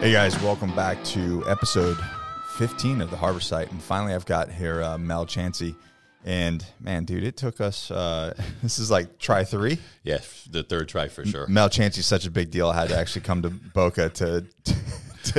Hey 0.00 0.12
guys, 0.12 0.38
welcome 0.42 0.76
back 0.76 1.02
to 1.04 1.42
episode 1.48 1.96
15 2.58 3.00
of 3.00 3.10
the 3.10 3.16
Harbor 3.16 3.40
Site. 3.40 3.72
And 3.72 3.82
finally, 3.82 4.12
I've 4.12 4.26
got 4.26 4.50
here 4.50 4.82
uh, 4.82 4.98
Mel 4.98 5.24
Chancey. 5.24 5.74
And 6.22 6.64
man, 6.78 7.06
dude, 7.06 7.24
it 7.24 7.36
took 7.38 7.62
us, 7.62 7.90
uh, 7.90 8.34
this 8.62 8.78
is 8.78 8.90
like 8.90 9.18
try 9.18 9.42
three. 9.42 9.78
Yes, 10.04 10.46
the 10.50 10.62
third 10.62 10.88
try 10.88 11.08
for 11.08 11.24
sure. 11.24 11.46
Mel 11.46 11.70
Chancey's 11.70 12.04
such 12.06 12.26
a 12.26 12.30
big 12.30 12.50
deal. 12.50 12.68
I 12.68 12.74
had 12.74 12.88
to 12.90 12.96
actually 12.96 13.22
come 13.22 13.40
to 13.42 13.48
Boca 13.48 14.10
to, 14.10 14.44
to 14.64 14.74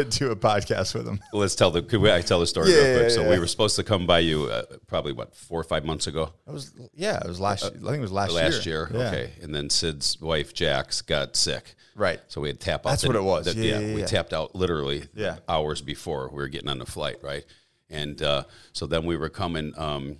do 0.03 0.31
a 0.31 0.35
podcast 0.35 0.93
with 0.95 1.07
him. 1.07 1.19
Let's 1.33 1.55
tell 1.55 1.71
the. 1.71 1.81
Could 1.81 2.01
we, 2.01 2.11
I 2.11 2.21
tell 2.21 2.39
the 2.39 2.47
story 2.47 2.71
Yeah, 2.71 2.75
real 2.77 2.97
quick? 2.99 3.09
yeah, 3.09 3.15
so 3.15 3.21
yeah. 3.23 3.29
we 3.29 3.39
were 3.39 3.47
supposed 3.47 3.75
to 3.77 3.83
come 3.83 4.05
by 4.05 4.19
you 4.19 4.45
uh, 4.45 4.63
probably 4.87 5.13
what 5.13 5.35
four 5.35 5.59
or 5.59 5.63
five 5.63 5.85
months 5.85 6.07
ago. 6.07 6.33
It 6.47 6.51
was, 6.53 6.73
yeah, 6.93 7.17
it 7.23 7.27
was 7.27 7.39
last, 7.39 7.63
I 7.65 7.69
think 7.69 7.83
it 7.85 7.99
was 8.01 8.11
last, 8.11 8.31
Last 8.33 8.65
year. 8.65 8.89
year, 8.91 9.01
okay. 9.07 9.31
And 9.41 9.53
then 9.53 9.69
Sid's 9.69 10.19
wife 10.21 10.53
Jax 10.53 11.01
got 11.01 11.35
sick. 11.35 11.75
Right. 11.95 12.19
So 12.27 12.41
we 12.41 12.49
had 12.49 12.59
tap 12.59 12.85
out. 12.85 12.89
That's 12.91 13.01
the- 13.01 13.07
what 13.09 13.15
it 13.15 13.23
was. 13.23 13.45
the- 13.45 13.55
Yeah, 13.55 13.79
we 13.95 14.03
tapped 14.03 14.33
out 14.33 14.55
literally 14.55 15.05
Yeah. 15.15 15.37
hours 15.49 15.81
before 15.81 16.29
we 16.29 16.35
were 16.37 16.47
getting 16.47 16.69
on 16.69 16.79
the 16.79 16.85
flight, 16.85 17.17
right? 17.23 17.43
And 17.89 18.21
uh, 18.21 18.43
so 18.73 18.85
then 18.85 19.05
we 19.05 19.15
were 19.17 19.29
coming 19.29 19.73
um, 19.77 20.17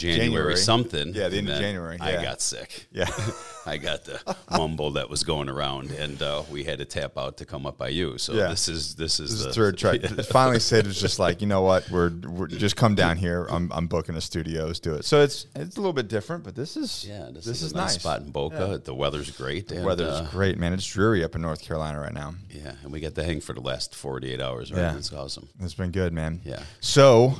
January, 0.00 0.26
January. 0.26 0.56
something. 0.56 1.14
Yeah, 1.14 1.28
the 1.28 1.38
end 1.38 1.48
of 1.48 1.58
January, 1.58 1.98
I 2.00 2.22
got 2.22 2.40
sick. 2.40 2.86
Yeah. 2.92 3.08
I 3.66 3.76
got 3.76 4.04
the 4.04 4.18
mumble 4.50 4.92
that 4.92 5.10
was 5.10 5.22
going 5.22 5.48
around, 5.48 5.90
and 5.90 6.20
uh, 6.22 6.42
we 6.50 6.64
had 6.64 6.78
to 6.78 6.84
tap 6.84 7.18
out 7.18 7.36
to 7.36 7.44
come 7.44 7.66
up 7.66 7.76
by 7.76 7.88
you. 7.88 8.18
So 8.18 8.32
Yeah. 8.32 8.48
this 8.48 8.68
is 8.68 8.94
this 8.94 9.20
is 9.20 9.30
This 9.30 9.38
is 9.38 9.42
the 9.42 9.48
the 9.48 9.54
third 9.54 9.78
try. 9.78 9.98
Finally, 10.30 10.60
Sid 10.60 10.86
was 10.86 11.00
just 11.00 11.18
like, 11.18 11.40
you 11.40 11.46
know 11.46 11.62
what? 11.62 11.88
We're, 11.90 12.10
we're 12.10 12.46
just 12.46 12.76
come 12.76 12.94
down 12.94 13.16
here. 13.18 13.46
I'm, 13.50 13.70
I'm 13.72 13.86
booking 13.86 14.16
a 14.16 14.20
studio. 14.20 14.66
Let's 14.66 14.80
do 14.80 14.94
it. 14.94 15.04
So 15.04 15.20
it's 15.22 15.46
it's 15.54 15.76
a 15.76 15.80
little 15.80 15.92
bit 15.92 16.08
different, 16.08 16.42
but 16.44 16.54
this 16.54 16.76
is 16.76 17.06
Yeah, 17.06 17.28
this, 17.32 17.44
this, 17.44 17.62
is, 17.62 17.72
a 17.72 17.76
nice 17.76 17.94
spot 17.94 18.20
in 18.22 18.30
Boca. 18.30 18.80
The 18.82 18.94
weather's 18.94 19.30
great. 19.30 19.70
And, 19.70 19.84
Weather's 19.84 20.08
uh, 20.20 20.28
great, 20.30 20.58
man. 20.58 20.72
It's 20.72 20.86
dreary 20.86 21.22
up 21.22 21.34
in 21.34 21.42
North 21.42 21.62
Carolina 21.62 22.00
right 22.00 22.14
now. 22.14 22.34
yeah, 22.50 22.72
and 22.82 22.92
we 22.92 23.00
got 23.00 23.14
the 23.14 23.24
hang 23.24 23.40
for 23.40 23.52
the 23.52 23.60
last 23.60 23.94
48 23.94 24.40
hours, 24.40 24.72
right? 24.72 24.78
Yeah. 24.78 24.96
It's 24.96 25.12
awesome. 25.12 25.48
It's 25.60 25.74
been 25.74 25.90
good, 25.90 26.12
man. 26.12 26.40
Yeah. 26.44 26.62
So, 26.80 27.34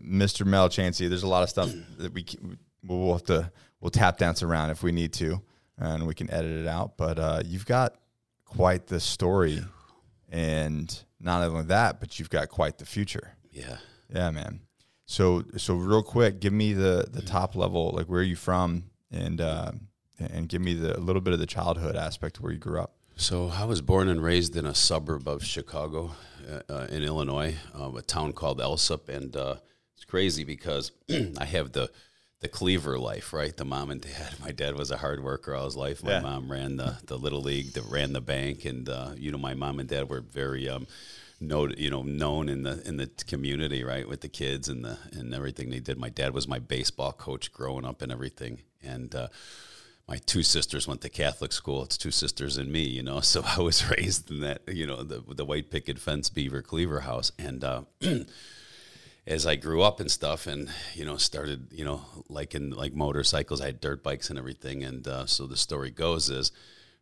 Mr. 0.00 0.46
Mel 0.46 0.68
Chancey, 0.68 1.08
there's 1.08 1.22
a 1.22 1.28
lot 1.28 1.42
of 1.42 1.48
stuff 1.50 1.70
that 1.98 2.12
we 2.12 2.24
we'll 2.84 3.12
have 3.12 3.24
to 3.24 3.50
we'll 3.80 3.90
tap 3.90 4.18
dance 4.18 4.42
around 4.42 4.70
if 4.70 4.82
we 4.82 4.92
need 4.92 5.12
to, 5.14 5.40
and 5.78 6.06
we 6.06 6.14
can 6.14 6.30
edit 6.30 6.60
it 6.60 6.66
out. 6.66 6.96
But 6.96 7.18
uh, 7.18 7.42
you've 7.44 7.66
got 7.66 7.96
quite 8.44 8.86
the 8.86 9.00
story, 9.00 9.62
and 10.30 11.04
not 11.20 11.42
only 11.42 11.64
that, 11.64 12.00
but 12.00 12.18
you've 12.18 12.30
got 12.30 12.48
quite 12.48 12.78
the 12.78 12.86
future. 12.86 13.36
Yeah. 13.50 13.78
Yeah, 14.12 14.30
man. 14.30 14.60
So 15.06 15.44
so 15.56 15.74
real 15.74 16.02
quick, 16.02 16.40
give 16.40 16.52
me 16.52 16.72
the 16.72 17.06
the 17.10 17.22
top 17.22 17.56
level, 17.56 17.90
like 17.90 18.06
where 18.06 18.20
are 18.20 18.24
you 18.24 18.36
from, 18.36 18.84
and 19.10 19.40
uh, 19.40 19.72
and 20.18 20.48
give 20.48 20.62
me 20.62 20.74
the 20.74 20.96
a 20.96 21.00
little 21.00 21.22
bit 21.22 21.32
of 21.32 21.38
the 21.38 21.46
childhood 21.46 21.96
aspect 21.96 22.38
of 22.38 22.44
where 22.44 22.52
you 22.52 22.58
grew 22.58 22.80
up. 22.80 22.94
So 23.16 23.48
I 23.48 23.64
was 23.64 23.82
born 23.82 24.08
and 24.08 24.22
raised 24.22 24.56
in 24.56 24.64
a 24.64 24.74
suburb 24.74 25.28
of 25.28 25.44
Chicago, 25.44 26.12
uh, 26.50 26.60
uh, 26.72 26.86
in 26.90 27.02
Illinois, 27.02 27.54
um, 27.74 27.96
a 27.96 28.02
town 28.02 28.32
called 28.32 28.58
Alsip, 28.58 29.08
and 29.08 29.36
uh, 29.36 29.56
it's 30.02 30.10
crazy 30.10 30.42
because 30.42 30.90
I 31.38 31.44
have 31.44 31.70
the 31.72 31.88
the 32.40 32.48
Cleaver 32.48 32.98
life, 32.98 33.32
right? 33.32 33.56
The 33.56 33.64
mom 33.64 33.92
and 33.92 34.00
dad. 34.00 34.34
My 34.40 34.50
dad 34.50 34.74
was 34.74 34.90
a 34.90 34.96
hard 34.96 35.22
worker 35.22 35.54
all 35.54 35.66
his 35.66 35.76
life. 35.76 36.02
My 36.02 36.14
Yeah. 36.14 36.20
mom 36.20 36.50
ran 36.50 36.76
the 36.76 36.96
the 37.06 37.16
little 37.16 37.40
league, 37.40 37.74
that 37.74 37.84
ran 37.84 38.12
the 38.12 38.20
bank, 38.20 38.64
and 38.64 38.88
uh, 38.88 39.12
you 39.16 39.30
know 39.30 39.38
my 39.38 39.54
mom 39.54 39.78
and 39.78 39.88
dad 39.88 40.08
were 40.10 40.20
very. 40.20 40.68
Um, 40.68 40.86
know, 41.40 41.66
you 41.68 41.90
know, 41.90 42.02
known 42.02 42.48
in 42.48 42.62
the 42.62 42.80
in 42.86 42.98
the 42.98 43.08
community, 43.26 43.82
right, 43.82 44.08
with 44.08 44.20
the 44.20 44.28
kids 44.28 44.68
and 44.68 44.84
the 44.84 44.96
and 45.12 45.34
everything 45.34 45.70
they 45.70 45.80
did. 45.80 45.98
My 45.98 46.08
dad 46.08 46.32
was 46.34 46.46
my 46.46 46.60
baseball 46.60 47.12
coach 47.12 47.52
growing 47.52 47.84
up 47.84 48.00
and 48.00 48.12
everything, 48.12 48.62
and 48.80 49.12
uh, 49.12 49.26
my 50.06 50.18
two 50.18 50.44
sisters 50.44 50.86
went 50.86 51.00
to 51.00 51.08
Catholic 51.08 51.52
school. 51.52 51.82
It's 51.82 51.98
two 51.98 52.12
sisters 52.12 52.58
and 52.58 52.70
me, 52.70 52.82
you 52.82 53.02
know. 53.02 53.20
So 53.32 53.42
I 53.44 53.60
was 53.60 53.88
raised 53.96 54.30
in 54.30 54.40
that, 54.42 54.62
you 54.68 54.86
know, 54.86 55.02
the 55.02 55.20
the 55.34 55.44
white 55.44 55.68
picket 55.70 55.98
fence 55.98 56.30
Beaver 56.30 56.62
Cleaver 56.62 57.00
house, 57.00 57.32
and 57.40 57.64
uh, 57.64 57.82
as 59.26 59.46
I 59.46 59.56
grew 59.56 59.82
up 59.82 60.00
and 60.00 60.10
stuff, 60.10 60.46
and 60.46 60.70
you 60.94 61.04
know, 61.04 61.16
started, 61.16 61.68
you 61.72 61.84
know, 61.84 62.02
like 62.28 62.54
in 62.54 62.70
like 62.70 62.94
motorcycles, 62.94 63.60
I 63.60 63.66
had 63.66 63.80
dirt 63.80 64.02
bikes 64.02 64.30
and 64.30 64.38
everything, 64.38 64.82
and 64.82 65.06
uh, 65.06 65.26
so 65.26 65.46
the 65.46 65.56
story 65.56 65.90
goes 65.90 66.28
is. 66.30 66.52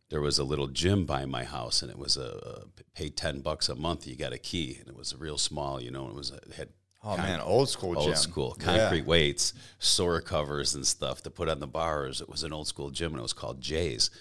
There 0.09 0.19
was 0.19 0.37
a 0.39 0.43
little 0.43 0.67
gym 0.67 1.05
by 1.05 1.23
my 1.25 1.45
house, 1.45 1.81
and 1.81 1.89
it 1.89 1.97
was 1.97 2.17
a 2.17 2.65
pay 2.93 3.09
ten 3.09 3.39
bucks 3.39 3.69
a 3.69 3.75
month. 3.75 4.05
You 4.05 4.17
got 4.17 4.33
a 4.33 4.37
key, 4.37 4.75
and 4.77 4.89
it 4.89 4.95
was 4.97 5.13
a 5.13 5.17
real 5.17 5.37
small, 5.37 5.81
you 5.81 5.89
know. 5.89 6.09
It 6.09 6.13
was 6.13 6.31
it 6.31 6.51
had 6.57 6.67
Oh 7.03 7.17
man, 7.17 7.39
old 7.39 7.69
school 7.69 7.97
old 7.97 8.05
gym. 8.07 8.15
school 8.15 8.57
Yeah. 8.59 8.65
concrete 8.65 9.05
weights, 9.05 9.53
sore 9.79 10.19
covers 10.21 10.75
and 10.75 10.85
stuff 10.85 11.23
to 11.23 11.29
put 11.31 11.47
on 11.47 11.59
the 11.59 11.67
bars. 11.67 12.19
It 12.21 12.29
was 12.29 12.43
an 12.43 12.51
old 12.53 12.67
school 12.67 12.89
gym, 12.91 13.13
and 13.13 13.19
it 13.19 13.23
was 13.23 13.33
called 13.33 13.61
Jay's. 13.61 14.11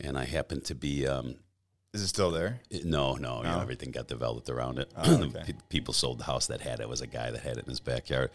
And 0.00 0.18
I 0.18 0.24
happened 0.24 0.64
to 0.64 0.74
be 0.74 1.06
um, 1.06 1.36
Is 1.96 2.02
it 2.02 2.08
still 2.08 2.30
there? 2.30 2.60
it- 2.70 2.84
no, 2.84 3.14
no, 3.14 3.38
you 3.38 3.42
know, 3.44 3.56
No? 3.56 3.60
everything 3.60 3.90
got 3.90 4.06
developed 4.06 4.48
around 4.48 4.78
it. 4.78 4.90
Oh, 4.96 5.22
okay. 5.24 5.42
pe- 5.46 5.58
people 5.68 5.92
sold 5.94 6.18
the 6.18 6.24
house 6.24 6.46
that 6.46 6.60
had 6.60 6.80
it. 6.80 6.84
It 6.84 6.88
was 6.88 7.00
a 7.00 7.06
guy 7.06 7.30
that 7.30 7.40
had 7.42 7.56
it 7.58 7.64
in 7.64 7.70
his 7.70 7.80
backyard. 7.80 8.30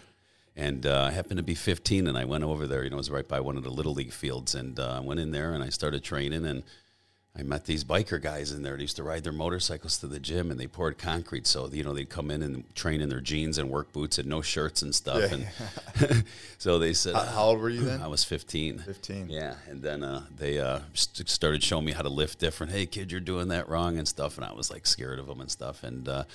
And 0.55 0.85
uh, 0.85 1.03
I 1.03 1.11
happened 1.11 1.37
to 1.37 1.43
be 1.43 1.55
15, 1.55 2.07
and 2.07 2.17
I 2.17 2.25
went 2.25 2.43
over 2.43 2.67
there. 2.67 2.83
You 2.83 2.89
know, 2.89 2.97
it 2.97 3.05
was 3.05 3.09
right 3.09 3.27
by 3.27 3.39
one 3.39 3.55
of 3.55 3.63
the 3.63 3.69
little 3.69 3.93
league 3.93 4.11
fields, 4.11 4.53
and 4.55 4.77
uh, 4.79 4.97
I 4.97 4.99
went 4.99 5.19
in 5.21 5.31
there 5.31 5.53
and 5.53 5.63
I 5.63 5.69
started 5.69 6.03
training. 6.03 6.45
And 6.45 6.63
I 7.33 7.43
met 7.43 7.63
these 7.63 7.85
biker 7.85 8.21
guys 8.21 8.51
in 8.51 8.61
there. 8.61 8.75
They 8.75 8.81
used 8.81 8.97
to 8.97 9.03
ride 9.03 9.23
their 9.23 9.31
motorcycles 9.31 9.97
to 9.99 10.07
the 10.07 10.19
gym, 10.19 10.51
and 10.51 10.59
they 10.59 10.67
poured 10.67 10.97
concrete. 10.97 11.47
So 11.47 11.67
you 11.67 11.81
know, 11.81 11.93
they'd 11.93 12.09
come 12.09 12.29
in 12.29 12.43
and 12.43 12.75
train 12.75 12.99
in 12.99 13.07
their 13.07 13.21
jeans 13.21 13.57
and 13.57 13.69
work 13.69 13.93
boots 13.93 14.17
and 14.17 14.27
no 14.27 14.41
shirts 14.41 14.81
and 14.81 14.93
stuff. 14.93 15.31
Yeah. 15.31 15.37
And 16.09 16.25
so 16.57 16.77
they 16.77 16.91
said, 16.91 17.15
How, 17.15 17.23
how 17.23 17.43
old 17.45 17.61
were 17.61 17.69
you 17.69 17.81
then? 17.81 18.01
I 18.03 18.07
was 18.07 18.25
15. 18.25 18.79
15. 18.79 19.29
Yeah, 19.29 19.55
and 19.69 19.81
then 19.81 20.03
uh, 20.03 20.25
they 20.35 20.59
uh, 20.59 20.79
st- 20.93 21.29
started 21.29 21.63
showing 21.63 21.85
me 21.85 21.93
how 21.93 22.01
to 22.01 22.09
lift 22.09 22.39
different. 22.39 22.73
Hey, 22.73 22.85
kid, 22.85 23.13
you're 23.13 23.21
doing 23.21 23.47
that 23.47 23.69
wrong 23.69 23.97
and 23.97 24.07
stuff. 24.07 24.35
And 24.37 24.45
I 24.45 24.51
was 24.51 24.69
like 24.69 24.85
scared 24.85 25.17
of 25.17 25.27
them 25.27 25.39
and 25.39 25.49
stuff. 25.49 25.83
And 25.83 26.09
uh, 26.09 26.25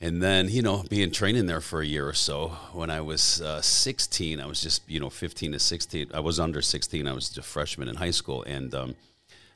and 0.00 0.22
then 0.22 0.48
you 0.48 0.62
know, 0.62 0.84
being 0.88 1.10
training 1.10 1.46
there 1.46 1.60
for 1.60 1.80
a 1.80 1.86
year 1.86 2.08
or 2.08 2.14
so. 2.14 2.48
When 2.72 2.88
I 2.88 3.00
was 3.00 3.40
uh, 3.40 3.60
16, 3.60 4.38
I 4.38 4.46
was 4.46 4.60
just 4.60 4.88
you 4.88 5.00
know 5.00 5.10
15 5.10 5.52
to 5.52 5.58
16. 5.58 6.10
I 6.14 6.20
was 6.20 6.38
under 6.38 6.62
16. 6.62 7.08
I 7.08 7.12
was 7.12 7.36
a 7.36 7.42
freshman 7.42 7.88
in 7.88 7.96
high 7.96 8.12
school, 8.12 8.44
and 8.44 8.72
um, 8.76 8.94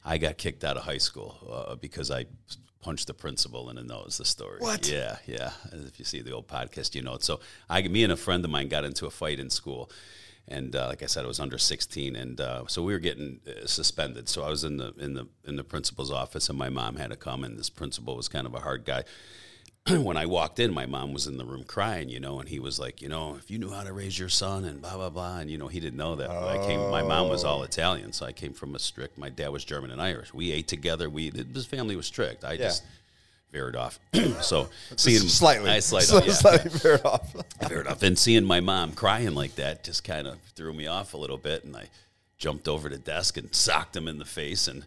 I 0.08 0.16
got 0.16 0.38
kicked 0.38 0.64
out 0.64 0.78
of 0.78 0.84
high 0.84 0.98
school 0.98 1.36
uh, 1.52 1.74
because 1.74 2.10
I 2.10 2.24
punched 2.80 3.08
the 3.08 3.14
principal 3.14 3.68
in 3.68 3.76
the 3.76 3.82
nose. 3.82 4.16
The 4.16 4.24
story. 4.24 4.58
What? 4.60 4.90
Yeah, 4.90 5.18
yeah. 5.26 5.50
If 5.72 5.98
you 5.98 6.04
see 6.06 6.22
the 6.22 6.32
old 6.32 6.48
podcast, 6.48 6.94
you 6.94 7.02
know 7.02 7.14
it. 7.14 7.22
So 7.22 7.40
I, 7.68 7.82
me 7.82 8.04
and 8.04 8.12
a 8.12 8.16
friend 8.16 8.42
of 8.42 8.50
mine 8.50 8.68
got 8.68 8.84
into 8.84 9.04
a 9.04 9.10
fight 9.10 9.38
in 9.38 9.50
school. 9.50 9.90
And 10.50 10.74
uh, 10.74 10.86
like 10.86 11.02
I 11.02 11.06
said, 11.06 11.26
I 11.26 11.28
was 11.28 11.40
under 11.40 11.58
16, 11.58 12.16
and 12.16 12.40
uh, 12.40 12.64
so 12.68 12.82
we 12.82 12.94
were 12.94 12.98
getting 12.98 13.40
uh, 13.46 13.66
suspended. 13.66 14.30
So 14.30 14.44
I 14.44 14.48
was 14.48 14.64
in 14.64 14.78
the 14.78 14.94
in 14.98 15.12
the 15.12 15.26
in 15.44 15.56
the 15.56 15.64
principal's 15.64 16.10
office, 16.10 16.48
and 16.48 16.56
my 16.56 16.70
mom 16.70 16.96
had 16.96 17.10
to 17.10 17.16
come. 17.16 17.44
And 17.44 17.58
this 17.58 17.68
principal 17.68 18.16
was 18.16 18.28
kind 18.28 18.46
of 18.46 18.54
a 18.54 18.60
hard 18.60 18.86
guy. 18.86 19.04
when 20.02 20.16
I 20.16 20.26
walked 20.26 20.58
in, 20.58 20.72
my 20.72 20.86
mom 20.86 21.12
was 21.12 21.26
in 21.26 21.38
the 21.38 21.44
room 21.44 21.64
crying, 21.64 22.08
you 22.08 22.20
know, 22.20 22.40
and 22.40 22.48
he 22.48 22.58
was 22.58 22.78
like, 22.78 23.00
you 23.00 23.08
know, 23.08 23.36
if 23.36 23.50
you 23.50 23.58
knew 23.58 23.70
how 23.70 23.82
to 23.82 23.92
raise 23.92 24.18
your 24.18 24.28
son 24.28 24.64
and 24.64 24.80
blah 24.80 24.96
blah 24.96 25.10
blah, 25.10 25.38
and 25.38 25.50
you 25.50 25.58
know, 25.58 25.68
he 25.68 25.80
didn't 25.80 25.98
know 25.98 26.16
that. 26.16 26.30
I 26.30 26.66
came, 26.66 26.90
my 26.90 27.02
mom 27.02 27.28
was 27.28 27.44
all 27.44 27.60
oh. 27.60 27.64
Italian, 27.64 28.12
so 28.12 28.26
I 28.26 28.32
came 28.32 28.52
from 28.52 28.74
a 28.74 28.78
strict. 28.78 29.18
My 29.18 29.28
dad 29.28 29.48
was 29.48 29.64
German 29.64 29.90
and 29.90 30.00
Irish. 30.00 30.34
We 30.34 30.52
ate 30.52 30.68
together. 30.68 31.08
We 31.08 31.30
his 31.30 31.66
family 31.66 31.96
was 31.96 32.06
strict. 32.06 32.44
I 32.44 32.56
just 32.56 32.82
veered 33.52 33.76
off. 33.76 33.98
so 34.40 34.68
seeing 34.96 35.20
slightly, 35.20 35.70
I 35.70 35.80
slight 35.80 36.02
Sli- 36.04 36.18
off, 36.18 36.26
yeah, 36.26 36.32
slightly 36.32 36.70
veered 36.70 37.04
off. 37.04 37.34
Fair 37.66 37.80
enough. 37.80 38.02
And 38.02 38.18
seeing 38.18 38.44
my 38.44 38.60
mom 38.60 38.92
crying 38.92 39.34
like 39.34 39.54
that 39.56 39.84
just 39.84 40.04
kind 40.04 40.26
of 40.26 40.38
threw 40.54 40.72
me 40.72 40.86
off 40.86 41.14
a 41.14 41.16
little 41.16 41.38
bit. 41.38 41.64
And 41.64 41.76
I 41.76 41.88
jumped 42.36 42.68
over 42.68 42.88
the 42.88 42.98
desk 42.98 43.36
and 43.36 43.54
socked 43.54 43.96
him 43.96 44.08
in 44.08 44.18
the 44.18 44.24
face. 44.24 44.68
And 44.68 44.84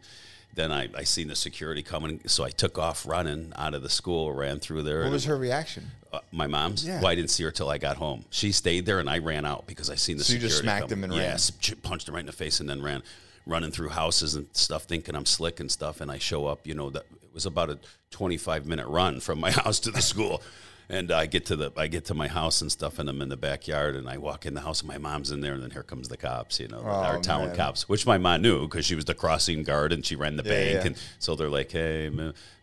then 0.53 0.71
I, 0.71 0.89
I 0.95 1.03
seen 1.03 1.27
the 1.27 1.35
security 1.35 1.81
coming. 1.83 2.19
So 2.27 2.43
I 2.43 2.49
took 2.49 2.77
off 2.77 3.05
running 3.05 3.53
out 3.55 3.73
of 3.73 3.83
the 3.83 3.89
school, 3.89 4.31
ran 4.33 4.59
through 4.59 4.83
there. 4.83 5.03
What 5.03 5.11
was 5.11 5.25
her 5.25 5.37
reaction? 5.37 5.91
uh, 6.11 6.19
my 6.31 6.45
mom's? 6.47 6.85
Yeah. 6.85 6.97
Well, 6.97 7.07
I 7.07 7.15
didn't 7.15 7.29
see 7.29 7.43
her 7.43 7.51
till 7.51 7.69
I 7.69 7.77
got 7.77 7.95
home. 7.97 8.25
She 8.31 8.51
stayed 8.51 8.85
there 8.85 8.99
and 8.99 9.09
I 9.09 9.19
ran 9.19 9.45
out 9.45 9.65
because 9.67 9.89
I 9.89 9.95
seen 9.95 10.17
the 10.17 10.23
So 10.25 10.33
you 10.33 10.39
just 10.39 10.59
smacked 10.59 10.89
coming. 10.89 10.97
him 10.97 11.03
and 11.05 11.13
ran? 11.13 11.21
Yeah, 11.21 11.33
s- 11.35 11.51
punched 11.83 12.07
him 12.09 12.15
right 12.15 12.19
in 12.19 12.25
the 12.25 12.31
face 12.33 12.59
and 12.59 12.69
then 12.69 12.81
ran. 12.81 13.01
Running 13.47 13.71
through 13.71 13.89
houses 13.89 14.35
and 14.35 14.45
stuff, 14.51 14.83
thinking 14.83 15.15
I'm 15.15 15.25
slick 15.25 15.59
and 15.59 15.71
stuff, 15.71 15.99
and 15.99 16.11
I 16.11 16.19
show 16.19 16.45
up. 16.45 16.67
You 16.67 16.75
know, 16.75 16.89
that 16.91 17.03
it 17.23 17.33
was 17.33 17.45
about 17.47 17.69
a 17.71 17.79
25 18.11 18.65
minute 18.67 18.85
run 18.87 19.19
from 19.19 19.39
my 19.39 19.51
house 19.61 19.79
to 19.79 19.91
the 19.91 20.01
school. 20.01 20.43
And 20.91 21.09
I 21.09 21.25
get 21.25 21.45
to 21.45 21.55
the 21.55 21.71
I 21.77 21.87
get 21.87 22.03
to 22.07 22.13
my 22.13 22.27
house 22.27 22.61
and 22.61 22.69
stuff, 22.69 22.99
and 22.99 23.07
I'm 23.07 23.21
in 23.21 23.29
the 23.29 23.37
backyard, 23.37 23.95
and 23.95 24.09
I 24.09 24.17
walk 24.17 24.45
in 24.45 24.55
the 24.55 24.59
house, 24.59 24.81
and 24.81 24.89
my 24.89 24.97
mom's 24.97 25.31
in 25.31 25.39
there, 25.39 25.53
and 25.53 25.63
then 25.63 25.71
here 25.71 25.83
comes 25.83 26.09
the 26.09 26.17
cops, 26.17 26.59
you 26.59 26.67
know, 26.67 26.81
our 26.81 27.15
Oh, 27.17 27.21
town 27.21 27.47
man. 27.47 27.55
cops, 27.55 27.87
which 27.87 28.05
my 28.05 28.17
mom 28.17 28.41
knew 28.41 28.67
because 28.67 28.85
she 28.85 28.95
was 28.95 29.05
the 29.05 29.13
crossing 29.13 29.63
guard 29.63 29.93
and 29.93 30.05
she 30.05 30.17
ran 30.17 30.35
the 30.35 30.43
Yeah, 30.43 30.49
bank, 30.49 30.81
yeah. 30.81 30.87
and 30.87 30.97
so 31.17 31.35
they're 31.35 31.49
like, 31.49 31.71
"Hey, 31.71 32.11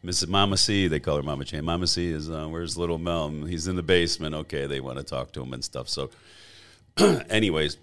Mrs. 0.04 0.28
Mama 0.28 0.58
C," 0.58 0.88
they 0.88 1.00
call 1.00 1.16
her 1.16 1.22
Mama 1.22 1.46
Jane. 1.46 1.64
Mama 1.64 1.86
C 1.86 2.08
is 2.10 2.28
uh, 2.28 2.46
where's 2.48 2.76
little 2.76 2.98
Mel? 2.98 3.30
He's 3.30 3.66
in 3.66 3.76
the 3.76 3.82
basement. 3.82 4.34
Okay, 4.34 4.66
they 4.66 4.80
want 4.80 4.98
to 4.98 5.04
talk 5.04 5.32
to 5.32 5.40
him 5.42 5.54
and 5.54 5.64
stuff. 5.64 5.88
So, 5.88 6.10
anyways, 7.30 7.78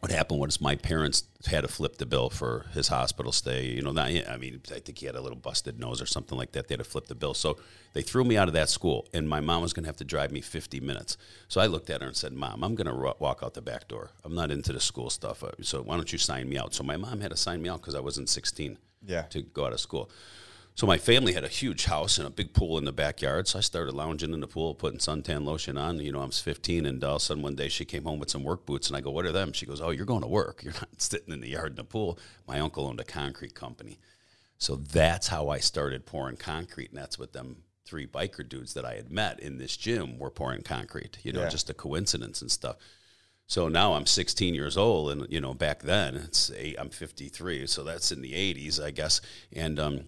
what 0.00 0.10
happened 0.10 0.40
was 0.40 0.60
my 0.60 0.76
parents 0.76 1.24
had 1.46 1.60
to 1.60 1.68
flip 1.68 1.98
the 1.98 2.06
bill 2.06 2.30
for 2.30 2.66
his 2.72 2.88
hospital 2.88 3.32
stay. 3.32 3.66
You 3.66 3.82
know, 3.82 3.92
not, 3.92 4.10
I 4.28 4.36
mean, 4.38 4.60
I 4.74 4.78
think 4.80 4.98
he 4.98 5.06
had 5.06 5.14
a 5.14 5.20
little 5.20 5.38
busted 5.38 5.78
nose 5.78 6.00
or 6.00 6.06
something 6.06 6.36
like 6.38 6.52
that. 6.52 6.68
They 6.68 6.74
had 6.74 6.78
to 6.84 6.90
flip 6.90 7.06
the 7.06 7.14
bill. 7.14 7.34
So 7.34 7.58
they 7.92 8.00
threw 8.02 8.24
me 8.24 8.36
out 8.38 8.48
of 8.48 8.54
that 8.54 8.68
school, 8.70 9.06
and 9.12 9.28
my 9.28 9.40
mom 9.40 9.60
was 9.62 9.72
going 9.74 9.84
to 9.84 9.88
have 9.88 9.96
to 9.98 10.04
drive 10.04 10.32
me 10.32 10.40
50 10.40 10.80
minutes. 10.80 11.16
So 11.48 11.60
I 11.60 11.66
looked 11.66 11.90
at 11.90 12.00
her 12.00 12.06
and 12.08 12.16
said, 12.16 12.32
Mom, 12.32 12.64
I'm 12.64 12.74
going 12.74 12.86
to 12.86 13.14
walk 13.18 13.40
out 13.42 13.54
the 13.54 13.62
back 13.62 13.88
door. 13.88 14.10
I'm 14.24 14.34
not 14.34 14.50
into 14.50 14.72
the 14.72 14.80
school 14.80 15.10
stuff. 15.10 15.42
Uh, 15.44 15.50
So 15.62 15.82
why 15.82 15.96
don't 15.96 16.10
you 16.12 16.18
sign 16.18 16.48
me 16.48 16.56
out? 16.58 16.72
So 16.74 16.82
my 16.82 16.96
mom 16.96 17.20
had 17.20 17.30
to 17.30 17.36
sign 17.36 17.60
me 17.62 17.68
out 17.68 17.80
because 17.80 17.94
I 17.94 18.00
wasn't 18.00 18.28
16 18.30 18.78
Yeah. 19.06 19.22
to 19.30 19.42
go 19.42 19.66
out 19.66 19.72
of 19.74 19.80
school. 19.80 20.10
So 20.74 20.86
my 20.86 20.96
family 20.98 21.34
had 21.34 21.44
a 21.44 21.48
huge 21.48 21.84
house 21.84 22.16
and 22.16 22.26
a 22.26 22.30
big 22.30 22.54
pool 22.54 22.78
in 22.78 22.84
the 22.84 22.92
backyard. 22.92 23.46
So 23.48 23.58
I 23.58 23.62
started 23.62 23.92
lounging 23.94 24.32
in 24.32 24.40
the 24.40 24.46
pool, 24.46 24.74
putting 24.74 24.98
suntan 24.98 25.44
lotion 25.44 25.76
on. 25.76 25.98
You 25.98 26.12
know, 26.12 26.22
I 26.22 26.26
was 26.26 26.40
15, 26.40 26.86
and 26.86 27.02
all 27.04 27.16
of 27.16 27.22
a 27.22 27.24
sudden 27.24 27.42
one 27.42 27.54
day 27.56 27.68
she 27.68 27.84
came 27.84 28.04
home 28.04 28.18
with 28.18 28.30
some 28.30 28.44
work 28.44 28.64
boots, 28.64 28.88
and 28.88 28.96
I 28.96 29.00
go, 29.02 29.10
"What 29.10 29.26
are 29.26 29.32
them?" 29.32 29.52
She 29.52 29.66
goes, 29.66 29.80
"Oh, 29.80 29.90
you're 29.90 30.06
going 30.06 30.22
to 30.22 30.26
work. 30.28 30.62
You're 30.64 30.72
not 30.74 31.00
sitting 31.00 31.32
in 31.34 31.40
the 31.40 31.50
yard 31.50 31.70
in 31.72 31.76
the 31.76 31.84
pool." 31.84 32.18
My 32.48 32.60
uncle 32.60 32.86
owned 32.86 33.00
a 33.00 33.04
concrete 33.04 33.54
company, 33.54 33.98
so 34.58 34.76
that's 34.76 35.28
how 35.28 35.48
I 35.48 35.58
started 35.58 36.06
pouring 36.06 36.36
concrete, 36.36 36.90
and 36.90 36.98
that's 36.98 37.18
what 37.18 37.32
them 37.32 37.64
three 37.84 38.06
biker 38.06 38.48
dudes 38.48 38.74
that 38.74 38.84
I 38.84 38.94
had 38.94 39.10
met 39.10 39.40
in 39.40 39.58
this 39.58 39.76
gym 39.76 40.18
were 40.18 40.30
pouring 40.30 40.62
concrete. 40.62 41.18
You 41.24 41.32
know, 41.32 41.42
Yeah. 41.42 41.48
just 41.48 41.68
a 41.70 41.74
coincidence 41.74 42.40
and 42.40 42.50
stuff. 42.50 42.76
So 43.48 43.66
now 43.68 43.94
I'm 43.94 44.06
16 44.06 44.54
years 44.54 44.76
old, 44.76 45.10
and 45.10 45.26
you 45.28 45.40
know, 45.40 45.54
back 45.54 45.82
then 45.82 46.14
it's 46.14 46.52
eight, 46.56 46.76
I'm 46.78 46.90
53, 46.90 47.66
so 47.66 47.82
that's 47.82 48.12
in 48.12 48.22
the 48.22 48.32
80s, 48.32 48.80
I 48.80 48.92
guess. 48.92 49.20
And 49.52 49.80
um, 49.80 50.04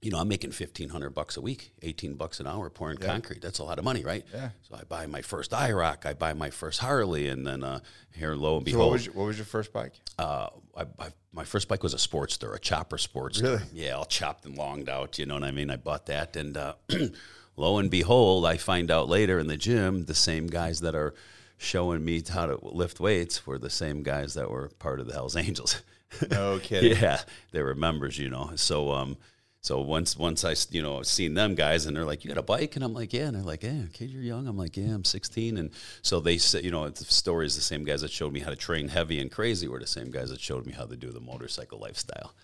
you 0.00 0.10
know, 0.12 0.18
I'm 0.18 0.28
making 0.28 0.50
1,500 0.50 1.10
bucks 1.10 1.36
a 1.36 1.40
week, 1.40 1.72
18 1.82 2.14
bucks 2.14 2.38
an 2.40 2.46
hour 2.46 2.70
pouring 2.70 2.98
concrete. 2.98 3.42
That's 3.42 3.58
a 3.58 3.64
lot 3.64 3.78
of 3.78 3.84
money, 3.84 4.04
right? 4.04 4.24
Yeah. 4.32 4.50
So 4.68 4.76
I 4.76 4.84
buy 4.84 5.06
my 5.06 5.22
first 5.22 5.50
IROC, 5.50 6.06
I 6.06 6.14
buy 6.14 6.32
my 6.34 6.50
first 6.50 6.78
Harley, 6.80 7.28
and 7.28 7.46
then 7.46 7.64
uh, 7.64 7.80
here, 8.14 8.34
lo 8.34 8.58
and 8.58 8.66
So 8.66 8.72
behold, 8.72 8.86
what 8.86 8.92
was 8.92 9.06
your, 9.06 9.14
what 9.14 9.24
was 9.24 9.36
your 9.38 9.46
first 9.46 9.72
bike? 9.72 9.92
uh, 10.18 10.48
I, 10.76 10.82
I, 11.00 11.08
my 11.32 11.44
first 11.44 11.66
bike 11.68 11.82
was 11.82 11.94
a 11.94 11.98
Sportster, 11.98 12.54
a 12.54 12.58
chopper 12.60 12.96
Sportster. 12.96 13.42
Really? 13.42 13.62
Yeah, 13.72 13.92
all 13.92 14.04
chopped 14.04 14.44
and 14.46 14.56
longed 14.56 14.88
out. 14.88 15.18
You 15.18 15.26
know 15.26 15.34
what 15.34 15.44
I 15.44 15.50
mean? 15.50 15.70
I 15.70 15.76
bought 15.76 16.06
that, 16.06 16.36
and 16.36 16.56
uh, 16.56 16.74
lo 17.56 17.78
and 17.78 17.90
behold, 17.90 18.46
I 18.46 18.56
find 18.56 18.90
out 18.90 19.08
later 19.08 19.38
in 19.38 19.46
the 19.48 19.56
gym 19.56 20.04
the 20.04 20.14
same 20.14 20.46
guys 20.46 20.80
that 20.80 20.94
are 20.94 21.14
showing 21.56 22.04
me 22.04 22.22
how 22.28 22.46
to 22.46 22.56
lift 22.62 23.00
weights 23.00 23.44
were 23.46 23.58
the 23.58 23.70
same 23.70 24.04
guys 24.04 24.34
that 24.34 24.48
were 24.48 24.68
part 24.78 25.00
of 25.00 25.06
the 25.08 25.12
Hell's 25.12 25.34
Angels. 25.36 25.82
No 26.30 26.58
kidding. 26.62 26.96
yeah, 26.96 27.20
they 27.50 27.62
were 27.62 27.74
members, 27.74 28.16
you 28.16 28.30
know. 28.30 28.52
So, 28.54 28.92
um, 28.92 29.16
so 29.60 29.80
once 29.80 30.16
once 30.16 30.44
I 30.44 30.54
you 30.70 30.82
know 30.82 31.02
seen 31.02 31.34
them 31.34 31.54
guys 31.54 31.86
and 31.86 31.96
they're 31.96 32.04
like, 32.04 32.24
"You 32.24 32.28
got 32.28 32.38
a 32.38 32.42
bike?" 32.42 32.76
and 32.76 32.84
I'm 32.84 32.94
like, 32.94 33.12
"Yeah," 33.12 33.26
and 33.26 33.36
they're 33.36 33.42
like, 33.42 33.62
"Yeah, 33.64 33.82
kid, 33.92 34.10
you're 34.10 34.22
young." 34.22 34.46
I'm 34.46 34.56
like, 34.56 34.76
"Yeah, 34.76 34.94
I'm 34.94 35.04
16," 35.04 35.56
and 35.56 35.70
so 36.02 36.20
they 36.20 36.38
said, 36.38 36.64
you 36.64 36.70
know, 36.70 36.88
the 36.88 37.04
story 37.04 37.46
is 37.46 37.56
the 37.56 37.62
same 37.62 37.84
guys 37.84 38.02
that 38.02 38.10
showed 38.10 38.32
me 38.32 38.40
how 38.40 38.50
to 38.50 38.56
train 38.56 38.88
heavy 38.88 39.20
and 39.20 39.30
crazy 39.30 39.66
were 39.66 39.80
the 39.80 39.86
same 39.86 40.10
guys 40.10 40.30
that 40.30 40.40
showed 40.40 40.64
me 40.64 40.72
how 40.72 40.84
to 40.84 40.96
do 40.96 41.10
the 41.10 41.20
motorcycle 41.20 41.78
lifestyle. 41.78 42.34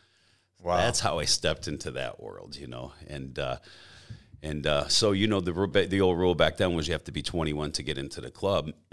Wow. 0.63 0.79
That's 0.79 1.01
how 1.01 1.19
I 1.19 1.25
stepped 1.25 1.69
into 1.69 1.91
that 1.93 2.21
world, 2.23 2.57
you 2.57 2.67
know, 2.67 2.93
and. 3.07 3.39
Uh, 3.39 3.57
and 4.43 4.67
uh, 4.67 4.89
so 4.89 5.13
you 5.13 5.27
know 5.27 5.41
the 5.41 5.87
the 5.89 6.03
old 6.03 6.19
rule 6.19 6.35
back 6.35 6.59
then 6.59 6.75
was 6.75 6.87
you 6.87 6.93
have 6.93 7.05
to 7.05 7.13
be 7.13 7.23
21 7.23 7.73
to 7.73 7.83
get 7.83 7.97
into 7.97 8.21
the 8.21 8.31
club. 8.31 8.73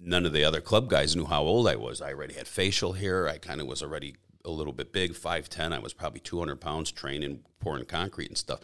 None 0.00 0.24
of 0.24 0.32
the 0.32 0.44
other 0.44 0.62
club 0.62 0.88
guys 0.88 1.14
knew 1.14 1.26
how 1.26 1.42
old 1.42 1.68
I 1.68 1.76
was. 1.76 2.00
I 2.00 2.14
already 2.14 2.32
had 2.32 2.48
facial 2.48 2.94
hair. 2.94 3.28
I 3.28 3.36
kind 3.36 3.60
of 3.60 3.66
was 3.66 3.82
already 3.82 4.16
a 4.44 4.50
little 4.50 4.72
bit 4.72 4.92
big, 4.92 5.12
5'10". 5.12 5.72
I 5.72 5.78
was 5.78 5.92
probably 5.92 6.20
200 6.20 6.60
pounds, 6.60 6.90
training, 6.90 7.40
pouring 7.60 7.84
concrete 7.84 8.28
and 8.28 8.38
stuff. 8.38 8.60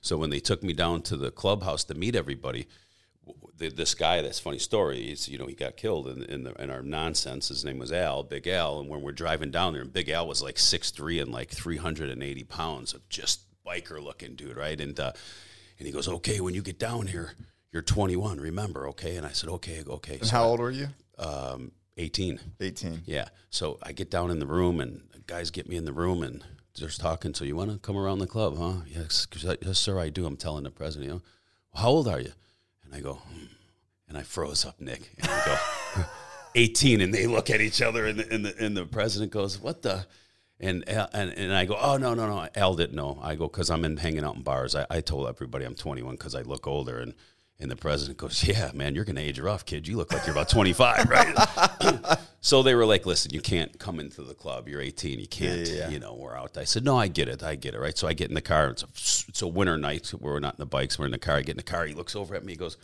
So 0.00 0.16
when 0.16 0.30
they 0.30 0.40
took 0.40 0.62
me 0.62 0.72
down 0.72 1.02
to 1.02 1.16
the 1.16 1.30
clubhouse 1.30 1.84
to 1.84 1.94
meet 1.94 2.14
everybody, 2.14 2.66
the, 3.58 3.70
this 3.70 3.94
guy, 3.94 4.22
that's 4.22 4.38
funny 4.38 4.58
story. 4.58 5.02
He's, 5.02 5.28
you 5.28 5.38
know, 5.38 5.46
he 5.46 5.54
got 5.54 5.76
killed 5.76 6.08
in, 6.08 6.22
in, 6.24 6.44
the, 6.44 6.52
in 6.62 6.70
our 6.70 6.82
nonsense. 6.82 7.48
His 7.48 7.64
name 7.64 7.78
was 7.78 7.92
Al, 7.92 8.22
Big 8.22 8.46
Al. 8.46 8.78
And 8.80 8.88
when 8.88 9.02
we're 9.02 9.12
driving 9.12 9.50
down 9.50 9.72
there, 9.72 9.82
and 9.82 9.92
Big 9.92 10.08
Al 10.08 10.28
was 10.28 10.42
like 10.42 10.56
6'3 10.56 11.22
and 11.22 11.32
like 11.32 11.50
380 11.50 12.44
pounds 12.44 12.94
of 12.94 13.08
just 13.08 13.40
biker 13.66 14.02
looking 14.02 14.36
dude, 14.36 14.56
right? 14.56 14.80
And, 14.80 14.98
uh, 15.00 15.12
and 15.78 15.86
he 15.86 15.92
goes, 15.92 16.06
okay, 16.08 16.40
when 16.40 16.54
you 16.54 16.62
get 16.62 16.78
down 16.78 17.06
here, 17.06 17.32
you're 17.72 17.82
21, 17.82 18.38
remember, 18.38 18.88
okay? 18.88 19.16
And 19.16 19.26
I 19.26 19.30
said, 19.30 19.50
okay, 19.50 19.82
okay. 19.86 20.18
And 20.20 20.30
how 20.30 20.44
old 20.44 20.60
were 20.60 20.70
you? 20.70 20.88
um, 21.18 21.72
18. 21.96 22.40
18. 22.60 23.02
Yeah. 23.06 23.28
So 23.50 23.78
I 23.82 23.92
get 23.92 24.10
down 24.10 24.30
in 24.30 24.38
the 24.38 24.46
room, 24.46 24.80
and 24.80 25.02
guys 25.26 25.50
get 25.50 25.68
me 25.68 25.76
in 25.76 25.84
the 25.84 25.92
room, 25.92 26.22
and 26.22 26.44
just 26.74 27.00
talking. 27.00 27.34
So 27.34 27.44
you 27.44 27.56
want 27.56 27.72
to 27.72 27.78
come 27.78 27.96
around 27.96 28.18
the 28.18 28.26
club, 28.26 28.58
huh? 28.58 28.84
Yes, 28.86 29.26
yes, 29.62 29.78
sir, 29.78 29.98
I 29.98 30.10
do. 30.10 30.26
I'm 30.26 30.36
telling 30.36 30.64
the 30.64 30.70
president. 30.70 31.06
You 31.06 31.14
know, 31.14 31.22
well, 31.72 31.82
how 31.82 31.88
old 31.90 32.08
are 32.08 32.20
you? 32.20 32.32
And 32.84 32.94
I 32.94 33.00
go, 33.00 33.14
hmm. 33.14 33.46
and 34.08 34.18
I 34.18 34.22
froze 34.22 34.64
up, 34.64 34.80
Nick. 34.80 35.10
And 35.18 35.28
I 35.28 35.44
go, 35.96 36.02
18, 36.54 37.00
and 37.00 37.12
they 37.12 37.26
look 37.26 37.50
at 37.50 37.60
each 37.60 37.82
other, 37.82 38.06
and 38.06 38.18
the, 38.18 38.32
and 38.32 38.44
the, 38.44 38.54
and 38.58 38.76
the 38.76 38.84
president 38.84 39.32
goes, 39.32 39.60
what 39.60 39.82
the? 39.82 40.06
And, 40.58 40.88
Al- 40.88 41.10
and 41.12 41.32
and 41.32 41.52
I 41.52 41.66
go, 41.66 41.76
oh 41.78 41.98
no 41.98 42.14
no 42.14 42.26
no, 42.26 42.48
Al 42.54 42.76
didn't 42.76 42.96
know. 42.96 43.18
I 43.22 43.34
go 43.34 43.46
because 43.46 43.68
I'm 43.68 43.84
in 43.84 43.98
hanging 43.98 44.24
out 44.24 44.36
in 44.36 44.42
bars. 44.42 44.74
I, 44.74 44.86
I 44.88 45.00
told 45.02 45.28
everybody 45.28 45.66
I'm 45.66 45.74
21 45.74 46.14
because 46.14 46.34
I 46.34 46.40
look 46.42 46.66
older, 46.66 46.98
and 46.98 47.12
and 47.58 47.70
the 47.70 47.76
president 47.76 48.18
goes, 48.18 48.44
yeah 48.44 48.70
man, 48.74 48.94
you're 48.94 49.04
gonna 49.04 49.20
age 49.20 49.38
rough, 49.38 49.64
kid. 49.64 49.88
You 49.88 49.96
look 49.96 50.12
like 50.12 50.26
you're 50.26 50.34
about 50.34 50.48
25, 50.48 51.08
right? 51.08 52.18
so 52.40 52.62
they 52.62 52.74
were 52.74 52.86
like, 52.86 53.06
listen, 53.06 53.32
you 53.32 53.40
can't 53.40 53.78
come 53.78 53.98
into 54.00 54.22
the 54.22 54.34
club. 54.34 54.68
You're 54.68 54.80
18. 54.80 55.18
You 55.18 55.26
can't, 55.26 55.60
Yeah, 55.60 55.74
yeah, 55.74 55.78
yeah. 55.80 55.88
you 55.88 55.98
know, 55.98 56.14
we're 56.14 56.36
out. 56.36 56.56
I 56.56 56.64
said, 56.64 56.84
no, 56.84 56.96
I 56.98 57.08
get 57.08 57.28
it. 57.28 57.42
I 57.42 57.54
get 57.54 57.74
it, 57.74 57.80
right? 57.80 57.96
So 57.96 58.06
I 58.06 58.12
get 58.12 58.28
in 58.28 58.34
the 58.34 58.40
car. 58.42 58.68
It's 58.68 58.82
a, 58.82 58.86
it's 59.28 59.42
a 59.42 59.48
winter 59.48 59.76
night. 59.78 60.12
We're 60.18 60.38
not 60.40 60.54
in 60.54 60.58
the 60.60 60.66
bikes. 60.66 60.98
We're 60.98 61.06
in 61.06 61.12
the 61.12 61.18
car. 61.18 61.36
I 61.36 61.40
get 61.42 61.50
in 61.52 61.56
the 61.56 61.62
car. 61.62 61.86
He 61.86 61.94
looks 61.94 62.14
over 62.14 62.34
at 62.34 62.44
me. 62.44 62.52
He 62.52 62.58
goes, 62.58 62.76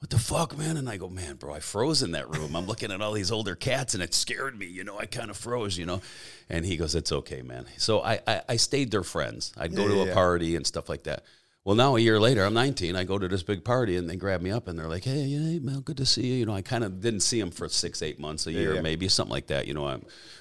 what 0.00 0.10
the 0.10 0.18
fuck, 0.18 0.58
man? 0.58 0.76
And 0.76 0.88
I 0.88 0.96
go, 0.96 1.08
man, 1.08 1.36
bro, 1.36 1.54
I 1.54 1.60
froze 1.60 2.02
in 2.02 2.10
that 2.10 2.28
room. 2.28 2.56
I'm 2.56 2.66
looking 2.66 2.90
at 2.90 3.00
all 3.00 3.12
these 3.12 3.30
older 3.30 3.54
cats 3.54 3.94
and 3.94 4.02
it 4.02 4.14
scared 4.14 4.58
me. 4.58 4.66
You 4.66 4.82
know, 4.82 4.98
I 4.98 5.06
kind 5.06 5.30
of 5.30 5.36
froze, 5.36 5.78
you 5.78 5.86
know? 5.86 6.02
And 6.50 6.66
he 6.66 6.76
goes, 6.76 6.96
it's 6.96 7.12
okay, 7.12 7.42
man. 7.42 7.66
So 7.76 8.02
I, 8.02 8.18
I, 8.26 8.42
I 8.48 8.56
stayed 8.56 8.90
their 8.90 9.04
friends. 9.04 9.52
I'd 9.56 9.76
go 9.76 9.86
to 9.86 10.10
a 10.10 10.12
party 10.12 10.56
and 10.56 10.66
stuff 10.66 10.88
like 10.88 11.04
that. 11.04 11.22
Well, 11.64 11.76
now 11.76 11.94
a 11.94 12.00
year 12.00 12.18
later, 12.18 12.44
I'm 12.44 12.54
19. 12.54 12.96
I 12.96 13.04
go 13.04 13.18
to 13.18 13.28
this 13.28 13.44
big 13.44 13.64
party 13.64 13.96
and 13.96 14.10
they 14.10 14.16
grab 14.16 14.40
me 14.40 14.50
up 14.50 14.66
and 14.66 14.76
they're 14.76 14.88
like, 14.88 15.04
hey, 15.04 15.30
hey 15.30 15.60
man, 15.60 15.80
good 15.80 15.96
to 15.98 16.06
see 16.06 16.26
you. 16.26 16.34
You 16.34 16.46
know, 16.46 16.54
I 16.54 16.62
kind 16.62 16.82
of 16.82 17.00
didn't 17.00 17.20
see 17.20 17.38
them 17.38 17.52
for 17.52 17.68
six, 17.68 18.02
eight 18.02 18.18
months, 18.18 18.48
a 18.48 18.52
year, 18.52 18.74
yeah. 18.74 18.80
maybe 18.80 19.06
something 19.06 19.30
like 19.30 19.46
that. 19.46 19.68
You 19.68 19.74
know, 19.74 19.86
I 19.86 19.98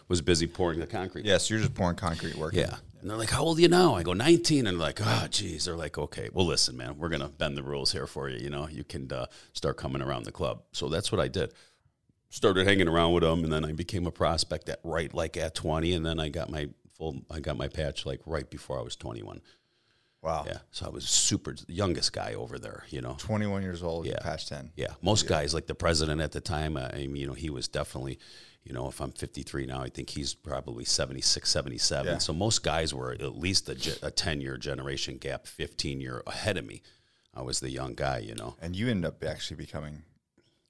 was 0.08 0.22
busy 0.22 0.48
pouring 0.48 0.80
the 0.80 0.88
concrete. 0.88 1.26
Yeah, 1.26 1.38
so 1.38 1.54
you're 1.54 1.62
just 1.62 1.76
pouring 1.76 1.96
concrete 1.96 2.36
work. 2.36 2.56
Yeah. 2.56 2.76
And 3.02 3.10
they're 3.10 3.18
like, 3.18 3.30
how 3.30 3.44
old 3.44 3.60
are 3.60 3.62
you 3.62 3.68
now? 3.68 3.96
I 3.96 4.04
go, 4.04 4.14
19. 4.14 4.66
And 4.66 4.80
they're 4.80 4.88
like, 4.88 5.00
oh, 5.04 5.28
geez. 5.30 5.66
They're 5.66 5.76
like, 5.76 5.98
okay, 5.98 6.30
well, 6.34 6.46
listen, 6.46 6.76
man, 6.76 6.98
we're 6.98 7.10
going 7.10 7.22
to 7.22 7.30
bend 7.30 7.56
the 7.56 7.64
rules 7.64 7.92
here 7.92 8.08
for 8.08 8.28
you. 8.28 8.38
You 8.40 8.50
know, 8.50 8.68
you 8.68 8.84
can 8.84 9.12
uh, 9.12 9.28
start 9.54 9.78
coming 9.78 10.02
around 10.02 10.24
the 10.24 10.32
club. 10.32 10.64
So 10.72 10.90
that's 10.90 11.12
what 11.12 11.22
I 11.22 11.28
did. 11.28 11.54
Started 12.30 12.66
hanging 12.68 12.88
around 12.88 13.14
with 13.14 13.24
them. 13.24 13.44
And 13.44 13.54
then 13.54 13.64
I 13.64 13.74
became 13.74 14.08
a 14.08 14.12
prospect 14.12 14.70
at 14.70 14.80
right 14.84 15.14
like 15.14 15.38
at 15.38 15.54
20. 15.54 15.94
And 15.94 16.04
then 16.06 16.20
I 16.20 16.30
got 16.30 16.50
my 16.50 16.70
full, 16.96 17.22
I 17.30 17.40
got 17.40 17.58
my 17.58 17.68
patch 17.68 18.08
like 18.08 18.22
right 18.26 18.50
before 18.50 18.80
I 18.80 18.82
was 18.82 18.96
21. 18.96 19.42
Wow. 20.22 20.44
Yeah. 20.48 20.58
So 20.72 20.86
I 20.86 20.90
was 20.90 21.08
super 21.10 21.56
youngest 21.68 22.14
guy 22.14 22.34
over 22.36 22.60
there, 22.60 22.84
you 22.90 23.02
know. 23.02 23.16
21 23.20 23.64
years 23.64 23.82
old, 23.82 24.06
Yeah. 24.06 24.20
past 24.22 24.48
10. 24.50 24.72
Yeah, 24.76 24.94
most 25.02 25.28
guys, 25.28 25.54
like 25.54 25.66
the 25.68 25.76
president 25.76 26.22
at 26.22 26.32
the 26.32 26.42
time, 26.42 26.78
uh, 26.78 26.90
I 26.94 27.08
mean, 27.08 27.16
you 27.16 27.28
know, 27.28 27.34
he 27.34 27.50
was 27.50 27.68
definitely, 27.68 28.20
you 28.64 28.72
know, 28.72 28.88
if 28.88 29.00
I'm 29.02 29.12
53 29.12 29.66
now, 29.66 29.82
I 29.82 29.90
think 29.90 30.10
he's 30.12 30.36
probably 30.36 30.86
76, 30.86 31.50
77. 31.50 32.06
Yeah. 32.14 32.18
So 32.20 32.34
most 32.34 32.62
guys 32.64 32.94
were 32.94 33.14
at 33.14 33.36
least 33.38 33.68
a, 33.70 33.98
a 34.06 34.12
10 34.12 34.42
year 34.42 34.58
generation 34.58 35.18
gap, 35.18 35.48
15 35.48 36.00
year 36.00 36.22
ahead 36.28 36.58
of 36.58 36.66
me. 36.66 36.84
I 37.34 37.42
was 37.42 37.60
the 37.60 37.72
young 37.72 37.96
guy, 37.96 38.20
you 38.20 38.36
know, 38.36 38.58
And 38.62 38.76
you 38.76 38.90
end 38.90 39.06
up 39.06 39.24
actually 39.24 39.58
becoming 39.58 40.04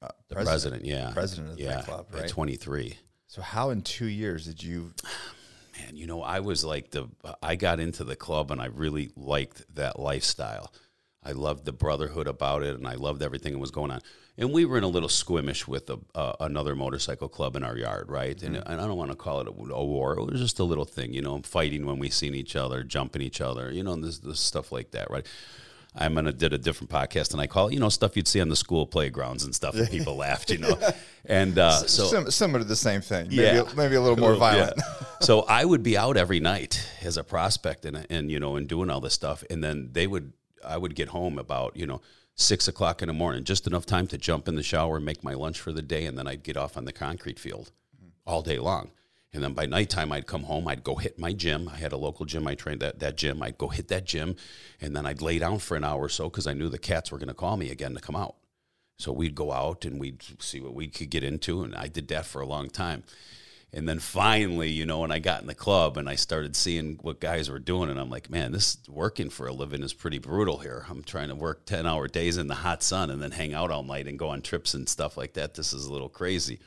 uh, 0.02 0.10
the 0.30 0.36
president, 0.36 0.86
yeah. 0.86 1.12
president 1.12 1.52
of 1.54 1.60
yeah, 1.60 1.76
that 1.78 1.86
club, 1.86 2.08
At 2.14 2.20
right? 2.22 2.30
23. 2.30 2.98
So 3.28 3.42
how 3.42 3.70
in 3.72 3.82
two 3.82 4.06
years 4.06 4.46
did 4.46 4.64
you? 4.64 4.94
Man, 5.78 5.96
you 5.96 6.08
know, 6.08 6.22
I 6.22 6.40
was 6.40 6.64
like 6.64 6.92
the 6.92 7.08
I 7.42 7.56
got 7.56 7.80
into 7.80 8.04
the 8.04 8.16
club 8.16 8.52
and 8.52 8.62
I 8.62 8.66
really 8.68 9.12
liked 9.16 9.76
that 9.76 10.00
lifestyle. 10.00 10.74
I 11.24 11.34
loved 11.34 11.66
the 11.66 11.72
brotherhood 11.72 12.28
about 12.28 12.64
it, 12.64 12.76
and 12.76 12.88
I 12.88 12.96
loved 12.96 13.22
everything 13.22 13.54
that 13.54 13.60
was 13.60 13.70
going 13.70 13.92
on. 13.92 14.02
And 14.38 14.52
we 14.52 14.66
were 14.66 14.80
in 14.80 14.84
a 14.84 14.88
little 14.88 15.10
squimish 15.10 15.68
with 15.68 15.88
a, 15.92 16.00
uh, 16.16 16.34
another 16.40 16.76
motorcycle 16.76 17.30
club 17.30 17.56
in 17.56 17.64
our 17.64 17.78
yard, 17.78 18.10
right? 18.10 18.42
And, 18.42 18.56
and 18.56 18.82
I 18.82 18.88
don't 18.88 18.98
want 18.98 19.12
to 19.12 19.16
call 19.16 19.40
it 19.42 19.48
a, 19.48 19.52
a 19.52 19.86
war; 19.86 20.18
it 20.18 20.32
was 20.32 20.42
just 20.42 20.60
a 20.60 20.64
little 20.64 20.86
thing, 20.86 21.14
you 21.14 21.22
know, 21.22 21.40
fighting 21.44 21.86
when 21.86 22.00
we 22.00 22.10
seen 22.10 22.34
each 22.34 22.56
other, 22.56 22.84
jumping 22.84 23.22
each 23.22 23.40
other, 23.40 23.72
you 23.72 23.84
know, 23.84 23.96
this, 23.98 24.18
this 24.18 24.40
stuff 24.40 24.72
like 24.72 24.92
that, 24.92 25.12
right? 25.12 25.28
I'm 25.94 26.16
gonna 26.16 26.32
did 26.32 26.54
a 26.54 26.58
different 26.58 26.90
podcast, 26.90 27.34
and 27.34 27.42
I 27.42 27.48
call 27.48 27.68
it, 27.68 27.74
you 27.74 27.80
know, 27.80 27.90
stuff 27.90 28.16
you'd 28.16 28.28
see 28.28 28.40
on 28.40 28.48
the 28.48 28.56
school 28.56 28.86
playgrounds 28.88 29.44
and 29.44 29.54
stuff, 29.54 29.76
and 29.76 29.90
people 29.90 30.16
laughed, 30.26 30.50
you 30.50 30.58
know, 30.60 30.78
and 31.26 31.60
uh, 31.60 31.72
so 31.86 32.06
Sim- 32.06 32.32
similar 32.32 32.60
to 32.60 32.66
the 32.66 32.76
same 32.78 33.02
thing. 33.02 33.28
Maybe, 33.28 33.42
Yeah. 33.42 33.64
maybe 33.76 33.96
a 33.96 34.02
little 34.02 34.18
more 34.18 34.36
violent. 34.36 34.74
yeah. 34.78 34.84
so 35.22 35.42
I 35.42 35.66
would 35.66 35.84
be 35.84 35.98
out 35.98 36.16
every 36.16 36.40
night 36.40 36.82
as 37.04 37.18
a 37.18 37.24
prospect 37.26 37.84
and, 37.86 38.06
and, 38.10 38.32
you 38.32 38.40
know, 38.40 38.56
and 38.56 38.68
doing 38.70 38.90
all 38.90 39.02
this 39.02 39.14
stuff. 39.14 39.44
And 39.50 39.62
then 39.64 39.90
they 39.92 40.08
would, 40.08 40.32
I 40.66 40.78
would 40.78 40.96
get 40.96 41.10
home 41.10 41.38
about, 41.38 41.76
you 41.76 41.86
know, 41.86 42.02
six 42.36 42.70
o'clock 42.70 43.02
in 43.02 43.08
the 43.10 43.14
morning, 43.14 43.44
just 43.44 43.68
enough 43.68 43.86
time 43.86 44.08
to 44.08 44.18
jump 44.18 44.48
in 44.48 44.56
the 44.56 44.64
shower, 44.64 45.00
make 45.02 45.24
my 45.26 45.34
lunch 45.34 45.60
for 45.60 45.74
the 45.74 45.82
day. 45.82 46.06
And 46.06 46.18
then 46.18 46.26
I'd 46.26 46.44
get 46.44 46.56
off 46.56 46.78
on 46.78 46.86
the 46.86 46.94
concrete 46.94 47.38
field 47.38 47.72
all 48.26 48.42
day 48.42 48.60
long. 48.60 48.92
And 49.34 49.42
then 49.42 49.54
by 49.54 49.66
nighttime, 49.66 50.12
I'd 50.12 50.28
come 50.28 50.44
home. 50.44 50.68
I'd 50.68 50.84
go 50.84 50.96
hit 50.96 51.18
my 51.18 51.32
gym. 51.32 51.70
I 51.70 51.78
had 51.78 51.94
a 51.94 51.98
local 51.98 52.26
gym. 52.26 52.48
I 52.48 52.56
trained 52.56 52.84
at 52.84 53.00
that 53.00 53.16
gym. 53.16 53.42
I'd 53.42 53.58
go 53.58 53.70
hit 53.70 53.88
that 53.88 54.06
gym, 54.06 54.36
and 54.82 54.96
then 54.96 55.06
I'd 55.06 55.22
lay 55.22 55.40
down 55.40 55.60
for 55.60 55.78
an 55.78 55.86
hour 55.86 56.02
or 56.02 56.10
so 56.10 56.30
because 56.30 56.48
I 56.48 56.54
knew 56.54 56.68
the 56.68 56.78
cats 56.78 57.12
were 57.12 57.18
going 57.18 57.30
to 57.30 57.34
call 57.34 57.56
me 57.56 57.72
again 57.72 57.94
to 57.94 58.02
come 58.02 58.16
out. 58.16 58.36
So 58.98 59.12
we'd 59.12 59.36
go 59.36 59.52
out 59.52 59.86
and 59.86 60.00
we'd 60.00 60.22
see 60.40 60.60
what 60.60 60.76
we 60.76 60.88
could 60.88 61.10
get 61.10 61.24
into, 61.24 61.64
and 61.64 61.74
I 61.76 61.88
did 61.88 62.10
that 62.10 62.26
for 62.26 62.42
a 62.42 62.46
long 62.46 62.70
time. 62.70 63.04
And 63.74 63.88
then 63.88 64.00
finally, 64.00 64.70
you 64.70 64.86
know, 64.86 65.00
when 65.00 65.14
I 65.14 65.20
got 65.20 65.40
in 65.40 65.48
the 65.48 65.56
club 65.56 65.96
and 65.96 66.10
I 66.10 66.16
started 66.16 66.58
seeing 66.58 67.00
what 67.02 67.22
guys 67.22 67.50
were 67.50 67.58
doing, 67.58 67.90
and 67.90 68.00
I'm 68.00 68.10
like, 68.10 68.30
man, 68.30 68.52
this 68.52 68.78
working 68.90 69.30
for 69.30 69.48
a 69.48 69.54
living 69.54 69.82
is 69.82 69.94
pretty 69.94 70.20
brutal 70.20 70.58
here. 70.58 70.86
I'm 70.90 71.04
trying 71.04 71.30
to 71.30 71.36
work 71.36 71.66
10 71.66 71.88
hour 71.88 72.10
days 72.10 72.38
in 72.38 72.48
the 72.48 72.56
hot 72.56 72.84
sun 72.84 73.10
and 73.10 73.22
then 73.22 73.32
hang 73.32 73.54
out 73.54 73.72
all 73.72 73.84
night 73.84 74.08
and 74.08 74.20
go 74.20 74.28
on 74.28 74.42
trips 74.42 74.74
and 74.74 74.90
stuff 74.90 75.16
like 75.16 75.34
that. 75.34 75.54
This 75.54 75.72
is 75.72 75.86
a 75.86 75.94
little 75.94 76.10
crazy. 76.10 76.60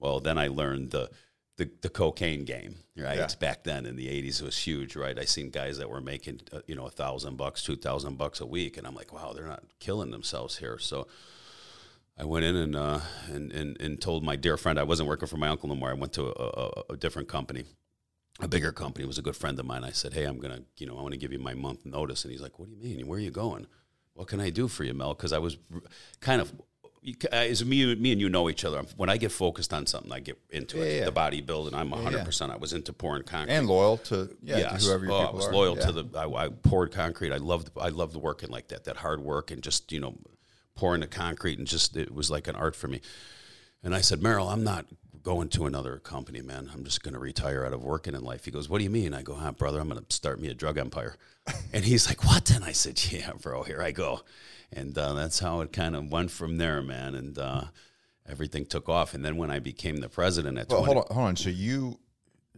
Well, 0.00 0.20
then 0.20 0.38
I 0.38 0.48
learned 0.48 0.90
the 0.90 1.10
the, 1.58 1.68
the 1.82 1.88
cocaine 1.88 2.44
game, 2.44 2.76
right? 2.96 3.18
Yeah. 3.18 3.28
Back 3.38 3.64
then 3.64 3.84
in 3.84 3.96
the 3.96 4.06
'80s, 4.06 4.40
it 4.40 4.44
was 4.44 4.56
huge, 4.56 4.96
right? 4.96 5.18
I 5.18 5.24
seen 5.24 5.50
guys 5.50 5.76
that 5.78 5.90
were 5.90 6.00
making, 6.00 6.40
uh, 6.52 6.60
you 6.66 6.74
know, 6.74 6.86
a 6.86 6.90
thousand 6.90 7.36
bucks, 7.36 7.62
two 7.62 7.76
thousand 7.76 8.16
bucks 8.16 8.40
a 8.40 8.46
week, 8.46 8.76
and 8.78 8.86
I'm 8.86 8.94
like, 8.94 9.12
wow, 9.12 9.32
they're 9.34 9.46
not 9.46 9.64
killing 9.80 10.10
themselves 10.10 10.56
here. 10.58 10.78
So 10.78 11.08
I 12.16 12.24
went 12.24 12.44
in 12.44 12.56
and 12.56 12.76
uh, 12.76 13.00
and, 13.26 13.52
and 13.52 13.80
and 13.80 14.00
told 14.00 14.22
my 14.24 14.36
dear 14.36 14.56
friend 14.56 14.78
I 14.78 14.84
wasn't 14.84 15.08
working 15.08 15.28
for 15.28 15.36
my 15.36 15.48
uncle 15.48 15.68
no 15.68 15.74
more. 15.74 15.90
I 15.90 15.94
went 15.94 16.12
to 16.14 16.26
a, 16.26 16.30
a, 16.30 16.92
a 16.94 16.96
different 16.96 17.28
company, 17.28 17.64
a 18.40 18.48
bigger 18.48 18.72
company. 18.72 19.04
It 19.04 19.08
was 19.08 19.18
a 19.18 19.22
good 19.22 19.36
friend 19.36 19.58
of 19.58 19.66
mine. 19.66 19.84
I 19.84 19.90
said, 19.90 20.14
hey, 20.14 20.24
I'm 20.24 20.38
gonna, 20.38 20.62
you 20.78 20.86
know, 20.86 20.96
I 20.96 21.02
want 21.02 21.12
to 21.12 21.18
give 21.18 21.32
you 21.32 21.40
my 21.40 21.54
month 21.54 21.84
notice, 21.84 22.24
and 22.24 22.32
he's 22.32 22.40
like, 22.40 22.58
what 22.58 22.68
do 22.68 22.74
you 22.74 22.80
mean? 22.96 23.06
Where 23.08 23.18
are 23.18 23.22
you 23.22 23.32
going? 23.32 23.66
What 24.14 24.28
can 24.28 24.40
I 24.40 24.50
do 24.50 24.68
for 24.68 24.84
you, 24.84 24.94
Mel? 24.94 25.14
Because 25.14 25.32
I 25.32 25.38
was 25.38 25.58
r- 25.74 25.82
kind 26.20 26.40
of. 26.40 26.52
You 27.02 27.14
As 27.32 27.62
uh, 27.62 27.64
me, 27.64 27.94
me 27.94 28.12
and 28.12 28.20
you 28.20 28.28
know 28.28 28.48
each 28.48 28.64
other. 28.64 28.82
When 28.96 29.08
I 29.08 29.16
get 29.16 29.32
focused 29.32 29.72
on 29.72 29.86
something, 29.86 30.12
I 30.12 30.20
get 30.20 30.38
into 30.50 30.80
it. 30.82 30.86
Yeah, 30.86 30.98
yeah. 30.98 31.04
The 31.06 31.12
bodybuilding, 31.12 31.74
I'm 31.74 31.90
100. 31.90 32.24
percent 32.24 32.52
I 32.52 32.56
was 32.56 32.72
into 32.72 32.92
pouring 32.92 33.22
concrete 33.22 33.54
and 33.54 33.66
loyal 33.66 33.98
to 33.98 34.34
yeah, 34.42 34.68
to 34.68 34.76
whoever 34.76 35.10
oh, 35.10 35.16
I 35.16 35.30
was 35.30 35.46
are. 35.46 35.52
loyal 35.52 35.76
Yeah. 35.76 35.86
to 35.86 35.92
the. 35.92 36.18
I, 36.18 36.46
I 36.46 36.48
poured 36.48 36.92
concrete. 36.92 37.32
I 37.32 37.38
loved. 37.38 37.70
I 37.80 37.88
loved 37.88 38.16
working 38.16 38.50
like 38.50 38.68
that. 38.68 38.84
That 38.84 38.96
hard 38.96 39.20
work 39.20 39.50
and 39.50 39.62
just 39.62 39.92
you 39.92 40.00
know, 40.00 40.16
pouring 40.74 41.00
the 41.00 41.06
concrete 41.06 41.58
and 41.58 41.66
just 41.66 41.96
it 41.96 42.14
was 42.14 42.30
like 42.30 42.48
an 42.48 42.56
art 42.56 42.76
for 42.76 42.88
me. 42.88 43.00
And 43.82 43.94
I 43.94 44.00
said, 44.00 44.22
Merrill, 44.22 44.48
I'm 44.48 44.64
not 44.64 44.86
going 45.22 45.48
to 45.50 45.66
another 45.66 45.98
company, 45.98 46.40
man. 46.40 46.70
I'm 46.72 46.84
just 46.84 47.02
going 47.02 47.14
to 47.14 47.20
retire 47.20 47.64
out 47.64 47.72
of 47.72 47.82
working 47.82 48.14
in 48.14 48.24
life. 48.24 48.44
He 48.44 48.50
goes, 48.50 48.68
What 48.68 48.78
do 48.78 48.84
you 48.84 48.90
mean? 48.90 49.14
I 49.14 49.22
go, 49.22 49.34
Huh, 49.34 49.52
brother, 49.52 49.80
I'm 49.80 49.88
going 49.88 50.02
to 50.02 50.14
start 50.14 50.40
me 50.40 50.48
a 50.48 50.54
drug 50.54 50.78
empire. 50.78 51.16
and 51.72 51.84
he's 51.84 52.08
like, 52.08 52.24
What? 52.24 52.50
And 52.50 52.64
I 52.64 52.72
said, 52.72 53.00
Yeah, 53.12 53.32
bro, 53.40 53.62
here 53.62 53.82
I 53.82 53.90
go. 53.90 54.20
And 54.72 54.96
uh, 54.96 55.14
that's 55.14 55.38
how 55.38 55.60
it 55.60 55.72
kind 55.72 55.96
of 55.96 56.10
went 56.10 56.30
from 56.30 56.58
there, 56.58 56.82
man. 56.82 57.14
And 57.14 57.38
uh, 57.38 57.64
everything 58.28 58.66
took 58.66 58.88
off. 58.88 59.14
And 59.14 59.24
then 59.24 59.36
when 59.36 59.50
I 59.50 59.58
became 59.58 59.96
the 59.96 60.08
president 60.08 60.58
at 60.58 60.68
Well, 60.68 60.84
20, 60.84 60.92
hold 60.92 61.06
on, 61.08 61.14
hold 61.14 61.28
on. 61.28 61.36
So 61.36 61.50
you, 61.50 61.98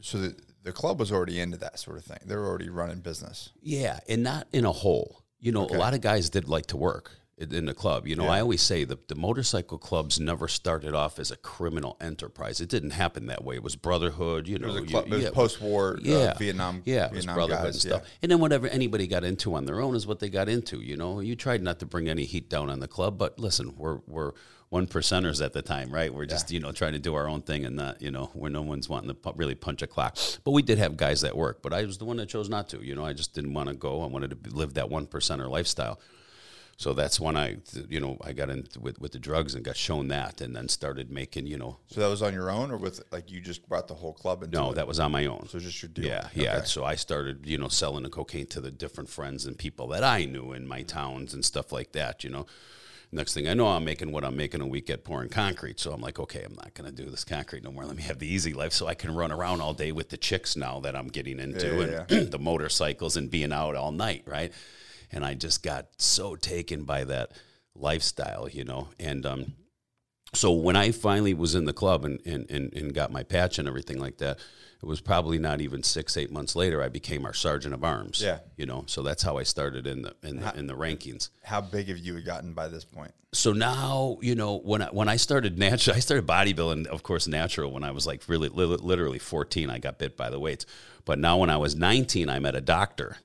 so 0.01 0.19
the, 0.19 0.37
the 0.63 0.73
club 0.73 0.99
was 0.99 1.13
already 1.13 1.41
into 1.41 1.57
that 1.59 1.79
sort 1.79 1.99
of 1.99 2.05
thing. 2.05 2.19
They 2.25 2.35
were 2.35 2.47
already 2.47 2.69
running 2.69 3.01
business. 3.01 3.51
Yeah, 3.63 4.01
and 4.09 4.23
not 4.23 4.49
in 4.53 4.65
a 4.65 4.73
hole. 4.73 5.25
You 5.39 5.53
know, 5.53 5.67
a 5.67 5.79
lot 5.79 5.95
of 5.95 6.03
guys 6.03 6.29
did 6.29 6.49
like 6.49 6.67
to 6.67 6.77
work 6.77 7.13
in 7.41 7.67
the 7.67 7.75
club. 7.75 8.07
You 8.07 8.17
know, 8.17 8.27
I 8.27 8.41
always 8.41 8.61
say 8.63 8.85
the, 8.85 8.99
the 9.09 9.15
motorcycle 9.15 9.79
clubs 9.79 10.21
never 10.21 10.47
started 10.49 10.95
off 10.95 11.19
as 11.19 11.31
a 11.31 11.37
criminal 11.37 11.97
enterprise. 12.01 12.61
It 12.61 12.69
didn't 12.69 12.91
happen 12.91 13.27
that 13.27 13.45
way. 13.45 13.57
It 13.57 13.63
was 13.63 13.77
brotherhood. 13.77 14.47
You 14.47 14.59
know, 14.59 14.69
It 14.69 14.83
was, 14.83 14.93
a 14.93 15.07
you- 15.07 15.11
was 15.11 15.23
yeah, 15.25 15.31
post-war 15.31 15.99
yeah, 16.03 16.17
uh, 16.17 16.35
Vietnam, 16.39 16.83
yeah, 16.85 17.07
it 17.07 17.13
was 17.13 17.27
brotherhood 17.27 17.65
guys. 17.65 17.75
and 17.77 17.93
stuff. 17.93 18.03
Yeah. 18.05 18.09
And 18.23 18.33
then 18.33 18.41
whatever 18.41 18.67
anybody 18.69 19.07
got 19.07 19.25
into 19.25 19.55
on 19.55 19.65
their 19.65 19.81
own 19.81 19.95
is 19.97 20.07
what 20.07 20.21
they 20.21 20.29
got 20.29 20.49
into. 20.49 20.81
You 20.81 20.97
know, 20.97 21.21
you 21.21 21.35
tried 21.37 21.63
not 21.63 21.79
to 21.81 21.87
bring 21.87 22.09
any 22.09 22.25
heat 22.25 22.49
down 22.51 22.69
on 22.71 22.81
the 22.81 22.89
club, 22.89 23.19
but 23.19 23.39
listen, 23.39 23.75
we're 23.77 24.01
we're 24.07 24.33
one 24.69 24.87
percenters 24.87 25.45
at 25.45 25.53
the 25.53 25.63
time, 25.63 25.91
right? 25.91 26.15
We're 26.15 26.27
just 26.27 26.53
you 26.53 26.61
know 26.61 26.71
trying 26.71 26.93
to 26.93 27.01
do 27.01 27.15
our 27.17 27.27
own 27.29 27.43
thing 27.43 27.65
and 27.65 27.75
not 27.75 28.01
you 28.01 28.11
know 28.13 28.27
where 28.35 28.51
no 28.53 28.63
one's 28.63 28.89
wanting 28.89 29.13
to 29.15 29.33
really 29.35 29.57
punch 29.57 29.83
a 29.83 29.87
clock. 29.89 30.17
But 30.45 30.53
we 30.53 30.63
did 30.63 30.79
have 30.79 30.97
guys 30.97 31.23
that 31.23 31.37
work, 31.37 31.61
but 31.63 31.73
I 31.73 31.85
was 31.85 31.99
the 31.99 32.05
one 32.05 32.19
that 32.19 32.29
chose 32.29 32.49
not 32.49 32.69
to. 32.69 32.85
You 32.85 32.95
know, 32.95 33.05
I 33.05 33.13
just 33.13 33.35
didn't 33.35 33.53
want 33.55 33.69
to 33.69 33.75
go. 33.75 34.03
I 34.03 34.07
wanted 34.07 34.45
to 34.45 34.51
live 34.55 34.75
that 34.75 34.89
one 34.89 35.07
percenter 35.07 35.49
lifestyle. 35.51 35.99
So 36.81 36.95
that's 36.95 37.21
when 37.21 37.37
I, 37.37 37.59
you 37.91 38.01
know, 38.01 38.17
I 38.25 38.33
got 38.33 38.49
in 38.49 38.67
with, 38.81 38.99
with 38.99 39.13
the 39.13 39.19
drugs 39.19 39.55
and 39.55 39.63
got 39.63 39.77
shown 39.77 40.09
that, 40.09 40.41
and 40.41 40.57
then 40.57 40.67
started 40.67 41.11
making, 41.11 41.47
you 41.47 41.59
know, 41.59 41.77
So 41.89 42.01
that 42.01 42.09
was 42.09 42.23
on 42.23 42.33
your 42.33 42.51
own, 42.51 42.71
or 42.71 42.79
with 42.79 43.03
like 43.13 43.31
you 43.31 43.43
just 43.43 43.69
brought 43.69 43.87
the 43.87 43.95
whole 43.95 44.15
club 44.15 44.43
into 44.43 44.57
no, 44.57 44.71
it? 44.71 44.77
that 44.77 44.89
was 44.89 44.99
on 44.99 45.13
my 45.13 45.27
own. 45.27 45.47
So 45.51 45.59
just 45.59 45.83
your 45.83 45.91
deal. 45.91 46.07
Yeah, 46.07 46.29
yeah. 46.33 46.63
So 46.63 46.83
I 46.83 46.95
started, 46.95 47.45
you 47.45 47.59
know, 47.59 47.69
selling 47.69 48.05
the 48.05 48.09
cocaine 48.09 48.47
to 48.47 48.63
the 48.63 48.71
different 48.71 49.11
friends 49.11 49.45
and 49.45 49.59
people 49.59 49.89
that 49.89 50.03
I 50.03 50.25
knew 50.25 50.55
in 50.55 50.67
my 50.67 50.81
towns 50.81 51.35
and 51.35 51.45
stuff 51.45 51.71
like 51.71 51.93
that. 51.93 52.25
You 52.25 52.31
know, 52.31 52.47
next 53.13 53.35
thing 53.35 53.47
I 53.47 53.53
know, 53.53 53.67
I'm 53.67 53.85
making 53.85 54.11
what 54.11 54.25
I'm 54.25 54.39
making 54.39 54.63
a 54.63 54.67
week 54.67 54.89
at 54.89 55.05
pouring 55.05 55.29
concrete. 55.29 55.81
So 55.81 55.93
I'm 55.93 56.01
like, 56.01 56.19
okay, 56.19 56.45
I'm 56.45 56.55
not 56.55 56.73
going 56.73 56.89
to 56.89 56.97
do 56.97 57.11
this 57.11 57.25
concrete 57.25 57.63
no 57.63 57.73
more. 57.73 57.85
Let 57.85 57.97
me 57.97 58.05
have 58.05 58.21
the 58.21 58.27
easy 58.27 58.55
life, 58.55 58.73
so 58.73 58.87
I 58.87 58.95
can 58.95 59.15
run 59.15 59.33
around 59.33 59.61
all 59.61 59.75
day 59.75 59.93
with 59.93 60.09
the 60.09 60.17
chicks 60.17 60.57
now 60.57 60.81
that 60.81 60.97
I'm 60.97 61.09
getting 61.09 61.41
into 61.41 61.67
Yeah, 61.91 62.05
and 62.09 62.31
the 62.31 62.39
motorcycles 62.39 63.19
and 63.19 63.31
being 63.31 63.53
out 63.53 63.77
all 63.77 63.93
night, 63.93 64.23
right? 64.25 64.51
And 65.13 65.25
I 65.25 65.35
just 65.35 65.63
got 65.63 65.89
so 65.99 66.37
taken 66.37 66.85
by 66.85 67.05
that 67.05 67.33
lifestyle, 67.75 68.49
you 68.49 68.65
know, 68.65 68.89
and 68.99 69.27
um, 69.27 69.55
so 70.33 70.53
when 70.53 70.77
I 70.77 70.93
finally 70.93 71.35
was 71.35 71.55
in 71.55 71.65
the 71.65 71.73
club 71.73 72.05
and, 72.05 72.21
and, 72.25 72.49
and, 72.51 72.73
and 72.73 72.95
got 72.95 73.11
my 73.11 73.23
patch 73.23 73.59
and 73.59 73.67
everything 73.67 73.99
like 73.99 74.19
that, 74.19 74.39
it 74.83 74.87
was 74.87 75.01
probably 75.01 75.39
not 75.39 75.61
even 75.61 75.83
six, 75.83 76.17
eight 76.17 76.31
months 76.31 76.57
later, 76.57 76.83
I 76.83 76.89
became 76.89 77.27
our 77.27 77.35
sergeant 77.35 77.75
of 77.75 77.85
arms. 77.85 78.23
Yeah. 78.23 78.39
You 78.57 78.65
know, 78.65 78.85
so 78.87 79.03
that's 79.03 79.23
how 79.23 79.37
I 79.37 79.43
started 79.43 79.87
in 79.87 80.03
the, 80.03 80.15
in 80.23 80.41
the, 80.41 80.57
in 80.57 80.67
the 80.69 80.75
rankings. 80.75 81.31
How 81.43 81.61
big 81.61 81.89
have 81.89 81.99
you 81.99 82.21
gotten 82.23 82.55
by 82.55 82.69
this 82.69 82.85
point? 82.85 83.13
So 83.33 83.53
now, 83.53 84.19
you 84.23 84.35
know, 84.35 84.59
when 84.59 84.83
I, 84.83 84.87
when 84.87 85.09
I 85.09 85.17
started 85.17 85.59
natural, 85.59 85.97
I 85.97 86.01
started 86.01 86.27
bodybuilding, 86.27 86.87
of 86.87 87.03
course, 87.03 87.27
natural 87.27 87.73
when 87.73 87.85
I 87.85 87.91
was 87.91 88.07
like 88.07 88.23
really, 88.29 88.49
li- 88.49 88.65
literally 88.65 89.19
14, 89.19 89.69
I 89.69 89.79
got 89.79 89.99
bit 89.99 90.17
by 90.17 90.31
the 90.31 90.41
weights. 90.41 90.65
But 91.05 91.19
now 91.19 91.39
when 91.39 91.51
I 91.51 91.57
was 91.57 91.75
19, 91.75 92.31
I 92.31 92.39
met 92.39 92.55
a 92.55 92.61
doctor 92.61 93.17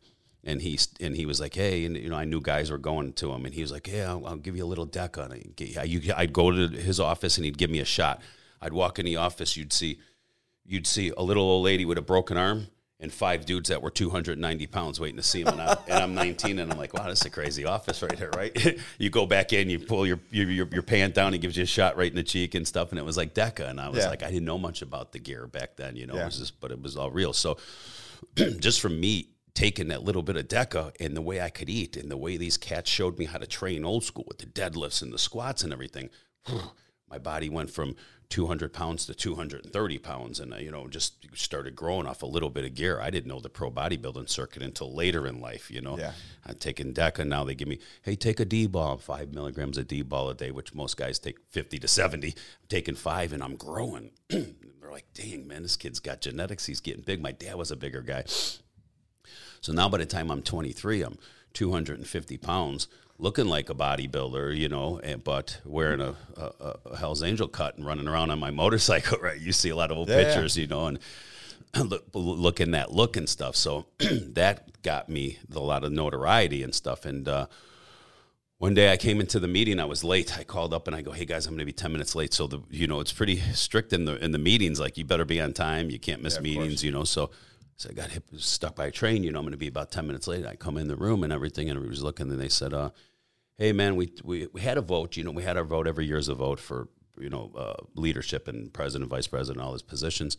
and 0.45 0.61
he, 0.61 0.79
and 1.01 1.15
he 1.15 1.25
was 1.25 1.39
like, 1.39 1.55
Hey, 1.55 1.85
and 1.85 1.97
you 1.97 2.09
know, 2.09 2.15
I 2.15 2.23
knew 2.25 2.39
guys 2.39 2.69
were 2.71 2.77
going 2.77 3.13
to 3.13 3.31
him 3.33 3.45
and 3.45 3.53
he 3.53 3.61
was 3.61 3.71
like, 3.71 3.87
Yeah, 3.87 4.09
I'll, 4.11 4.25
I'll 4.27 4.35
give 4.37 4.55
you 4.55 4.63
a 4.63 4.67
little 4.67 4.85
deck 4.85 5.17
on 5.17 5.31
it. 5.31 5.77
I'd 6.15 6.31
go 6.33 6.51
to 6.51 6.67
his 6.69 6.99
office 6.99 7.37
and 7.37 7.45
he'd 7.45 7.57
give 7.57 7.69
me 7.69 7.79
a 7.79 7.85
shot. 7.85 8.21
I'd 8.61 8.73
walk 8.73 8.99
in 8.99 9.05
the 9.05 9.17
office, 9.17 9.57
you'd 9.57 9.73
see, 9.73 9.99
you'd 10.65 10.87
see 10.87 11.11
a 11.17 11.21
little 11.23 11.43
old 11.43 11.63
lady 11.65 11.83
with 11.85 11.97
a 11.97 12.01
broken 12.01 12.37
arm 12.37 12.67
and 12.99 13.11
five 13.11 13.45
dudes 13.45 13.67
that 13.69 13.81
were 13.81 13.89
290 13.91 14.67
pounds 14.67 14.99
waiting 15.01 15.17
to 15.17 15.21
see 15.23 15.41
him. 15.41 15.49
And, 15.49 15.61
I, 15.61 15.77
and 15.87 16.01
I'm 16.01 16.15
19 16.15 16.59
and 16.59 16.71
I'm 16.71 16.77
like, 16.77 16.93
wow, 16.93 17.07
this 17.09 17.19
is 17.19 17.25
a 17.25 17.29
crazy 17.29 17.65
office 17.65 18.01
right 18.01 18.17
here, 18.17 18.31
right? 18.35 18.79
you 18.97 19.09
go 19.09 19.25
back 19.25 19.51
in, 19.51 19.69
you 19.69 19.79
pull 19.79 20.07
your, 20.07 20.19
your, 20.31 20.49
your, 20.49 20.67
your 20.71 20.81
pant 20.81 21.13
down, 21.13 21.33
he 21.33 21.37
gives 21.39 21.57
you 21.57 21.63
a 21.63 21.67
shot 21.67 21.97
right 21.97 22.09
in 22.09 22.15
the 22.15 22.23
cheek 22.23 22.55
and 22.55 22.65
stuff. 22.65 22.91
And 22.91 22.97
it 22.99 23.03
was 23.03 23.17
like 23.17 23.33
DECA. 23.33 23.69
And 23.69 23.81
I 23.81 23.89
was 23.89 23.99
Yeah. 23.99 24.09
like, 24.09 24.23
I 24.23 24.27
didn't 24.27 24.45
know 24.45 24.57
much 24.57 24.81
about 24.81 25.11
the 25.11 25.19
gear 25.19 25.45
back 25.45 25.75
then, 25.75 25.97
you 25.97 26.07
know, 26.07 26.15
Yeah. 26.15 26.21
it 26.21 26.25
was 26.25 26.37
just, 26.39 26.59
but 26.61 26.71
it 26.71 26.81
was 26.81 26.95
all 26.95 27.11
real. 27.11 27.33
So 27.33 27.57
just 28.59 28.79
from 28.79 28.99
me 28.99 29.27
taking 29.55 29.87
that 29.87 30.03
little 30.03 30.21
bit 30.21 30.35
of 30.35 30.47
DECA 30.47 30.91
and 30.99 31.15
the 31.15 31.21
way 31.21 31.41
I 31.41 31.49
could 31.49 31.69
eat 31.69 31.95
and 31.97 32.11
the 32.11 32.17
way 32.17 32.37
these 32.37 32.57
cats 32.57 32.89
showed 32.91 33.17
me 33.17 33.25
how 33.25 33.39
to 33.39 33.47
train 33.47 33.85
old 33.85 34.03
school 34.03 34.25
with 34.27 34.37
the 34.37 34.45
deadlifts 34.45 35.01
and 35.01 35.11
the 35.11 35.17
squats 35.17 35.63
and 35.63 35.73
everything, 35.73 36.09
my 37.09 37.17
body 37.17 37.49
went 37.49 37.71
from 37.71 37.95
200 38.29 38.73
pounds 38.73 39.05
to 39.05 39.13
230 39.13 39.97
pounds 39.99 40.39
and 40.39 40.51
uh, 40.53 40.57
you 40.57 40.71
know 40.71 40.87
just 40.87 41.13
started 41.35 41.75
growing 41.75 42.07
off 42.07 42.23
a 42.23 42.25
little 42.25 42.49
bit 42.49 42.65
of 42.65 42.73
gear. 42.73 42.99
I 42.99 43.09
didn't 43.09 43.27
know 43.27 43.39
the 43.39 43.49
pro 43.49 43.69
bodybuilding 43.71 44.29
circuit 44.29 44.63
until 44.63 44.93
later 44.93 45.27
in 45.27 45.39
life 45.39 45.69
you 45.69 45.79
know. 45.79 45.97
Yeah. 45.97 46.13
i'm 46.45 46.55
taking 46.55 46.91
deca 46.91 47.25
now 47.25 47.43
they 47.43 47.53
give 47.53 47.67
me 47.67 47.79
hey 48.01 48.15
take 48.15 48.39
a 48.39 48.45
d-ball 48.45 48.97
five 48.97 49.31
milligrams 49.33 49.77
of 49.77 49.87
d-ball 49.87 50.29
a 50.29 50.33
day 50.33 50.49
which 50.49 50.73
most 50.73 50.97
guys 50.97 51.19
take 51.19 51.37
50 51.51 51.77
to 51.79 51.87
70 51.87 52.29
i'm 52.29 52.33
taking 52.67 52.95
five 52.95 53.31
and 53.31 53.43
i'm 53.43 53.55
growing. 53.55 54.09
They're 54.29 54.91
like 54.91 55.05
dang 55.13 55.47
man 55.47 55.61
this 55.61 55.77
kid's 55.77 55.99
got 55.99 56.21
genetics. 56.21 56.65
He's 56.65 56.81
getting 56.81 57.03
big. 57.03 57.21
My 57.21 57.31
dad 57.31 57.55
was 57.55 57.69
a 57.69 57.75
bigger 57.75 58.01
guy 58.01 58.23
so 59.65 59.73
now 59.73 59.89
by 59.89 59.97
the 59.97 60.05
time 60.05 60.29
I'm 60.29 60.43
23, 60.43 61.01
I'm 61.01 61.17
250 61.53 62.37
pounds, 62.37 62.87
looking 63.17 63.47
like 63.47 63.67
a 63.69 63.73
bodybuilder, 63.73 64.55
you 64.55 64.69
know, 64.69 64.99
and, 65.03 65.23
but 65.23 65.59
wearing 65.65 66.01
a, 66.01 66.13
a, 66.37 66.75
a 66.85 66.97
Hell's 66.97 67.23
Angel 67.23 67.47
cut 67.47 67.75
and 67.75 67.83
running 67.83 68.07
around 68.07 68.29
on 68.29 68.37
my 68.37 68.51
motorcycle, 68.51 69.17
right? 69.21 69.39
You 69.41 69.51
see 69.51 69.69
a 69.69 69.75
lot 69.75 69.89
of 69.89 69.97
old 69.97 70.07
Yeah, 70.09 70.19
yeah. 70.19 70.23
pictures, 70.25 70.55
you 70.55 70.67
know, 70.67 70.85
and 70.85 70.99
look, 71.89 72.03
looking 72.13 72.71
that 72.71 72.91
look 72.91 73.17
and 73.17 73.27
stuff. 73.27 73.55
So 73.55 73.87
that 73.99 74.81
got 74.83 75.09
me 75.09 75.39
a 75.55 75.59
lot 75.59 75.83
of 75.83 75.91
notoriety 75.91 76.61
and 76.61 76.75
stuff. 76.75 77.03
And 77.03 77.27
uh, 77.27 77.47
one 78.59 78.75
day 78.75 78.91
I 78.91 78.97
came 78.97 79.19
into 79.19 79.39
the 79.39 79.47
meeting. 79.47 79.79
I 79.79 79.85
was 79.85 80.03
late. 80.03 80.37
I 80.37 80.43
called 80.43 80.75
up 80.75 80.85
and 80.87 80.95
I 80.95 81.01
go, 81.01 81.11
"Hey 81.11 81.25
guys, 81.25 81.47
I'm 81.47 81.53
going 81.53 81.59
to 81.59 81.65
be 81.65 81.73
ten 81.73 81.91
minutes 81.91 82.13
late." 82.13 82.33
So 82.35 82.45
the 82.47 82.59
you 82.69 82.85
know 82.85 82.99
it's 82.99 83.11
pretty 83.11 83.37
strict 83.53 83.93
in 83.93 84.05
the 84.05 84.23
in 84.23 84.31
the 84.31 84.37
meetings. 84.37 84.79
Like 84.79 84.95
you 84.97 85.03
better 85.05 85.25
be 85.25 85.41
on 85.41 85.53
time. 85.53 85.89
You 85.89 85.99
can't 85.99 86.21
miss 86.21 86.35
Yeah, 86.35 86.41
meetings. 86.41 86.83
You 86.83 86.91
know. 86.91 87.03
So 87.03 87.31
so 87.77 87.89
I 87.89 87.93
got 87.93 88.09
hit, 88.09 88.23
stuck 88.37 88.75
by 88.75 88.87
a 88.87 88.91
train. 88.91 89.23
You 89.23 89.31
know, 89.31 89.39
I'm 89.39 89.45
going 89.45 89.51
to 89.51 89.57
be 89.57 89.67
about 89.67 89.91
ten 89.91 90.07
minutes 90.07 90.27
late. 90.27 90.45
I 90.45 90.55
come 90.55 90.77
in 90.77 90.87
the 90.87 90.95
room 90.95 91.23
and 91.23 91.33
everything, 91.33 91.69
and 91.69 91.77
everybody 91.77 91.91
was 91.91 92.03
looking. 92.03 92.29
And 92.31 92.39
they 92.39 92.49
said, 92.49 92.73
uh, 92.73 92.91
"Hey 93.57 93.71
man, 93.73 93.95
we, 93.95 94.13
we 94.23 94.47
we 94.53 94.61
had 94.61 94.77
a 94.77 94.81
vote. 94.81 95.17
You 95.17 95.23
know, 95.23 95.31
we 95.31 95.43
had 95.43 95.57
our 95.57 95.65
vote 95.65 95.87
every 95.87 96.05
year 96.05 96.17
is 96.17 96.29
a 96.29 96.35
vote 96.35 96.59
for 96.59 96.87
you 97.17 97.29
know 97.29 97.51
uh, 97.57 97.83
leadership 97.95 98.47
and 98.47 98.73
president, 98.73 99.09
vice 99.09 99.27
president, 99.27 99.63
all 99.65 99.73
his 99.73 99.81
positions." 99.81 100.37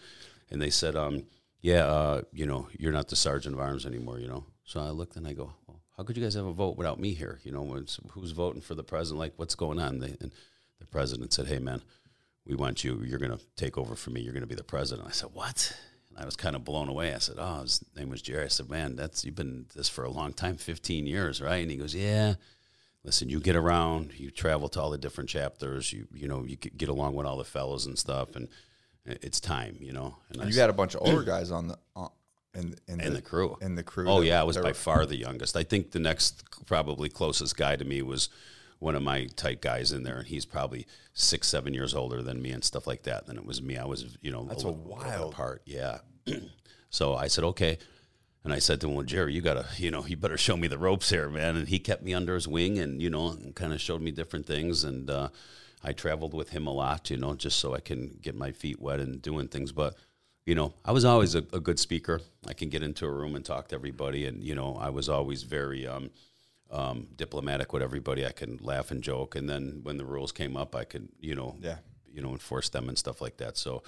And 0.50 0.62
they 0.62 0.70
said, 0.70 0.96
um, 0.96 1.24
"Yeah, 1.60 1.86
uh, 1.86 2.22
you 2.32 2.46
know, 2.46 2.68
you're 2.78 2.92
not 2.92 3.08
the 3.08 3.16
sergeant 3.16 3.54
of 3.54 3.60
arms 3.60 3.86
anymore." 3.86 4.18
You 4.18 4.28
know. 4.28 4.46
So 4.66 4.80
I 4.80 4.90
looked 4.90 5.16
and 5.16 5.28
I 5.28 5.32
go, 5.32 5.52
well, 5.68 5.80
how 5.96 6.02
could 6.02 6.16
you 6.16 6.22
guys 6.24 6.34
have 6.34 6.44
a 6.44 6.52
vote 6.52 6.76
without 6.76 6.98
me 6.98 7.14
here? 7.14 7.38
You 7.44 7.52
know, 7.52 7.64
who's 8.10 8.32
voting 8.32 8.60
for 8.60 8.74
the 8.74 8.82
president? 8.82 9.20
Like, 9.20 9.34
what's 9.36 9.54
going 9.54 9.78
on? 9.78 10.00
They, 10.00 10.16
and 10.20 10.32
the 10.80 10.86
president 10.86 11.32
said, 11.32 11.46
hey, 11.46 11.60
man, 11.60 11.82
we 12.44 12.56
want 12.56 12.82
you. 12.82 13.00
You're 13.06 13.20
going 13.20 13.30
to 13.30 13.40
take 13.54 13.78
over 13.78 13.94
for 13.94 14.10
me. 14.10 14.20
You're 14.20 14.32
going 14.32 14.42
to 14.42 14.48
be 14.48 14.56
the 14.56 14.64
president. 14.64 15.06
I 15.06 15.12
said, 15.12 15.30
what? 15.32 15.72
And 16.16 16.22
I 16.22 16.24
was 16.24 16.34
kind 16.36 16.56
of 16.56 16.64
blown 16.64 16.88
away. 16.88 17.14
I 17.14 17.18
said, 17.18 17.36
oh, 17.38 17.60
his 17.60 17.84
name 17.94 18.08
was 18.08 18.22
Jerry. 18.22 18.44
I 18.44 18.48
said, 18.48 18.70
man, 18.70 18.96
that's 18.96 19.24
you've 19.24 19.34
been 19.36 19.66
this 19.74 19.88
for 19.88 20.02
a 20.04 20.10
long 20.10 20.32
time, 20.32 20.56
15 20.56 21.06
years, 21.06 21.40
right? 21.42 21.56
And 21.62 21.70
he 21.70 21.76
goes, 21.76 21.94
yeah. 21.94 22.34
Listen, 23.04 23.28
you 23.28 23.38
get 23.38 23.54
around, 23.54 24.18
you 24.18 24.32
travel 24.32 24.68
to 24.70 24.80
all 24.80 24.90
the 24.90 24.98
different 24.98 25.30
chapters, 25.30 25.92
you 25.92 26.08
you 26.12 26.26
know, 26.26 26.42
you 26.44 26.56
get 26.56 26.88
along 26.88 27.14
with 27.14 27.24
all 27.26 27.36
the 27.36 27.44
fellows 27.44 27.86
and 27.86 27.96
stuff, 27.96 28.34
and 28.34 28.48
it's 29.04 29.38
time, 29.40 29.76
you 29.78 29.92
know. 29.92 30.16
And 30.30 30.42
I 30.42 30.46
You 30.46 30.52
said- 30.52 30.58
got 30.62 30.70
a 30.70 30.72
bunch 30.72 30.96
of 30.96 31.02
older 31.02 31.22
guys 31.22 31.52
on 31.52 31.68
the 31.68 31.78
on, 31.94 32.10
in 32.54 32.74
in, 32.88 33.00
in 33.00 33.12
the 33.14 33.22
crew. 33.22 33.56
in 33.60 33.76
the 33.76 33.84
crew. 33.84 34.08
Oh 34.08 34.22
yeah, 34.22 34.40
I 34.40 34.42
was 34.44 34.56
by 34.56 34.70
were- 34.70 34.74
far 34.74 35.06
the 35.06 35.16
youngest. 35.16 35.56
I 35.56 35.62
think 35.62 35.92
the 35.92 36.00
next 36.00 36.42
probably 36.66 37.08
closest 37.08 37.56
guy 37.56 37.76
to 37.76 37.84
me 37.84 38.02
was 38.02 38.28
one 38.78 38.94
of 38.94 39.02
my 39.02 39.26
tight 39.36 39.60
guys 39.60 39.92
in 39.92 40.02
there, 40.02 40.18
and 40.18 40.26
he's 40.26 40.44
probably 40.44 40.86
six, 41.14 41.48
seven 41.48 41.72
years 41.74 41.94
older 41.94 42.22
than 42.22 42.42
me 42.42 42.50
and 42.50 42.62
stuff 42.62 42.86
like 42.86 43.02
that. 43.04 43.20
And 43.20 43.28
then 43.28 43.36
it 43.38 43.46
was 43.46 43.62
me. 43.62 43.76
I 43.78 43.84
was, 43.86 44.16
you 44.20 44.30
know, 44.30 44.44
That's 44.44 44.64
a 44.64 44.68
a 44.68 44.72
wild- 44.72 45.34
part. 45.34 45.62
Yeah. 45.64 45.98
so 46.90 47.14
I 47.14 47.28
said, 47.28 47.44
okay. 47.44 47.78
And 48.44 48.52
I 48.52 48.58
said 48.60 48.80
to 48.80 48.88
him, 48.88 48.94
well, 48.94 49.04
Jerry, 49.04 49.34
you 49.34 49.40
gotta, 49.40 49.66
you 49.76 49.90
know, 49.90 50.04
you 50.06 50.16
better 50.16 50.36
show 50.38 50.56
me 50.56 50.68
the 50.68 50.78
ropes 50.78 51.10
here, 51.10 51.28
man. 51.28 51.56
And 51.56 51.68
he 51.68 51.78
kept 51.78 52.02
me 52.02 52.14
under 52.14 52.34
his 52.34 52.46
wing, 52.46 52.78
and 52.78 53.02
you 53.02 53.10
know, 53.10 53.36
kind 53.54 53.72
of 53.72 53.80
showed 53.80 54.02
me 54.02 54.10
different 54.10 54.46
things. 54.46 54.84
And 54.84 55.10
uh, 55.10 55.28
I 55.82 55.92
traveled 55.92 56.34
with 56.34 56.50
him 56.50 56.66
a 56.66 56.72
lot, 56.72 57.10
you 57.10 57.16
know, 57.16 57.34
just 57.34 57.58
so 57.58 57.74
I 57.74 57.80
can 57.80 58.18
get 58.22 58.34
my 58.36 58.52
feet 58.52 58.80
wet 58.80 59.00
and 59.00 59.20
doing 59.20 59.48
things. 59.48 59.72
But 59.72 59.96
you 60.44 60.54
know, 60.54 60.74
I 60.84 60.92
was 60.92 61.04
always 61.04 61.34
a, 61.34 61.38
a 61.52 61.58
good 61.58 61.80
speaker. 61.80 62.20
I 62.46 62.52
can 62.52 62.68
get 62.68 62.82
into 62.84 63.04
a 63.04 63.10
room 63.10 63.34
and 63.34 63.44
talk 63.44 63.68
to 63.68 63.74
everybody, 63.74 64.26
and 64.26 64.44
you 64.44 64.54
know, 64.54 64.76
I 64.80 64.90
was 64.90 65.08
always 65.08 65.42
very 65.42 65.84
um, 65.86 66.10
um, 66.70 67.08
diplomatic 67.16 67.72
with 67.72 67.82
everybody. 67.82 68.26
I 68.26 68.32
can 68.32 68.58
laugh 68.60 68.90
and 68.90 69.02
joke, 69.02 69.34
and 69.36 69.48
then 69.48 69.80
when 69.82 69.96
the 69.96 70.04
rules 70.04 70.32
came 70.32 70.56
up, 70.56 70.74
I 70.74 70.84
could, 70.84 71.08
you 71.20 71.34
know, 71.34 71.56
Yeah. 71.60 71.78
you 72.12 72.20
know, 72.22 72.30
enforce 72.32 72.68
them 72.68 72.88
and 72.88 72.98
stuff 72.98 73.20
like 73.20 73.36
that. 73.38 73.56
So, 73.56 73.82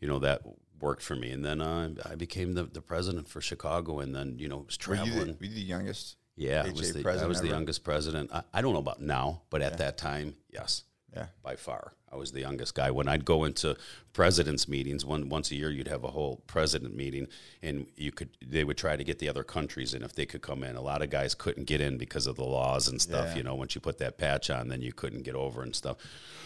you 0.00 0.08
know, 0.08 0.18
that 0.20 0.42
worked 0.80 1.02
for 1.02 1.14
me. 1.14 1.30
And 1.30 1.44
then 1.44 1.60
uh, 1.60 1.90
I 2.04 2.14
became 2.16 2.54
the, 2.54 2.64
the 2.64 2.82
president 2.82 3.28
for 3.28 3.40
Chicago, 3.40 4.00
and 4.00 4.14
then 4.14 4.38
you 4.38 4.48
know, 4.48 4.58
was 4.66 4.78
Were 4.86 4.94
you, 4.96 5.02
traveling. 5.04 5.26
the, 5.26 5.32
were 5.40 5.46
you 5.46 5.54
the 5.54 5.60
youngest? 5.60 6.16
yeah, 6.36 6.64
I 6.66 6.70
was 6.72 6.92
the, 6.92 7.08
I 7.22 7.26
was 7.26 7.40
the 7.40 7.48
youngest 7.48 7.84
president. 7.84 8.30
I, 8.32 8.42
I 8.52 8.60
don't 8.62 8.72
know 8.72 8.80
about 8.80 9.00
now, 9.00 9.42
but 9.50 9.62
at 9.62 9.78
that 9.78 9.96
time, 9.98 10.34
yes 10.52 10.82
Yeah. 11.14 11.26
by 11.42 11.56
far. 11.56 11.92
I 12.10 12.16
was 12.16 12.32
the 12.32 12.40
youngest 12.40 12.74
guy. 12.74 12.90
When 12.90 13.08
I'd 13.08 13.24
go 13.24 13.44
into 13.44 13.76
presidents' 14.12 14.68
meetings, 14.68 15.04
one 15.04 15.28
once 15.28 15.50
a 15.50 15.56
year, 15.56 15.70
you'd 15.70 15.88
have 15.88 16.04
a 16.04 16.10
whole 16.10 16.42
president 16.46 16.96
meeting, 16.96 17.28
and 17.62 17.86
you 17.96 18.12
could 18.12 18.30
they 18.44 18.64
would 18.64 18.76
try 18.76 18.96
to 18.96 19.04
get 19.04 19.18
the 19.18 19.28
other 19.28 19.44
countries 19.44 19.94
in 19.94 20.02
if 20.02 20.14
they 20.14 20.26
could 20.26 20.42
come 20.42 20.62
in. 20.62 20.76
A 20.76 20.80
lot 20.80 21.02
of 21.02 21.10
guys 21.10 21.34
couldn't 21.34 21.64
get 21.64 21.80
in 21.80 21.98
because 21.98 22.26
of 22.26 22.36
the 22.36 22.44
laws 22.44 22.88
and 22.88 23.00
stuff. 23.00 23.28
Yeah. 23.30 23.36
You 23.36 23.42
know, 23.44 23.54
once 23.54 23.74
you 23.74 23.80
put 23.80 23.98
that 23.98 24.18
patch 24.18 24.50
on, 24.50 24.68
then 24.68 24.82
you 24.82 24.92
couldn't 24.92 25.22
get 25.22 25.34
over 25.34 25.62
and 25.62 25.74
stuff. 25.74 25.96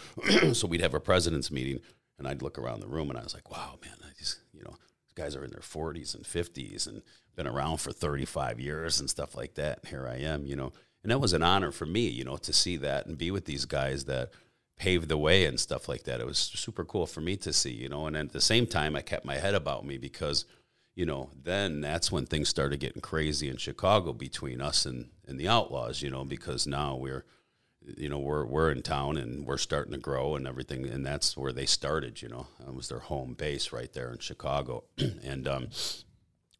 so 0.53 0.67
we'd 0.67 0.81
have 0.81 0.93
a 0.93 0.99
presidents' 0.99 1.51
meeting, 1.51 1.79
and 2.17 2.27
I'd 2.27 2.41
look 2.41 2.57
around 2.57 2.79
the 2.79 2.87
room, 2.87 3.09
and 3.09 3.19
I 3.19 3.23
was 3.23 3.33
like, 3.33 3.51
"Wow, 3.51 3.77
man, 3.83 3.95
I 4.03 4.11
just 4.17 4.39
you 4.53 4.63
know." 4.63 4.75
these 5.05 5.13
Guys 5.15 5.35
are 5.35 5.43
in 5.43 5.51
their 5.51 5.61
40s 5.61 6.13
and 6.15 6.23
50s 6.23 6.87
and 6.87 7.01
been 7.35 7.47
around 7.47 7.77
for 7.77 7.91
35 7.91 8.59
years 8.59 8.99
and 8.99 9.09
stuff 9.09 9.35
like 9.35 9.55
that. 9.55 9.79
And 9.79 9.89
here 9.89 10.07
I 10.07 10.17
am, 10.17 10.45
you 10.45 10.55
know, 10.55 10.71
and 11.03 11.11
that 11.11 11.19
was 11.19 11.33
an 11.33 11.43
honor 11.43 11.71
for 11.71 11.85
me, 11.85 12.07
you 12.07 12.23
know, 12.23 12.37
to 12.37 12.53
see 12.53 12.77
that 12.77 13.05
and 13.05 13.17
be 13.17 13.31
with 13.31 13.45
these 13.45 13.65
guys 13.65 14.05
that 14.05 14.31
paved 14.79 15.09
the 15.09 15.17
way 15.17 15.45
and 15.45 15.59
stuff 15.59 15.87
like 15.87 16.03
that. 16.05 16.19
It 16.19 16.25
was 16.25 16.39
super 16.39 16.83
cool 16.83 17.05
for 17.05 17.21
me 17.21 17.35
to 17.37 17.53
see, 17.53 17.71
you 17.71 17.89
know, 17.89 18.07
and 18.07 18.17
at 18.17 18.31
the 18.31 18.41
same 18.41 18.65
time, 18.65 18.95
I 18.95 19.01
kept 19.01 19.25
my 19.25 19.35
head 19.35 19.53
about 19.53 19.85
me 19.85 19.97
because, 19.97 20.45
you 20.95 21.05
know, 21.05 21.29
then 21.39 21.81
that's 21.81 22.11
when 22.11 22.25
things 22.25 22.49
started 22.49 22.79
getting 22.79 23.01
crazy 23.01 23.49
in 23.49 23.57
Chicago 23.57 24.13
between 24.13 24.61
us 24.61 24.85
and, 24.85 25.09
and 25.27 25.39
the 25.39 25.49
Outlaws, 25.49 26.01
you 26.01 26.09
know, 26.09 26.23
because 26.23 26.65
now 26.65 26.95
we're, 26.95 27.25
you 27.97 28.09
know, 28.09 28.19
we're, 28.19 28.45
we're 28.45 28.71
in 28.71 28.81
town 28.81 29.17
and 29.17 29.45
we're 29.45 29.57
starting 29.57 29.91
to 29.91 29.99
grow 29.99 30.35
and 30.35 30.47
everything. 30.47 30.87
And 30.87 31.05
that's 31.05 31.35
where 31.35 31.51
they 31.51 31.65
started, 31.65 32.21
you 32.21 32.29
know, 32.29 32.47
It 32.65 32.73
was 32.73 32.87
their 32.87 32.99
home 32.99 33.33
base 33.33 33.73
right 33.73 33.91
there 33.91 34.11
in 34.11 34.19
Chicago. 34.19 34.85
and, 34.97 35.47
um, 35.47 35.67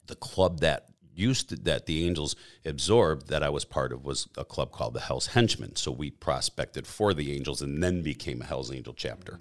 the 0.07 0.15
club 0.15 0.59
that 0.59 0.89
used 1.19 1.49
to, 1.49 1.55
that 1.57 1.85
the 1.85 2.05
Angels 2.05 2.35
absorbed 2.65 3.27
that 3.27 3.43
I 3.43 3.49
was 3.49 3.65
part 3.65 3.91
of 3.91 4.05
was 4.05 4.27
a 4.37 4.45
club 4.45 4.71
called 4.71 4.93
the 4.93 5.01
Hell's 5.01 5.27
Henchmen. 5.27 5.75
So 5.75 5.91
we 5.91 6.09
prospected 6.09 6.87
for 6.87 7.13
the 7.13 7.35
Angels 7.35 7.61
and 7.61 7.83
then 7.83 8.01
became 8.01 8.41
a 8.41 8.45
Hell's 8.45 8.71
Angel 8.71 8.93
chapter. 8.93 9.39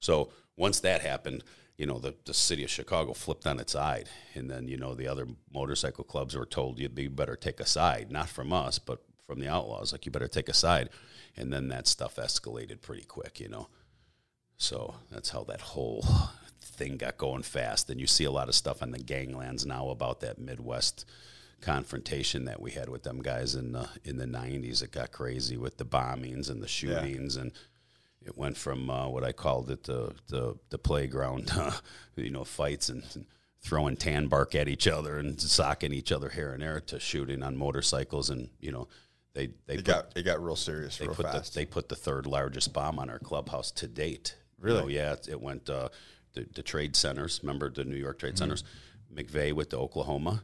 So 0.00 0.30
once 0.56 0.80
that 0.80 1.00
happened, 1.02 1.44
you 1.76 1.86
know, 1.86 1.98
the, 1.98 2.14
the 2.24 2.34
city 2.34 2.64
of 2.64 2.70
Chicago 2.70 3.12
flipped 3.14 3.46
on 3.46 3.58
its 3.58 3.72
side. 3.72 4.08
And 4.34 4.50
then, 4.50 4.68
you 4.68 4.76
know, 4.76 4.94
the 4.94 5.08
other 5.08 5.26
motorcycle 5.52 6.04
clubs 6.04 6.36
were 6.36 6.46
told 6.46 6.78
you 6.78 6.88
you 6.96 7.10
better 7.10 7.36
take 7.36 7.60
a 7.60 7.66
side, 7.66 8.10
not 8.10 8.28
from 8.28 8.52
us, 8.52 8.78
but 8.78 9.02
from 9.26 9.40
the 9.40 9.48
outlaws. 9.48 9.92
Like, 9.92 10.04
you 10.04 10.12
better 10.12 10.28
take 10.28 10.48
a 10.48 10.54
side. 10.54 10.90
And 11.36 11.52
then 11.52 11.68
that 11.68 11.86
stuff 11.86 12.16
escalated 12.16 12.82
pretty 12.82 13.04
quick, 13.04 13.40
you 13.40 13.48
know. 13.48 13.68
So 14.58 14.96
that's 15.10 15.30
how 15.30 15.44
that 15.44 15.60
whole 15.60 16.04
thing 16.82 16.96
got 16.96 17.16
going 17.18 17.42
fast. 17.42 17.90
And 17.90 18.00
you 18.00 18.06
see 18.06 18.24
a 18.24 18.30
lot 18.30 18.48
of 18.48 18.54
stuff 18.54 18.82
on 18.82 18.90
the 18.90 18.98
ganglands 18.98 19.64
now 19.66 19.88
about 19.90 20.20
that 20.20 20.38
Midwest 20.38 21.04
confrontation 21.60 22.44
that 22.46 22.60
we 22.60 22.72
had 22.72 22.88
with 22.88 23.02
them 23.04 23.22
guys 23.22 23.54
in 23.54 23.72
the 23.72 23.88
in 24.04 24.18
the 24.18 24.26
'90s. 24.26 24.82
It 24.82 24.90
got 24.92 25.12
crazy 25.12 25.56
with 25.56 25.76
the 25.78 25.84
bombings 25.84 26.50
and 26.50 26.62
the 26.62 26.68
shootings, 26.68 27.36
and 27.36 27.52
it 28.24 28.36
went 28.36 28.56
from 28.56 28.90
uh, 28.90 29.08
what 29.08 29.24
I 29.24 29.32
called 29.32 29.70
it 29.70 29.84
the 29.84 30.12
the, 30.28 30.56
the 30.70 30.78
playground, 30.78 31.50
uh, 31.56 31.72
you 32.16 32.30
know, 32.30 32.44
fights 32.44 32.88
and, 32.88 33.02
and 33.14 33.26
throwing 33.60 33.96
tan 33.96 34.26
bark 34.26 34.54
at 34.56 34.68
each 34.68 34.88
other 34.88 35.18
and 35.18 35.40
socking 35.40 35.92
each 35.92 36.10
other 36.10 36.30
here 36.30 36.52
and 36.52 36.62
there 36.62 36.80
to 36.80 36.98
shooting 36.98 37.42
on 37.42 37.56
motorcycles, 37.56 38.30
and 38.30 38.48
you 38.60 38.72
know. 38.72 38.88
They, 39.34 39.46
they 39.66 39.76
It 39.76 39.76
put- 39.78 39.84
got 39.86 40.12
it 40.14 40.22
got 40.24 40.44
real 40.44 40.56
serious 40.56 40.98
they 40.98 41.06
real 41.06 41.14
put 41.14 41.24
fast. 41.24 41.54
the 41.54 41.60
they 41.60 41.64
put 41.64 41.88
the 41.88 41.96
third 41.96 42.26
largest 42.26 42.74
bomb 42.74 42.98
on 42.98 43.08
our 43.08 43.18
clubhouse 43.18 43.70
to 43.70 43.86
date. 43.88 44.36
You 44.58 44.64
Really? 44.66 44.80
know, 44.82 44.88
yeah, 44.88 45.12
it, 45.14 45.26
it 45.30 45.40
went 45.40 45.70
uh, 45.70 45.88
the, 46.34 46.46
the 46.54 46.62
trade 46.62 46.96
centers. 46.96 47.40
Remember 47.42 47.70
the 47.70 47.84
New 47.84 47.96
York 47.96 48.18
trade 48.18 48.30
Mm-hmm. 48.34 48.38
centers? 48.38 48.64
McVeigh 49.14 49.52
with 49.52 49.70
the 49.70 49.78
Oklahoma, 49.78 50.42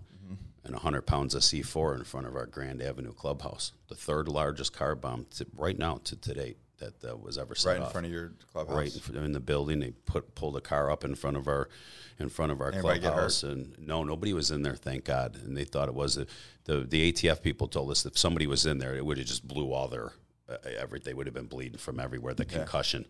and 0.65 0.75
100 0.75 1.03
pounds 1.03 1.35
of 1.35 1.41
C4 1.41 1.97
in 1.97 2.05
front 2.05 2.27
of 2.27 2.37
our 2.37 2.45
Grand 2.45 2.83
Avenue 2.83 3.15
clubhouse. 3.15 3.73
The 3.89 3.95
third 3.95 4.29
largest 4.29 4.75
car 4.75 4.95
bomb 4.95 5.25
to, 5.37 5.47
right 5.57 5.79
now 5.79 6.01
to, 6.05 6.17
to 6.17 6.35
date 6.35 6.59
that 6.79 7.03
uh, 7.03 7.17
was 7.17 7.39
ever 7.39 7.55
set 7.55 7.71
right 7.71 7.77
in 7.79 7.83
off. 7.85 7.93
front 7.93 8.07
of 8.07 8.13
your 8.13 8.33
clubhouse. 8.53 8.77
Right 8.77 8.95
in, 8.95 9.01
fr- 9.01 9.17
in 9.17 9.33
the 9.33 9.41
building, 9.41 9.81
they 9.81 9.93
put 10.05 10.35
pulled 10.35 10.57
a 10.59 10.61
car 10.61 10.91
up 10.91 11.05
in 11.05 11.15
front 11.15 11.39
of 11.39 11.49
our, 11.49 11.71
in 12.19 12.29
front 12.29 12.53
of 12.53 12.61
our 12.61 12.71
Anybody 12.71 13.01
get 13.01 13.13
clubhouse, 13.13 13.43
and 13.43 13.75
no, 13.79 14.05
nobody 14.05 14.35
was 14.35 14.51
in 14.51 14.61
there, 14.63 14.75
thank 14.77 15.05
God. 15.05 15.37
And 15.43 15.57
they 15.57 15.65
thought 15.65 15.89
it 15.89 15.95
was 15.95 16.17
the 16.17 16.27
the, 16.65 16.81
the 16.81 17.11
ATF 17.11 17.41
people 17.41 17.67
told 17.67 17.91
us 17.91 18.05
if 18.05 18.19
somebody 18.19 18.47
was 18.47 18.67
in 18.67 18.77
there, 18.79 18.95
it 18.95 19.07
would 19.07 19.17
have 19.17 19.27
just 19.27 19.49
blew 19.49 19.73
all 19.73 19.89
their 19.89 20.13
uh, 20.51 20.57
every. 20.79 21.01
They 21.01 21.15
would 21.15 21.27
have 21.27 21.35
been 21.35 21.47
bleeding 21.47 21.79
from 21.79 21.99
everywhere. 21.99 22.35
The 22.35 22.45
concussion, 22.45 23.07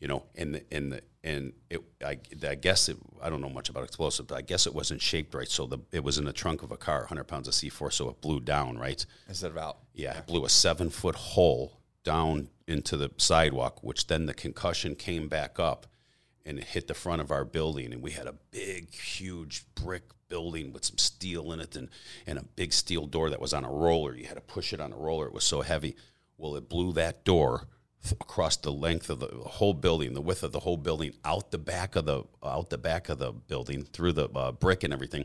you 0.00 0.08
know, 0.08 0.24
and 0.34 0.54
the, 0.54 0.64
and 0.72 0.92
the, 0.92 1.02
and 1.24 1.52
it. 1.70 1.82
I, 2.04 2.18
I 2.46 2.54
guess 2.54 2.88
it. 2.88 2.96
I 3.20 3.28
don't 3.30 3.40
know 3.40 3.48
much 3.48 3.68
about 3.68 3.84
explosives, 3.84 4.26
but 4.26 4.36
I 4.36 4.42
guess 4.42 4.66
it 4.66 4.74
wasn't 4.74 5.02
shaped 5.02 5.34
right. 5.34 5.48
So 5.48 5.66
the 5.66 5.78
it 5.92 6.04
was 6.04 6.18
in 6.18 6.24
the 6.24 6.32
trunk 6.32 6.62
of 6.62 6.70
a 6.70 6.76
car, 6.76 7.00
100 7.00 7.24
pounds 7.24 7.48
of 7.48 7.54
C4, 7.54 7.92
so 7.92 8.08
it 8.08 8.20
blew 8.20 8.40
down 8.40 8.78
right. 8.78 9.04
Instead 9.28 9.50
of 9.50 9.58
out. 9.58 9.78
Yeah, 9.94 10.18
it 10.18 10.26
blew 10.26 10.44
a 10.44 10.48
seven 10.48 10.90
foot 10.90 11.16
hole 11.16 11.78
down 12.04 12.48
into 12.66 12.96
the 12.96 13.10
sidewalk, 13.16 13.82
which 13.82 14.06
then 14.06 14.26
the 14.26 14.34
concussion 14.34 14.94
came 14.94 15.28
back 15.28 15.58
up 15.58 15.86
and 16.46 16.58
it 16.58 16.64
hit 16.64 16.88
the 16.88 16.94
front 16.94 17.20
of 17.20 17.30
our 17.30 17.44
building. 17.44 17.92
And 17.92 18.02
we 18.02 18.12
had 18.12 18.26
a 18.26 18.34
big, 18.50 18.94
huge 18.94 19.64
brick 19.74 20.04
building 20.28 20.72
with 20.72 20.84
some 20.84 20.98
steel 20.98 21.52
in 21.52 21.60
it 21.60 21.76
and, 21.76 21.88
and 22.26 22.38
a 22.38 22.44
big 22.56 22.72
steel 22.72 23.06
door 23.06 23.30
that 23.30 23.40
was 23.40 23.52
on 23.52 23.64
a 23.64 23.70
roller. 23.70 24.14
You 24.14 24.26
had 24.26 24.36
to 24.36 24.40
push 24.40 24.72
it 24.72 24.80
on 24.80 24.92
a 24.92 24.96
roller, 24.96 25.26
it 25.26 25.32
was 25.32 25.44
so 25.44 25.62
heavy. 25.62 25.96
Well, 26.36 26.56
it 26.56 26.68
blew 26.68 26.92
that 26.92 27.24
door 27.24 27.66
across 28.20 28.56
the 28.56 28.72
length 28.72 29.10
of 29.10 29.20
the 29.20 29.28
whole 29.28 29.74
building, 29.74 30.14
the 30.14 30.20
width 30.20 30.42
of 30.42 30.52
the 30.52 30.60
whole 30.60 30.76
building, 30.76 31.12
out 31.24 31.50
the 31.50 31.58
back 31.58 31.96
of 31.96 32.06
the 32.06 32.24
out 32.42 32.70
the 32.70 32.78
back 32.78 33.08
of 33.08 33.18
the 33.18 33.32
building, 33.32 33.84
through 33.84 34.12
the 34.12 34.28
uh, 34.30 34.52
brick 34.52 34.84
and 34.84 34.92
everything, 34.92 35.24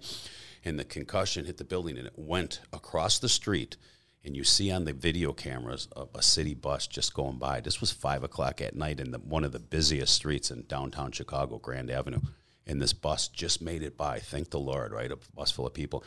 and 0.65 0.79
the 0.79 0.83
concussion 0.83 1.45
hit 1.45 1.57
the 1.57 1.63
building, 1.63 1.97
and 1.97 2.07
it 2.07 2.13
went 2.15 2.61
across 2.71 3.19
the 3.19 3.29
street. 3.29 3.77
And 4.25 4.37
you 4.37 4.45
see 4.45 4.71
on 4.71 4.85
the 4.85 4.93
video 4.93 5.33
cameras 5.33 5.89
a, 5.97 6.05
a 6.15 6.21
city 6.21 6.53
bus 6.53 6.87
just 6.87 7.13
going 7.13 7.37
by. 7.37 7.59
This 7.59 7.81
was 7.81 7.91
five 7.91 8.23
o'clock 8.23 8.61
at 8.61 8.73
night 8.73 9.01
in 9.01 9.11
the, 9.11 9.19
one 9.19 9.43
of 9.43 9.51
the 9.51 9.59
busiest 9.59 10.13
streets 10.13 10.49
in 10.49 10.63
downtown 10.63 11.11
Chicago, 11.11 11.57
Grand 11.57 11.91
Avenue, 11.91 12.21
and 12.65 12.81
this 12.81 12.93
bus 12.93 13.27
just 13.27 13.61
made 13.61 13.83
it 13.83 13.97
by. 13.97 14.19
Thank 14.19 14.49
the 14.49 14.59
Lord, 14.59 14.93
right? 14.93 15.11
A 15.11 15.17
bus 15.35 15.51
full 15.51 15.67
of 15.67 15.73
people. 15.73 16.05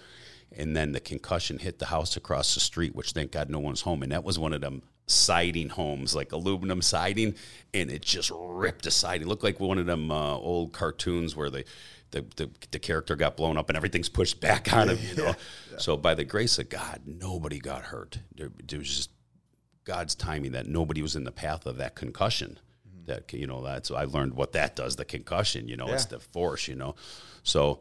And 0.51 0.75
then 0.77 0.93
the 0.93 1.01
concussion 1.01 1.59
hit 1.59 1.79
the 1.79 1.87
house 1.87 2.17
across 2.17 2.55
the 2.55 2.61
street, 2.61 2.95
which 2.95 3.13
thank 3.13 3.33
God 3.33 3.51
no 3.51 3.59
one's 3.59 3.83
home. 3.83 4.03
And 4.03 4.13
that 4.13 4.25
was 4.25 4.39
one 4.39 4.53
of 4.53 4.61
them 4.63 4.83
siding 5.07 5.69
homes, 5.69 6.15
like 6.15 6.33
aluminum 6.33 6.83
siding, 6.83 7.35
and 7.73 7.91
it 7.91 8.03
just 8.03 8.31
ripped 8.35 8.85
the 8.85 8.91
siding. 8.91 9.27
Looked 9.27 9.45
like 9.45 9.61
one 9.61 9.79
of 9.79 9.87
them 9.87 10.11
uh, 10.11 10.37
old 10.37 10.73
cartoons 10.73 11.37
where 11.37 11.51
they, 11.51 11.65
the, 12.11 12.25
the 12.37 12.51
the 12.71 12.79
character 12.79 13.17
got 13.17 13.37
blown 13.37 13.57
up 13.57 13.69
and 13.69 13.77
everything's 13.77 14.09
pushed 14.09 14.41
back 14.41 14.73
on 14.73 14.89
him. 14.89 14.99
You 15.09 15.23
know. 15.23 15.35
So 15.79 15.97
by 15.97 16.15
the 16.15 16.25
grace 16.25 16.59
of 16.59 16.69
God, 16.69 17.03
nobody 17.07 17.59
got 17.59 17.83
hurt. 17.83 18.19
There, 18.35 18.51
there 18.67 18.79
was 18.79 18.89
just 18.89 19.11
God's 19.85 20.15
timing 20.15 20.53
that 20.53 20.67
nobody 20.67 21.03
was 21.03 21.17
in 21.17 21.25
the 21.25 21.33
path 21.33 21.67
of 21.67 21.77
that 21.79 21.95
concussion. 21.95 22.59
That 23.07 23.33
you 23.33 23.47
know, 23.47 23.63
that's 23.63 23.91
I 23.91 24.05
learned 24.05 24.35
what 24.35 24.53
that 24.53 24.75
does. 24.75 24.97
The 24.97 25.05
concussion, 25.05 25.69
you 25.69 25.77
know, 25.77 25.87
it's 25.87 26.07
the 26.07 26.19
force, 26.19 26.67
you 26.67 26.75
know. 26.75 26.97
So 27.45 27.79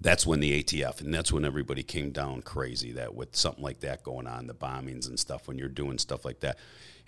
that's 0.00 0.26
when 0.26 0.40
the 0.40 0.62
ATF 0.62 1.00
and 1.00 1.12
that's 1.12 1.32
when 1.32 1.44
everybody 1.44 1.82
came 1.82 2.10
down 2.10 2.42
crazy 2.42 2.92
that 2.92 3.14
with 3.14 3.34
something 3.34 3.62
like 3.62 3.80
that 3.80 4.02
going 4.02 4.26
on, 4.26 4.46
the 4.46 4.54
bombings 4.54 5.08
and 5.08 5.18
stuff, 5.18 5.48
when 5.48 5.58
you're 5.58 5.68
doing 5.68 5.98
stuff 5.98 6.24
like 6.24 6.40
that. 6.40 6.58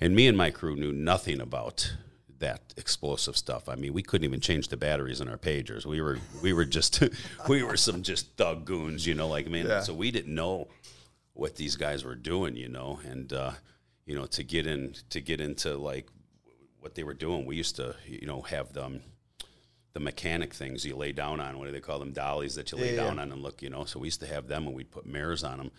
And 0.01 0.15
me 0.15 0.27
and 0.27 0.37
my 0.37 0.51
crew 0.51 0.77
knew 0.77 0.93
nothing 0.93 1.41
about 1.41 1.95
that 2.41 2.75
explosive 2.77 3.37
stuff. 3.37 3.69
I 3.69 3.77
mean, 3.77 3.93
we 3.93 4.03
couldn't 4.03 4.25
even 4.25 4.41
change 4.41 4.69
the 4.69 4.77
batteries 4.77 5.21
in 5.21 5.29
our 5.29 5.37
pagers. 5.37 5.87
We 5.87 6.01
were 6.01 6.19
we 6.43 6.53
were 6.53 6.65
just 6.65 7.03
we 7.49 7.63
were 7.63 7.77
some 7.77 8.03
just 8.03 8.37
thug 8.37 8.65
goons, 8.65 9.07
you 9.07 9.15
know, 9.15 9.29
like 9.29 9.49
man. 9.49 9.67
Yeah. 9.67 9.81
So 9.81 9.95
we 9.95 10.11
didn't 10.11 10.35
know 10.35 10.69
what 11.35 11.57
these 11.57 11.77
guys 11.77 12.05
were 12.05 12.17
doing, 12.17 12.57
you 12.57 12.69
know, 12.69 12.99
and 13.09 13.33
uh, 13.33 13.53
you 14.05 14.17
know, 14.17 14.27
to 14.27 14.43
get 14.43 14.67
in 14.67 14.95
to 15.11 15.21
get 15.21 15.41
into 15.41 15.77
like 15.77 16.09
what 16.81 16.95
they 16.95 17.05
were 17.05 17.15
doing, 17.15 17.45
we 17.45 17.57
used 17.57 17.77
to, 17.77 17.95
you 18.07 18.27
know, 18.27 18.41
have 18.43 18.73
them 18.73 19.03
the 19.93 20.01
mechanic 20.01 20.55
things 20.55 20.85
you 20.85 20.95
lay 20.97 21.13
down 21.13 21.41
on. 21.41 21.59
What 21.59 21.67
do 21.67 21.73
they 21.73 21.81
call 21.81 21.99
them? 21.99 22.13
Dollies 22.13 22.55
that 22.55 22.71
you 22.73 22.79
lay 22.79 22.95
Yeah, 22.95 23.03
yeah. 23.03 23.05
down 23.09 23.19
on 23.19 23.33
and 23.33 23.43
look, 23.43 23.63
you 23.63 23.71
know. 23.71 23.85
So 23.85 23.99
we 23.99 24.07
used 24.09 24.21
to 24.21 24.27
have 24.27 24.47
them, 24.49 24.67
and 24.67 24.75
we'd 24.77 24.91
put 24.91 25.07
mirrors 25.07 25.43
on 25.45 25.59
them, 25.59 25.71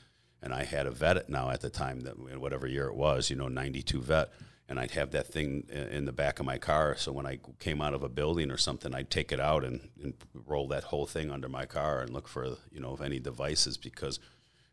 and 0.41 0.54
I 0.54 0.63
had 0.65 0.86
a 0.88 0.91
vet 0.91 1.30
now 1.30 1.50
at 1.50 1.62
the 1.62 1.69
time 1.69 2.02
that 2.02 2.17
whatever 2.39 2.67
year 2.67 2.88
it 2.88 2.95
was, 2.95 3.30
you 3.30 3.36
know, 3.36 3.47
92 3.47 4.02
vet. 4.02 4.30
And 4.69 4.80
I'd 4.80 4.91
have 4.91 5.12
that 5.12 5.28
thing 5.28 5.67
in 5.69 6.06
the 6.06 6.13
back 6.13 6.39
of 6.39 6.45
my 6.45 6.58
car. 6.58 6.95
So 6.97 7.12
when 7.12 7.26
I 7.26 7.39
came 7.60 7.82
out 7.82 7.93
of 7.93 8.04
a 8.04 8.10
building 8.10 8.50
or 8.50 8.58
something, 8.58 8.95
I'd 8.95 9.10
take 9.10 9.34
it 9.34 9.39
out 9.39 9.65
and, 9.65 9.89
and 10.02 10.13
roll 10.45 10.69
that 10.69 10.86
whole 10.86 11.06
thing 11.06 11.30
under 11.30 11.50
my 11.50 11.65
car 11.65 12.00
and 12.00 12.10
look 12.10 12.28
for, 12.30 12.45
you 12.71 12.80
know, 12.80 12.93
if 12.93 13.02
any 13.02 13.19
devices 13.19 13.76
because 13.76 14.19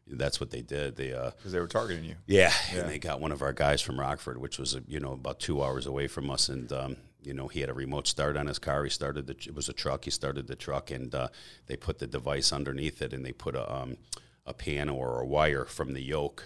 that's 0.07 0.39
what 0.41 0.51
they 0.51 0.63
did. 0.63 0.95
They 0.97 1.13
uh, 1.13 1.31
because 1.37 1.51
they 1.53 1.59
were 1.59 1.67
targeting 1.67 2.05
you. 2.05 2.15
Yeah, 2.27 2.53
and 2.73 2.89
they 2.89 2.99
got 3.01 3.21
one 3.21 3.33
of 3.33 3.43
our 3.43 3.53
guys 3.53 3.81
from 3.83 3.99
Rockford, 3.99 4.39
which 4.39 4.57
was 4.59 4.79
you 4.87 5.01
know 5.01 5.13
about 5.13 5.41
two 5.41 5.63
hours 5.63 5.85
away 5.87 6.07
from 6.07 6.31
us, 6.31 6.49
and 6.49 6.73
um, 6.73 6.97
you 7.23 7.35
know 7.35 7.49
he 7.49 7.61
had 7.61 7.71
a 7.71 7.75
remote 7.75 8.07
start 8.07 8.37
on 8.37 8.47
his 8.47 8.59
car. 8.59 8.85
He 8.85 8.91
started 8.91 9.27
the 9.27 9.37
it 9.47 9.55
was 9.55 9.69
a 9.69 9.73
truck. 9.73 10.05
He 10.05 10.11
started 10.11 10.47
the 10.47 10.57
truck, 10.57 10.91
and 10.91 11.15
uh, 11.15 11.29
they 11.67 11.77
put 11.77 11.99
the 11.99 12.07
device 12.07 12.53
underneath 12.53 13.03
it, 13.03 13.13
and 13.13 13.25
they 13.25 13.33
put 13.33 13.55
a 13.55 13.73
um, 13.73 13.97
a 14.47 14.55
panel 14.55 14.97
or 14.97 15.21
a 15.21 15.27
wire 15.27 15.65
from 15.65 15.93
the 15.93 16.03
yoke 16.03 16.45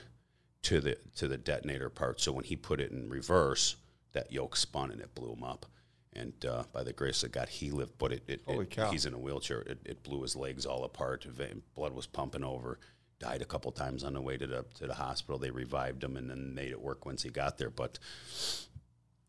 to 0.62 0.80
the 0.80 0.96
to 1.16 1.28
the 1.28 1.38
detonator 1.38 1.88
part. 1.88 2.20
So 2.20 2.32
when 2.32 2.44
he 2.44 2.56
put 2.56 2.80
it 2.80 2.90
in 2.90 3.08
reverse, 3.08 3.76
that 4.12 4.32
yoke 4.32 4.56
spun 4.56 4.90
and 4.90 5.00
it 5.00 5.14
blew 5.14 5.32
him 5.32 5.44
up. 5.44 5.66
And 6.14 6.32
uh, 6.44 6.64
by 6.72 6.82
the 6.82 6.92
grace 6.92 7.22
of 7.22 7.32
God, 7.32 7.48
he 7.48 7.70
lived, 7.70 7.92
but 7.96 8.12
it, 8.12 8.22
it, 8.28 8.42
Holy 8.46 8.64
it 8.64 8.70
cow. 8.70 8.90
he's 8.90 9.06
in 9.06 9.14
a 9.14 9.18
wheelchair. 9.18 9.60
It, 9.60 9.78
it 9.86 10.02
blew 10.02 10.20
his 10.20 10.36
legs 10.36 10.66
all 10.66 10.84
apart. 10.84 11.26
Blood 11.74 11.94
was 11.94 12.06
pumping 12.06 12.44
over. 12.44 12.78
Died 13.18 13.40
a 13.40 13.46
couple 13.46 13.72
times 13.72 14.04
on 14.04 14.12
the 14.12 14.20
way 14.20 14.36
to 14.36 14.46
the 14.46 14.64
to 14.74 14.86
the 14.86 14.94
hospital. 14.94 15.38
They 15.38 15.50
revived 15.50 16.02
him 16.04 16.16
and 16.16 16.28
then 16.28 16.54
made 16.54 16.72
it 16.72 16.80
work 16.80 17.06
once 17.06 17.22
he 17.22 17.30
got 17.30 17.56
there. 17.56 17.70
But 17.70 17.98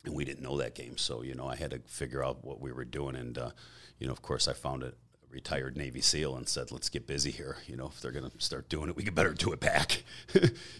and 0.06 0.14
we 0.14 0.26
didn't 0.26 0.44
know 0.44 0.58
that 0.58 0.76
game, 0.76 0.98
so 0.98 1.22
you 1.22 1.34
know 1.36 1.48
I 1.48 1.56
had 1.56 1.72
to 1.72 1.80
figure 1.86 2.24
out 2.24 2.44
what 2.44 2.60
we 2.60 2.72
were 2.72 2.86
doing. 2.86 3.16
And 3.16 3.38
uh, 3.38 3.52
you 4.00 4.08
know, 4.08 4.14
of 4.14 4.22
course, 4.22 4.48
I 4.48 4.54
found 4.54 4.84
a 4.84 4.94
retired 5.30 5.76
Navy 5.78 6.02
SEAL 6.02 6.36
and 6.36 6.48
said, 6.48 6.72
"Let's 6.72 6.90
get 6.90 7.08
busy 7.08 7.32
here. 7.32 7.58
You 7.68 7.76
know, 7.78 7.88
if 7.88 8.02
they're 8.02 8.12
going 8.12 8.30
to 8.30 8.42
start 8.42 8.70
doing 8.70 8.90
it, 8.90 8.96
we 8.96 9.04
could 9.04 9.16
better 9.16 9.34
do 9.34 9.52
it 9.54 9.60
back." 9.60 10.04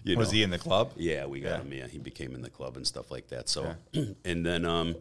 you 0.04 0.18
Was 0.18 0.30
know? 0.30 0.34
he 0.34 0.44
in 0.44 0.50
the 0.50 0.60
club? 0.60 0.92
Yeah, 0.96 1.26
we 1.26 1.40
got 1.40 1.50
Yeah. 1.50 1.62
him. 1.62 1.74
Yeah, 1.74 1.88
he 1.88 2.00
became 2.00 2.36
in 2.36 2.42
the 2.42 2.50
club 2.50 2.76
and 2.78 2.86
stuff 2.86 3.12
like 3.12 3.28
that. 3.30 3.50
So, 3.50 3.76
and 4.26 4.46
then, 4.46 4.66
um, 4.66 4.96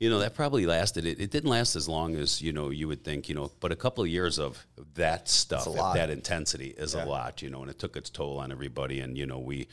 you 0.00 0.10
know, 0.10 0.18
that 0.18 0.34
probably 0.34 0.66
lasted. 0.66 1.06
It, 1.06 1.20
it 1.20 1.30
didn't 1.30 1.48
last 1.50 1.76
as 1.76 1.88
long 1.88 2.16
as 2.16 2.42
you 2.42 2.52
know 2.52 2.70
you 2.70 2.88
would 2.88 3.04
think. 3.04 3.28
You 3.28 3.36
know, 3.36 3.52
but 3.60 3.70
a 3.70 3.76
couple 3.76 4.02
of 4.02 4.10
years 4.10 4.40
of 4.40 4.66
that 4.94 5.28
stuff, 5.28 5.72
that 5.94 6.10
intensity, 6.10 6.74
is 6.76 6.94
Yeah. 6.94 7.04
a 7.04 7.06
lot. 7.06 7.42
You 7.42 7.50
know, 7.50 7.62
and 7.62 7.70
it 7.70 7.78
took 7.78 7.96
its 7.96 8.10
toll 8.10 8.38
on 8.40 8.50
everybody. 8.50 8.98
And 8.98 9.16
you 9.16 9.26
know, 9.26 9.38
we, 9.38 9.68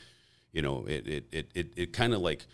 you 0.52 0.62
know, 0.62 0.86
it 0.86 1.08
it 1.08 1.24
it 1.32 1.50
it, 1.56 1.72
it 1.76 1.92
kind 1.92 2.14
of 2.14 2.20
like 2.20 2.46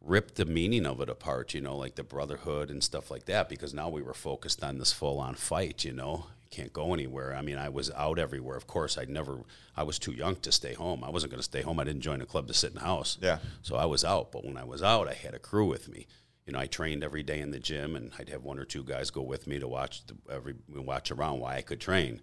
ripped 0.00 0.36
the 0.36 0.44
meaning 0.44 0.86
of 0.86 1.00
it 1.00 1.08
apart, 1.08 1.54
you 1.54 1.60
know, 1.60 1.76
like 1.76 1.96
the 1.96 2.02
brotherhood 2.02 2.70
and 2.70 2.82
stuff 2.82 3.10
like 3.10 3.24
that, 3.26 3.48
because 3.48 3.74
now 3.74 3.88
we 3.88 4.02
were 4.02 4.14
focused 4.14 4.62
on 4.62 4.78
this 4.78 4.92
full 4.92 5.18
on 5.18 5.34
fight, 5.34 5.84
you 5.84 5.92
know. 5.92 6.26
You 6.42 6.48
can't 6.50 6.72
go 6.72 6.94
anywhere. 6.94 7.34
I 7.34 7.42
mean, 7.42 7.58
I 7.58 7.68
was 7.68 7.90
out 7.90 8.18
everywhere. 8.18 8.56
Of 8.56 8.66
course, 8.66 8.96
I 8.96 9.04
never, 9.04 9.40
I 9.76 9.82
was 9.82 9.98
too 9.98 10.12
young 10.12 10.36
to 10.36 10.52
stay 10.52 10.74
home. 10.74 11.04
I 11.04 11.10
wasn't 11.10 11.32
going 11.32 11.40
to 11.40 11.44
stay 11.44 11.62
home. 11.62 11.78
I 11.78 11.84
didn't 11.84 12.00
join 12.00 12.22
a 12.22 12.26
club 12.26 12.46
to 12.46 12.54
sit 12.54 12.70
in 12.70 12.76
the 12.76 12.84
house. 12.84 13.18
Yeah. 13.20 13.38
So 13.62 13.76
I 13.76 13.84
was 13.84 14.04
out. 14.04 14.32
But 14.32 14.44
when 14.44 14.56
I 14.56 14.64
was 14.64 14.82
out, 14.82 15.08
I 15.08 15.14
had 15.14 15.34
a 15.34 15.38
crew 15.38 15.66
with 15.66 15.88
me. 15.88 16.06
You 16.46 16.54
know, 16.54 16.60
I 16.60 16.66
trained 16.66 17.04
every 17.04 17.22
day 17.22 17.40
in 17.40 17.50
the 17.50 17.58
gym, 17.58 17.94
and 17.94 18.12
I'd 18.18 18.30
have 18.30 18.44
one 18.44 18.58
or 18.58 18.64
two 18.64 18.82
guys 18.82 19.10
go 19.10 19.20
with 19.20 19.46
me 19.46 19.58
to 19.58 19.68
watch 19.68 20.06
the, 20.06 20.16
every 20.32 20.54
watch 20.74 21.10
around 21.10 21.40
why 21.40 21.56
I 21.56 21.60
could 21.62 21.80
train 21.80 22.22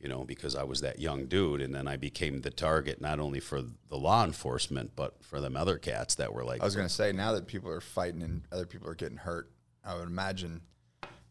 you 0.00 0.08
know, 0.08 0.24
because 0.24 0.56
I 0.56 0.62
was 0.64 0.80
that 0.80 0.98
young 0.98 1.26
dude, 1.26 1.60
and 1.60 1.74
then 1.74 1.86
I 1.86 1.96
became 1.96 2.40
the 2.40 2.50
target 2.50 3.00
not 3.00 3.20
only 3.20 3.38
for 3.40 3.60
the 3.62 3.96
law 3.96 4.24
enforcement 4.24 4.92
but 4.96 5.22
for 5.22 5.40
them 5.40 5.56
other 5.56 5.76
cats 5.78 6.14
that 6.16 6.32
were 6.32 6.44
like, 6.44 6.62
I 6.62 6.64
was 6.64 6.74
going 6.74 6.88
to 6.88 6.94
say 6.94 7.12
now 7.12 7.32
that 7.32 7.46
people 7.46 7.70
are 7.70 7.80
fighting 7.80 8.22
and 8.22 8.42
other 8.50 8.66
people 8.66 8.88
are 8.88 8.94
getting 8.94 9.18
hurt, 9.18 9.50
I 9.84 9.94
would 9.96 10.08
imagine 10.08 10.62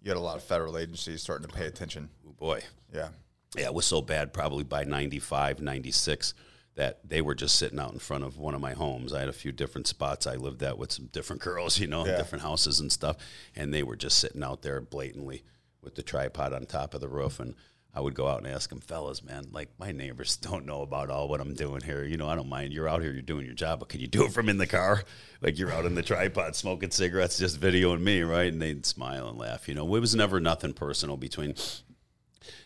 you 0.02 0.10
had 0.12 0.18
a 0.18 0.22
lot 0.22 0.38
of 0.38 0.44
federal 0.44 0.78
agencies 0.78 1.22
starting 1.22 1.48
to 1.48 1.54
pay 1.54 1.66
attention. 1.66 2.10
oh 2.28 2.32
boy, 2.32 2.62
Yeah. 2.94 3.10
yeah, 3.58 3.66
it 3.66 3.74
was 3.74 3.86
so 3.86 4.02
bad 4.02 4.34
probably 4.34 4.64
by 4.64 4.84
95, 4.84 5.62
96 5.62 6.34
that 6.76 7.00
they 7.04 7.22
were 7.22 7.36
just 7.36 7.56
sitting 7.56 7.80
out 7.80 7.92
in 7.92 8.00
front 8.00 8.24
of 8.24 8.38
one 8.38 8.54
of 8.56 8.62
my 8.62 8.72
homes. 8.74 9.12
I 9.14 9.20
had 9.20 9.28
a 9.28 9.34
few 9.34 9.52
different 9.52 9.88
spots 9.88 10.26
I 10.28 10.36
lived 10.36 10.64
at 10.64 10.78
with 10.78 10.92
some 10.94 11.08
different 11.08 11.42
girls, 11.50 11.80
you 11.80 11.88
know, 11.88 12.06
Yeah. 12.06 12.16
different 12.18 12.44
houses 12.44 12.80
and 12.80 12.92
stuff, 12.92 13.18
and 13.56 13.74
they 13.74 13.84
were 13.84 13.96
just 13.98 14.20
sitting 14.20 14.44
out 14.44 14.62
there 14.62 14.80
blatantly 14.80 15.44
with 15.82 15.96
the 15.96 16.04
tripod 16.04 16.54
on 16.54 16.66
top 16.68 16.94
of 16.94 17.02
the 17.02 17.10
roof 17.10 17.40
and 17.40 17.56
I 17.94 18.02
would 18.02 18.14
go 18.14 18.28
out 18.28 18.38
and 18.38 18.48
ask 18.48 18.70
them, 18.70 18.82
fellas, 18.82 19.24
man, 19.24 19.48
like 19.52 19.70
my 19.80 19.92
neighbors 19.92 20.38
don't 20.42 20.66
know 20.66 20.82
about 20.82 21.10
all 21.10 21.28
what 21.28 21.42
I'm 21.42 21.54
doing 21.54 21.82
here. 21.82 22.04
You 22.04 22.18
know, 22.18 22.28
I 22.28 22.36
don't 22.36 22.50
mind. 22.50 22.72
You're 22.72 22.88
out 22.88 23.02
here, 23.02 23.12
you're 23.12 23.22
doing 23.22 23.46
your 23.46 23.56
job, 23.56 23.80
but 23.80 23.90
can 23.90 24.00
you 24.00 24.08
do 24.08 24.26
it 24.26 24.32
from 24.32 24.50
in 24.50 24.58
the 24.58 24.68
car? 24.68 25.04
Like 25.42 25.58
you're 25.58 25.72
out 25.72 25.86
in 25.86 25.96
the 25.96 26.04
tripod 26.04 26.56
smoking 26.56 26.92
cigarettes, 26.92 27.38
just 27.38 27.60
videoing 27.60 28.02
me, 28.02 28.22
right? 28.22 28.52
And 28.52 28.62
they'd 28.62 28.86
smile 28.86 29.28
and 29.28 29.38
laugh. 29.38 29.68
You 29.68 29.76
know, 29.76 29.96
it 29.96 30.00
was 30.00 30.16
never 30.16 30.40
nothing 30.40 30.74
personal 30.74 31.18
between 31.18 31.56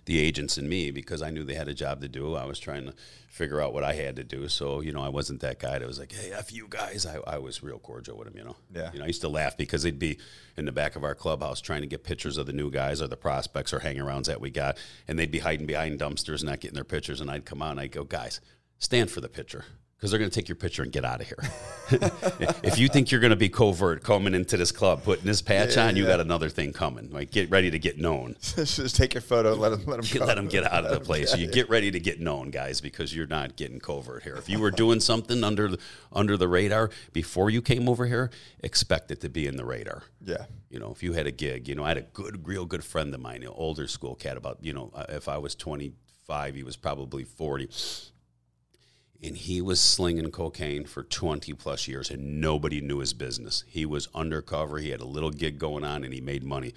the 0.06 0.20
agents 0.20 0.58
and 0.58 0.70
me 0.70 0.92
because 0.92 1.22
I 1.22 1.30
knew 1.30 1.44
they 1.44 1.56
had 1.56 1.68
a 1.68 1.74
job 1.74 2.02
to 2.02 2.08
do. 2.08 2.36
I 2.36 2.46
was 2.46 2.60
trying 2.60 2.86
to 2.86 2.94
figure 3.28 3.60
out 3.62 3.74
what 3.74 3.84
I 3.84 3.94
had 3.94 4.16
to 4.18 4.24
do. 4.24 4.48
So, 4.48 4.82
you 4.82 4.94
know, 4.94 5.02
I 5.02 5.10
wasn't 5.10 5.42
that 5.42 5.60
guy 5.60 5.80
that 5.80 5.88
was 5.88 6.00
like, 6.00 6.12
hey, 6.12 6.32
F 6.32 6.54
you 6.54 6.68
guys. 6.70 7.06
I, 7.06 7.18
I 7.26 7.40
was 7.40 7.64
real 7.64 7.80
cordial 7.80 8.18
with 8.18 8.28
them, 8.28 8.38
you 8.38 8.44
know. 8.44 8.56
Yeah. 8.74 8.92
You 8.94 9.00
know, 9.00 9.06
I 9.06 9.08
used 9.08 9.22
to 9.22 9.30
laugh 9.30 9.58
because 9.58 9.84
they'd 9.84 9.98
be 9.98 10.20
in 10.56 10.66
the 10.66 10.72
back 10.72 10.96
of 10.96 11.04
our 11.04 11.16
clubhouse 11.16 11.60
trying 11.60 11.82
to 11.82 11.88
get 11.88 12.04
pictures 12.04 12.38
of 12.38 12.46
the 12.46 12.54
new 12.54 12.70
guys 12.70 13.02
or 13.02 13.08
the 13.08 13.18
prospects 13.18 13.74
or 13.74 13.80
hang 13.80 13.98
arounds 13.98 14.26
that 14.26 14.40
we 14.40 14.52
got. 14.52 14.78
And 15.08 15.18
they'd 15.18 15.32
be 15.32 15.40
hiding 15.40 15.66
behind 15.66 16.00
dumpsters, 16.00 16.44
not 16.44 16.60
getting 16.60 16.76
their 16.76 16.84
pictures. 16.84 17.22
And 17.22 17.32
I'd 17.32 17.46
come 17.46 17.62
out 17.62 17.72
and 17.72 17.80
I'd 17.80 17.92
go, 17.92 18.04
guys, 18.04 18.40
stand 18.78 19.10
for 19.10 19.22
the 19.22 19.30
picture. 19.30 19.66
Because 20.04 20.12
they're 20.12 20.20
going 20.20 20.30
to 20.30 20.36
take 20.36 20.50
your 20.50 20.58
picture 20.58 20.84
and 20.84 20.92
get 20.92 21.06
out 21.06 21.22
of 21.22 21.28
here. 21.28 21.38
if 22.62 22.78
you 22.78 22.90
think 22.90 23.10
you're 23.10 23.22
going 23.22 23.30
to 23.30 23.38
be 23.38 23.48
covert 23.48 24.04
coming 24.04 24.34
into 24.34 24.58
this 24.58 24.70
club, 24.70 25.02
putting 25.02 25.24
this 25.24 25.42
patch 25.42 25.78
Yeah, 25.78 25.88
on, 25.88 25.96
you 25.96 26.04
yeah. 26.04 26.10
got 26.10 26.20
another 26.20 26.50
thing 26.50 26.74
coming. 26.74 27.10
Like, 27.10 27.32
get 27.32 27.50
ready 27.50 27.72
to 27.72 27.80
get 27.80 27.98
known. 27.98 28.36
Just 28.42 28.98
take 28.98 29.14
your 29.14 29.22
photo, 29.22 29.54
let 29.54 29.70
them 29.70 29.86
let 29.86 30.04
them 30.04 30.20
let 30.28 30.36
them 30.36 30.48
get 30.50 30.70
out 30.70 30.84
of 30.84 30.92
the 30.92 31.00
place. 31.00 31.38
You 31.38 31.48
get 31.48 31.70
ready 31.70 31.90
to 31.90 32.02
get 32.02 32.20
known, 32.20 32.52
guys, 32.52 32.82
because 32.82 33.16
you're 33.16 33.28
not 33.28 33.56
getting 33.56 33.80
covert 33.80 34.24
here. 34.24 34.36
If 34.36 34.50
you 34.50 34.60
were 34.60 34.72
doing 34.72 35.00
something 35.00 35.42
under 35.42 35.70
the, 35.70 35.80
under 36.12 36.36
the 36.36 36.50
radar 36.50 36.90
before 37.14 37.50
you 37.50 37.62
came 37.62 37.88
over 37.88 38.06
here, 38.06 38.30
expect 38.60 39.10
it 39.10 39.22
to 39.22 39.30
be 39.30 39.48
in 39.48 39.56
the 39.56 39.64
radar. 39.64 40.04
Yeah. 40.22 40.48
You 40.70 40.80
know, 40.80 40.92
if 40.92 41.02
you 41.02 41.14
had 41.14 41.28
a 41.28 41.32
gig, 41.32 41.70
you 41.70 41.76
know, 41.76 41.86
I 41.86 41.88
had 41.88 41.98
a 41.98 42.02
good, 42.02 42.46
real 42.46 42.66
good 42.66 42.84
friend 42.84 43.14
of 43.14 43.22
mine, 43.22 43.42
an 43.44 43.52
older 43.56 43.88
school 43.88 44.16
cat. 44.16 44.36
About 44.36 44.58
you 44.60 44.74
know, 44.74 44.92
uh, 44.94 45.06
if 45.08 45.30
I 45.30 45.38
was 45.38 45.56
25, 45.56 46.56
he 46.56 46.64
was 46.64 46.76
probably 46.76 47.24
40, 47.24 47.70
and 49.24 49.38
he 49.38 49.62
was 49.62 49.80
slinging 49.80 50.30
cocaine 50.32 50.86
for 50.86 51.04
20 51.04 51.54
plus 51.54 51.88
years, 51.88 52.10
and 52.10 52.42
nobody 52.42 52.82
knew 52.82 53.00
his 53.00 53.14
business. 53.14 53.64
He 53.68 53.86
was 53.86 54.08
undercover. 54.14 54.78
He 54.80 54.90
had 54.90 55.00
a 55.02 55.06
little 55.06 55.32
gig 55.32 55.58
going 55.60 55.84
on, 55.84 56.04
and 56.04 56.14
he 56.14 56.22
made 56.22 56.44
money. 56.44 56.74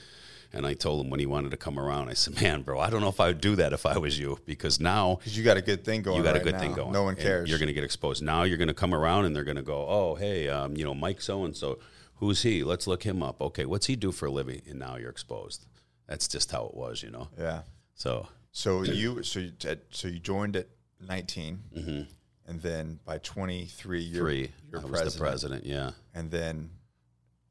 And 0.53 0.65
I 0.65 0.75
told 0.75 1.05
him 1.05 1.11
when 1.11 1.21
he 1.21 1.27
wanted 1.27 1.51
to 1.51 1.57
come 1.57 1.79
around, 1.79 2.09
I 2.09 2.15
said, 2.15 2.41
"Man, 2.41 2.63
bro, 2.63 2.79
I 2.79 2.89
don't 2.89 3.01
know 3.01 3.09
if 3.09 3.21
I 3.21 3.27
would 3.29 3.41
do 3.41 3.57
that 3.57 3.73
if 3.73 3.85
I 3.85 3.99
was 3.99 4.19
you, 4.19 4.39
because 4.47 4.81
now." 4.81 5.17
Because 5.17 5.37
you 5.37 5.43
got 5.45 5.57
a 5.57 5.63
good 5.63 5.85
thing 5.85 6.03
going 6.03 6.19
You 6.19 6.23
got 6.23 6.33
right 6.35 6.41
a 6.41 6.45
good 6.45 6.55
now. 6.55 6.61
thing 6.61 6.73
going. 6.75 6.93
No 6.93 7.03
one 7.03 7.17
cares. 7.17 7.51
You're 7.51 7.59
going 7.59 7.67
to 7.67 7.75
get 7.75 7.85
exposed. 7.85 8.23
Now 8.23 8.45
you're 8.45 8.57
going 8.57 8.69
to 8.69 8.75
come 8.75 8.95
around 8.95 9.25
and 9.27 9.35
they're 9.35 9.45
going 9.45 9.57
to 9.57 9.63
go, 9.63 9.87
oh, 9.87 10.15
hey, 10.15 10.49
um, 10.49 10.77
you 10.77 10.85
know, 10.85 10.95
Mike 10.95 11.21
so 11.21 11.45
and 11.45 11.57
so. 11.57 11.79
Who's 12.21 12.41
he? 12.43 12.65
Let's 12.65 12.87
look 12.87 13.03
him 13.03 13.23
up. 13.23 13.43
Okay, 13.43 13.67
what's 13.67 13.87
he 13.87 13.97
do 13.97 14.11
for 14.13 14.25
a 14.27 14.31
living? 14.31 14.63
And 14.71 14.79
now 14.79 14.97
you're 14.97 15.11
exposed. 15.11 15.67
That's 16.07 16.27
just 16.29 16.51
how 16.51 16.65
it 16.67 16.75
was, 16.75 17.03
you 17.03 17.11
know. 17.11 17.29
yeah. 17.37 17.63
So 17.95 18.29
So 18.53 18.85
you 18.85 19.23
so 19.23 19.41
you 19.41 19.53
so 19.91 20.09
you 20.09 20.19
joined 20.21 20.57
at 20.57 20.69
19, 21.07 22.07
and 22.47 22.61
then 22.63 22.99
by 23.05 23.19
23 23.19 24.01
you're, 24.01 24.23
three, 24.25 24.51
you're 24.71 24.81
I 24.81 24.85
was 24.85 25.15
the 25.15 25.19
president. 25.21 25.65
Yeah. 25.67 25.91
and 26.15 26.31
then 26.31 26.71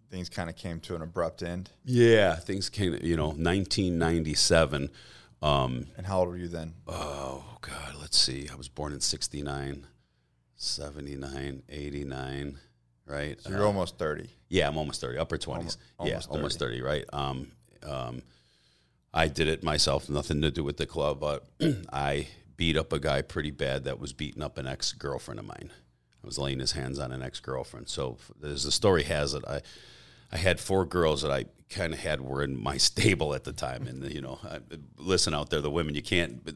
things 0.10 0.30
kind 0.30 0.50
of 0.50 0.56
came 0.56 0.80
to 0.82 0.96
an 0.96 1.02
abrupt 1.02 1.44
end. 1.44 1.70
Yeah, 1.84 2.36
things 2.36 2.70
came. 2.70 2.98
You 3.02 3.18
know, 3.18 3.28
1997. 3.28 4.90
Um, 5.42 5.88
And 5.98 6.08
how 6.08 6.20
old 6.20 6.30
were 6.30 6.38
you 6.38 6.48
then? 6.48 6.74
oh 6.88 7.44
God, 7.62 7.96
let's 8.00 8.18
see. 8.18 8.48
I 8.52 8.56
was 8.56 8.70
born 8.70 8.94
in 8.94 9.02
69, 9.02 9.86
79, 10.56 11.64
89. 11.70 12.60
Right. 13.08 13.40
So 13.42 13.50
you're 13.52 13.66
almost 13.66 13.98
30. 14.00 14.30
Yeah, 14.50 14.68
I'm 14.68 14.78
almost 14.78 15.02
30, 15.02 15.18
upper 15.20 15.38
20s. 15.38 15.48
Almost- 15.48 15.80
yeah, 16.00 16.06
almost 16.10 16.30
almost 16.30 16.60
30, 16.60 16.82
right? 16.82 17.06
Um, 17.14 17.52
um, 17.84 18.22
I 19.14 19.28
did 19.28 19.48
it 19.48 19.64
myself, 19.64 20.10
nothing 20.10 20.42
to 20.42 20.52
do 20.52 20.64
with 20.64 20.78
the 20.78 20.86
club, 20.86 21.20
but 21.20 21.46
I 21.94 22.28
beat 22.58 22.78
up 22.78 22.94
a 22.94 23.00
guy 23.00 23.22
pretty 23.22 23.52
bad 23.52 23.84
that 23.84 24.00
was 24.00 24.14
beating 24.14 24.44
up 24.44 24.58
an 24.58 24.68
ex 24.68 24.94
girlfriend 24.94 25.40
of 25.40 25.46
mine. 25.46 25.72
I 26.24 26.26
was 26.26 26.38
laying 26.40 26.60
his 26.60 26.72
hands 26.72 27.00
on 27.00 27.12
an 27.12 27.22
ex 27.22 27.40
girlfriend. 27.40 27.88
So, 27.88 28.18
as 28.44 28.64
the 28.64 28.72
story 28.72 29.04
has 29.04 29.34
it, 29.34 29.44
I, 29.48 29.62
I 30.32 30.38
had 30.38 30.60
four 30.60 30.86
girls 30.86 31.22
that 31.22 31.32
I 31.32 31.46
kind 31.70 31.94
of 31.94 32.00
had 32.00 32.22
were 32.22 32.44
in 32.44 32.62
my 32.62 32.78
stable 32.90 33.34
at 33.34 33.44
the 33.44 33.54
time. 33.54 33.88
And, 33.88 34.12
you 34.12 34.22
know, 34.22 34.40
I, 34.44 34.60
listen 34.98 35.34
out 35.34 35.50
there, 35.50 35.62
the 35.62 35.72
women, 35.72 35.96
you 35.96 36.02
can't, 36.02 36.48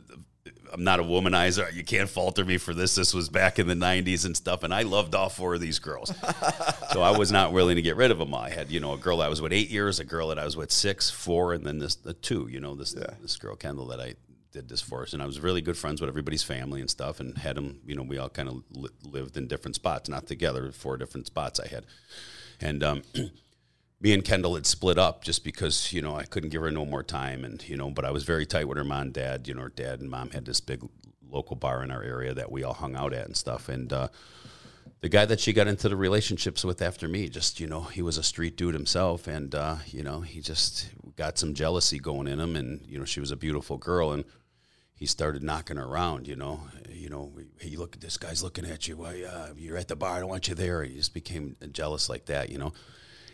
I'm 0.71 0.83
not 0.83 0.99
a 0.99 1.03
womanizer. 1.03 1.71
You 1.73 1.83
can't 1.83 2.09
falter 2.09 2.45
me 2.45 2.57
for 2.57 2.73
this. 2.73 2.95
This 2.95 3.13
was 3.13 3.29
back 3.29 3.59
in 3.59 3.67
the 3.67 3.75
90s 3.75 4.25
and 4.25 4.35
stuff. 4.35 4.63
And 4.63 4.73
I 4.73 4.83
loved 4.83 5.15
all 5.15 5.29
four 5.29 5.55
of 5.55 5.61
these 5.61 5.79
girls. 5.79 6.13
so 6.91 7.01
I 7.01 7.17
was 7.17 7.31
not 7.31 7.53
willing 7.53 7.75
to 7.75 7.81
get 7.81 7.95
rid 7.95 8.11
of 8.11 8.17
them. 8.17 8.33
I 8.33 8.49
had, 8.49 8.71
you 8.71 8.79
know, 8.79 8.93
a 8.93 8.97
girl 8.97 9.17
that 9.17 9.25
I 9.25 9.29
was 9.29 9.41
with 9.41 9.53
eight 9.53 9.69
years, 9.69 9.99
a 9.99 10.05
girl 10.05 10.29
that 10.29 10.39
I 10.39 10.45
was 10.45 10.57
with 10.57 10.71
six, 10.71 11.09
four, 11.09 11.53
and 11.53 11.65
then 11.65 11.79
this, 11.79 11.95
the 11.95 12.13
two, 12.13 12.47
you 12.51 12.59
know, 12.59 12.75
this, 12.75 12.93
this 12.93 13.35
girl, 13.37 13.55
Kendall, 13.55 13.87
that 13.87 13.99
I 13.99 14.15
did 14.51 14.69
this 14.69 14.81
for 14.81 15.03
us. 15.03 15.13
And 15.13 15.21
I 15.21 15.25
was 15.25 15.39
really 15.39 15.61
good 15.61 15.77
friends 15.77 16.01
with 16.01 16.09
everybody's 16.09 16.43
family 16.43 16.81
and 16.81 16.89
stuff 16.89 17.19
and 17.19 17.37
had 17.37 17.55
them, 17.55 17.81
you 17.85 17.95
know, 17.95 18.03
we 18.03 18.17
all 18.17 18.29
kind 18.29 18.49
of 18.49 18.63
li- 18.71 18.89
lived 19.03 19.37
in 19.37 19.47
different 19.47 19.75
spots, 19.75 20.09
not 20.09 20.27
together, 20.27 20.71
four 20.71 20.97
different 20.97 21.27
spots 21.27 21.59
I 21.59 21.67
had. 21.67 21.85
And, 22.59 22.83
um, 22.83 23.03
me 24.01 24.13
and 24.13 24.23
Kendall 24.23 24.55
had 24.55 24.65
split 24.65 24.97
up 24.97 25.23
just 25.25 25.43
because 25.43 25.91
you 25.91 26.01
know 26.01 26.15
I 26.15 26.23
couldn't 26.23 26.51
give 26.51 26.61
her 26.61 26.71
no 26.71 26.85
more 26.85 27.03
time, 27.03 27.43
and 27.43 27.61
you 27.67 27.75
know, 27.75 27.89
but 27.89 28.05
I 28.05 28.11
was 28.11 28.23
very 28.23 28.45
tight 28.45 28.65
with 28.65 28.77
her 28.77 28.83
mom 28.85 29.01
and 29.01 29.13
dad. 29.13 29.45
You 29.45 29.53
know, 29.53 29.63
her 29.63 29.73
dad 29.75 29.99
and 29.99 30.09
mom 30.09 30.29
had 30.29 30.45
this 30.45 30.61
big 30.61 30.81
local 31.29 31.55
bar 31.55 31.83
in 31.83 31.91
our 31.91 32.03
area 32.03 32.33
that 32.33 32.51
we 32.51 32.63
all 32.63 32.73
hung 32.73 32.95
out 32.95 33.13
at 33.13 33.25
and 33.25 33.37
stuff. 33.37 33.69
And 33.69 33.91
uh, 33.93 34.07
the 35.01 35.09
guy 35.09 35.25
that 35.25 35.39
she 35.39 35.53
got 35.53 35.67
into 35.67 35.89
the 35.89 35.95
relationships 35.95 36.63
with 36.63 36.81
after 36.81 37.07
me, 37.07 37.29
just 37.29 37.59
you 37.59 37.67
know, 37.67 37.81
he 37.81 38.01
was 38.01 38.17
a 38.17 38.23
street 38.23 38.55
dude 38.55 38.73
himself, 38.73 39.27
and 39.27 39.53
uh, 39.55 39.77
you 39.87 40.03
know, 40.03 40.21
he 40.21 40.41
just 40.41 40.89
got 41.15 41.37
some 41.37 41.53
jealousy 41.53 41.99
going 41.99 42.27
in 42.27 42.39
him, 42.39 42.55
and 42.55 42.85
you 42.87 42.99
know, 42.99 43.05
she 43.05 43.19
was 43.19 43.31
a 43.31 43.35
beautiful 43.35 43.77
girl, 43.77 44.11
and 44.11 44.25
he 44.93 45.05
started 45.05 45.43
knocking 45.43 45.77
her 45.77 45.85
around. 45.85 46.27
You 46.27 46.35
know, 46.35 46.61
you 46.89 47.09
know, 47.09 47.31
hey, 47.59 47.75
look, 47.75 47.95
at 47.95 48.01
this 48.01 48.17
guy's 48.17 48.43
looking 48.43 48.65
at 48.65 48.87
you. 48.87 48.97
Why, 48.97 49.23
uh, 49.23 49.49
you're 49.57 49.77
at 49.77 49.87
the 49.87 49.95
bar. 49.95 50.17
I 50.17 50.19
don't 50.19 50.29
want 50.29 50.47
you 50.47 50.55
there. 50.55 50.83
He 50.83 50.95
just 50.95 51.13
became 51.13 51.55
jealous 51.71 52.09
like 52.09 52.25
that. 52.25 52.49
You 52.49 52.57
know. 52.57 52.73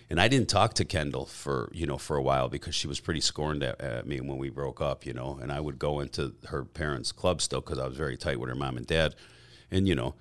And 0.08 0.22
I 0.22 0.28
didn't 0.28 0.50
talk 0.50 0.76
to 0.76 0.86
Kendall 0.86 1.26
for 1.26 1.72
you 1.74 1.88
know 1.88 1.98
for 1.98 2.16
a 2.16 2.22
while 2.22 2.48
because 2.48 2.76
she 2.76 2.88
was 2.88 3.00
pretty 3.00 3.22
scorned 3.22 3.64
at, 3.64 3.82
at 3.82 4.06
me 4.06 4.22
when 4.22 4.38
we 4.38 4.50
broke 4.50 4.80
up, 4.80 5.06
you 5.06 5.14
know. 5.14 5.40
And 5.42 5.52
I 5.52 5.60
would 5.60 5.80
go 5.80 6.00
into 6.00 6.36
her 6.50 6.64
parents' 6.64 7.12
club 7.12 7.42
still 7.42 7.62
because 7.62 7.80
I 7.80 7.88
was 7.88 7.98
very 7.98 8.16
tight 8.16 8.40
with 8.40 8.50
her 8.50 8.56
mom 8.56 8.78
and 8.78 8.86
dad, 8.86 9.16
and 9.72 9.88
you 9.88 9.96
know 9.96 10.14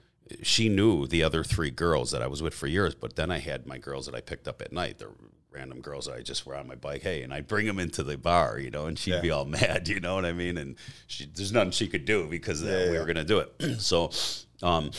she 0.43 0.69
knew 0.69 1.07
the 1.07 1.23
other 1.23 1.45
three 1.45 1.71
girls 1.71 2.11
that 2.11 2.23
I 2.23 2.27
was 2.27 2.43
with 2.43 2.55
for 2.55 2.67
years, 2.67 2.95
but 2.95 3.17
then 3.17 3.31
I 3.31 3.39
had 3.39 3.67
my 3.67 3.79
girls 3.79 4.07
that 4.07 4.15
I 4.15 4.21
picked 4.21 4.49
up 4.49 4.63
at 4.63 4.73
night, 4.73 4.99
the 4.99 5.09
random 5.51 5.81
girls 5.81 6.07
that 6.07 6.15
I 6.15 6.23
just 6.23 6.47
were 6.47 6.57
on 6.57 6.67
my 6.67 6.75
bike, 6.75 7.03
hey, 7.03 7.23
and 7.23 7.33
I'd 7.33 7.47
bring 7.47 7.67
them 7.67 7.79
into 7.79 8.03
the 8.03 8.17
bar, 8.17 8.59
you 8.59 8.71
know, 8.71 8.87
and 8.87 8.99
she'd 8.99 9.13
yeah. 9.13 9.21
be 9.21 9.31
all 9.31 9.45
mad, 9.45 9.89
you 9.89 10.01
know 10.01 10.15
what 10.15 10.25
I 10.25 10.33
mean? 10.33 10.57
And 10.57 10.77
she, 11.07 11.27
there's 11.27 11.53
nothing 11.53 11.71
she 11.71 11.89
could 11.89 12.05
do 12.05 12.27
because 12.27 12.63
yeah, 12.63 12.87
we 12.87 12.93
yeah. 12.93 12.99
were 12.99 13.05
going 13.05 13.17
to 13.17 13.25
do 13.25 13.39
it. 13.39 13.79
so, 13.81 14.11
um, 14.63 14.91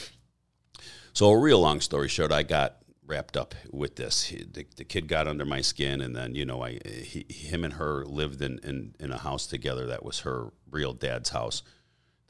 so 1.14 1.30
a 1.30 1.38
real 1.38 1.60
long 1.60 1.82
story 1.82 2.08
short, 2.08 2.32
I 2.32 2.44
got 2.44 2.78
wrapped 3.08 3.38
up 3.38 3.54
with 3.72 3.96
this. 3.96 4.24
He, 4.24 4.44
the, 4.44 4.66
the, 4.78 4.84
kid 4.84 5.08
got 5.08 5.28
under 5.28 5.46
my 5.46 5.62
skin, 5.62 6.02
and 6.02 6.16
then 6.16 6.36
you 6.36 6.46
know, 6.46 6.64
I 6.64 6.80
he, 6.84 7.26
him 7.30 7.64
and 7.64 7.74
her 7.74 8.04
lived 8.06 8.42
in, 8.42 8.60
in 8.64 8.96
in 9.00 9.12
a 9.12 9.18
house 9.18 9.46
together 9.48 9.86
that 9.88 10.04
was 10.04 10.22
her 10.22 10.52
real 10.70 10.94
dad's 10.94 11.30
house 11.30 11.62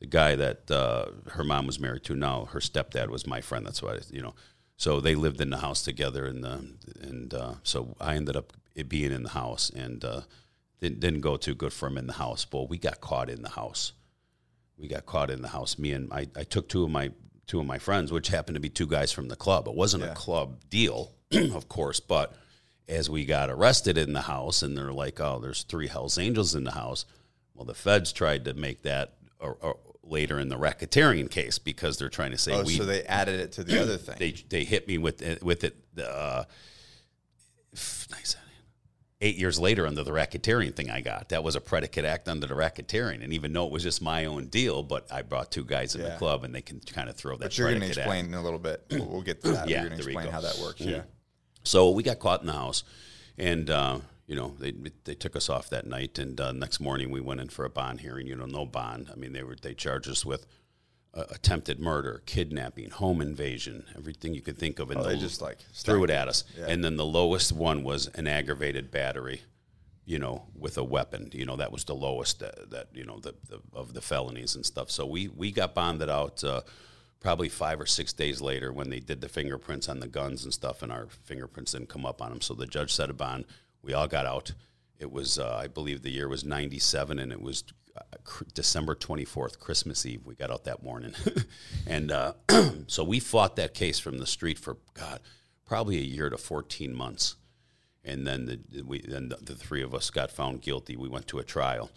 the 0.06 0.18
guy 0.18 0.36
that 0.36 0.70
uh, 0.70 1.06
her 1.32 1.44
mom 1.44 1.66
was 1.66 1.80
married 1.80 2.04
to 2.04 2.16
now, 2.16 2.46
her 2.52 2.60
stepdad 2.60 3.10
was 3.10 3.26
my 3.26 3.42
friend. 3.42 3.66
That's 3.66 3.82
why 3.82 3.98
you 4.12 4.22
know. 4.22 4.36
So 4.78 5.00
they 5.00 5.16
lived 5.16 5.42
in 5.42 5.50
the 5.50 5.58
house 5.58 5.82
together, 5.82 6.26
and 6.26 6.44
the, 6.44 6.66
and 7.02 7.34
uh, 7.34 7.54
so 7.64 7.96
I 8.00 8.16
ended 8.16 8.36
up 8.36 8.54
being 8.88 9.12
in 9.12 9.24
the 9.24 9.30
house, 9.30 9.72
and 9.72 10.06
uh, 10.06 10.22
didn't 10.80 11.00
didn't 11.00 11.22
go 11.22 11.38
too 11.38 11.56
good 11.56 11.74
for 11.74 11.88
him 11.88 11.98
in 11.98 12.06
the 12.06 12.14
house. 12.14 12.46
But 12.46 12.70
we 12.70 12.78
got 12.78 13.02
caught 13.02 13.30
in 13.30 13.42
the 13.42 13.50
house. 13.50 13.94
We 14.78 14.88
got 14.88 15.08
caught 15.08 15.32
in 15.32 15.42
the 15.42 15.48
house. 15.48 15.80
Me 15.80 15.92
and 15.92 16.14
I, 16.14 16.28
I 16.36 16.44
took 16.44 16.70
two 16.70 16.84
of 16.84 16.92
my 16.92 17.12
two 17.48 17.60
of 17.60 17.66
my 17.66 17.80
friends, 17.80 18.12
which 18.12 18.28
happened 18.28 18.56
to 18.56 18.62
be 18.62 18.70
two 18.70 18.88
guys 18.88 19.12
from 19.12 19.28
the 19.28 19.36
club. 19.36 19.68
It 19.68 19.76
wasn't 19.76 20.04
yeah. 20.04 20.12
a 20.12 20.16
club 20.16 20.70
deal, 20.70 21.14
of 21.32 21.68
course, 21.68 22.00
but 22.00 22.36
as 22.88 23.10
we 23.10 23.26
got 23.26 23.50
arrested 23.50 23.98
in 23.98 24.14
the 24.14 24.22
house, 24.22 24.62
and 24.62 24.78
they're 24.78 24.94
like, 24.94 25.20
"Oh, 25.20 25.40
there's 25.40 25.64
three 25.64 25.88
Hell's 25.88 26.20
Angels 26.20 26.54
in 26.54 26.64
the 26.64 26.72
house." 26.72 27.06
Well, 27.56 27.66
the 27.66 27.74
feds 27.74 28.12
tried 28.12 28.46
to 28.46 28.54
make 28.54 28.84
that 28.84 29.14
or, 29.40 29.58
or 29.62 29.78
later 30.06 30.40
in 30.40 30.50
the 30.50 30.58
racketeering 30.58 31.30
case 31.30 31.58
because 31.58 31.98
they're 31.98 32.10
trying 32.10 32.32
to 32.32 32.38
say 32.38 32.54
oh, 32.54 32.64
we. 32.64 32.78
So 32.78 32.86
they 32.86 33.04
added 33.04 33.40
it 33.40 33.52
to 33.54 33.64
the 33.64 33.82
other 33.82 33.98
thing. 33.98 34.16
They 34.20 34.32
they 34.32 34.64
hit 34.64 34.88
me 34.88 34.98
with 34.98 35.22
it, 35.22 35.44
with 35.44 35.64
it. 35.64 35.76
Uh, 35.98 36.46
nice. 38.12 38.36
Eight 39.22 39.38
years 39.38 39.58
later, 39.60 39.88
under 39.88 40.04
the 40.04 40.12
racketeering 40.12 40.76
thing, 40.76 40.90
I 40.90 41.02
got 41.02 41.30
that 41.30 41.44
was 41.44 41.56
a 41.56 41.62
predicate 41.62 42.06
act 42.06 42.28
under 42.28 42.48
the 42.48 42.54
racketeering, 42.54 43.24
and 43.24 43.34
even 43.34 43.54
though 43.54 43.66
it 43.66 43.72
was 43.72 43.82
just 43.82 44.02
my 44.02 44.26
own 44.26 44.48
deal, 44.48 44.84
but 44.84 45.12
I 45.12 45.22
brought 45.22 45.52
two 45.52 45.64
guys 45.64 45.96
in 45.96 46.02
yeah. 46.02 46.10
the 46.10 46.18
club, 46.18 46.44
and 46.44 46.54
they 46.54 46.62
can 46.62 46.80
kind 46.82 47.10
of 47.10 47.16
throw 47.16 47.38
that. 47.38 47.46
But 47.46 47.58
you're 47.58 47.70
going 47.70 47.82
to 47.82 47.88
explain 47.88 48.26
act. 48.26 48.28
in 48.28 48.34
a 48.34 48.44
little 48.44 48.60
bit. 48.60 48.86
We'll, 48.92 49.06
we'll 49.06 49.22
get 49.22 49.42
to 49.44 49.52
that. 49.52 49.70
yeah, 49.70 49.82
you're 49.82 49.90
going 49.90 50.02
to 50.02 50.06
explain 50.06 50.32
how 50.32 50.42
that 50.42 50.58
works. 50.60 50.82
Mm-hmm. 50.82 50.92
Yeah. 50.92 51.02
So 51.64 51.92
we 51.92 52.04
got 52.04 52.20
caught 52.20 52.42
in 52.42 52.48
the 52.48 52.54
house, 52.54 52.84
and 53.38 53.70
uh, 53.70 54.00
you 54.28 54.36
know, 54.36 54.56
they 54.60 54.74
they 55.04 55.14
took 55.14 55.36
us 55.36 55.50
off 55.50 55.70
that 55.70 55.86
night, 55.86 56.18
and 56.18 56.40
uh, 56.42 56.52
next 56.52 56.80
morning 56.80 57.12
we 57.12 57.22
went 57.22 57.42
in 57.42 57.50
for 57.50 57.64
a 57.64 57.70
bond 57.70 58.02
hearing. 58.02 58.26
You 58.28 58.36
know, 58.36 58.46
no 58.46 58.66
bond. 58.66 59.10
I 59.12 59.16
mean, 59.16 59.34
they 59.34 59.44
were 59.44 59.56
they 59.56 59.74
charged 59.74 60.10
us 60.10 60.26
with 60.26 60.48
uh, 61.14 61.26
attempted 61.30 61.80
murder, 61.80 62.24
kidnapping, 62.26 62.90
home 62.90 63.22
invasion, 63.22 63.86
everything 63.96 64.34
you 64.34 64.42
could 64.42 64.58
think 64.58 64.80
of, 64.80 64.90
and 64.90 65.02
oh, 65.02 65.04
they 65.04 65.18
just 65.18 65.42
like 65.42 65.60
threw 65.74 66.04
it 66.04 66.10
at 66.10 66.28
us. 66.28 66.44
Yeah. 66.58 66.66
And 66.68 66.84
then 66.84 66.98
the 66.98 67.06
lowest 67.06 67.52
one 67.52 67.84
was 67.84 68.08
an 68.08 68.28
aggravated 68.28 68.92
battery. 68.92 69.42
You 70.08 70.20
know, 70.20 70.44
with 70.56 70.78
a 70.78 70.84
weapon. 70.84 71.32
You 71.34 71.48
know, 71.48 71.56
that 71.56 71.72
was 71.72 71.86
the 71.86 71.96
lowest 71.96 72.40
that, 72.40 72.70
that 72.70 72.90
you 72.94 73.06
know 73.06 73.20
the, 73.20 73.34
the, 73.50 73.60
of 73.74 73.96
the 73.96 74.02
felonies 74.02 74.56
and 74.56 74.64
stuff. 74.64 74.92
So 74.92 75.06
we 75.06 75.28
we 75.28 75.52
got 75.52 75.74
bonded 75.74 76.10
out. 76.10 76.44
Uh, 76.44 76.62
probably 77.22 77.50
five 77.50 77.82
or 77.82 77.88
six 77.88 78.14
days 78.14 78.40
later 78.40 78.72
when 78.72 78.92
they 78.92 79.00
did 79.00 79.20
the 79.20 79.28
fingerprints 79.28 79.90
on 79.90 80.00
the 80.00 80.08
guns 80.08 80.44
and 80.44 80.54
stuff, 80.54 80.84
and 80.84 80.92
our 80.92 81.08
fingerprints 81.24 81.72
didn't 81.72 81.90
come 81.90 82.06
up 82.06 82.22
on 82.22 82.30
them. 82.30 82.40
So 82.40 82.54
the 82.54 82.68
judge 82.68 82.94
set 82.94 83.10
a 83.10 83.16
bond 83.16 83.46
we 83.86 83.94
all 83.94 84.08
got 84.08 84.26
out. 84.26 84.52
It 85.00 85.12
was, 85.12 85.38
uh, 85.38 85.56
I 85.56 85.68
believe, 85.68 86.02
the 86.02 86.10
year 86.10 86.28
was 86.28 86.44
'97, 86.44 87.20
and 87.20 87.32
it 87.32 87.42
was 87.42 87.64
uh, 87.96 88.02
December 88.54 88.96
24th, 88.96 89.60
Christmas 89.60 90.06
Eve. 90.06 90.26
We 90.26 90.36
got 90.36 90.52
out 90.52 90.64
that 90.64 90.84
morning, 90.84 91.14
and 91.88 92.12
uh, 92.12 92.34
so 92.88 93.04
we 93.04 93.20
fought 93.20 93.56
that 93.58 93.74
case 93.74 94.00
from 94.00 94.18
the 94.18 94.26
street 94.26 94.58
for 94.58 94.78
God, 94.94 95.20
probably 95.66 95.98
a 95.98 96.02
year 96.02 96.30
to 96.30 96.38
14 96.38 96.96
months, 96.96 97.36
and 98.04 98.26
then 98.26 98.46
the, 98.46 98.82
we 98.82 99.02
then 99.02 99.30
the, 99.30 99.38
the 99.38 99.56
three 99.56 99.84
of 99.84 99.94
us 99.94 100.10
got 100.10 100.32
found 100.32 100.62
guilty. 100.62 100.96
We 100.98 101.10
went 101.10 101.28
to 101.28 101.40
a 101.40 101.44
trial, 101.44 101.92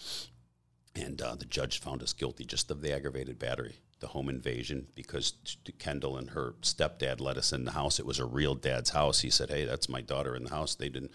and 0.95 1.23
uh, 1.23 1.37
the 1.37 1.47
judge 1.47 1.81
found 1.81 2.03
us 2.03 2.13
guilty 2.13 2.45
just 2.45 2.71
of 2.71 2.83
the 2.83 2.95
aggravated 2.95 3.39
battery 3.39 3.77
the 4.01 4.09
home 4.09 4.29
invasion 4.29 4.87
because 4.95 5.35
Kendall 5.79 6.17
and 6.17 6.31
her 6.31 6.55
stepdad 6.63 7.21
let 7.21 7.37
us 7.37 7.53
in 7.53 7.65
the 7.65 7.73
house. 7.73 7.99
It 7.99 8.07
was 8.07 8.21
a 8.21 8.25
real 8.25 8.55
dad's 8.55 8.91
house. 8.91 9.21
He 9.21 9.31
said, 9.31 9.51
"Hey, 9.51 9.65
that's 9.65 9.89
my 9.89 10.01
daughter 10.01 10.37
in 10.37 10.45
the 10.45 10.51
house." 10.51 10.75
They 10.75 10.89
didn't 10.89 11.11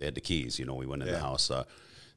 they 0.00 0.06
had 0.06 0.16
the 0.16 0.20
keys. 0.20 0.58
You 0.58 0.64
know, 0.64 0.74
we 0.74 0.86
went 0.86 1.02
in 1.02 1.08
yeah. 1.08 1.14
the 1.14 1.20
house. 1.20 1.50
Uh, 1.50 1.64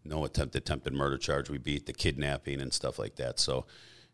no 0.04 0.26
attempt 0.26 0.56
attempted 0.56 0.94
murder 0.94 1.18
charge. 1.18 1.50
We 1.50 1.58
beat 1.58 1.86
the 1.86 1.94
kidnapping 1.94 2.60
and 2.60 2.74
stuff 2.74 2.98
like 2.98 3.16
that. 3.18 3.40
So, 3.40 3.66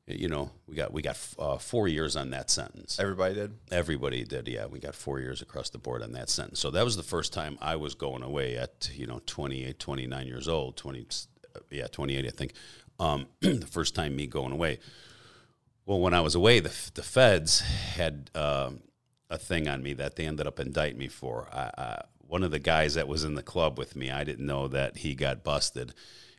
you 0.05 0.27
know, 0.27 0.51
we 0.67 0.75
got 0.75 0.91
we 0.91 1.01
got 1.01 1.17
uh, 1.37 1.57
four 1.57 1.87
years 1.87 2.15
on 2.15 2.31
that 2.31 2.49
sentence. 2.49 2.99
Everybody 2.99 3.35
did. 3.35 3.53
Everybody 3.71 4.23
did. 4.23 4.47
Yeah, 4.47 4.65
we 4.65 4.79
got 4.79 4.95
four 4.95 5.19
years 5.19 5.41
across 5.41 5.69
the 5.69 5.77
board 5.77 6.03
on 6.03 6.11
that 6.13 6.29
sentence. 6.29 6.59
So 6.59 6.71
that 6.71 6.83
was 6.83 6.97
the 6.97 7.03
first 7.03 7.31
time 7.31 7.57
I 7.61 7.75
was 7.75 7.95
going 7.95 8.23
away 8.23 8.57
at 8.57 8.89
you 8.93 9.07
know 9.07 9.21
28, 9.25 9.79
29 9.79 10.27
years 10.27 10.47
old. 10.47 10.77
Twenty, 10.77 11.05
yeah, 11.69 11.87
twenty 11.87 12.15
eight, 12.17 12.25
I 12.25 12.31
think. 12.31 12.53
Um, 12.99 13.27
the 13.39 13.67
first 13.67 13.95
time 13.95 14.15
me 14.15 14.27
going 14.27 14.51
away. 14.51 14.79
Well, 15.85 15.99
when 15.99 16.13
I 16.13 16.21
was 16.21 16.35
away, 16.35 16.59
the 16.59 16.75
the 16.93 17.03
feds 17.03 17.61
had. 17.61 18.29
Um, 18.35 18.81
a 19.29 19.37
thing 19.37 19.67
on 19.67 19.83
me 19.83 19.93
that 19.93 20.15
they 20.15 20.25
ended 20.25 20.47
up 20.47 20.59
indicting 20.59 20.97
me 20.97 21.07
for. 21.07 21.47
I, 21.51 21.69
I, 21.77 22.01
one 22.29 22.43
of 22.43 22.51
the 22.51 22.59
guys 22.59 22.93
that 22.93 23.07
was 23.07 23.23
in 23.23 23.33
the 23.33 23.43
club 23.43 23.77
with 23.79 23.95
me, 23.95 24.11
I 24.11 24.23
didn't 24.23 24.45
know 24.45 24.67
that 24.67 24.97
he 24.97 25.15
got 25.15 25.43
busted 25.43 25.93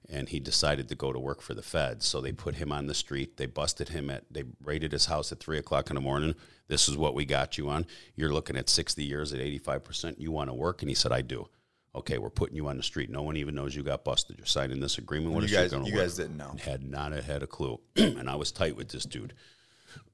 and 0.09 0.29
he 0.29 0.39
decided 0.39 0.89
to 0.89 0.95
go 0.95 1.13
to 1.13 1.19
work 1.19 1.43
for 1.43 1.53
the 1.53 1.63
feds. 1.63 2.07
So 2.07 2.21
they 2.21 2.33
put 2.33 2.55
him 2.55 2.71
on 2.71 2.87
the 2.87 2.95
street. 2.95 3.37
They 3.37 3.47
busted 3.47 3.89
him 3.89 4.09
at, 4.09 4.25
they 4.31 4.45
raided 4.63 4.93
his 4.93 5.07
house 5.07 5.33
at 5.33 5.41
three 5.41 5.59
o'clock 5.59 5.91
in 5.91 5.97
the 5.97 6.01
morning. 6.01 6.37
This 6.69 6.89
is 6.89 6.97
what 6.97 7.15
we 7.15 7.25
got 7.25 7.59
you 7.59 7.69
on. 7.69 7.87
You're 8.15 8.33
looking 8.33 8.57
at 8.57 8.69
60 8.69 9.03
years 9.03 9.33
at 9.33 9.41
85%. 9.41 10.21
You 10.21 10.31
want 10.31 10.49
to 10.49 10.55
work? 10.55 10.81
And 10.81 10.89
he 10.89 10.95
said, 10.95 11.11
I 11.11 11.23
do. 11.23 11.49
Okay, 11.93 12.19
we're 12.19 12.31
putting 12.31 12.55
you 12.55 12.69
on 12.69 12.77
the 12.77 12.85
street. 12.85 13.11
No 13.11 13.23
one 13.23 13.37
even 13.37 13.57
knows 13.57 13.75
you 13.75 13.83
got 13.83 14.05
busted. 14.05 14.39
You're 14.39 14.47
signing 14.47 14.79
this 14.79 14.97
agreement 14.97 15.35
us. 15.43 15.51
You 15.51 15.57
guys, 15.57 15.73
you 15.73 15.97
guys 15.97 16.15
didn't 16.15 16.37
know. 16.37 16.55
Had 16.61 16.85
not 16.85 17.13
had 17.13 17.43
a 17.43 17.49
clue. 17.49 17.81
and 17.97 18.31
I 18.31 18.37
was 18.37 18.53
tight 18.53 18.77
with 18.77 18.91
this 18.91 19.05
dude. 19.05 19.35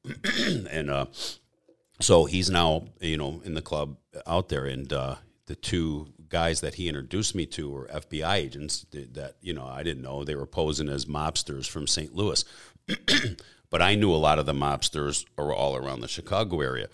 and 0.71 0.89
uh, 0.89 1.07
so 2.01 2.25
he's 2.25 2.49
now, 2.49 2.87
you 3.01 3.19
know, 3.19 3.43
in 3.45 3.53
the 3.53 3.61
club 3.61 3.99
out 4.27 4.49
there. 4.49 4.65
And 4.65 4.91
uh, 4.91 5.17
the 5.47 5.57
two 5.57 6.09
guys 6.29 6.61
that 6.61 6.75
he 6.75 6.89
introduced 6.89 7.35
me 7.35 7.47
to 7.47 7.71
were 7.71 7.87
FBI 7.87 8.35
agents 8.35 8.85
that, 8.91 9.37
you 9.41 9.55
know, 9.55 9.67
I 9.67 9.83
didn't 9.83 10.03
know. 10.03 10.25
They 10.25 10.35
were 10.35 10.47
posing 10.47 10.89
as 10.89 11.07
mobsters 11.07 11.69
from 11.69 11.87
St. 11.87 12.15
Louis. 12.15 12.45
but 13.71 13.83
I 13.83 13.95
knew 13.95 14.13
a 14.13 14.17
lot 14.17 14.39
of 14.39 14.47
the 14.47 14.53
mobsters 14.53 15.25
are 15.39 15.55
all 15.55 15.77
around 15.77 16.01
the 16.01 16.09
Chicago 16.09 16.61
area. 16.61 16.89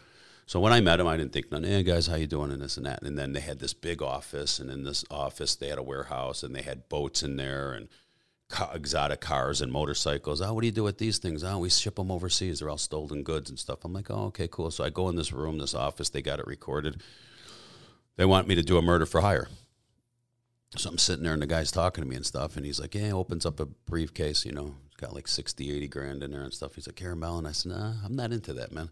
So 0.46 0.60
when 0.60 0.72
I 0.72 0.80
met 0.80 0.96
them, 0.96 1.06
I 1.06 1.16
didn't 1.16 1.32
think, 1.32 1.46
hey 1.50 1.82
guys, 1.82 2.08
how 2.08 2.16
you 2.16 2.26
doing, 2.26 2.50
and 2.50 2.60
this 2.60 2.76
and 2.76 2.84
that. 2.84 3.02
And 3.02 3.16
then 3.16 3.32
they 3.32 3.40
had 3.40 3.58
this 3.58 3.72
big 3.72 4.02
office, 4.02 4.58
and 4.58 4.70
in 4.70 4.84
this 4.84 5.04
office 5.10 5.54
they 5.54 5.68
had 5.68 5.78
a 5.78 5.82
warehouse, 5.82 6.42
and 6.42 6.54
they 6.54 6.62
had 6.62 6.88
boats 6.88 7.22
in 7.22 7.36
there, 7.36 7.72
and 7.72 7.88
exotic 8.74 9.20
cars 9.20 9.62
and 9.62 9.72
motorcycles. 9.72 10.42
Oh, 10.42 10.52
what 10.52 10.60
do 10.60 10.66
you 10.66 10.72
do 10.72 10.82
with 10.82 10.98
these 10.98 11.16
things? 11.18 11.42
Oh, 11.42 11.58
we 11.58 11.70
ship 11.70 11.96
them 11.96 12.10
overseas. 12.10 12.58
They're 12.58 12.68
all 12.68 12.76
stolen 12.76 13.22
goods 13.22 13.48
and 13.48 13.58
stuff. 13.58 13.84
I'm 13.84 13.94
like, 13.94 14.10
oh, 14.10 14.24
okay, 14.26 14.48
cool. 14.50 14.70
So 14.70 14.84
I 14.84 14.90
go 14.90 15.08
in 15.08 15.16
this 15.16 15.32
room, 15.32 15.56
this 15.56 15.74
office. 15.74 16.10
They 16.10 16.20
got 16.20 16.38
it 16.38 16.46
recorded 16.46 17.02
they 18.16 18.24
want 18.24 18.48
me 18.48 18.54
to 18.54 18.62
do 18.62 18.78
a 18.78 18.82
murder 18.82 19.06
for 19.06 19.20
hire. 19.20 19.48
So 20.76 20.88
I'm 20.88 20.98
sitting 20.98 21.24
there 21.24 21.34
and 21.34 21.42
the 21.42 21.46
guy's 21.46 21.70
talking 21.70 22.02
to 22.02 22.08
me 22.08 22.16
and 22.16 22.24
stuff. 22.24 22.56
And 22.56 22.64
he's 22.64 22.80
like, 22.80 22.94
yeah, 22.94 23.12
opens 23.12 23.44
up 23.44 23.60
a 23.60 23.66
briefcase, 23.66 24.46
you 24.46 24.52
know, 24.52 24.74
it's 24.86 24.96
got 24.96 25.14
like 25.14 25.28
60, 25.28 25.70
80 25.70 25.88
grand 25.88 26.22
in 26.22 26.30
there 26.30 26.42
and 26.42 26.52
stuff. 26.52 26.74
He's 26.74 26.86
like, 26.86 26.96
Caramel. 26.96 27.38
And 27.38 27.48
I 27.48 27.52
said, 27.52 27.72
nah, 27.72 27.94
I'm 28.04 28.16
not 28.16 28.32
into 28.32 28.54
that, 28.54 28.72
man. 28.72 28.90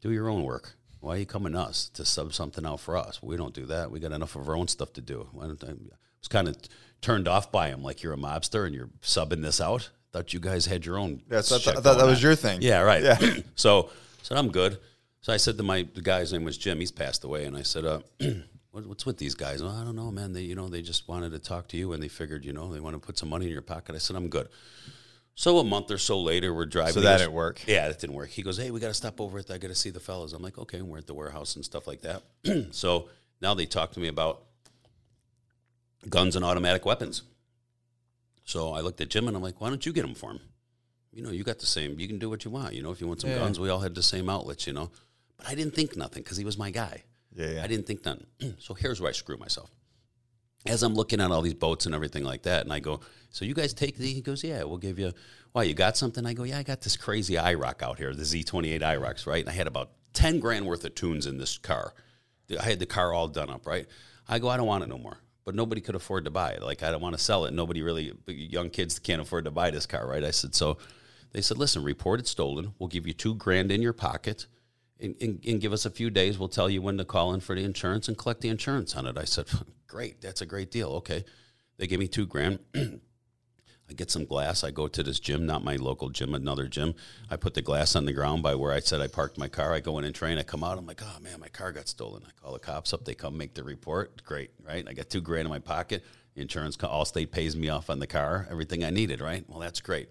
Do 0.00 0.10
your 0.10 0.28
own 0.28 0.42
work. 0.42 0.74
Why 1.00 1.14
are 1.14 1.18
you 1.18 1.26
coming 1.26 1.52
to 1.52 1.60
us 1.60 1.88
to 1.90 2.04
sub 2.04 2.34
something 2.34 2.66
out 2.66 2.80
for 2.80 2.96
us? 2.96 3.22
We 3.22 3.36
don't 3.36 3.54
do 3.54 3.66
that. 3.66 3.90
We 3.90 4.00
got 4.00 4.12
enough 4.12 4.34
of 4.34 4.48
our 4.48 4.56
own 4.56 4.66
stuff 4.66 4.92
to 4.94 5.00
do. 5.00 5.28
I, 5.40 5.46
was 5.46 6.28
kind 6.28 6.48
of 6.48 6.56
turned 7.00 7.28
off 7.28 7.52
by 7.52 7.68
him, 7.68 7.82
like 7.82 8.02
you're 8.02 8.12
a 8.12 8.16
mobster 8.16 8.66
and 8.66 8.74
you're 8.74 8.90
subbing 9.02 9.42
this 9.42 9.60
out. 9.60 9.90
Thought 10.12 10.32
you 10.32 10.40
guys 10.40 10.66
had 10.66 10.84
your 10.84 10.98
own. 10.98 11.22
Yeah, 11.30 11.42
so 11.42 11.56
I, 11.56 11.58
th- 11.58 11.76
I 11.76 11.80
thought 11.80 11.98
that 11.98 12.06
was 12.06 12.22
your 12.22 12.34
thing. 12.34 12.62
Yeah, 12.62 12.80
right. 12.80 13.02
Yeah. 13.02 13.18
so, 13.54 13.90
so 14.22 14.34
I'm 14.34 14.50
good. 14.50 14.78
So 15.26 15.32
I 15.32 15.38
said 15.38 15.56
to 15.56 15.64
my 15.64 15.84
the 15.92 16.02
guy's 16.02 16.32
name 16.32 16.44
was 16.44 16.56
Jim. 16.56 16.78
He's 16.78 16.92
passed 16.92 17.24
away, 17.24 17.46
and 17.46 17.56
I 17.56 17.62
said, 17.62 17.84
uh, 17.84 17.98
"What's 18.70 19.04
with 19.04 19.18
these 19.18 19.34
guys?" 19.34 19.60
Well, 19.60 19.74
I 19.74 19.82
don't 19.82 19.96
know, 19.96 20.12
man. 20.12 20.32
They 20.32 20.42
you 20.42 20.54
know 20.54 20.68
they 20.68 20.82
just 20.82 21.08
wanted 21.08 21.32
to 21.32 21.40
talk 21.40 21.66
to 21.70 21.76
you, 21.76 21.92
and 21.94 22.00
they 22.00 22.06
figured 22.06 22.44
you 22.44 22.52
know 22.52 22.72
they 22.72 22.78
want 22.78 22.94
to 22.94 23.04
put 23.04 23.18
some 23.18 23.30
money 23.30 23.46
in 23.46 23.50
your 23.50 23.60
pocket. 23.60 23.96
I 23.96 23.98
said, 23.98 24.14
"I'm 24.14 24.28
good." 24.28 24.48
So 25.34 25.58
a 25.58 25.64
month 25.64 25.90
or 25.90 25.98
so 25.98 26.20
later, 26.20 26.54
we're 26.54 26.64
driving. 26.64 26.92
So 26.92 27.00
that 27.00 27.18
didn't 27.18 27.32
work. 27.32 27.60
Yeah, 27.66 27.88
that 27.88 27.98
didn't 27.98 28.14
work. 28.14 28.28
He 28.28 28.42
goes, 28.44 28.56
"Hey, 28.56 28.70
we 28.70 28.78
got 28.78 28.86
to 28.86 28.94
stop 28.94 29.20
over 29.20 29.40
at. 29.40 29.50
I 29.50 29.58
got 29.58 29.66
to 29.66 29.74
see 29.74 29.90
the 29.90 29.98
fellas." 29.98 30.32
I'm 30.32 30.44
like, 30.44 30.58
"Okay." 30.58 30.80
We're 30.80 30.98
at 30.98 31.08
the 31.08 31.14
warehouse 31.14 31.56
and 31.56 31.64
stuff 31.64 31.88
like 31.88 32.02
that. 32.02 32.22
so 32.70 33.08
now 33.42 33.52
they 33.52 33.66
talk 33.66 33.90
to 33.94 33.98
me 33.98 34.06
about 34.06 34.42
guns 36.08 36.36
and 36.36 36.44
automatic 36.44 36.86
weapons. 36.86 37.22
So 38.44 38.72
I 38.72 38.80
looked 38.80 39.00
at 39.00 39.08
Jim 39.08 39.26
and 39.26 39.36
I'm 39.36 39.42
like, 39.42 39.60
"Why 39.60 39.70
don't 39.70 39.84
you 39.84 39.92
get 39.92 40.02
them 40.02 40.14
for 40.14 40.30
him? 40.30 40.40
You 41.12 41.24
know, 41.24 41.30
you 41.30 41.42
got 41.42 41.58
the 41.58 41.66
same. 41.66 41.98
You 41.98 42.06
can 42.06 42.20
do 42.20 42.30
what 42.30 42.44
you 42.44 42.52
want. 42.52 42.74
You 42.74 42.84
know, 42.84 42.92
if 42.92 43.00
you 43.00 43.08
want 43.08 43.22
some 43.22 43.30
Yeah. 43.30 43.36
guns, 43.36 43.58
we 43.58 43.70
all 43.70 43.80
had 43.80 43.96
the 43.96 44.04
same 44.04 44.30
outlets. 44.30 44.68
You 44.68 44.72
know." 44.72 44.92
But 45.36 45.48
I 45.48 45.54
didn't 45.54 45.74
think 45.74 45.96
nothing 45.96 46.22
because 46.22 46.36
he 46.36 46.44
was 46.44 46.58
my 46.58 46.70
guy. 46.70 47.04
Yeah, 47.34 47.50
yeah. 47.50 47.64
I 47.64 47.66
didn't 47.66 47.86
think 47.86 48.04
nothing. 48.04 48.26
so 48.58 48.74
here's 48.74 49.00
where 49.00 49.10
I 49.10 49.12
screw 49.12 49.36
myself. 49.36 49.70
As 50.66 50.82
I'm 50.82 50.94
looking 50.94 51.20
at 51.20 51.30
all 51.30 51.42
these 51.42 51.54
boats 51.54 51.86
and 51.86 51.94
everything 51.94 52.24
like 52.24 52.42
that, 52.42 52.62
and 52.62 52.72
I 52.72 52.80
go, 52.80 53.00
"So 53.30 53.44
you 53.44 53.54
guys 53.54 53.72
take 53.72 53.98
the?" 53.98 54.12
He 54.12 54.20
goes, 54.20 54.42
"Yeah, 54.42 54.64
we'll 54.64 54.78
give 54.78 54.98
you." 54.98 55.12
Why 55.52 55.62
you 55.62 55.74
got 55.74 55.96
something? 55.96 56.26
I 56.26 56.32
go, 56.32 56.42
"Yeah, 56.42 56.58
I 56.58 56.64
got 56.64 56.80
this 56.80 56.96
crazy 56.96 57.34
IROC 57.34 57.82
out 57.82 57.98
here, 57.98 58.12
the 58.12 58.24
Z28 58.24 58.80
IROCs, 58.80 59.26
right?" 59.26 59.40
And 59.40 59.48
I 59.48 59.52
had 59.52 59.68
about 59.68 59.92
ten 60.12 60.40
grand 60.40 60.66
worth 60.66 60.84
of 60.84 60.94
tunes 60.96 61.26
in 61.26 61.38
this 61.38 61.56
car. 61.56 61.94
I 62.58 62.64
had 62.64 62.80
the 62.80 62.86
car 62.86 63.12
all 63.12 63.28
done 63.28 63.48
up, 63.48 63.64
right? 63.66 63.86
I 64.28 64.40
go, 64.40 64.48
"I 64.48 64.56
don't 64.56 64.66
want 64.66 64.82
it 64.82 64.88
no 64.88 64.98
more." 64.98 65.18
But 65.44 65.54
nobody 65.54 65.80
could 65.80 65.94
afford 65.94 66.24
to 66.24 66.32
buy 66.32 66.50
it. 66.50 66.62
Like 66.62 66.82
I 66.82 66.90
don't 66.90 67.00
want 67.00 67.16
to 67.16 67.22
sell 67.22 67.44
it. 67.44 67.54
Nobody 67.54 67.80
really, 67.82 68.12
young 68.26 68.68
kids 68.68 68.98
can't 68.98 69.22
afford 69.22 69.44
to 69.44 69.52
buy 69.52 69.70
this 69.70 69.86
car, 69.86 70.08
right? 70.08 70.24
I 70.24 70.32
said, 70.32 70.56
so 70.56 70.78
they 71.30 71.40
said, 71.40 71.58
listen, 71.58 71.84
report 71.84 72.18
it 72.18 72.26
stolen. 72.26 72.74
We'll 72.80 72.88
give 72.88 73.06
you 73.06 73.12
two 73.12 73.36
grand 73.36 73.70
in 73.70 73.80
your 73.80 73.92
pocket 73.92 74.46
and, 75.00 75.14
and, 75.20 75.44
and 75.46 75.60
give 75.60 75.72
us 75.72 75.84
a 75.84 75.90
few 75.90 76.10
days. 76.10 76.38
We'll 76.38 76.48
tell 76.48 76.70
you 76.70 76.82
when 76.82 76.98
to 76.98 77.04
call 77.04 77.34
in 77.34 77.40
for 77.40 77.54
the 77.54 77.64
insurance 77.64 78.08
and 78.08 78.16
collect 78.16 78.40
the 78.40 78.48
insurance 78.48 78.96
on 78.96 79.06
it. 79.06 79.18
I 79.18 79.24
said, 79.24 79.46
great, 79.86 80.20
that's 80.20 80.40
a 80.40 80.46
great 80.46 80.70
deal. 80.70 80.90
Okay. 80.92 81.24
They 81.78 81.86
give 81.86 82.00
me 82.00 82.08
two 82.08 82.26
grand. 82.26 82.60
I 83.88 83.92
get 83.92 84.10
some 84.10 84.24
glass. 84.24 84.64
I 84.64 84.72
go 84.72 84.88
to 84.88 85.02
this 85.02 85.20
gym, 85.20 85.46
not 85.46 85.62
my 85.62 85.76
local 85.76 86.08
gym, 86.10 86.34
another 86.34 86.66
gym. 86.66 86.94
I 87.30 87.36
put 87.36 87.54
the 87.54 87.62
glass 87.62 87.94
on 87.94 88.04
the 88.04 88.12
ground 88.12 88.42
by 88.42 88.54
where 88.56 88.72
I 88.72 88.80
said 88.80 89.00
I 89.00 89.06
parked 89.06 89.38
my 89.38 89.46
car. 89.46 89.72
I 89.72 89.80
go 89.80 89.98
in 89.98 90.04
and 90.04 90.14
train. 90.14 90.38
I 90.38 90.42
come 90.42 90.64
out. 90.64 90.76
I'm 90.76 90.86
like, 90.86 91.02
oh 91.04 91.20
man, 91.20 91.38
my 91.38 91.48
car 91.48 91.70
got 91.70 91.86
stolen. 91.86 92.24
I 92.26 92.30
call 92.40 92.52
the 92.52 92.58
cops 92.58 92.92
up. 92.92 93.04
They 93.04 93.14
come 93.14 93.36
make 93.36 93.54
the 93.54 93.62
report. 93.62 94.24
Great, 94.24 94.50
right? 94.66 94.84
I 94.88 94.92
got 94.92 95.08
two 95.08 95.20
grand 95.20 95.46
in 95.46 95.50
my 95.50 95.60
pocket. 95.60 96.04
Insurance, 96.34 96.76
Allstate 96.76 97.30
pays 97.30 97.56
me 97.56 97.68
off 97.68 97.88
on 97.88 97.98
the 97.98 98.06
car. 98.06 98.46
Everything 98.50 98.84
I 98.84 98.90
needed, 98.90 99.20
right? 99.20 99.44
Well, 99.48 99.60
that's 99.60 99.80
great. 99.80 100.08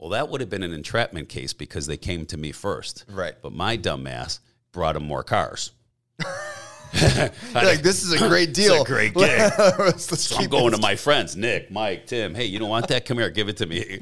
Well, 0.00 0.10
that 0.10 0.30
would 0.30 0.40
have 0.40 0.48
been 0.48 0.62
an 0.62 0.72
entrapment 0.72 1.28
case 1.28 1.52
because 1.52 1.86
they 1.86 1.98
came 1.98 2.24
to 2.26 2.38
me 2.38 2.52
first. 2.52 3.04
Right. 3.08 3.34
But 3.42 3.52
my 3.52 3.76
dumbass 3.76 4.40
brought 4.72 4.94
them 4.94 5.04
more 5.04 5.22
cars. 5.22 5.72
like 7.54 7.82
this 7.82 8.02
is 8.02 8.12
a 8.12 8.18
great 8.18 8.52
deal. 8.54 8.82
a 8.82 8.84
great 8.84 9.14
gig. 9.14 9.52
So 9.98 10.36
I'm 10.38 10.48
going 10.48 10.72
to 10.72 10.78
my 10.78 10.96
friends, 10.96 11.36
Nick, 11.36 11.70
Mike, 11.70 12.06
Tim. 12.06 12.34
Hey, 12.34 12.46
you 12.46 12.58
don't 12.58 12.68
want 12.68 12.88
that? 12.88 13.04
Come 13.04 13.18
here, 13.18 13.30
give 13.30 13.48
it 13.48 13.58
to 13.58 13.66
me. 13.66 14.00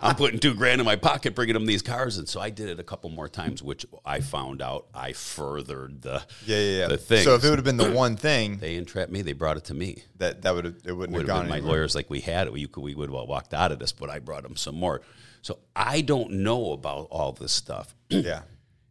I'm 0.00 0.14
putting 0.16 0.38
two 0.38 0.54
grand 0.54 0.80
in 0.80 0.84
my 0.84 0.96
pocket, 0.96 1.34
bringing 1.34 1.54
them 1.54 1.66
these 1.66 1.82
cars, 1.82 2.16
and 2.18 2.28
so 2.28 2.40
I 2.40 2.48
did 2.50 2.68
it 2.68 2.80
a 2.80 2.82
couple 2.82 3.10
more 3.10 3.28
times, 3.28 3.62
which 3.62 3.84
I 4.04 4.20
found 4.20 4.62
out 4.62 4.86
I 4.94 5.12
furthered 5.12 6.02
the 6.02 6.22
Yeah, 6.46 6.56
yeah, 6.58 6.78
yeah. 6.82 6.86
the 6.88 6.96
thing. 6.98 7.24
So 7.24 7.34
if 7.34 7.44
it 7.44 7.50
would 7.50 7.58
have 7.58 7.64
been 7.66 7.76
the 7.76 7.92
one 7.92 8.16
thing 8.16 8.58
they 8.58 8.76
entrapped 8.76 9.10
me, 9.12 9.22
they 9.22 9.32
brought 9.34 9.56
it 9.56 9.64
to 9.64 9.74
me. 9.74 10.04
that 10.18 10.42
that 10.42 10.54
would 10.54 10.64
have 10.64 10.76
it 10.86 10.92
wouldn't 10.92 11.16
Would 11.16 11.28
have 11.28 11.36
have 11.36 11.46
gone 11.48 11.52
been 11.52 11.62
my 11.64 11.68
lawyers 11.70 11.94
like 11.94 12.08
we 12.08 12.20
had 12.20 12.46
it. 12.46 12.52
We 12.52 12.66
we 12.76 12.94
would 12.94 13.10
have 13.10 13.28
walked 13.28 13.52
out 13.52 13.72
of 13.72 13.78
this, 13.78 13.92
but 13.92 14.08
I 14.08 14.20
brought 14.20 14.42
them 14.44 14.56
some 14.56 14.76
more. 14.76 15.02
So 15.42 15.58
I 15.76 16.00
don't 16.00 16.30
know 16.30 16.72
about 16.72 17.08
all 17.10 17.32
this 17.32 17.52
stuff. 17.52 17.94
Yeah. 18.10 18.42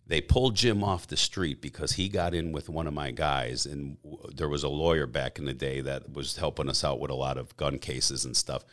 they 0.05 0.19
pulled 0.21 0.55
Jim 0.55 0.83
off 0.83 1.07
the 1.07 1.15
street 1.17 1.61
because 1.61 1.93
he 1.93 2.09
got 2.09 2.33
in 2.33 2.51
with 2.51 2.67
one 2.69 2.85
of 2.87 2.93
my 2.93 3.11
guys, 3.11 3.65
and 3.65 3.97
w- 4.03 4.29
there 4.35 4.49
was 4.49 4.63
a 4.63 4.69
lawyer 4.69 5.07
back 5.07 5.39
in 5.39 5.45
the 5.45 5.53
day 5.53 5.79
that 5.81 6.11
was 6.11 6.35
helping 6.37 6.67
us 6.69 6.83
out 6.83 6.99
with 6.99 7.09
a 7.11 7.15
lot 7.15 7.37
of 7.37 7.55
gun 7.57 7.79
cases 7.79 8.25
and 8.25 8.35
stuff. 8.35 8.63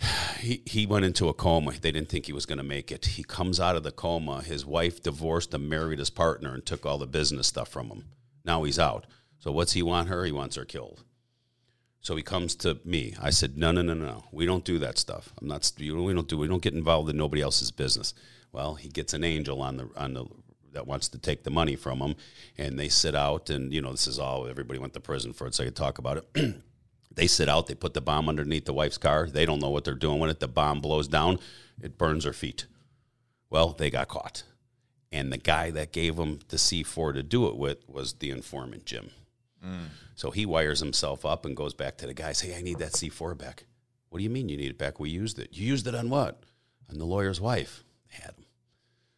He 0.40 0.62
he 0.66 0.84
went 0.84 1.04
into 1.06 1.28
a 1.28 1.34
coma. 1.34 1.72
They 1.80 1.90
didn't 1.92 2.08
think 2.10 2.26
he 2.26 2.32
was 2.32 2.44
going 2.46 2.58
to 2.58 2.64
make 2.64 2.92
it. 2.92 3.06
He 3.06 3.22
comes 3.22 3.58
out 3.60 3.76
of 3.76 3.82
the 3.82 3.92
coma. 3.92 4.42
His 4.42 4.66
wife 4.66 5.02
divorced 5.02 5.54
and 5.54 5.68
married 5.70 5.98
his 5.98 6.10
partner, 6.10 6.52
and 6.52 6.64
took 6.66 6.84
all 6.84 6.98
the 6.98 7.06
business 7.06 7.46
stuff 7.46 7.68
from 7.68 7.88
him. 7.88 8.04
Now 8.44 8.64
he's 8.64 8.78
out. 8.78 9.06
So 9.38 9.52
what's 9.52 9.72
he 9.72 9.82
want 9.82 10.08
her? 10.08 10.24
He 10.24 10.32
wants 10.32 10.56
her 10.56 10.64
killed. 10.66 11.02
So 12.04 12.16
he 12.16 12.22
comes 12.22 12.54
to 12.56 12.78
me. 12.84 13.14
I 13.18 13.30
said, 13.30 13.56
no, 13.56 13.72
no, 13.72 13.80
no, 13.80 13.94
no. 13.94 14.24
We 14.30 14.44
don't 14.44 14.62
do 14.62 14.78
that 14.80 14.98
stuff. 14.98 15.32
I'm 15.40 15.48
not. 15.48 15.72
We 15.78 15.88
don't 15.88 16.28
do. 16.28 16.36
We 16.36 16.46
don't 16.46 16.60
get 16.60 16.74
involved 16.74 17.08
in 17.08 17.16
nobody 17.16 17.40
else's 17.40 17.70
business. 17.70 18.12
Well, 18.52 18.74
he 18.74 18.90
gets 18.90 19.14
an 19.14 19.24
angel 19.24 19.62
on 19.62 19.78
the 19.78 19.88
on 19.96 20.12
the 20.12 20.26
that 20.72 20.86
wants 20.86 21.08
to 21.08 21.18
take 21.18 21.44
the 21.44 21.50
money 21.50 21.76
from 21.76 22.00
him, 22.00 22.14
and 22.58 22.78
they 22.78 22.90
sit 22.90 23.14
out. 23.14 23.48
And 23.48 23.72
you 23.72 23.80
know, 23.80 23.90
this 23.90 24.06
is 24.06 24.18
all 24.18 24.46
everybody 24.46 24.78
went 24.78 24.92
to 24.92 25.00
prison 25.00 25.32
for 25.32 25.46
it, 25.46 25.54
so 25.54 25.62
I 25.62 25.68
could 25.68 25.76
talk 25.76 25.96
about 25.96 26.18
it. 26.18 26.62
they 27.14 27.26
sit 27.26 27.48
out. 27.48 27.68
They 27.68 27.74
put 27.74 27.94
the 27.94 28.02
bomb 28.02 28.28
underneath 28.28 28.66
the 28.66 28.74
wife's 28.74 28.98
car. 28.98 29.26
They 29.26 29.46
don't 29.46 29.62
know 29.62 29.70
what 29.70 29.84
they're 29.84 29.94
doing 29.94 30.20
when 30.20 30.28
it. 30.28 30.40
The 30.40 30.46
bomb 30.46 30.82
blows 30.82 31.08
down. 31.08 31.38
It 31.80 31.96
burns 31.96 32.24
her 32.24 32.34
feet. 32.34 32.66
Well, 33.48 33.70
they 33.70 33.88
got 33.88 34.08
caught, 34.08 34.42
and 35.10 35.32
the 35.32 35.38
guy 35.38 35.70
that 35.70 35.90
gave 35.90 36.16
them 36.16 36.40
the 36.48 36.58
C4 36.58 37.14
to 37.14 37.22
do 37.22 37.46
it 37.46 37.56
with 37.56 37.78
was 37.88 38.12
the 38.12 38.28
informant 38.28 38.84
Jim. 38.84 39.08
So 40.14 40.30
he 40.30 40.46
wires 40.46 40.80
himself 40.80 41.24
up 41.24 41.44
and 41.44 41.56
goes 41.56 41.74
back 41.74 41.96
to 41.98 42.06
the 42.06 42.14
guys. 42.14 42.40
Hey, 42.40 42.56
I 42.56 42.62
need 42.62 42.78
that 42.78 42.92
C4 42.92 43.36
back. 43.36 43.64
What 44.10 44.18
do 44.18 44.24
you 44.24 44.30
mean 44.30 44.48
you 44.48 44.56
need 44.56 44.70
it 44.70 44.78
back? 44.78 45.00
We 45.00 45.10
used 45.10 45.38
it. 45.38 45.48
You 45.52 45.66
used 45.66 45.86
it 45.86 45.94
on 45.94 46.08
what? 46.10 46.44
On 46.90 46.98
the 46.98 47.04
lawyer's 47.04 47.40
wife. 47.40 47.82
Had 48.08 48.34
him. 48.36 48.44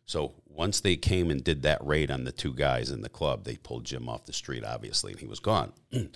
So 0.07 0.35
once 0.47 0.81
they 0.81 0.97
came 0.97 1.31
and 1.31 1.43
did 1.45 1.63
that 1.63 1.85
raid 1.85 2.11
on 2.11 2.25
the 2.25 2.33
two 2.33 2.55
guys 2.55 2.91
in 2.91 3.03
the 3.03 3.09
club, 3.09 3.45
they 3.45 3.57
pulled 3.57 3.85
Jim 3.85 4.09
off 4.09 4.25
the 4.25 4.33
street, 4.33 4.65
obviously, 4.65 5.13
and 5.13 5.21
he 5.21 5.27
was 5.27 5.41
gone. 5.41 5.73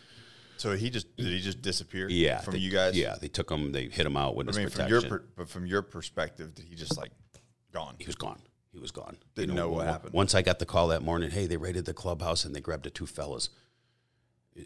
So 0.60 0.76
he 0.76 0.90
just 0.90 1.16
did 1.16 1.28
he 1.28 1.40
just 1.40 1.62
disappear? 1.62 2.06
Yeah, 2.10 2.40
From 2.42 2.52
they- 2.52 2.58
you 2.58 2.70
guys? 2.70 2.94
Yeah, 2.94 3.16
they 3.18 3.28
took 3.28 3.50
him. 3.50 3.72
They 3.72 3.88
hit 3.88 4.04
him 4.04 4.14
out 4.14 4.36
with 4.36 4.54
I 4.54 4.58
mean, 4.58 4.68
from 4.68 4.88
your 4.88 5.00
per, 5.00 5.24
but 5.34 5.48
from 5.48 5.64
your 5.64 5.80
perspective, 5.80 6.54
did 6.54 6.66
he 6.66 6.74
just 6.74 6.98
like 6.98 7.12
gone? 7.72 7.94
he 7.98 8.04
was 8.04 8.14
gone. 8.14 8.42
He 8.70 8.78
was 8.78 8.90
gone. 8.90 9.16
Didn't 9.34 9.54
know 9.54 9.70
what 9.70 9.86
happened. 9.86 10.12
Once 10.12 10.34
I 10.34 10.42
got 10.42 10.58
the 10.58 10.66
call 10.66 10.88
that 10.88 11.00
morning, 11.02 11.30
hey, 11.30 11.46
they 11.46 11.56
raided 11.56 11.86
the 11.86 11.94
clubhouse 11.94 12.44
and 12.44 12.54
they 12.54 12.60
grabbed 12.60 12.84
the 12.84 12.90
two 12.90 13.06
fellas. 13.06 13.48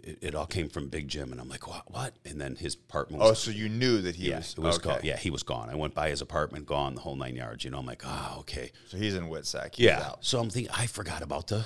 It, 0.03 0.19
it, 0.23 0.35
all 0.35 0.47
came 0.47 0.69
from 0.69 0.89
Big 0.89 1.09
Jim, 1.09 1.31
and 1.33 1.41
I'm 1.41 1.49
like, 1.49 1.67
what? 1.69 1.91
What? 1.91 2.15
And 2.25 2.41
then 2.41 2.57
his 2.57 2.75
apartment 2.75 3.21
was 3.23 3.31
Oh, 3.31 3.35
so 3.35 3.51
you 3.51 3.69
knew 3.69 4.01
that 4.03 4.17
he 4.17 4.31
yeah, 4.31 4.39
was, 4.39 4.53
it 4.53 4.59
was 4.59 4.77
okay. 4.77 4.89
gone. 4.91 5.01
Yeah, 5.05 5.17
he 5.17 5.31
was 5.31 5.43
gone. 5.43 5.69
I 5.71 5.75
went 5.75 5.95
by 5.95 6.11
his 6.11 6.21
apartment, 6.21 6.67
gone, 6.67 6.95
the 6.95 7.01
whole 7.01 7.17
nine 7.17 7.37
yards. 7.37 7.65
You 7.65 7.71
know, 7.71 7.79
I'm 7.79 7.87
like, 7.87 8.03
oh, 8.05 8.37
okay. 8.41 8.73
So 8.89 8.97
he's 8.97 9.15
in 9.15 9.25
WITSEC. 9.29 9.75
He's 9.77 9.87
Yeah. 9.87 10.01
out. 10.03 10.25
So 10.25 10.41
I'm 10.41 10.51
thinking, 10.51 10.73
I 10.75 10.87
forgot 10.87 11.23
about 11.23 11.49
the 11.49 11.65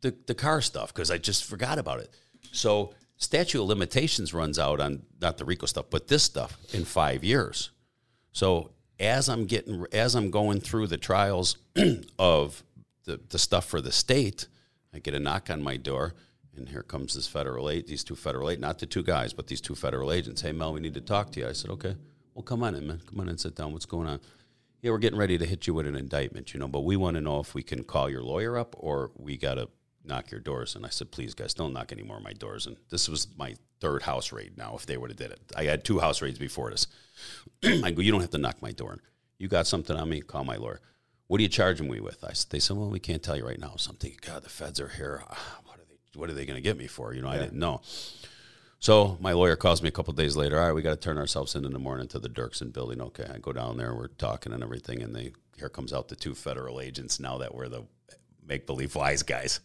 the, 0.00 0.14
the 0.26 0.34
car 0.34 0.60
stuff 0.60 0.94
because 0.94 1.10
I 1.10 1.18
just 1.18 1.44
forgot 1.44 1.78
about 1.78 1.98
it. 2.00 2.10
So 2.52 2.94
statute 3.16 3.60
of 3.60 3.66
limitations 3.68 4.32
runs 4.32 4.56
out 4.58 4.80
on 4.80 5.02
not 5.20 5.38
the 5.38 5.44
RICO 5.44 5.66
stuff, 5.66 5.86
but 5.90 6.06
this 6.06 6.22
stuff 6.22 6.56
in 6.72 6.84
five 6.84 7.24
years. 7.24 7.70
So 8.32 8.70
as 9.00 9.28
I'm 9.28 9.46
getting, 9.46 9.86
as 9.92 10.14
I'm 10.14 10.30
going 10.30 10.60
through 10.60 10.86
the 10.86 10.98
trials 10.98 11.56
of 12.18 12.62
the, 13.04 13.18
the 13.28 13.38
stuff 13.38 13.64
for 13.64 13.80
the 13.80 13.90
state, 13.90 14.46
I 14.94 15.00
get 15.00 15.14
a 15.14 15.18
knock 15.18 15.50
on 15.50 15.62
my 15.62 15.76
door, 15.76 16.14
and 16.56 16.68
here 16.68 16.82
comes 16.82 17.14
this 17.14 17.26
federal 17.28 17.70
agent, 17.70 17.86
these 17.88 18.04
two 18.04 18.16
federal 18.16 18.50
agents, 18.50 18.62
not 18.62 18.78
the 18.78 18.86
two 18.86 19.02
guys, 19.02 19.32
but 19.32 19.46
these 19.46 19.60
two 19.60 19.74
federal 19.74 20.12
agents. 20.12 20.40
Hey, 20.42 20.52
Mel, 20.52 20.72
we 20.72 20.80
need 20.80 20.94
to 20.94 21.00
talk 21.00 21.30
to 21.32 21.40
you. 21.40 21.48
I 21.48 21.52
said, 21.52 21.70
okay. 21.72 21.96
Well, 22.34 22.42
come 22.42 22.62
on 22.62 22.74
in, 22.74 22.86
man. 22.86 23.00
Come 23.08 23.20
on 23.20 23.26
in, 23.26 23.30
and 23.30 23.40
sit 23.40 23.54
down. 23.54 23.72
What's 23.72 23.86
going 23.86 24.08
on? 24.08 24.20
Yeah, 24.82 24.92
we're 24.92 24.98
getting 24.98 25.18
ready 25.18 25.38
to 25.38 25.44
hit 25.46 25.66
you 25.66 25.74
with 25.74 25.86
an 25.86 25.96
indictment, 25.96 26.54
you 26.54 26.60
know, 26.60 26.68
but 26.68 26.80
we 26.80 26.96
want 26.96 27.16
to 27.16 27.20
know 27.20 27.40
if 27.40 27.54
we 27.54 27.62
can 27.64 27.82
call 27.84 28.08
your 28.08 28.22
lawyer 28.22 28.56
up 28.56 28.74
or 28.78 29.10
we 29.16 29.36
got 29.36 29.54
to 29.54 29.68
knock 30.04 30.30
your 30.30 30.40
doors. 30.40 30.76
And 30.76 30.86
I 30.86 30.88
said, 30.88 31.10
please, 31.10 31.34
guys, 31.34 31.52
don't 31.54 31.72
knock 31.72 31.90
any 31.92 32.02
more 32.04 32.16
of 32.18 32.22
my 32.22 32.32
doors. 32.32 32.66
And 32.66 32.76
this 32.88 33.08
was 33.08 33.26
my 33.36 33.56
third 33.80 34.02
house 34.02 34.30
raid 34.32 34.56
now, 34.56 34.74
if 34.76 34.86
they 34.86 34.96
would 34.96 35.10
have 35.10 35.16
did 35.18 35.32
it. 35.32 35.40
I 35.56 35.64
had 35.64 35.84
two 35.84 35.98
house 35.98 36.22
raids 36.22 36.38
before 36.38 36.70
this. 36.70 36.86
I 37.64 37.90
go, 37.90 38.02
you 38.02 38.12
don't 38.12 38.20
have 38.20 38.30
to 38.30 38.38
knock 38.38 38.62
my 38.62 38.70
door. 38.72 38.98
You 39.38 39.48
got 39.48 39.66
something 39.66 39.96
on 39.96 40.08
me? 40.08 40.20
Call 40.20 40.44
my 40.44 40.56
lawyer. 40.56 40.80
What 41.26 41.40
are 41.40 41.42
you 41.42 41.48
charging 41.48 41.90
me 41.90 42.00
with? 42.00 42.22
I, 42.24 42.28
s- 42.30 42.44
they 42.44 42.58
said, 42.60 42.76
well, 42.76 42.88
we 42.88 43.00
can't 43.00 43.22
tell 43.22 43.36
you 43.36 43.46
right 43.46 43.58
now. 43.58 43.74
So 43.76 43.90
I'm 43.90 43.96
thinking, 43.96 44.20
God, 44.24 44.44
the 44.44 44.48
feds 44.48 44.80
are 44.80 44.88
here. 44.88 45.22
Ah, 45.28 45.58
What 46.14 46.30
are 46.30 46.30
they, 46.30 46.30
what 46.30 46.30
are 46.30 46.32
they 46.34 46.46
going 46.46 46.56
to 46.56 46.62
get 46.62 46.78
me 46.78 46.86
for? 46.86 47.14
You 47.14 47.22
know, 47.22 47.28
I 47.28 47.38
didn't 47.38 47.58
know. 47.58 47.80
So 48.80 49.18
my 49.20 49.32
lawyer 49.32 49.56
calls 49.56 49.82
me 49.82 49.88
a 49.88 49.92
couple 49.92 50.12
days 50.12 50.36
later. 50.36 50.58
All 50.58 50.66
right, 50.66 50.72
we 50.72 50.82
got 50.82 50.90
to 50.90 50.96
turn 50.96 51.18
ourselves 51.18 51.54
in 51.56 51.64
in 51.64 51.72
the 51.72 51.78
morning 51.78 52.06
to 52.08 52.18
the 52.18 52.28
Dirksen 52.28 52.72
building. 52.72 53.00
Okay, 53.00 53.26
I 53.32 53.38
go 53.38 53.52
down 53.52 53.76
there. 53.76 53.94
We're 53.94 54.08
talking 54.08 54.52
and 54.52 54.62
everything, 54.62 55.02
and 55.02 55.14
they 55.14 55.32
here 55.58 55.68
comes 55.68 55.92
out 55.92 56.08
the 56.08 56.16
two 56.16 56.34
federal 56.34 56.80
agents. 56.80 57.18
Now 57.18 57.38
that 57.38 57.54
we're 57.54 57.68
the 57.68 57.84
make 58.46 58.66
believe 58.66 58.94
wise 58.94 59.22
guys. 59.22 59.60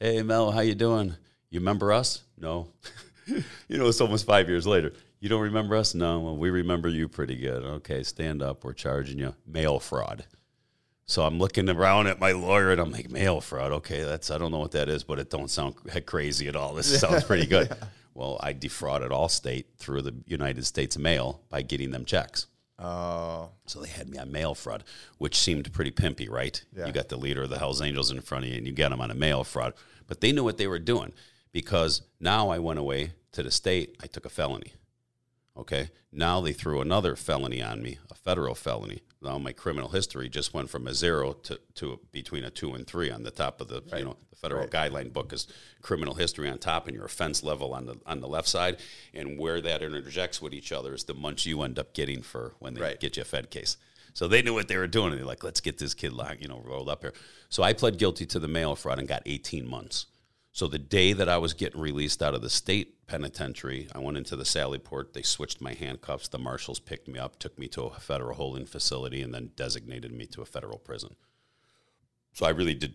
Hey 0.00 0.22
Mel, 0.22 0.50
how 0.50 0.60
you 0.60 0.74
doing? 0.74 1.14
You 1.50 1.60
remember 1.60 1.92
us? 1.92 2.22
No. 2.36 2.72
you 3.26 3.78
know, 3.78 3.86
it's 3.86 4.00
almost 4.00 4.26
five 4.26 4.48
years 4.48 4.66
later. 4.66 4.92
You 5.20 5.28
don't 5.28 5.42
remember 5.42 5.76
us? 5.76 5.94
No. 5.94 6.20
Well, 6.20 6.36
we 6.36 6.50
remember 6.50 6.88
you 6.88 7.08
pretty 7.08 7.36
good. 7.36 7.62
Okay, 7.62 8.02
stand 8.02 8.42
up. 8.42 8.64
We're 8.64 8.72
charging 8.72 9.18
you 9.18 9.34
mail 9.46 9.78
fraud. 9.78 10.24
So 11.06 11.22
I'm 11.22 11.38
looking 11.38 11.68
around 11.68 12.08
at 12.08 12.18
my 12.18 12.32
lawyer 12.32 12.72
and 12.72 12.80
I'm 12.80 12.90
like, 12.90 13.10
mail 13.10 13.40
fraud. 13.40 13.70
Okay, 13.72 14.02
that's 14.02 14.30
I 14.30 14.38
don't 14.38 14.50
know 14.50 14.58
what 14.58 14.72
that 14.72 14.88
is, 14.88 15.04
but 15.04 15.18
it 15.20 15.30
don't 15.30 15.48
sound 15.48 15.76
crazy 16.04 16.48
at 16.48 16.56
all. 16.56 16.74
This 16.74 17.00
sounds 17.00 17.24
pretty 17.24 17.46
good. 17.46 17.72
Well, 18.14 18.38
I 18.42 18.52
defrauded 18.52 19.10
Allstate 19.12 19.66
through 19.78 20.02
the 20.02 20.14
United 20.26 20.66
States 20.66 20.98
mail 20.98 21.42
by 21.48 21.62
getting 21.62 21.92
them 21.92 22.04
checks. 22.04 22.46
Oh, 22.78 23.50
So 23.66 23.80
they 23.80 23.88
had 23.88 24.08
me 24.08 24.18
on 24.18 24.32
mail 24.32 24.54
fraud, 24.54 24.84
which 25.18 25.36
seemed 25.38 25.72
pretty 25.72 25.90
pimpy, 25.92 26.28
right? 26.28 26.62
Yeah. 26.76 26.86
You 26.86 26.92
got 26.92 27.08
the 27.08 27.16
leader 27.16 27.44
of 27.44 27.50
the 27.50 27.58
Hells 27.58 27.80
Angels 27.80 28.10
in 28.10 28.20
front 28.20 28.44
of 28.44 28.50
you 28.50 28.56
and 28.58 28.66
you 28.66 28.72
got 28.72 28.90
them 28.90 29.00
on 29.00 29.10
a 29.10 29.14
mail 29.14 29.44
fraud. 29.44 29.74
But 30.08 30.20
they 30.20 30.32
knew 30.32 30.44
what 30.44 30.58
they 30.58 30.66
were 30.66 30.78
doing 30.78 31.12
because 31.52 32.02
now 32.20 32.48
I 32.48 32.58
went 32.58 32.78
away 32.78 33.12
to 33.32 33.42
the 33.42 33.50
state. 33.50 33.96
I 34.02 34.06
took 34.08 34.24
a 34.26 34.30
felony. 34.30 34.72
Okay. 35.56 35.90
Now 36.12 36.40
they 36.40 36.52
threw 36.52 36.80
another 36.80 37.16
felony 37.16 37.62
on 37.62 37.82
me, 37.82 37.98
a 38.10 38.14
federal 38.14 38.54
felony. 38.54 39.02
Now 39.22 39.38
my 39.38 39.52
criminal 39.52 39.88
history 39.88 40.28
just 40.28 40.52
went 40.54 40.68
from 40.70 40.86
a 40.86 40.94
zero 40.94 41.32
to, 41.32 41.58
to 41.76 41.98
between 42.12 42.44
a 42.44 42.50
two 42.50 42.74
and 42.74 42.86
three 42.86 43.10
on 43.10 43.22
the 43.22 43.30
top 43.30 43.60
of 43.60 43.68
the 43.68 43.82
you 43.96 44.04
know 44.04 44.16
the 44.30 44.36
federal 44.36 44.68
guideline 44.68 45.12
book 45.12 45.32
is 45.32 45.46
criminal 45.82 46.14
history 46.14 46.48
on 46.48 46.58
top 46.58 46.86
and 46.86 46.94
your 46.94 47.06
offense 47.06 47.42
level 47.42 47.72
on 47.74 47.86
the 47.86 47.96
on 48.06 48.20
the 48.20 48.28
left 48.28 48.48
side. 48.48 48.76
And 49.14 49.38
where 49.38 49.60
that 49.62 49.82
interjects 49.82 50.40
with 50.42 50.52
each 50.52 50.70
other 50.70 50.94
is 50.94 51.04
the 51.04 51.14
munch 51.14 51.46
you 51.46 51.62
end 51.62 51.78
up 51.78 51.94
getting 51.94 52.22
for 52.22 52.54
when 52.58 52.74
they 52.74 52.80
Right. 52.82 53.00
get 53.00 53.16
you 53.16 53.22
a 53.22 53.24
Fed 53.24 53.50
case. 53.50 53.76
So 54.12 54.28
they 54.28 54.40
knew 54.42 54.54
what 54.54 54.68
they 54.68 54.78
were 54.78 54.86
doing, 54.86 55.10
and 55.12 55.18
they're 55.18 55.26
like, 55.26 55.44
"Let's 55.44 55.60
get 55.60 55.76
this 55.78 55.92
kid 55.92 56.12
locked, 56.12 56.40
you 56.40 56.48
know, 56.48 56.62
rolled 56.64 56.88
up 56.88 57.02
here." 57.02 57.12
So 57.50 57.62
I 57.62 57.72
pled 57.74 57.98
guilty 57.98 58.24
to 58.26 58.38
the 58.38 58.48
mail 58.48 58.74
fraud 58.74 58.98
and 58.98 59.06
got 59.08 59.22
18 59.26 59.66
months. 59.68 60.06
So 60.56 60.66
the 60.66 60.78
day 60.78 61.12
that 61.12 61.28
I 61.28 61.36
was 61.36 61.52
getting 61.52 61.82
released 61.82 62.22
out 62.22 62.32
of 62.32 62.40
the 62.40 62.48
state 62.48 63.06
penitentiary, 63.06 63.88
I 63.94 63.98
went 63.98 64.16
into 64.16 64.36
the 64.36 64.46
Sally 64.46 64.78
Port. 64.78 65.12
They 65.12 65.20
switched 65.20 65.60
my 65.60 65.74
handcuffs. 65.74 66.28
The 66.28 66.38
marshals 66.38 66.78
picked 66.78 67.08
me 67.08 67.18
up, 67.18 67.38
took 67.38 67.58
me 67.58 67.68
to 67.68 67.82
a 67.82 68.00
federal 68.00 68.36
holding 68.36 68.64
facility, 68.64 69.20
and 69.20 69.34
then 69.34 69.50
designated 69.54 70.12
me 70.12 70.24
to 70.28 70.40
a 70.40 70.46
federal 70.46 70.78
prison. 70.78 71.14
So 72.32 72.46
I 72.46 72.50
really 72.50 72.72
did 72.72 72.94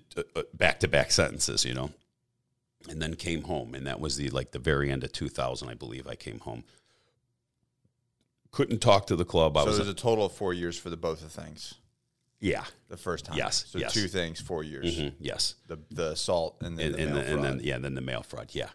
back 0.56 0.80
to 0.80 0.88
back 0.88 1.12
sentences, 1.12 1.64
you 1.64 1.76
know, 1.76 1.92
and 2.90 3.00
then 3.00 3.14
came 3.14 3.44
home, 3.44 3.76
and 3.76 3.86
that 3.86 4.00
was 4.00 4.16
the 4.16 4.32
like 4.32 4.54
the 4.54 4.58
very 4.58 4.90
end 4.90 5.04
of 5.04 5.12
2000, 5.12 5.70
I 5.70 5.76
believe. 5.76 6.08
I 6.08 6.16
came 6.16 6.40
home. 6.40 6.64
Couldn't 8.50 8.80
talk 8.80 9.06
to 9.06 9.16
the 9.16 9.24
club. 9.24 9.56
I 9.56 9.62
So 9.62 9.68
was 9.68 9.78
there's 9.78 9.88
a 9.88 9.94
total 9.94 10.26
of 10.26 10.32
four 10.32 10.52
years 10.52 10.80
for 10.80 10.90
the 10.90 10.98
both 10.98 11.24
of 11.24 11.32
things. 11.32 11.76
Yeah, 12.42 12.66
The 12.90 12.98
first 12.98 13.26
time. 13.26 13.38
Yes, 13.38 13.66
So 13.70 13.78
yes. 13.80 13.94
two 13.94 14.08
things, 14.08 14.42
four 14.42 14.64
years. 14.64 14.98
Mhm, 14.98 15.14
yes. 15.20 15.56
The 15.68 15.78
the 15.92 16.12
assault 16.12 16.58
and 16.62 16.78
then 16.78 16.88
and, 16.88 16.96
the 16.96 17.02
and, 17.04 17.16
then, 17.16 17.34
and 17.34 17.44
then 17.44 17.60
yeah, 17.64 17.78
then 17.78 17.94
the 17.96 18.02
mail 18.02 18.24
fraud. 18.24 18.50
Yeah. 18.52 18.70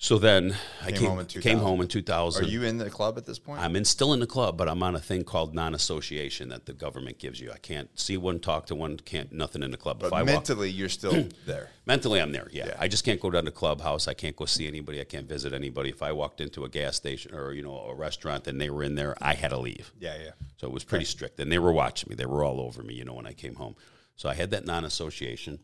So 0.00 0.16
then 0.16 0.54
I 0.80 0.92
Came 0.92 0.98
came 0.98 1.08
home 1.08 1.18
in 1.18 1.26
came 1.26 1.42
2000. 1.42 1.60
home 1.60 1.80
in 1.80 2.46
Are 2.46 2.48
you 2.48 2.62
in 2.62 2.78
the 2.78 2.88
club 2.88 3.18
at 3.18 3.26
this 3.26 3.40
point? 3.40 3.60
I'm 3.60 3.74
in 3.74 3.84
still 3.84 4.12
in 4.12 4.20
the 4.20 4.28
club, 4.28 4.56
but 4.56 4.68
I'm 4.68 4.80
on 4.80 4.94
a 4.94 5.00
thing 5.00 5.24
called 5.24 5.56
non-association 5.56 6.50
that 6.50 6.66
the 6.66 6.72
government 6.72 7.18
gives 7.18 7.40
you. 7.40 7.50
I 7.50 7.58
can't 7.58 7.90
see 7.98 8.16
one, 8.16 8.38
talk 8.38 8.66
to 8.66 8.76
one, 8.76 8.98
can't 8.98 9.32
nothing 9.32 9.60
in 9.64 9.72
the 9.72 9.76
club. 9.76 9.98
but 9.98 10.06
if 10.06 10.12
I 10.12 10.20
walk, 10.22 10.26
mentally, 10.26 10.70
you're 10.70 10.88
still 10.88 11.26
there. 11.46 11.70
mentally, 11.84 12.20
I'm 12.20 12.30
there. 12.30 12.46
Yeah. 12.52 12.66
Yeah. 12.68 12.76
I 12.78 12.86
just 12.86 13.04
can't 13.04 13.20
go 13.20 13.28
down 13.28 13.44
to 13.46 13.50
clubhouse. 13.50 14.06
I 14.06 14.14
can't 14.14 14.36
go 14.36 14.44
see 14.44 14.68
anybody. 14.68 15.00
I 15.00 15.04
can't 15.04 15.28
visit 15.28 15.52
anybody. 15.52 15.90
If 15.90 16.00
I 16.00 16.12
walked 16.12 16.40
into 16.40 16.64
a 16.64 16.68
gas 16.68 16.94
station 16.94 17.34
or 17.34 17.52
you 17.52 17.64
know 17.64 17.76
a 17.76 17.94
restaurant 17.94 18.46
and 18.46 18.60
they 18.60 18.70
were 18.70 18.84
in 18.84 18.94
there, 18.94 19.16
I 19.20 19.34
had 19.34 19.48
to 19.50 19.58
leave. 19.58 19.92
Yeah, 19.98 20.14
yeah. 20.22 20.30
So 20.58 20.68
it 20.68 20.72
was 20.72 20.84
pretty 20.84 21.06
strict. 21.06 21.40
And 21.40 21.50
they 21.50 21.58
were 21.58 21.72
watching 21.72 22.08
me. 22.08 22.14
They 22.14 22.26
were 22.26 22.44
all 22.44 22.60
over 22.60 22.84
me, 22.84 22.94
you 22.94 23.04
know, 23.04 23.14
when 23.14 23.26
I 23.26 23.32
came 23.32 23.56
home. 23.56 23.74
So 24.14 24.28
I 24.28 24.34
had 24.34 24.52
that 24.52 24.64
non 24.64 24.84
association. 24.84 25.58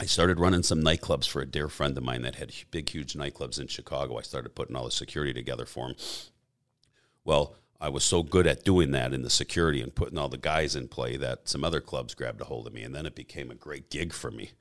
I 0.00 0.06
started 0.06 0.40
running 0.40 0.62
some 0.62 0.82
nightclubs 0.82 1.28
for 1.28 1.40
a 1.42 1.46
dear 1.46 1.68
friend 1.68 1.96
of 1.96 2.02
mine 2.02 2.22
that 2.22 2.36
had 2.36 2.52
big, 2.70 2.88
huge 2.88 3.14
nightclubs 3.14 3.60
in 3.60 3.68
Chicago. 3.68 4.18
I 4.18 4.22
started 4.22 4.54
putting 4.54 4.74
all 4.74 4.84
the 4.84 4.90
security 4.90 5.32
together 5.32 5.66
for 5.66 5.88
him. 5.88 5.96
Well, 7.24 7.54
I 7.80 7.88
was 7.88 8.04
so 8.04 8.22
good 8.22 8.46
at 8.46 8.64
doing 8.64 8.92
that 8.92 9.12
in 9.12 9.22
the 9.22 9.30
security 9.30 9.80
and 9.80 9.94
putting 9.94 10.18
all 10.18 10.28
the 10.28 10.38
guys 10.38 10.76
in 10.76 10.88
play 10.88 11.16
that 11.16 11.48
some 11.48 11.64
other 11.64 11.80
clubs 11.80 12.14
grabbed 12.14 12.40
a 12.40 12.44
hold 12.44 12.66
of 12.66 12.72
me. 12.72 12.82
And 12.82 12.94
then 12.94 13.06
it 13.06 13.14
became 13.14 13.50
a 13.50 13.56
great 13.56 13.90
gig 13.90 14.12
for 14.12 14.30
me 14.30 14.52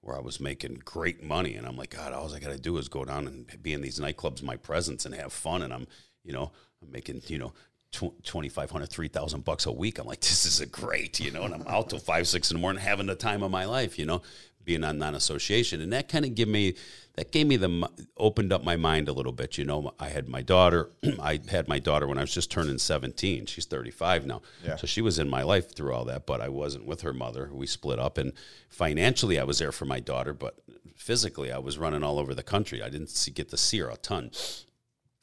where 0.00 0.16
I 0.16 0.20
was 0.20 0.40
making 0.40 0.82
great 0.84 1.22
money. 1.22 1.56
And 1.56 1.66
I'm 1.66 1.76
like, 1.76 1.90
God, 1.90 2.12
all 2.12 2.32
I 2.32 2.38
got 2.38 2.52
to 2.52 2.58
do 2.58 2.76
is 2.76 2.88
go 2.88 3.04
down 3.04 3.26
and 3.26 3.62
be 3.62 3.72
in 3.72 3.80
these 3.80 3.98
nightclubs, 3.98 4.42
my 4.42 4.56
presence, 4.56 5.04
and 5.04 5.14
have 5.14 5.32
fun. 5.32 5.62
And 5.62 5.72
I'm, 5.72 5.86
you 6.22 6.32
know, 6.32 6.52
I'm 6.82 6.92
making, 6.92 7.22
you 7.26 7.38
know, 7.38 7.52
tw- 7.92 8.24
2,500, 8.24 8.88
3,000 8.88 9.44
bucks 9.44 9.66
a 9.66 9.72
week. 9.72 9.98
I'm 9.98 10.06
like, 10.06 10.20
this 10.20 10.44
is 10.44 10.60
a 10.60 10.66
great, 10.66 11.18
you 11.20 11.30
know, 11.30 11.42
and 11.42 11.54
I'm 11.54 11.66
out 11.66 11.90
till 11.90 11.98
five, 11.98 12.28
six 12.28 12.50
in 12.50 12.56
the 12.56 12.60
morning 12.60 12.82
having 12.82 13.06
the 13.06 13.14
time 13.14 13.42
of 13.42 13.50
my 13.50 13.64
life, 13.64 13.98
you 13.98 14.06
know, 14.06 14.22
being 14.66 14.84
on 14.84 14.98
non-association. 14.98 15.80
And 15.80 15.92
that 15.92 16.08
kind 16.08 16.26
of 16.26 16.34
gave 16.34 16.48
me, 16.48 16.74
that 17.14 17.32
gave 17.32 17.46
me 17.46 17.56
the, 17.56 17.88
opened 18.18 18.52
up 18.52 18.62
my 18.62 18.76
mind 18.76 19.08
a 19.08 19.12
little 19.12 19.32
bit. 19.32 19.56
You 19.56 19.64
know, 19.64 19.94
I 19.98 20.08
had 20.08 20.28
my 20.28 20.42
daughter, 20.42 20.90
I 21.22 21.40
had 21.48 21.68
my 21.68 21.78
daughter 21.78 22.06
when 22.06 22.18
I 22.18 22.22
was 22.22 22.34
just 22.34 22.50
turning 22.50 22.76
17. 22.76 23.46
She's 23.46 23.64
35 23.64 24.26
now. 24.26 24.42
Yeah. 24.62 24.76
So 24.76 24.86
she 24.86 25.00
was 25.00 25.18
in 25.18 25.30
my 25.30 25.42
life 25.42 25.74
through 25.74 25.94
all 25.94 26.04
that, 26.06 26.26
but 26.26 26.42
I 26.42 26.50
wasn't 26.50 26.84
with 26.84 27.00
her 27.00 27.14
mother. 27.14 27.48
We 27.52 27.66
split 27.66 27.98
up, 27.98 28.18
and 28.18 28.32
financially, 28.68 29.38
I 29.38 29.44
was 29.44 29.60
there 29.60 29.72
for 29.72 29.86
my 29.86 30.00
daughter, 30.00 30.34
but 30.34 30.58
physically, 30.96 31.52
I 31.52 31.58
was 31.58 31.78
running 31.78 32.02
all 32.02 32.18
over 32.18 32.34
the 32.34 32.42
country. 32.42 32.82
I 32.82 32.90
didn't 32.90 33.10
see, 33.10 33.30
get 33.30 33.48
to 33.50 33.56
see 33.56 33.78
her 33.78 33.88
a 33.88 33.96
ton. 33.96 34.32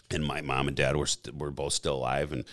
And 0.09 0.25
my 0.25 0.41
mom 0.41 0.69
and 0.69 0.77
dad 0.77 0.95
were 0.95 1.05
st- 1.05 1.37
were 1.37 1.51
both 1.51 1.73
still 1.73 1.95
alive, 1.95 2.31
and 2.31 2.45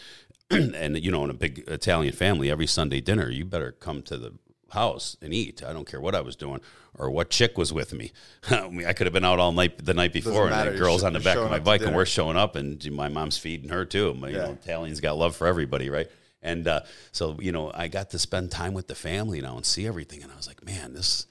and 0.74 0.98
you 1.02 1.12
know, 1.12 1.22
in 1.22 1.30
a 1.30 1.34
big 1.34 1.64
Italian 1.68 2.12
family, 2.12 2.50
every 2.50 2.66
Sunday 2.66 3.00
dinner, 3.00 3.30
you 3.30 3.44
better 3.44 3.70
come 3.70 4.02
to 4.02 4.18
the 4.18 4.34
house 4.70 5.16
and 5.22 5.32
eat. 5.34 5.62
I 5.62 5.72
don't 5.72 5.86
care 5.86 6.00
what 6.00 6.14
I 6.14 6.20
was 6.20 6.36
doing 6.36 6.60
or 6.94 7.10
what 7.10 7.30
chick 7.30 7.56
was 7.56 7.72
with 7.72 7.92
me. 7.92 8.12
I, 8.50 8.68
mean, 8.68 8.86
I 8.86 8.92
could 8.92 9.06
have 9.06 9.14
been 9.14 9.24
out 9.24 9.38
all 9.38 9.52
night 9.52 9.84
the 9.84 9.94
night 9.94 10.12
before, 10.12 10.42
and 10.42 10.50
matter. 10.50 10.72
the 10.72 10.78
girls 10.78 11.02
on 11.04 11.12
the 11.12 11.20
back 11.20 11.36
of 11.36 11.50
my 11.50 11.60
bike, 11.60 11.82
and 11.82 11.94
we're 11.94 12.06
showing 12.06 12.36
up, 12.36 12.56
and 12.56 12.90
my 12.92 13.08
mom's 13.08 13.38
feeding 13.38 13.68
her 13.70 13.84
too. 13.84 14.16
You 14.18 14.26
Yeah. 14.28 14.38
know, 14.38 14.52
Italians 14.52 15.00
got 15.00 15.16
love 15.16 15.36
for 15.36 15.46
everybody, 15.46 15.88
right? 15.90 16.08
And 16.42 16.66
uh, 16.66 16.80
so, 17.12 17.36
you 17.38 17.52
know, 17.52 17.70
I 17.74 17.88
got 17.88 18.10
to 18.10 18.18
spend 18.18 18.50
time 18.50 18.72
with 18.72 18.86
the 18.88 18.94
family 18.94 19.40
now 19.42 19.56
and 19.56 19.66
see 19.66 19.86
everything. 19.86 20.22
And 20.22 20.32
I 20.32 20.36
was 20.36 20.46
like, 20.46 20.64
man, 20.64 20.94
this 20.94 21.26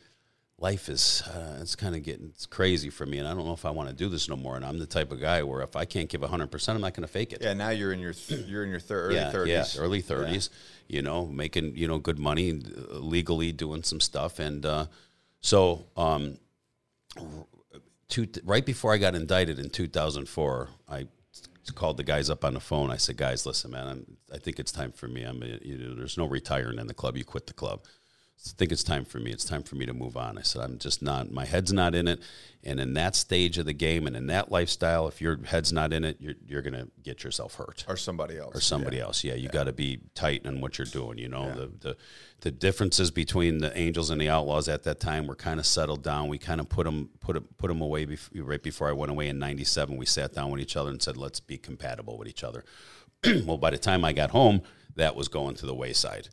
life 0.60 0.88
is, 0.88 1.24
uh, 1.26 1.58
it's 1.62 1.76
kind 1.76 1.96
of 1.96 2.04
getting 2.04 2.28
it's 2.28 2.46
crazy 2.46 2.92
for 2.92 3.08
me. 3.08 3.18
And 3.18 3.28
I 3.28 3.34
don't 3.34 3.46
know 3.46 3.54
if 3.54 3.66
I 3.66 3.72
want 3.72 3.90
to 3.90 3.96
do 3.96 4.08
this 4.08 4.30
no 4.30 4.36
more. 4.36 4.56
And 4.56 4.64
I'm 4.64 4.78
the 4.78 4.86
type 4.86 5.12
of 5.12 5.20
guy 5.20 5.42
where 5.42 5.62
if 5.64 5.76
I 5.76 5.86
can't 5.86 6.08
give 6.10 6.22
100%, 6.22 6.70
I'm 6.70 6.82
not 6.82 6.94
going 6.94 7.08
to 7.08 7.12
fake 7.12 7.34
it. 7.34 7.40
Yeah, 7.42 7.54
now 7.54 7.70
you're 7.70 7.92
in 7.92 8.00
your 8.00 8.14
th- 8.14 8.46
you're 8.46 8.64
in 8.64 8.70
your 8.70 8.80
thir- 8.80 9.06
early 9.06 9.16
yeah, 9.16 9.32
30s. 9.32 9.48
yeah, 9.76 9.82
early 9.82 10.04
30s, 10.04 10.50
you 10.90 11.02
know, 11.02 11.28
making, 11.28 11.76
you 11.76 11.88
know, 11.88 12.00
good 12.00 12.20
money, 12.20 12.52
legally 12.52 13.52
doing 13.52 13.84
some 13.84 14.00
stuff. 14.02 14.40
And 14.40 14.66
uh, 14.66 14.88
so, 15.40 15.86
um, 15.96 16.38
two, 18.10 18.28
right 18.44 18.66
before 18.66 18.94
I 18.94 18.98
got 18.98 19.16
indicted 19.16 19.60
in 19.60 19.70
2004, 19.70 20.70
I 20.90 21.08
called 21.76 21.98
the 21.98 22.04
guys 22.04 22.30
up 22.30 22.44
on 22.44 22.56
the 22.56 22.60
phone. 22.60 22.90
I 22.90 22.98
said, 22.98 23.18
guys, 23.18 23.46
listen, 23.46 23.72
man, 23.72 23.88
I'm, 23.88 24.18
I 24.34 24.40
think 24.40 24.60
it's 24.60 24.72
time 24.72 24.92
for 24.92 25.08
me. 25.08 25.24
I'm, 25.24 25.42
you 25.62 25.78
know, 25.78 25.96
there's 25.96 26.18
no 26.18 26.26
retiring 26.26 26.80
in 26.80 26.88
the 26.88 26.94
club. 26.96 27.16
You 27.16 27.24
quit 27.24 27.46
the 27.46 27.54
club. 27.54 27.84
I 28.48 28.52
think 28.58 28.72
it's 28.72 28.84
time 28.84 29.04
for 29.04 29.20
me. 29.20 29.32
It's 29.32 29.44
time 29.44 29.64
for 29.64 29.76
me 29.76 29.86
to 29.86 29.94
move 29.94 30.16
on. 30.16 30.38
I 30.38 30.44
said, 30.44 30.62
I'm 30.62 30.78
just 30.80 31.02
not, 31.02 31.30
my 31.30 31.44
head's 31.44 31.74
not 31.74 31.94
in 31.94 32.08
it. 32.08 32.22
And 32.64 32.80
in 32.80 32.94
that 32.94 33.16
stage 33.16 33.58
of 33.58 33.66
the 33.66 33.74
game 33.74 34.08
and 34.08 34.16
in 34.16 34.28
that 34.28 34.50
lifestyle, 34.50 35.10
if 35.10 35.20
your 35.22 35.44
head's 35.44 35.74
not 35.74 35.92
in 35.92 36.06
it, 36.06 36.18
you're, 36.22 36.36
you're 36.48 36.62
going 36.62 36.74
to 36.74 36.88
get 37.04 37.22
yourself 37.24 37.56
hurt 37.56 37.84
Or 37.88 37.98
somebody 37.98 38.38
else. 38.38 38.56
or 38.56 38.62
somebody 38.62 39.00
else. 39.02 39.26
Yeah, 39.26 39.34
you 39.34 39.50
got 39.50 39.66
to 39.66 39.74
be 39.74 40.00
tight 40.16 40.46
on 40.48 40.62
what 40.62 40.78
you're 40.78 40.86
doing. 40.86 41.18
You 41.18 41.28
know, 41.28 41.54
the, 41.54 41.72
the 41.80 41.98
the 42.42 42.52
differences 42.52 43.12
between 43.12 43.58
the 43.58 43.78
Angels 43.78 44.10
and 44.10 44.22
the 44.22 44.30
Outlaws 44.30 44.70
at 44.70 44.84
that 44.84 45.02
time 45.02 45.28
were 45.28 45.36
kind 45.36 45.60
of 45.60 45.66
settled 45.66 46.04
down. 46.04 46.30
We 46.30 46.38
kind 46.38 46.62
of 46.62 46.70
put 46.70 46.86
them 46.86 47.10
put 47.20 47.36
'em- 47.36 47.48
put 47.58 47.68
them 47.68 47.82
away 47.82 48.08
right 48.36 48.64
before 48.64 48.88
I 48.88 48.94
went 48.94 49.12
away 49.12 49.28
in 49.28 49.38
'97. 49.40 49.98
We 49.98 50.06
sat 50.06 50.34
down 50.34 50.50
with 50.50 50.62
each 50.62 50.78
other 50.78 50.90
and 50.90 51.02
said, 51.02 51.18
let's 51.18 51.42
be 51.42 51.58
compatible 51.58 52.18
with 52.18 52.30
each 52.30 52.46
other. 52.46 52.64
well, 53.46 53.58
by 53.58 53.72
the 53.72 53.78
time 53.78 54.06
I 54.06 54.14
got 54.14 54.32
home, 54.32 54.62
that 54.96 55.16
was 55.18 55.28
going 55.28 55.56
to 55.56 55.66
the 55.66 55.76
wayside. 55.76 56.30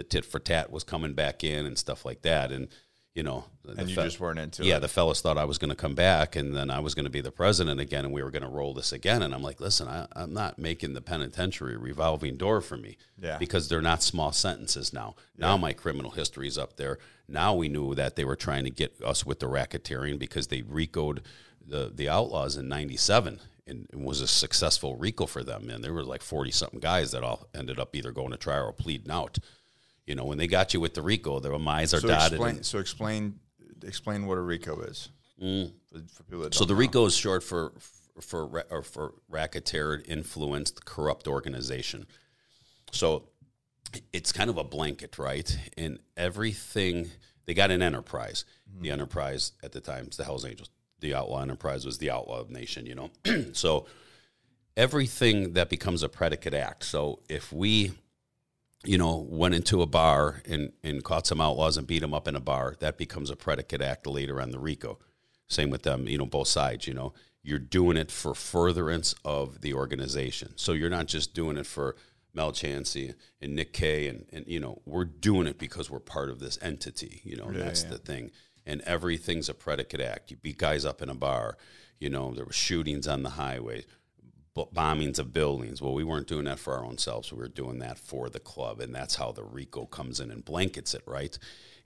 The 0.00 0.04
tit 0.04 0.24
for 0.24 0.38
tat 0.38 0.72
was 0.72 0.82
coming 0.82 1.12
back 1.12 1.44
in 1.44 1.66
and 1.66 1.76
stuff 1.76 2.06
like 2.06 2.22
that, 2.22 2.50
and 2.50 2.68
you 3.14 3.22
know, 3.22 3.44
And 3.76 3.86
you 3.90 3.94
fe- 3.96 4.04
just 4.04 4.18
weren't 4.18 4.38
into 4.38 4.64
yeah, 4.64 4.76
it. 4.78 4.80
the 4.80 4.88
fellas 4.88 5.20
thought 5.20 5.36
I 5.36 5.44
was 5.44 5.58
going 5.58 5.68
to 5.68 5.76
come 5.76 5.94
back 5.96 6.36
and 6.36 6.54
then 6.56 6.70
I 6.70 6.78
was 6.78 6.94
going 6.94 7.04
to 7.04 7.10
be 7.10 7.20
the 7.20 7.32
president 7.32 7.80
again 7.80 8.04
and 8.04 8.14
we 8.14 8.22
were 8.22 8.30
going 8.30 8.44
to 8.44 8.48
roll 8.48 8.72
this 8.72 8.92
again. 8.92 9.20
And 9.22 9.34
I'm 9.34 9.42
like, 9.42 9.60
listen, 9.60 9.88
I, 9.88 10.06
I'm 10.14 10.32
not 10.32 10.60
making 10.60 10.94
the 10.94 11.00
penitentiary 11.02 11.76
revolving 11.76 12.36
door 12.36 12.60
for 12.60 12.76
me 12.76 12.96
Yeah. 13.18 13.36
because 13.36 13.68
they're 13.68 13.82
not 13.82 14.04
small 14.04 14.30
sentences 14.30 14.92
now. 14.92 15.16
Now 15.36 15.56
my 15.56 15.72
criminal 15.72 16.12
history 16.12 16.46
is 16.46 16.56
up 16.56 16.76
there. 16.76 16.98
Now 17.28 17.52
we 17.52 17.68
knew 17.68 17.96
that 17.96 18.14
they 18.14 18.24
were 18.24 18.36
trying 18.36 18.62
to 18.64 18.70
get 18.70 18.94
us 19.02 19.26
with 19.26 19.40
the 19.40 19.46
racketeering 19.48 20.16
because 20.18 20.46
they 20.46 20.62
RICO'd 20.62 21.20
the, 21.66 21.90
the 21.92 22.08
Outlaws 22.08 22.56
in 22.56 22.68
97 22.68 23.40
and 23.66 23.88
it 23.92 23.98
was 23.98 24.20
a 24.20 24.28
successful 24.28 24.94
RICO 24.96 25.26
for 25.26 25.42
them. 25.42 25.68
And 25.68 25.82
there 25.82 25.92
were 25.92 26.04
like 26.04 26.22
40 26.22 26.52
something 26.52 26.80
guys 26.80 27.10
that 27.10 27.24
all 27.24 27.48
ended 27.54 27.80
up 27.80 27.94
either 27.96 28.12
going 28.12 28.30
to 28.30 28.36
trial 28.36 28.66
or 28.66 28.72
pleading 28.72 29.10
out. 29.10 29.38
You 30.10 30.16
know, 30.16 30.24
when 30.24 30.38
they 30.38 30.48
got 30.48 30.74
you 30.74 30.80
with 30.80 30.94
the 30.94 31.02
RICO, 31.02 31.38
their 31.38 31.54
eyes 31.54 31.94
are 31.94 32.00
so 32.00 32.08
dotted. 32.08 32.32
explain, 32.32 32.56
and- 32.56 32.66
so 32.66 32.80
explain 32.80 33.38
explain 33.84 34.26
what 34.26 34.38
a 34.38 34.40
RICO 34.40 34.80
is 34.80 35.08
mm. 35.40 35.70
for, 35.86 36.00
for 36.12 36.22
people 36.24 36.40
that 36.40 36.52
So 36.52 36.64
the 36.64 36.74
know. 36.74 36.80
RICO 36.80 37.06
is 37.06 37.14
short 37.14 37.44
for 37.44 37.72
for 38.20 38.66
or 38.70 38.82
for 38.82 39.14
racketeer 39.28 40.02
influenced 40.08 40.84
corrupt 40.84 41.28
organization. 41.28 42.08
So 42.90 43.28
it's 44.12 44.32
kind 44.32 44.50
of 44.50 44.58
a 44.58 44.64
blanket, 44.64 45.16
right? 45.16 45.56
And 45.78 46.00
everything 46.16 47.10
they 47.46 47.54
got 47.54 47.70
an 47.70 47.80
enterprise. 47.80 48.44
Mm-hmm. 48.68 48.82
The 48.82 48.90
enterprise 48.90 49.52
at 49.62 49.70
the 49.70 49.80
time 49.80 50.08
is 50.10 50.16
the 50.16 50.24
Hell's 50.24 50.44
Angels. 50.44 50.70
The 50.98 51.14
outlaw 51.14 51.40
enterprise 51.40 51.86
was 51.86 51.98
the 51.98 52.10
outlaw 52.10 52.44
nation, 52.48 52.84
you 52.84 52.96
know. 52.96 53.10
so 53.52 53.86
everything 54.76 55.52
that 55.52 55.70
becomes 55.70 56.02
a 56.02 56.08
predicate 56.08 56.52
act. 56.52 56.84
So 56.84 57.20
if 57.28 57.52
we 57.52 57.92
you 58.84 58.96
know, 58.96 59.26
went 59.28 59.54
into 59.54 59.82
a 59.82 59.86
bar 59.86 60.42
and, 60.46 60.72
and 60.82 61.04
caught 61.04 61.26
some 61.26 61.40
outlaws 61.40 61.76
and 61.76 61.86
beat 61.86 62.00
them 62.00 62.14
up 62.14 62.26
in 62.26 62.36
a 62.36 62.40
bar, 62.40 62.76
that 62.80 62.96
becomes 62.96 63.30
a 63.30 63.36
predicate 63.36 63.82
act 63.82 64.06
later 64.06 64.40
on 64.40 64.50
the 64.50 64.58
RICO. 64.58 64.98
Same 65.48 65.70
with 65.70 65.82
them, 65.82 66.06
you 66.08 66.16
know, 66.16 66.26
both 66.26 66.48
sides, 66.48 66.86
you 66.86 66.94
know. 66.94 67.12
You're 67.42 67.58
doing 67.58 67.96
it 67.96 68.10
for 68.10 68.34
furtherance 68.34 69.14
of 69.24 69.62
the 69.62 69.74
organization. 69.74 70.52
So 70.56 70.72
you're 70.72 70.90
not 70.90 71.06
just 71.06 71.34
doing 71.34 71.56
it 71.56 71.66
for 71.66 71.96
Mel 72.34 72.52
Chancey 72.52 73.14
and 73.40 73.54
Nick 73.54 73.72
Kay 73.72 74.06
and, 74.08 74.26
and 74.32 74.46
you 74.46 74.60
know, 74.60 74.80
we're 74.86 75.04
doing 75.04 75.46
it 75.46 75.58
because 75.58 75.90
we're 75.90 76.00
part 76.00 76.30
of 76.30 76.38
this 76.38 76.58
entity, 76.62 77.20
you 77.24 77.36
know, 77.36 77.44
and 77.44 77.56
that's 77.56 77.82
the 77.82 77.98
thing. 77.98 78.30
And 78.66 78.82
everything's 78.82 79.48
a 79.48 79.54
predicate 79.54 80.00
act. 80.00 80.30
You 80.30 80.36
beat 80.36 80.58
guys 80.58 80.84
up 80.84 81.02
in 81.02 81.08
a 81.08 81.14
bar, 81.14 81.56
you 81.98 82.08
know, 82.08 82.32
there 82.34 82.44
were 82.44 82.52
shootings 82.52 83.08
on 83.08 83.22
the 83.22 83.30
highway, 83.30 83.84
bombings 84.56 85.18
of 85.18 85.32
buildings. 85.32 85.80
Well, 85.80 85.94
we 85.94 86.04
weren't 86.04 86.26
doing 86.26 86.44
that 86.44 86.58
for 86.58 86.74
our 86.74 86.84
own 86.84 86.98
selves. 86.98 87.32
We 87.32 87.38
were 87.38 87.48
doing 87.48 87.78
that 87.78 87.98
for 87.98 88.28
the 88.28 88.40
club, 88.40 88.80
and 88.80 88.94
that's 88.94 89.16
how 89.16 89.32
the 89.32 89.44
RICO 89.44 89.86
comes 89.86 90.20
in 90.20 90.30
and 90.30 90.44
blankets 90.44 90.94
it, 90.94 91.02
right? 91.06 91.38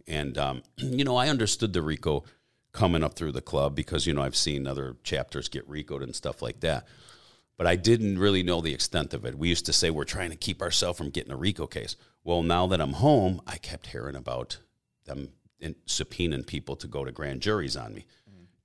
And 0.07 0.37
um, 0.39 0.63
you 0.79 1.05
know, 1.05 1.17
I 1.17 1.29
understood 1.29 1.73
the 1.73 1.83
RICO 1.83 2.25
coming 2.73 3.05
up 3.05 3.15
through 3.15 3.33
the 3.33 3.41
club 3.41 3.75
because 3.75 4.07
you 4.07 4.13
know 4.13 4.23
I've 4.23 4.37
seen 4.37 4.67
other 4.67 4.97
chapters 5.05 5.49
get 5.49 5.69
RICOed 5.69 6.03
and 6.03 6.15
stuff 6.15 6.43
like 6.43 6.61
that. 6.61 6.87
But 7.57 7.69
I 7.69 7.77
didn't 7.77 8.19
really 8.19 8.43
know 8.43 8.61
the 8.61 8.75
extent 8.75 9.15
of 9.15 9.25
it. 9.25 9.39
We 9.39 9.49
used 9.49 9.67
to 9.67 9.73
say 9.73 9.89
we're 9.89 10.03
trying 10.05 10.31
to 10.31 10.37
keep 10.37 10.61
ourselves 10.61 10.99
from 10.99 11.11
getting 11.11 11.31
a 11.33 11.37
RICO 11.37 11.69
case. 11.69 11.95
Well, 12.25 12.43
now 12.43 12.67
that 12.67 12.81
I'm 12.81 12.95
home, 12.95 13.41
I 13.47 13.59
kept 13.59 13.89
hearing 13.89 14.17
about 14.17 14.59
them 15.05 15.29
subpoenaing 15.87 16.47
people 16.47 16.75
to 16.77 16.89
go 16.89 17.05
to 17.05 17.13
grand 17.13 17.43
juries 17.43 17.77
on 17.77 17.95
me. 17.95 18.07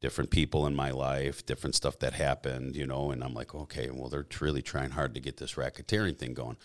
Different 0.01 0.29
people 0.29 0.65
in 0.65 0.75
my 0.75 0.91
life, 0.91 1.45
different 1.45 1.75
stuff 1.75 1.99
that 1.99 2.13
happened, 2.13 2.75
you 2.75 2.87
know, 2.87 3.11
and 3.11 3.21
I'm 3.23 3.33
like, 3.33 3.53
okay, 3.53 3.89
well, 3.91 4.07
they're 4.07 4.25
really 4.39 4.61
trying 4.61 4.91
hard 4.91 5.13
to 5.15 5.19
get 5.19 5.37
this 5.37 5.55
racketeering 5.55 6.17
thing 6.17 6.33
going. 6.33 6.55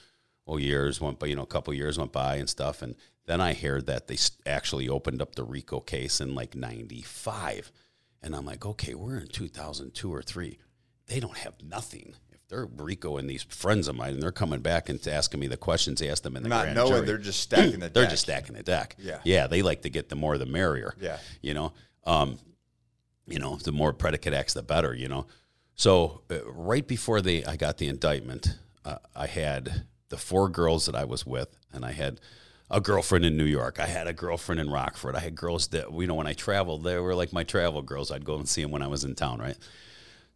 Well, 0.47 0.61
years 0.61 1.01
went 1.01 1.19
by, 1.19 1.27
you 1.27 1.35
know, 1.37 1.43
a 1.43 1.47
couple 1.47 1.75
years 1.75 1.99
went 1.99 2.13
by 2.13 2.37
and 2.37 2.49
stuff, 2.49 2.81
and 2.83 2.95
then 3.27 3.41
I 3.41 3.55
heard 3.55 3.87
that 3.87 4.07
they 4.07 4.19
actually 4.47 4.89
opened 4.89 5.21
up 5.21 5.35
the 5.35 5.43
RICO 5.43 5.81
case 5.81 6.21
in 6.21 6.35
like 6.35 6.55
'95, 6.55 7.73
and 8.23 8.37
I'm 8.37 8.45
like, 8.47 8.65
okay, 8.65 8.95
we're 8.95 9.19
in 9.19 9.27
2002 9.29 10.15
or 10.15 10.23
three. 10.23 10.59
They 11.07 11.19
don't 11.21 11.39
have 11.39 11.55
nothing. 11.63 12.15
If 12.31 12.47
they're 12.49 12.67
RICO 12.67 13.17
and 13.17 13.29
these 13.29 13.43
friends 13.43 13.89
of 13.89 13.97
mine, 13.97 14.15
and 14.15 14.23
they're 14.23 14.31
coming 14.33 14.61
back 14.61 14.89
and 14.89 15.05
asking 15.09 15.41
me 15.41 15.47
the 15.49 15.57
questions, 15.57 16.01
they 16.01 16.09
asked 16.11 16.23
them 16.23 16.37
in 16.37 16.43
the 16.43 16.49
Not 16.51 16.63
grand 16.65 16.77
knowing 16.77 16.93
jury. 16.93 17.07
they're 17.07 17.19
just 17.19 17.41
stacking 17.41 17.81
the 17.81 17.89
deck. 17.89 17.93
They're 17.95 18.05
deck. 18.05 18.11
just 18.11 18.23
stacking 18.23 18.55
the 18.55 18.63
deck. 18.63 18.97
Yeah. 18.99 19.19
Yeah. 19.25 19.47
They 19.49 19.63
like 19.63 19.83
to 19.83 19.91
get 19.91 20.09
the 20.09 20.17
more 20.17 20.39
the 20.39 20.47
merrier. 20.47 20.95
Yeah. 21.01 21.19
You 21.43 21.55
know, 21.55 21.73
um, 22.05 22.39
you 23.27 23.39
know, 23.39 23.57
the 23.57 23.73
more 23.73 23.93
predicate 23.93 24.35
acts, 24.35 24.55
the 24.55 24.63
better, 24.63 24.95
you 24.95 25.09
know. 25.09 25.27
So 25.77 26.23
uh, 26.31 26.45
right 26.47 26.87
before 26.87 27.21
they, 27.21 27.45
I 27.45 27.57
got 27.57 27.79
the 27.79 27.89
indictment, 27.89 28.57
uh, 28.85 28.99
I 29.17 29.27
had 29.27 29.85
the 30.09 30.17
four 30.17 30.49
girls 30.49 30.87
that 30.87 30.95
I 30.95 31.05
was 31.05 31.27
with, 31.27 31.57
and 31.73 31.85
I 31.85 31.93
had 31.93 32.21
a 32.71 32.81
girlfriend 32.81 33.25
in 33.25 33.37
New 33.37 33.45
York. 33.45 33.79
I 33.81 33.87
had 33.87 34.07
a 34.07 34.13
girlfriend 34.13 34.61
in 34.61 34.71
Rockford. 34.71 35.17
I 35.17 35.21
had 35.21 35.35
girls 35.35 35.69
that, 35.69 35.93
you 35.93 36.07
know, 36.07 36.15
when 36.15 36.27
I 36.27 36.33
traveled, 36.33 36.85
they 36.85 36.99
were 36.99 37.15
like 37.15 37.33
my 37.33 37.45
travel 37.45 37.83
girls. 37.83 38.11
I'd 38.11 38.25
go 38.25 38.37
and 38.37 38.49
see 38.49 38.63
them 38.63 38.71
when 38.71 38.83
I 38.83 38.87
was 38.87 39.05
in 39.05 39.15
town, 39.15 39.39
right? 39.39 39.57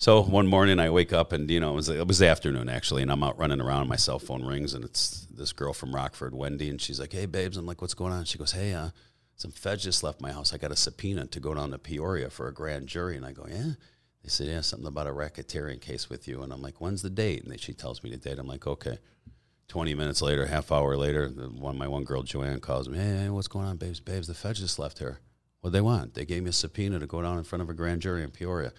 So 0.01 0.23
one 0.23 0.47
morning 0.47 0.79
I 0.79 0.91
wake 0.91 1.13
up 1.13 1.33
and 1.33 1.51
you 1.51 1.59
know 1.59 1.73
it 1.73 1.75
was 1.75 1.89
it 1.89 2.07
was 2.07 2.21
the 2.21 2.29
afternoon 2.29 2.69
actually, 2.69 3.03
and 3.03 3.11
I'm 3.11 3.25
out 3.25 3.37
running 3.37 3.61
around. 3.61 3.81
and 3.81 3.89
My 3.91 3.97
cell 3.97 4.21
phone 4.21 4.45
rings 4.45 4.73
and 4.73 4.85
it's 4.85 5.27
this 5.29 5.53
girl 5.53 5.73
from 5.73 5.93
Rockford, 5.93 6.37
Wendy, 6.37 6.71
and 6.71 6.81
she's 6.81 7.01
like, 7.01 7.13
"Hey, 7.13 7.27
babes," 7.27 7.57
I'm 7.57 7.67
like, 7.67 7.83
"What's 7.83 7.95
going 7.95 8.13
on?" 8.13 8.25
She 8.25 8.39
goes, 8.39 8.53
"Hey, 8.53 8.73
uh, 8.75 8.91
some 9.39 9.51
feds 9.51 9.83
just 9.83 10.03
left 10.03 10.21
my 10.21 10.33
house. 10.33 10.53
I 10.53 10.59
got 10.59 10.73
a 10.73 10.77
subpoena 10.77 11.27
to 11.27 11.41
go 11.41 11.55
down 11.55 11.71
to 11.71 11.79
Peoria 11.79 12.29
for 12.29 12.47
a 12.47 12.53
grand 12.53 12.87
jury." 12.89 13.17
And 13.17 13.25
I 13.25 13.33
go, 13.33 13.47
"Yeah." 13.49 13.73
They 14.23 14.29
said, 14.29 14.49
"Yeah, 14.49 14.61
something 14.61 14.87
about 14.87 15.07
a 15.07 15.13
racketeering 15.13 15.81
case 15.81 16.11
with 16.11 16.29
you." 16.29 16.43
And 16.43 16.53
I'm 16.53 16.61
like, 16.61 16.81
"When's 16.81 17.01
the 17.01 17.09
date?" 17.09 17.43
And 17.43 17.51
then 17.51 17.59
she 17.59 17.73
tells 17.73 18.03
me 18.03 18.11
the 18.11 18.19
date. 18.19 18.39
I'm 18.39 18.47
like, 18.47 18.67
"Okay." 18.67 18.99
Twenty 19.69 19.95
minutes 19.95 20.23
later, 20.23 20.47
half 20.47 20.73
hour 20.73 20.97
later, 20.97 21.29
one 21.29 21.79
my 21.79 21.89
one 21.89 22.05
girl 22.05 22.23
Joanne 22.23 22.61
calls 22.61 22.89
me. 22.89 22.99
Hey, 22.99 23.17
hey, 23.23 23.29
what's 23.31 23.49
going 23.49 23.67
on, 23.67 23.77
babes? 23.77 24.01
Babes, 24.01 24.27
the 24.27 24.35
feds 24.35 24.61
just 24.61 24.79
left 24.79 24.99
here. 24.99 25.21
What 25.61 25.73
they 25.73 25.81
want? 25.81 26.15
They 26.15 26.25
gave 26.25 26.43
me 26.43 26.51
a 26.51 26.53
subpoena 26.53 26.99
to 26.99 27.07
go 27.07 27.21
down 27.21 27.37
in 27.37 27.45
front 27.45 27.63
of 27.63 27.69
a 27.69 27.75
grand 27.75 28.01
jury 28.01 28.23
in 28.23 28.31
Peoria. 28.31 28.73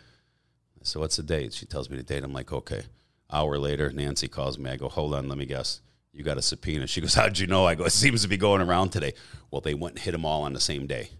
So 0.81 0.99
what's 0.99 1.17
the 1.17 1.23
date? 1.23 1.53
She 1.53 1.65
tells 1.65 1.89
me 1.89 1.97
the 1.97 2.03
date. 2.03 2.23
I'm 2.23 2.33
like, 2.33 2.51
okay. 2.51 2.83
Hour 3.31 3.59
later, 3.59 3.91
Nancy 3.91 4.27
calls 4.27 4.57
me. 4.57 4.71
I 4.71 4.77
go, 4.77 4.89
hold 4.89 5.13
on, 5.13 5.27
let 5.27 5.37
me 5.37 5.45
guess. 5.45 5.81
You 6.13 6.23
got 6.23 6.37
a 6.37 6.41
subpoena. 6.41 6.87
She 6.87 7.01
goes, 7.01 7.13
how'd 7.13 7.37
you 7.37 7.47
know? 7.47 7.65
I 7.65 7.75
go, 7.75 7.85
it 7.85 7.91
seems 7.91 8.21
to 8.23 8.27
be 8.27 8.37
going 8.37 8.61
around 8.61 8.89
today. 8.89 9.13
Well, 9.51 9.61
they 9.61 9.73
went 9.73 9.95
and 9.95 10.03
hit 10.03 10.11
them 10.11 10.25
all 10.25 10.43
on 10.43 10.53
the 10.53 10.59
same 10.59 10.87
day. 10.87 11.11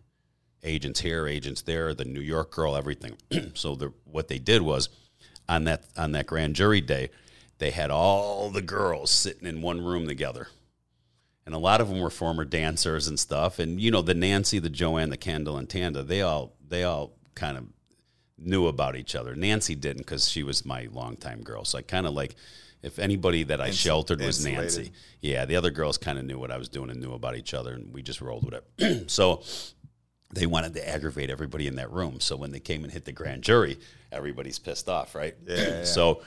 Agents 0.63 0.99
here, 0.99 1.27
agents 1.27 1.61
there, 1.61 1.93
the 1.93 2.05
New 2.05 2.19
York 2.19 2.51
girl, 2.51 2.75
everything. 2.75 3.15
so 3.53 3.75
the, 3.75 3.93
what 4.03 4.27
they 4.27 4.39
did 4.39 4.61
was 4.61 4.89
on 5.47 5.63
that 5.65 5.85
on 5.97 6.11
that 6.11 6.27
grand 6.27 6.55
jury 6.55 6.81
day, 6.81 7.09
they 7.59 7.71
had 7.71 7.91
all 7.91 8.49
the 8.49 8.61
girls 8.61 9.09
sitting 9.09 9.47
in 9.47 9.61
one 9.61 9.83
room 9.83 10.07
together. 10.07 10.47
And 11.45 11.55
a 11.55 11.59
lot 11.59 11.81
of 11.81 11.89
them 11.89 11.99
were 11.99 12.11
former 12.11 12.45
dancers 12.45 13.07
and 13.07 13.19
stuff. 13.19 13.57
And 13.57 13.79
you 13.81 13.89
know, 13.89 14.01
the 14.01 14.13
Nancy, 14.13 14.59
the 14.59 14.69
Joanne, 14.69 15.09
the 15.09 15.17
Kendall, 15.17 15.57
and 15.57 15.69
Tanda, 15.69 16.03
they 16.03 16.21
all 16.21 16.53
they 16.67 16.83
all 16.83 17.13
kind 17.35 17.57
of 17.57 17.65
knew 18.37 18.67
about 18.67 18.95
each 18.95 19.15
other. 19.15 19.35
Nancy 19.35 19.75
didn't 19.75 19.99
because 20.03 20.29
she 20.29 20.43
was 20.43 20.65
my 20.65 20.87
longtime 20.91 21.41
girl. 21.41 21.65
So 21.65 21.77
I 21.77 21.81
kind 21.81 22.05
of 22.05 22.13
like, 22.13 22.35
if 22.81 22.99
anybody 22.99 23.43
that 23.43 23.59
I 23.59 23.67
Ins- 23.67 23.77
sheltered 23.77 24.21
was 24.21 24.45
insulated. 24.45 24.77
Nancy. 24.77 24.91
Yeah, 25.21 25.45
the 25.45 25.55
other 25.55 25.69
girls 25.69 25.97
kind 25.97 26.17
of 26.17 26.25
knew 26.25 26.39
what 26.39 26.51
I 26.51 26.57
was 26.57 26.69
doing 26.69 26.89
and 26.89 27.01
knew 27.01 27.13
about 27.13 27.35
each 27.35 27.53
other, 27.53 27.73
and 27.73 27.93
we 27.93 28.01
just 28.01 28.21
rolled 28.21 28.45
with 28.45 28.63
it. 28.77 29.09
so 29.11 29.43
they 30.33 30.45
wanted 30.45 30.73
to 30.75 30.87
aggravate 30.87 31.29
everybody 31.29 31.67
in 31.67 31.75
that 31.75 31.91
room. 31.91 32.19
So 32.19 32.35
when 32.35 32.51
they 32.51 32.59
came 32.59 32.83
and 32.83 32.93
hit 32.93 33.05
the 33.05 33.11
grand 33.11 33.41
jury, 33.41 33.79
everybody's 34.11 34.59
pissed 34.59 34.87
off, 34.87 35.15
right? 35.15 35.35
Yeah, 35.45 35.57
yeah. 35.57 35.83
so, 35.83 36.21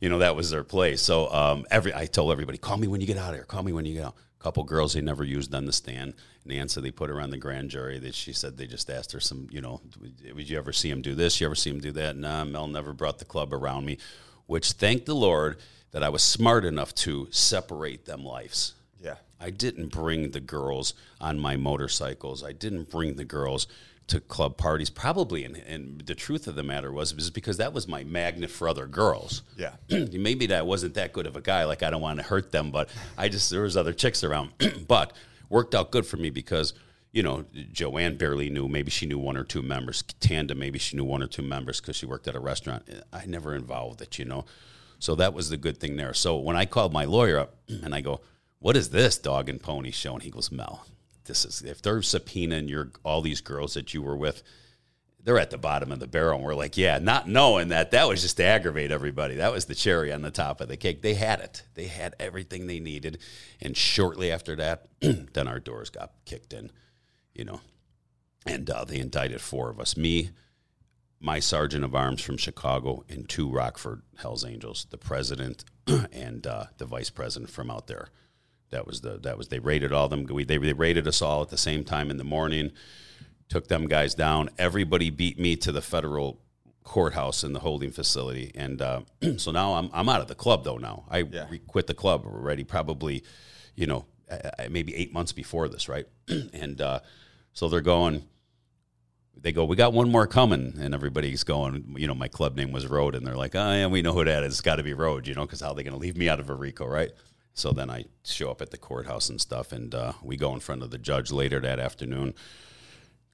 you 0.00 0.08
know, 0.08 0.18
that 0.18 0.36
was 0.36 0.50
their 0.50 0.64
play. 0.64 0.96
So 0.96 1.32
um, 1.32 1.66
every 1.70 1.94
I 1.94 2.06
told 2.06 2.32
everybody, 2.32 2.58
call 2.58 2.76
me 2.76 2.86
when 2.86 3.00
you 3.00 3.06
get 3.06 3.16
out 3.16 3.30
of 3.30 3.36
here. 3.36 3.44
Call 3.44 3.62
me 3.62 3.72
when 3.72 3.86
you 3.86 3.94
get 3.94 4.04
out. 4.04 4.14
A 4.38 4.42
couple 4.42 4.62
girls 4.64 4.92
they 4.92 5.00
never 5.00 5.24
used 5.24 5.54
on 5.54 5.64
the 5.64 5.72
stand. 5.72 6.14
Nancy, 6.44 6.80
they 6.80 6.90
put 6.90 7.10
her 7.10 7.20
on 7.20 7.30
the 7.30 7.38
grand 7.38 7.70
jury. 7.70 7.98
That 7.98 8.14
she 8.14 8.32
said 8.32 8.56
they 8.56 8.66
just 8.66 8.90
asked 8.90 9.10
her 9.12 9.20
some, 9.20 9.48
you 9.50 9.60
know, 9.60 9.80
would 10.34 10.48
you 10.48 10.58
ever 10.58 10.72
see 10.72 10.90
him 10.90 11.02
do 11.02 11.14
this? 11.14 11.40
You 11.40 11.46
ever 11.46 11.56
see 11.56 11.70
him 11.70 11.80
do 11.80 11.90
that? 11.92 12.16
Nah, 12.16 12.44
Mel 12.44 12.68
never 12.68 12.92
brought 12.92 13.18
the 13.18 13.24
club 13.24 13.52
around 13.52 13.86
me. 13.86 13.98
Which 14.46 14.72
thank 14.72 15.06
the 15.06 15.14
Lord 15.14 15.56
that 15.96 16.02
I 16.02 16.10
was 16.10 16.22
smart 16.22 16.66
enough 16.66 16.94
to 16.96 17.26
separate 17.30 18.04
them 18.04 18.22
lives. 18.22 18.74
Yeah. 19.02 19.14
I 19.40 19.48
didn't 19.48 19.86
bring 19.86 20.32
the 20.32 20.40
girls 20.40 20.92
on 21.22 21.40
my 21.40 21.56
motorcycles. 21.56 22.44
I 22.44 22.52
didn't 22.52 22.90
bring 22.90 23.16
the 23.16 23.24
girls 23.24 23.66
to 24.08 24.20
club 24.20 24.58
parties. 24.58 24.90
Probably, 24.90 25.42
and, 25.42 25.56
and 25.56 26.02
the 26.02 26.14
truth 26.14 26.48
of 26.48 26.54
the 26.54 26.62
matter 26.62 26.92
was, 26.92 27.14
was 27.14 27.30
because 27.30 27.56
that 27.56 27.72
was 27.72 27.88
my 27.88 28.04
magnet 28.04 28.50
for 28.50 28.68
other 28.68 28.86
girls. 28.86 29.40
Yeah. 29.56 29.76
Maybe 29.90 30.44
that 30.48 30.66
wasn't 30.66 30.92
that 30.96 31.14
good 31.14 31.26
of 31.26 31.34
a 31.34 31.40
guy. 31.40 31.64
Like 31.64 31.82
I 31.82 31.88
don't 31.88 32.02
want 32.02 32.18
to 32.18 32.26
hurt 32.26 32.52
them, 32.52 32.70
but 32.70 32.90
I 33.16 33.30
just 33.30 33.48
there 33.48 33.62
was 33.62 33.78
other 33.78 33.94
chicks 33.94 34.22
around. 34.22 34.50
but 34.86 35.14
worked 35.48 35.74
out 35.74 35.92
good 35.92 36.04
for 36.04 36.18
me 36.18 36.28
because 36.28 36.74
you 37.12 37.22
know 37.22 37.46
Joanne 37.72 38.18
barely 38.18 38.50
knew. 38.50 38.68
Maybe 38.68 38.90
she 38.90 39.06
knew 39.06 39.18
one 39.18 39.38
or 39.38 39.44
two 39.44 39.62
members. 39.62 40.02
Tanda 40.20 40.54
maybe 40.54 40.78
she 40.78 40.94
knew 40.94 41.04
one 41.04 41.22
or 41.22 41.26
two 41.26 41.40
members 41.40 41.80
because 41.80 41.96
she 41.96 42.04
worked 42.04 42.28
at 42.28 42.34
a 42.34 42.40
restaurant. 42.40 42.86
I 43.14 43.24
never 43.24 43.54
involved 43.54 44.02
it, 44.02 44.18
you 44.18 44.26
know. 44.26 44.44
So 44.98 45.14
that 45.16 45.34
was 45.34 45.50
the 45.50 45.56
good 45.56 45.78
thing 45.78 45.96
there. 45.96 46.14
So 46.14 46.36
when 46.36 46.56
I 46.56 46.64
called 46.64 46.92
my 46.92 47.04
lawyer 47.04 47.38
up 47.38 47.56
and 47.68 47.94
I 47.94 48.00
go, 48.00 48.20
"What 48.58 48.76
is 48.76 48.90
this 48.90 49.18
dog 49.18 49.48
and 49.48 49.62
pony 49.62 49.90
show?" 49.90 50.14
and 50.14 50.22
he 50.22 50.30
goes, 50.30 50.50
"Mel, 50.50 50.86
this 51.24 51.44
is 51.44 51.62
if 51.62 51.82
they're 51.82 51.98
subpoenaing 51.98 52.68
your 52.68 52.90
all 53.04 53.22
these 53.22 53.40
girls 53.40 53.74
that 53.74 53.94
you 53.94 54.02
were 54.02 54.16
with." 54.16 54.42
they're 55.26 55.40
at 55.40 55.50
the 55.50 55.58
bottom 55.58 55.90
of 55.90 55.98
the 55.98 56.06
barrel. 56.06 56.36
And 56.36 56.44
we're 56.44 56.54
like, 56.54 56.76
yeah, 56.76 57.00
not 57.00 57.28
knowing 57.28 57.68
that 57.68 57.90
that 57.90 58.08
was 58.08 58.22
just 58.22 58.36
to 58.36 58.44
aggravate 58.44 58.92
everybody. 58.92 59.34
That 59.34 59.52
was 59.52 59.64
the 59.64 59.74
cherry 59.74 60.12
on 60.12 60.22
the 60.22 60.30
top 60.30 60.60
of 60.60 60.68
the 60.68 60.76
cake. 60.76 61.02
They 61.02 61.14
had 61.14 61.40
it. 61.40 61.64
They 61.74 61.88
had 61.88 62.14
everything 62.20 62.66
they 62.66 62.78
needed. 62.78 63.18
And 63.60 63.76
shortly 63.76 64.30
after 64.30 64.54
that, 64.54 64.86
then 65.00 65.48
our 65.48 65.58
doors 65.58 65.90
got 65.90 66.12
kicked 66.26 66.52
in, 66.52 66.70
you 67.34 67.44
know, 67.44 67.60
and 68.46 68.70
uh, 68.70 68.84
they 68.84 69.00
indicted 69.00 69.40
four 69.40 69.68
of 69.68 69.80
us. 69.80 69.96
Me, 69.96 70.30
my 71.20 71.40
sergeant 71.40 71.84
of 71.84 71.94
arms 71.94 72.22
from 72.22 72.36
Chicago, 72.36 73.04
and 73.08 73.28
two 73.28 73.50
Rockford 73.50 74.02
Hell's 74.18 74.44
Angels, 74.44 74.86
the 74.90 74.98
president 74.98 75.64
and 76.12 76.46
uh, 76.46 76.64
the 76.78 76.84
vice 76.86 77.10
president 77.10 77.50
from 77.50 77.70
out 77.70 77.86
there. 77.86 78.08
That 78.70 78.86
was 78.86 79.00
the 79.00 79.18
that 79.18 79.38
was 79.38 79.48
they 79.48 79.58
raided 79.60 79.92
all 79.92 80.08
them. 80.08 80.26
We, 80.26 80.44
they 80.44 80.58
they 80.58 80.72
raided 80.72 81.06
us 81.08 81.22
all 81.22 81.42
at 81.42 81.48
the 81.50 81.56
same 81.58 81.84
time 81.84 82.10
in 82.10 82.16
the 82.16 82.24
morning 82.24 82.72
took 83.48 83.68
them 83.68 83.86
guys 83.86 84.14
down. 84.14 84.50
Everybody 84.58 85.10
beat 85.10 85.38
me 85.38 85.54
to 85.56 85.70
the 85.70 85.80
federal 85.80 86.40
courthouse 86.82 87.44
in 87.44 87.52
the 87.52 87.60
holding 87.60 87.90
facility, 87.92 88.50
and 88.54 88.82
uh, 88.82 89.00
so 89.36 89.50
now 89.52 89.74
I'm 89.74 89.90
I'm 89.92 90.08
out 90.08 90.20
of 90.20 90.28
the 90.28 90.34
club 90.34 90.64
though. 90.64 90.78
Now 90.78 91.04
I 91.08 91.18
Yeah. 91.18 91.46
quit 91.68 91.86
the 91.86 91.94
club 91.94 92.24
already, 92.26 92.64
probably, 92.64 93.22
you 93.76 93.86
know, 93.86 94.06
maybe 94.68 94.94
eight 94.96 95.12
months 95.12 95.32
before 95.32 95.68
this, 95.68 95.88
right? 95.88 96.06
and 96.52 96.80
uh, 96.80 97.00
so 97.52 97.68
they're 97.68 97.80
going. 97.80 98.24
They 99.38 99.52
go, 99.52 99.64
we 99.64 99.76
got 99.76 99.92
one 99.92 100.10
more 100.10 100.26
coming, 100.26 100.74
and 100.80 100.94
everybody's 100.94 101.44
going. 101.44 101.94
You 101.96 102.06
know, 102.06 102.14
my 102.14 102.28
club 102.28 102.56
name 102.56 102.72
was 102.72 102.86
Road, 102.86 103.14
and 103.14 103.26
they're 103.26 103.36
like, 103.36 103.54
oh 103.54 103.72
yeah, 103.72 103.86
we 103.86 104.02
know 104.02 104.12
who 104.12 104.24
that 104.24 104.42
is. 104.42 104.54
It's 104.54 104.60
got 104.60 104.76
to 104.76 104.82
be 104.82 104.94
Road, 104.94 105.26
you 105.26 105.34
know, 105.34 105.44
because 105.44 105.60
how 105.60 105.68
are 105.68 105.74
they 105.74 105.82
going 105.82 105.94
to 105.94 106.00
leave 106.00 106.16
me 106.16 106.28
out 106.28 106.40
of 106.40 106.50
a 106.50 106.54
RICO, 106.54 106.86
right? 106.86 107.10
So 107.54 107.72
then 107.72 107.90
I 107.90 108.04
show 108.24 108.50
up 108.50 108.60
at 108.60 108.70
the 108.70 108.76
courthouse 108.76 109.28
and 109.28 109.40
stuff, 109.40 109.72
and 109.72 109.94
uh, 109.94 110.12
we 110.22 110.36
go 110.36 110.52
in 110.54 110.60
front 110.60 110.82
of 110.82 110.90
the 110.90 110.98
judge 110.98 111.30
later 111.30 111.60
that 111.60 111.78
afternoon 111.78 112.34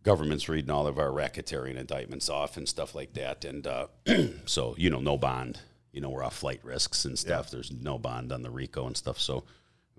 government's 0.03 0.49
reading 0.49 0.71
all 0.71 0.87
of 0.87 0.99
our 0.99 1.09
racketeering 1.09 1.77
indictments 1.77 2.29
off 2.29 2.57
and 2.57 2.69
stuff 2.69 2.95
like 2.95 3.13
that. 3.15 3.45
And 3.45 3.67
uh, 3.67 3.87
so, 4.47 4.75
you 4.79 4.91
know, 4.91 5.01
no 5.01 5.17
bond. 5.17 5.61
You 5.93 6.01
know, 6.01 6.09
we're 6.09 6.25
off 6.25 6.37
flight 6.37 6.61
risks 6.65 7.05
and 7.05 7.19
stuff. 7.19 7.51
There's 7.51 7.71
no 7.71 7.99
bond 7.99 8.33
on 8.33 8.43
the 8.43 8.51
RICO 8.51 8.87
and 8.87 8.97
stuff. 8.97 9.21
So 9.21 9.45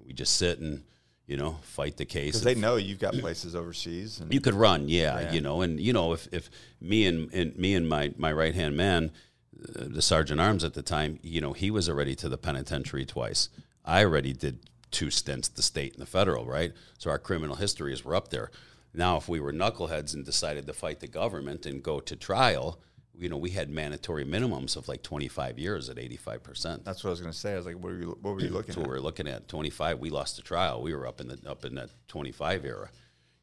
we 0.04 0.14
just 0.14 0.36
sit 0.36 0.60
and, 0.60 0.84
you 1.28 1.38
know, 1.38 1.58
fight 1.62 1.98
the 1.98 2.06
case. 2.06 2.34
Because 2.34 2.44
they 2.44 2.56
know 2.56 2.76
you've 2.76 3.00
got 3.00 3.14
places 3.14 3.56
overseas. 3.56 4.20
And 4.20 4.34
You 4.34 4.42
could 4.42 4.54
run, 4.56 4.90
yeah, 4.90 5.20
Yeah. 5.22 5.32
you 5.32 5.42
know, 5.42 5.62
and 5.62 5.80
you 5.80 5.94
know 5.94 6.14
if, 6.14 6.28
if 6.32 6.50
me 6.82 7.06
and, 7.06 7.32
and 7.34 7.56
me 7.58 7.76
and 7.76 7.88
my 7.88 8.14
my 8.18 8.32
right 8.32 8.54
hand 8.54 8.76
man, 8.76 9.12
uh, 9.58 9.86
the 9.88 10.02
sergeant 10.02 10.42
arms 10.42 10.64
at 10.64 10.74
the 10.74 10.82
time, 10.82 11.20
you 11.22 11.40
know, 11.40 11.54
he 11.54 11.72
was 11.72 11.88
already 11.90 12.16
to 12.16 12.28
the 12.30 12.38
penitentiary 12.38 13.06
twice. 13.06 13.50
I 13.86 14.04
already 14.04 14.34
did 14.34 14.60
two 14.92 15.10
stints, 15.10 15.48
the 15.48 15.62
state 15.62 15.94
and 15.94 16.02
the 16.02 16.06
federal, 16.06 16.46
right? 16.46 16.74
So 16.98 17.10
our 17.10 17.20
criminal 17.20 17.56
histories 17.56 18.04
were 18.06 18.16
up 18.16 18.30
there. 18.30 18.52
Now, 18.94 19.18
if 19.18 19.28
we 19.28 19.40
were 19.40 19.52
knuckleheads 19.54 20.14
and 20.14 20.24
decided 20.24 20.68
to 20.68 20.74
fight 20.74 21.00
the 21.00 21.08
government 21.08 21.66
and 21.66 21.82
go 21.82 22.00
to 22.00 22.16
trial, 22.16 22.80
you 23.18 23.30
know, 23.30 23.38
we 23.38 23.52
had 23.52 23.70
mandatory 23.70 24.26
minimums 24.26 24.76
of 24.76 24.88
like 24.88 25.04
25 25.04 25.60
years 25.60 25.90
at 25.90 25.98
85%. 25.98 26.84
That's 26.84 27.04
what 27.04 27.10
I 27.10 27.12
was 27.12 27.22
going 27.22 27.32
to 27.32 27.38
say. 27.38 27.54
I 27.54 27.58
was 27.58 27.66
like, 27.66 27.76
what 27.76 27.92
were 27.92 28.00
you, 28.00 28.18
what 28.22 28.34
were 28.34 28.42
you 28.42 28.50
looking 28.50 28.68
That's 28.68 28.78
what 28.78 28.86
at? 28.86 28.90
we 28.90 28.96
were 28.96 29.02
looking 29.02 29.28
at. 29.28 29.48
25, 29.48 30.00
we 30.00 30.10
lost 30.10 30.36
the 30.36 30.42
trial. 30.42 30.82
We 30.82 30.96
were 30.96 31.08
up 31.08 31.22
in 31.22 31.28
the 31.28 31.40
up 31.48 31.64
in 31.66 31.76
that 31.76 31.90
25 32.08 32.66
era, 32.66 32.90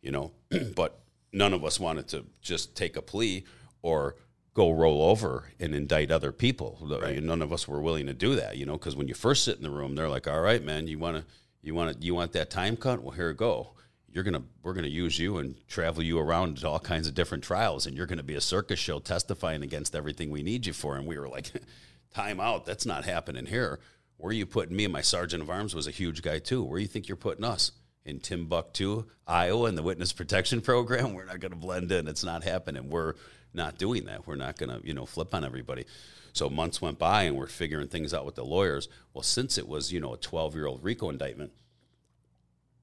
you 0.02 0.10
know. 0.10 0.32
but 0.74 1.00
none 1.32 1.52
of 1.52 1.64
us 1.64 1.78
wanted 1.78 2.08
to 2.08 2.26
just 2.40 2.76
take 2.76 2.96
a 2.96 3.02
plea 3.02 3.44
or 3.82 4.16
go 4.54 4.72
roll 4.72 5.02
over 5.02 5.44
and 5.60 5.74
indict 5.74 6.10
other 6.10 6.32
people. 6.32 6.78
None 7.20 7.40
of 7.40 7.52
us 7.52 7.68
were 7.68 7.80
willing 7.80 8.06
to 8.06 8.14
do 8.14 8.34
that, 8.34 8.56
you 8.56 8.66
know, 8.66 8.72
because 8.72 8.96
when 8.96 9.06
you 9.06 9.14
first 9.14 9.44
sit 9.44 9.56
in 9.56 9.62
the 9.62 9.70
room, 9.70 9.94
they're 9.94 10.08
like, 10.08 10.26
"All 10.26 10.40
right, 10.40 10.62
man, 10.62 10.88
you 10.88 10.98
want 10.98 11.16
to 11.18 11.24
you 11.62 11.74
want 11.74 11.96
to 11.96 12.04
you 12.04 12.14
want 12.14 12.32
that 12.32 12.50
time 12.50 12.76
cut? 12.76 13.02
Well, 13.02 13.12
here 13.12 13.28
you 13.28 13.34
go. 13.34 13.70
You're 14.12 14.24
gonna 14.24 14.42
we're 14.62 14.74
gonna 14.74 14.88
use 14.88 15.18
you 15.18 15.38
and 15.38 15.54
travel 15.68 16.02
you 16.02 16.18
around 16.18 16.58
to 16.58 16.68
all 16.68 16.80
kinds 16.80 17.06
of 17.06 17.14
different 17.14 17.44
trials, 17.44 17.86
and 17.86 17.96
you're 17.96 18.06
gonna 18.06 18.22
be 18.22 18.34
a 18.34 18.40
circus 18.40 18.78
show 18.78 18.98
testifying 18.98 19.62
against 19.62 19.94
everything 19.94 20.30
we 20.30 20.42
need 20.42 20.66
you 20.66 20.72
for." 20.72 20.96
And 20.96 21.06
we 21.06 21.18
were 21.18 21.28
like, 21.28 21.52
"Time 22.14 22.40
out. 22.40 22.66
That's 22.66 22.86
not 22.86 23.04
happening 23.04 23.46
here." 23.46 23.80
Where 24.16 24.30
are 24.30 24.34
you 24.34 24.46
putting 24.46 24.76
me? 24.76 24.84
And 24.84 24.92
my 24.92 25.00
sergeant 25.00 25.42
of 25.42 25.48
arms 25.48 25.74
was 25.74 25.86
a 25.86 25.92
huge 25.92 26.20
guy 26.22 26.40
too. 26.40 26.62
Where 26.62 26.78
do 26.78 26.82
you 26.82 26.88
think 26.88 27.08
you're 27.08 27.16
putting 27.16 27.44
us? 27.44 27.72
In 28.04 28.18
Timbuktu, 28.18 29.04
Iowa, 29.26 29.68
in 29.68 29.74
the 29.74 29.82
witness 29.82 30.12
protection 30.12 30.60
program, 30.62 31.14
we're 31.14 31.26
not 31.26 31.40
to 31.40 31.50
blend 31.50 31.92
in. 31.92 32.08
It's 32.08 32.24
not 32.24 32.42
happening. 32.42 32.88
We're 32.88 33.14
not 33.52 33.78
doing 33.78 34.06
that. 34.06 34.26
We're 34.26 34.36
not 34.36 34.56
to, 34.56 34.80
you 34.82 34.94
know, 34.94 35.06
flip 35.06 35.34
on 35.34 35.44
everybody. 35.44 35.84
So 36.32 36.48
months 36.48 36.80
went 36.80 36.98
by, 36.98 37.24
and 37.24 37.36
we're 37.36 37.46
figuring 37.46 37.88
things 37.88 38.14
out 38.14 38.24
with 38.24 38.36
the 38.36 38.44
lawyers. 38.44 38.88
Well, 39.12 39.22
since 39.22 39.58
it 39.58 39.68
was, 39.68 39.92
you 39.92 40.00
know, 40.00 40.14
a 40.14 40.18
12 40.18 40.54
year 40.54 40.66
old 40.66 40.82
RICO 40.82 41.10
indictment, 41.10 41.52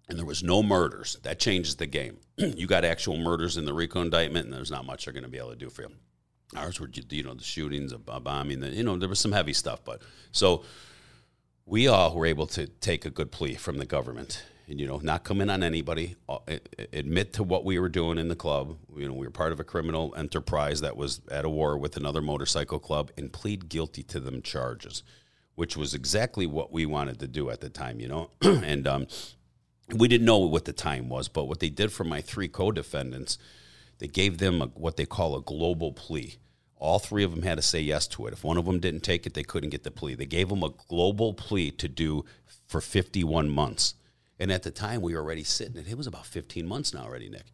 and 0.07 0.17
there 0.17 0.25
was 0.25 0.43
no 0.43 0.63
murders, 0.63 1.17
that 1.23 1.39
changes 1.39 1.75
the 1.75 1.85
game. 1.85 2.17
you 2.37 2.67
got 2.67 2.85
actual 2.85 3.17
murders 3.17 3.57
in 3.57 3.65
the 3.65 3.73
RICO 3.73 4.01
indictment, 4.01 4.45
and 4.45 4.53
there's 4.53 4.71
not 4.71 4.85
much 4.85 5.05
they're 5.05 5.13
going 5.13 5.23
to 5.23 5.29
be 5.29 5.37
able 5.37 5.49
to 5.49 5.55
do 5.55 5.69
for 5.69 5.83
you. 5.83 5.91
Ours 6.55 6.79
were, 6.79 6.89
you 7.09 7.23
know, 7.23 7.33
the 7.33 7.43
shootings, 7.43 7.91
a 7.91 7.97
bombing, 7.97 8.61
the, 8.61 8.69
you 8.69 8.83
know, 8.83 8.97
there 8.97 9.09
was 9.09 9.19
some 9.19 9.33
heavy 9.33 9.53
stuff, 9.53 9.83
but 9.83 10.01
so 10.31 10.63
we 11.65 11.87
all 11.87 12.15
were 12.15 12.25
able 12.25 12.47
to 12.47 12.67
take 12.67 13.05
a 13.05 13.09
good 13.09 13.31
plea 13.31 13.55
from 13.55 13.77
the 13.77 13.85
government 13.85 14.45
and 14.67 14.79
you 14.79 14.87
know 14.87 14.99
not 15.03 15.23
come 15.23 15.41
in 15.41 15.49
on 15.49 15.63
anybody 15.63 16.15
uh, 16.29 16.37
admit 16.93 17.33
to 17.33 17.43
what 17.43 17.65
we 17.65 17.79
were 17.79 17.89
doing 17.89 18.17
in 18.17 18.27
the 18.27 18.35
club 18.35 18.77
you 18.95 19.07
know 19.07 19.13
we 19.13 19.25
were 19.25 19.31
part 19.31 19.51
of 19.51 19.59
a 19.59 19.63
criminal 19.63 20.13
enterprise 20.17 20.81
that 20.81 20.95
was 20.95 21.21
at 21.31 21.45
a 21.45 21.49
war 21.49 21.77
with 21.77 21.97
another 21.97 22.21
motorcycle 22.21 22.79
club 22.79 23.11
and 23.17 23.33
plead 23.33 23.69
guilty 23.69 24.03
to 24.03 24.19
them 24.19 24.41
charges 24.41 25.03
which 25.55 25.75
was 25.75 25.93
exactly 25.93 26.45
what 26.45 26.71
we 26.71 26.85
wanted 26.85 27.19
to 27.19 27.27
do 27.27 27.49
at 27.49 27.61
the 27.61 27.69
time 27.69 27.99
you 27.99 28.07
know 28.07 28.29
and 28.41 28.87
um, 28.87 29.07
we 29.95 30.07
didn't 30.07 30.25
know 30.25 30.39
what 30.39 30.65
the 30.65 30.73
time 30.73 31.09
was 31.09 31.27
but 31.27 31.45
what 31.45 31.59
they 31.59 31.69
did 31.69 31.91
for 31.91 32.03
my 32.03 32.21
three 32.21 32.47
co-defendants 32.47 33.37
they 33.99 34.07
gave 34.07 34.37
them 34.37 34.61
a, 34.61 34.65
what 34.67 34.97
they 34.97 35.05
call 35.05 35.35
a 35.35 35.41
global 35.41 35.91
plea 35.91 36.37
all 36.79 36.99
three 36.99 37.23
of 37.23 37.31
them 37.31 37.43
had 37.43 37.55
to 37.55 37.61
say 37.61 37.79
yes 37.79 38.07
to 38.07 38.27
it. 38.27 38.33
If 38.33 38.43
one 38.43 38.57
of 38.57 38.65
them 38.65 38.79
didn't 38.79 39.01
take 39.01 39.25
it, 39.25 39.33
they 39.33 39.43
couldn't 39.43 39.71
get 39.71 39.83
the 39.83 39.91
plea. 39.91 40.15
They 40.15 40.25
gave 40.25 40.49
them 40.49 40.63
a 40.63 40.73
global 40.87 41.33
plea 41.33 41.71
to 41.71 41.87
do 41.87 42.25
for 42.67 42.81
51 42.81 43.49
months. 43.49 43.95
And 44.39 44.51
at 44.51 44.63
the 44.63 44.71
time, 44.71 45.01
we 45.01 45.15
were 45.15 45.21
already 45.21 45.43
sitting, 45.43 45.83
it 45.83 45.97
was 45.97 46.07
about 46.07 46.27
15 46.27 46.67
months 46.67 46.93
now 46.93 47.03
already, 47.03 47.29
Nick. 47.29 47.51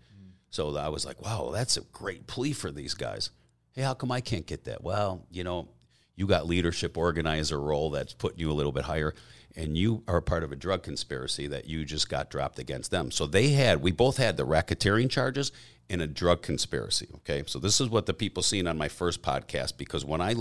So 0.49 0.75
I 0.75 0.89
was 0.89 1.05
like, 1.05 1.21
wow, 1.21 1.51
that's 1.53 1.77
a 1.77 1.81
great 1.81 2.27
plea 2.27 2.53
for 2.53 2.69
these 2.69 2.93
guys. 2.93 3.31
Hey, 3.71 3.81
how 3.81 3.93
come 3.93 4.11
I 4.11 4.21
can't 4.21 4.45
get 4.45 4.65
that? 4.65 4.83
Well, 4.83 5.25
you 5.31 5.43
know, 5.43 5.69
you 6.15 6.27
got 6.27 6.45
leadership 6.45 6.97
organizer 6.97 7.59
role 7.59 7.89
that's 7.89 8.13
putting 8.13 8.39
you 8.39 8.51
a 8.51 8.53
little 8.53 8.71
bit 8.71 8.83
higher 8.83 9.15
and 9.55 9.77
you 9.77 10.03
are 10.07 10.21
part 10.21 10.43
of 10.43 10.51
a 10.51 10.55
drug 10.55 10.83
conspiracy 10.83 11.47
that 11.47 11.65
you 11.65 11.85
just 11.85 12.09
got 12.09 12.29
dropped 12.29 12.59
against 12.59 12.91
them. 12.91 13.11
So 13.11 13.27
they 13.27 13.49
had, 13.49 13.81
we 13.81 13.91
both 13.91 14.17
had 14.17 14.37
the 14.37 14.45
racketeering 14.45 15.09
charges 15.09 15.51
and 15.89 16.01
a 16.01 16.07
drug 16.07 16.41
conspiracy. 16.41 17.07
Okay. 17.17 17.43
So 17.45 17.59
this 17.59 17.79
is 17.79 17.89
what 17.89 18.05
the 18.05 18.13
people 18.13 18.41
seen 18.41 18.67
on 18.67 18.77
my 18.77 18.87
first 18.87 19.21
podcast 19.21 19.77
because 19.77 20.03
when 20.03 20.21
I 20.21 20.33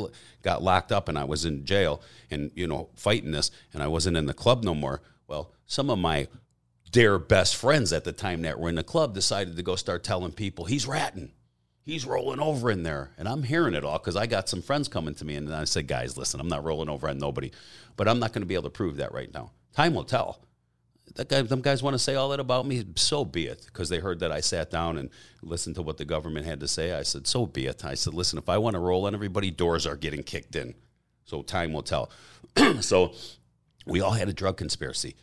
got 0.42 0.62
locked 0.62 0.92
up 0.92 1.08
and 1.08 1.18
I 1.18 1.24
was 1.24 1.44
in 1.44 1.64
jail 1.64 2.00
and, 2.30 2.50
you 2.54 2.66
know, 2.66 2.88
fighting 2.94 3.32
this 3.32 3.50
and 3.72 3.82
I 3.82 3.86
wasn't 3.86 4.16
in 4.16 4.26
the 4.26 4.34
club 4.34 4.64
no 4.64 4.74
more, 4.74 5.02
well, 5.26 5.52
some 5.66 5.90
of 5.90 5.98
my 5.98 6.28
dear 6.90 7.18
best 7.18 7.56
friends 7.56 7.92
at 7.92 8.04
the 8.04 8.12
time 8.12 8.42
that 8.42 8.58
were 8.58 8.68
in 8.68 8.74
the 8.76 8.82
club 8.82 9.14
decided 9.14 9.56
to 9.56 9.62
go 9.62 9.76
start 9.76 10.04
telling 10.04 10.32
people 10.32 10.64
he's 10.64 10.86
ratting 10.86 11.32
he's 11.84 12.06
rolling 12.06 12.40
over 12.40 12.70
in 12.70 12.82
there. 12.82 13.10
And 13.18 13.28
I'm 13.28 13.42
hearing 13.42 13.74
it 13.74 13.84
all 13.84 13.98
because 13.98 14.16
I 14.16 14.26
got 14.26 14.48
some 14.48 14.62
friends 14.62 14.88
coming 14.88 15.14
to 15.16 15.24
me 15.24 15.36
and 15.36 15.52
I 15.54 15.64
said, 15.64 15.86
guys, 15.86 16.16
listen, 16.16 16.40
I'm 16.40 16.48
not 16.48 16.64
rolling 16.64 16.88
over 16.88 17.08
on 17.08 17.18
nobody, 17.18 17.50
but 17.96 18.08
I'm 18.08 18.18
not 18.18 18.32
going 18.32 18.42
to 18.42 18.46
be 18.46 18.54
able 18.54 18.64
to 18.64 18.70
prove 18.70 18.96
that 18.96 19.12
right 19.12 19.32
now. 19.32 19.50
Time 19.74 19.94
will 19.94 20.04
tell. 20.04 20.40
That 21.16 21.28
guy, 21.28 21.42
them 21.42 21.60
guys 21.60 21.82
want 21.82 21.94
to 21.94 21.98
say 21.98 22.14
all 22.14 22.30
that 22.30 22.40
about 22.40 22.66
me, 22.66 22.84
so 22.94 23.24
be 23.24 23.46
it. 23.46 23.66
Because 23.66 23.88
they 23.88 23.98
heard 23.98 24.20
that 24.20 24.32
I 24.32 24.40
sat 24.40 24.70
down 24.70 24.96
and 24.96 25.10
listened 25.42 25.74
to 25.74 25.82
what 25.82 25.98
the 25.98 26.04
government 26.04 26.46
had 26.46 26.60
to 26.60 26.68
say. 26.68 26.94
I 26.94 27.02
said, 27.02 27.26
so 27.26 27.44
be 27.44 27.66
it. 27.66 27.84
I 27.84 27.94
said, 27.94 28.14
listen, 28.14 28.38
if 28.38 28.48
I 28.48 28.56
want 28.56 28.74
to 28.74 28.80
roll 28.80 29.06
on 29.06 29.14
everybody, 29.14 29.50
doors 29.50 29.86
are 29.86 29.96
getting 29.96 30.22
kicked 30.22 30.56
in. 30.56 30.74
So 31.24 31.42
time 31.42 31.72
will 31.72 31.82
tell. 31.82 32.10
so 32.80 33.12
we 33.84 34.00
all 34.00 34.12
had 34.12 34.28
a 34.28 34.32
drug 34.32 34.56
conspiracy 34.56 35.16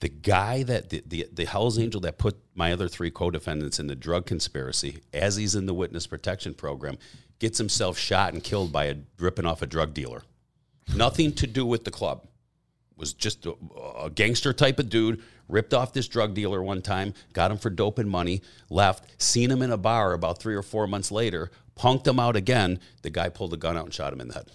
the 0.00 0.08
guy 0.08 0.62
that 0.62 0.90
the, 0.90 1.02
the, 1.06 1.26
the 1.32 1.44
Hell's 1.44 1.78
Angel 1.78 2.00
that 2.02 2.18
put 2.18 2.36
my 2.54 2.72
other 2.72 2.88
three 2.88 3.10
co-defendants 3.10 3.78
in 3.78 3.88
the 3.88 3.96
drug 3.96 4.26
conspiracy, 4.26 5.00
as 5.12 5.36
he's 5.36 5.54
in 5.54 5.66
the 5.66 5.74
witness 5.74 6.06
protection 6.06 6.54
program, 6.54 6.98
gets 7.38 7.58
himself 7.58 7.98
shot 7.98 8.32
and 8.32 8.42
killed 8.42 8.72
by 8.72 8.84
a 8.84 8.96
ripping 9.18 9.46
off 9.46 9.62
a 9.62 9.66
drug 9.66 9.94
dealer. 9.94 10.22
Nothing 10.94 11.32
to 11.32 11.46
do 11.46 11.66
with 11.66 11.84
the 11.84 11.90
club. 11.90 12.26
Was 12.96 13.12
just 13.12 13.46
a, 13.46 13.54
a 14.00 14.10
gangster 14.10 14.52
type 14.52 14.78
of 14.78 14.88
dude. 14.88 15.22
Ripped 15.48 15.72
off 15.72 15.92
this 15.92 16.08
drug 16.08 16.34
dealer 16.34 16.62
one 16.62 16.82
time, 16.82 17.14
got 17.32 17.50
him 17.50 17.56
for 17.56 17.70
dope 17.70 17.98
and 17.98 18.10
money, 18.10 18.42
left, 18.68 19.20
seen 19.20 19.50
him 19.50 19.62
in 19.62 19.70
a 19.70 19.78
bar 19.78 20.12
about 20.12 20.38
three 20.38 20.54
or 20.54 20.62
four 20.62 20.86
months 20.86 21.10
later, 21.10 21.50
punked 21.76 22.06
him 22.06 22.20
out 22.20 22.36
again. 22.36 22.80
The 23.02 23.10
guy 23.10 23.30
pulled 23.30 23.54
a 23.54 23.56
gun 23.56 23.76
out 23.76 23.86
and 23.86 23.94
shot 23.94 24.12
him 24.12 24.20
in 24.20 24.28
the 24.28 24.34
head. 24.34 24.50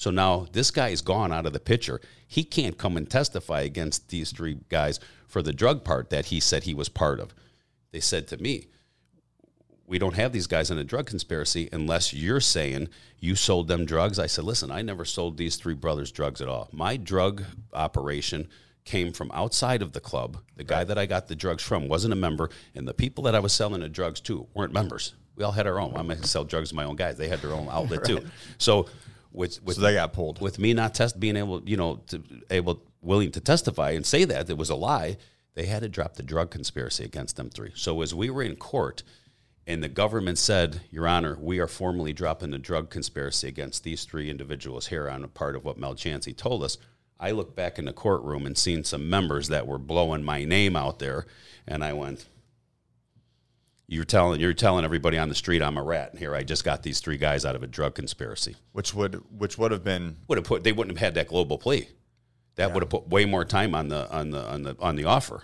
So 0.00 0.10
now 0.10 0.46
this 0.52 0.70
guy 0.70 0.88
is 0.88 1.02
gone 1.02 1.30
out 1.30 1.44
of 1.44 1.52
the 1.52 1.60
picture. 1.60 2.00
He 2.26 2.42
can't 2.42 2.78
come 2.78 2.96
and 2.96 3.08
testify 3.08 3.60
against 3.60 4.08
these 4.08 4.32
three 4.32 4.56
guys 4.70 4.98
for 5.28 5.42
the 5.42 5.52
drug 5.52 5.84
part 5.84 6.08
that 6.08 6.24
he 6.24 6.40
said 6.40 6.62
he 6.62 6.72
was 6.72 6.88
part 6.88 7.20
of. 7.20 7.34
They 7.92 8.00
said 8.00 8.26
to 8.28 8.38
me, 8.38 8.68
we 9.86 9.98
don't 9.98 10.14
have 10.14 10.32
these 10.32 10.46
guys 10.46 10.70
in 10.70 10.78
a 10.78 10.84
drug 10.84 11.04
conspiracy 11.04 11.68
unless 11.70 12.14
you're 12.14 12.40
saying 12.40 12.88
you 13.18 13.34
sold 13.34 13.68
them 13.68 13.84
drugs. 13.84 14.18
I 14.18 14.26
said, 14.26 14.44
listen, 14.44 14.70
I 14.70 14.80
never 14.80 15.04
sold 15.04 15.36
these 15.36 15.56
three 15.56 15.74
brothers 15.74 16.10
drugs 16.10 16.40
at 16.40 16.48
all. 16.48 16.70
My 16.72 16.96
drug 16.96 17.44
operation 17.74 18.48
came 18.86 19.12
from 19.12 19.30
outside 19.34 19.82
of 19.82 19.92
the 19.92 20.00
club. 20.00 20.38
The 20.56 20.64
guy 20.64 20.82
that 20.82 20.96
I 20.96 21.04
got 21.04 21.28
the 21.28 21.36
drugs 21.36 21.62
from 21.62 21.88
wasn't 21.88 22.14
a 22.14 22.16
member, 22.16 22.48
and 22.74 22.88
the 22.88 22.94
people 22.94 23.24
that 23.24 23.34
I 23.34 23.40
was 23.40 23.52
selling 23.52 23.82
the 23.82 23.88
drugs 23.90 24.22
to 24.22 24.46
weren't 24.54 24.72
members. 24.72 25.12
We 25.36 25.44
all 25.44 25.52
had 25.52 25.66
our 25.66 25.78
own. 25.78 25.94
I'm 25.94 26.06
going 26.06 26.22
to 26.22 26.26
sell 26.26 26.44
drugs 26.44 26.70
to 26.70 26.74
my 26.74 26.84
own 26.84 26.96
guys. 26.96 27.18
They 27.18 27.28
had 27.28 27.40
their 27.40 27.52
own 27.52 27.68
outlet 27.70 27.98
right. 27.98 28.06
too. 28.06 28.26
So 28.56 28.86
with, 29.32 29.62
with 29.62 29.76
so 29.76 29.82
they 29.82 29.94
got 29.94 30.12
pulled. 30.12 30.40
with 30.40 30.58
me 30.58 30.74
not 30.74 30.94
test 30.94 31.20
being 31.20 31.36
able 31.36 31.62
you 31.68 31.76
know 31.76 32.00
to 32.08 32.22
able 32.50 32.82
willing 33.02 33.30
to 33.32 33.40
testify 33.40 33.90
and 33.90 34.04
say 34.04 34.24
that 34.24 34.50
it 34.50 34.58
was 34.58 34.70
a 34.70 34.74
lie 34.74 35.16
they 35.54 35.66
had 35.66 35.82
to 35.82 35.88
drop 35.88 36.14
the 36.14 36.22
drug 36.22 36.50
conspiracy 36.50 37.04
against 37.04 37.36
them 37.36 37.50
three. 37.50 37.72
So 37.74 38.02
as 38.02 38.14
we 38.14 38.30
were 38.30 38.42
in 38.42 38.56
court 38.56 39.02
and 39.66 39.82
the 39.82 39.88
government 39.88 40.38
said 40.38 40.80
your 40.90 41.06
honor 41.06 41.36
we 41.40 41.58
are 41.58 41.66
formally 41.66 42.12
dropping 42.12 42.50
the 42.50 42.58
drug 42.58 42.90
conspiracy 42.90 43.48
against 43.48 43.84
these 43.84 44.04
three 44.04 44.30
individuals 44.30 44.88
here 44.88 45.08
on 45.08 45.22
a 45.22 45.28
part 45.28 45.54
of 45.54 45.64
what 45.64 45.78
mel 45.78 45.94
chancey 45.94 46.32
told 46.32 46.64
us 46.64 46.78
i 47.18 47.30
looked 47.30 47.54
back 47.54 47.78
in 47.78 47.84
the 47.84 47.92
courtroom 47.92 48.46
and 48.46 48.56
seen 48.56 48.82
some 48.82 49.08
members 49.08 49.48
that 49.48 49.66
were 49.66 49.78
blowing 49.78 50.24
my 50.24 50.44
name 50.44 50.76
out 50.76 50.98
there 50.98 51.26
and 51.66 51.84
i 51.84 51.92
went 51.92 52.26
you're 53.90 54.04
telling 54.04 54.40
you're 54.40 54.54
telling 54.54 54.84
everybody 54.84 55.18
on 55.18 55.28
the 55.28 55.34
street 55.34 55.60
I'm 55.60 55.76
a 55.76 55.82
rat. 55.82 56.10
And 56.12 56.18
here 56.18 56.34
I 56.34 56.44
just 56.44 56.64
got 56.64 56.84
these 56.84 57.00
three 57.00 57.16
guys 57.16 57.44
out 57.44 57.56
of 57.56 57.64
a 57.64 57.66
drug 57.66 57.96
conspiracy. 57.96 58.54
Which 58.72 58.94
would 58.94 59.20
which 59.36 59.58
would 59.58 59.72
have 59.72 59.82
been 59.82 60.18
would 60.28 60.38
have 60.38 60.46
put 60.46 60.62
they 60.62 60.72
wouldn't 60.72 60.96
have 60.96 61.04
had 61.04 61.14
that 61.14 61.26
global 61.26 61.58
plea. 61.58 61.88
That 62.54 62.68
yeah. 62.68 62.74
would 62.74 62.82
have 62.84 62.90
put 62.90 63.08
way 63.08 63.24
more 63.24 63.44
time 63.44 63.74
on 63.74 63.88
the 63.88 64.08
on 64.10 64.30
the 64.30 64.46
on 64.48 64.62
the 64.62 64.76
on 64.78 64.94
the 64.94 65.04
offer. 65.04 65.42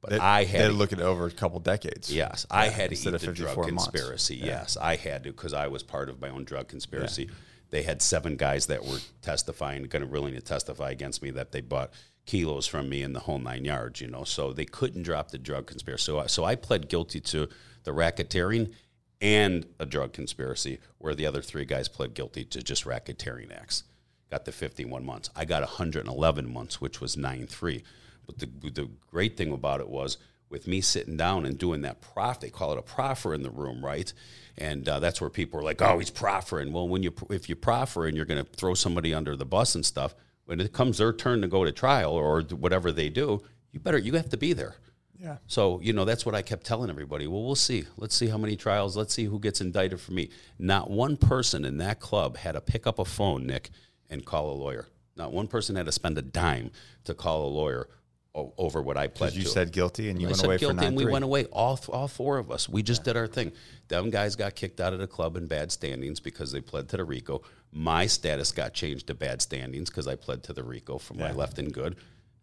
But 0.00 0.10
they, 0.10 0.18
I 0.18 0.44
had 0.44 0.68
to 0.68 0.72
look 0.72 0.92
at 0.92 1.00
over 1.00 1.26
a 1.26 1.30
couple 1.30 1.60
decades. 1.60 2.12
Yes, 2.12 2.46
yeah, 2.50 2.56
I 2.56 2.68
had 2.68 2.90
to 2.90 2.96
eat 2.96 3.20
the 3.20 3.32
drug 3.32 3.56
months. 3.56 3.88
conspiracy. 3.88 4.36
Yeah. 4.36 4.46
Yes, 4.46 4.76
I 4.80 4.96
had 4.96 5.24
to 5.24 5.30
because 5.30 5.52
I 5.52 5.68
was 5.68 5.82
part 5.82 6.08
of 6.08 6.20
my 6.20 6.30
own 6.30 6.44
drug 6.44 6.68
conspiracy. 6.68 7.30
They 7.70 7.82
had 7.82 8.00
seven 8.00 8.36
guys 8.36 8.66
that 8.66 8.84
were 8.84 8.98
testifying, 9.20 9.82
going 9.84 10.02
to 10.02 10.08
willing 10.08 10.34
to 10.34 10.40
testify 10.40 10.90
against 10.90 11.22
me 11.22 11.30
that 11.32 11.52
they 11.52 11.60
bought 11.60 11.90
kilos 12.24 12.66
from 12.66 12.88
me 12.88 13.02
in 13.02 13.14
the 13.14 13.20
whole 13.20 13.38
nine 13.38 13.64
yards. 13.64 14.00
You 14.00 14.08
know, 14.08 14.24
so 14.24 14.52
they 14.52 14.64
couldn't 14.64 15.02
drop 15.02 15.30
the 15.30 15.38
drug 15.38 15.66
conspiracy. 15.66 16.04
So, 16.04 16.26
so 16.28 16.44
I 16.44 16.54
pled 16.54 16.88
guilty 16.88 17.20
to 17.20 17.48
the 17.84 17.92
racketeering 17.92 18.72
and 19.20 19.66
a 19.78 19.86
drug 19.86 20.12
conspiracy, 20.12 20.78
where 20.98 21.14
the 21.14 21.26
other 21.26 21.40
three 21.40 21.64
guys 21.64 21.88
pled 21.88 22.14
guilty 22.14 22.44
to 22.44 22.62
just 22.62 22.84
racketeering 22.84 23.56
acts. 23.56 23.84
Got 24.30 24.44
the 24.44 24.52
51 24.52 25.04
months. 25.04 25.30
I 25.36 25.44
got 25.44 25.62
111 25.62 26.52
months, 26.52 26.80
which 26.80 27.00
was 27.00 27.16
9 27.16 27.46
3. 27.46 27.84
But 28.26 28.38
the, 28.38 28.46
the 28.70 28.90
great 29.10 29.36
thing 29.36 29.52
about 29.52 29.80
it 29.80 29.88
was 29.88 30.18
with 30.50 30.66
me 30.66 30.80
sitting 30.80 31.16
down 31.16 31.46
and 31.46 31.58
doing 31.58 31.82
that 31.82 32.00
prof, 32.00 32.40
they 32.40 32.50
call 32.50 32.72
it 32.72 32.78
a 32.78 32.82
proffer 32.82 33.34
in 33.34 33.42
the 33.42 33.50
room, 33.50 33.84
right? 33.84 34.12
And 34.56 34.88
uh, 34.88 35.00
that's 35.00 35.20
where 35.20 35.30
people 35.30 35.58
are 35.58 35.64
like, 35.64 35.82
oh, 35.82 35.98
he's 35.98 36.10
proffering. 36.10 36.72
Well, 36.72 36.88
when 36.88 37.02
you 37.02 37.12
if 37.30 37.48
you 37.48 37.56
proffer 37.56 38.06
and 38.06 38.16
you're 38.16 38.26
going 38.26 38.44
to 38.44 38.50
throw 38.50 38.74
somebody 38.74 39.12
under 39.12 39.36
the 39.36 39.44
bus 39.44 39.74
and 39.74 39.84
stuff, 39.84 40.14
when 40.44 40.60
it 40.60 40.72
comes 40.72 40.98
their 40.98 41.12
turn 41.12 41.40
to 41.40 41.48
go 41.48 41.64
to 41.64 41.72
trial 41.72 42.12
or 42.12 42.42
whatever 42.42 42.92
they 42.92 43.08
do, 43.08 43.42
you 43.72 43.80
better 43.80 43.98
you 43.98 44.12
have 44.14 44.28
to 44.28 44.36
be 44.36 44.52
there. 44.52 44.76
Yeah. 45.24 45.36
So, 45.46 45.80
you 45.80 45.92
know, 45.94 46.04
that's 46.04 46.26
what 46.26 46.34
I 46.34 46.42
kept 46.42 46.66
telling 46.66 46.90
everybody. 46.90 47.26
Well, 47.26 47.42
we'll 47.44 47.54
see. 47.54 47.84
Let's 47.96 48.14
see 48.14 48.26
how 48.28 48.36
many 48.36 48.56
trials. 48.56 48.94
Let's 48.96 49.14
see 49.14 49.24
who 49.24 49.38
gets 49.40 49.60
indicted 49.62 49.98
for 50.00 50.12
me. 50.12 50.28
Not 50.58 50.90
one 50.90 51.16
person 51.16 51.64
in 51.64 51.78
that 51.78 51.98
club 51.98 52.36
had 52.36 52.52
to 52.52 52.60
pick 52.60 52.86
up 52.86 52.98
a 52.98 53.04
phone, 53.06 53.46
Nick, 53.46 53.70
and 54.10 54.24
call 54.24 54.50
a 54.52 54.56
lawyer. 54.56 54.86
Not 55.16 55.32
one 55.32 55.46
person 55.48 55.76
had 55.76 55.86
to 55.86 55.92
spend 55.92 56.18
a 56.18 56.22
dime 56.22 56.70
to 57.04 57.14
call 57.14 57.46
a 57.46 57.48
lawyer 57.48 57.88
o- 58.34 58.52
over 58.58 58.82
what 58.82 58.98
I 58.98 59.06
pled 59.06 59.34
You 59.34 59.44
to. 59.44 59.48
said 59.48 59.72
guilty 59.72 60.10
and 60.10 60.20
you 60.20 60.26
I 60.26 60.30
went 60.30 60.36
said 60.40 60.46
away 60.46 60.56
for 60.56 60.60
guilty, 60.60 60.76
nine 60.76 60.86
and 60.88 60.96
we 60.96 61.04
three. 61.04 61.12
went 61.12 61.24
away. 61.24 61.44
All 61.46 61.76
th- 61.78 61.88
all 61.88 62.08
four 62.08 62.36
of 62.38 62.50
us. 62.50 62.68
We 62.68 62.82
just 62.82 63.02
did 63.04 63.16
our 63.16 63.26
thing. 63.26 63.52
Them 63.88 64.10
guys 64.10 64.36
got 64.36 64.54
kicked 64.56 64.80
out 64.80 64.92
of 64.92 64.98
the 64.98 65.06
club 65.06 65.36
in 65.36 65.46
bad 65.46 65.72
standings 65.72 66.20
because 66.20 66.52
they 66.52 66.60
pled 66.60 66.88
to 66.90 66.96
the 66.98 67.04
RICO. 67.04 67.40
My 67.72 68.06
status 68.06 68.52
got 68.52 68.74
changed 68.74 69.06
to 69.06 69.14
bad 69.14 69.40
standings 69.40 69.88
because 69.88 70.06
I 70.06 70.16
pled 70.16 70.42
to 70.44 70.52
the 70.52 70.62
RICO 70.64 70.98
from 70.98 71.18
my 71.18 71.32
left 71.32 71.58
and 71.58 71.72
good. 71.72 71.96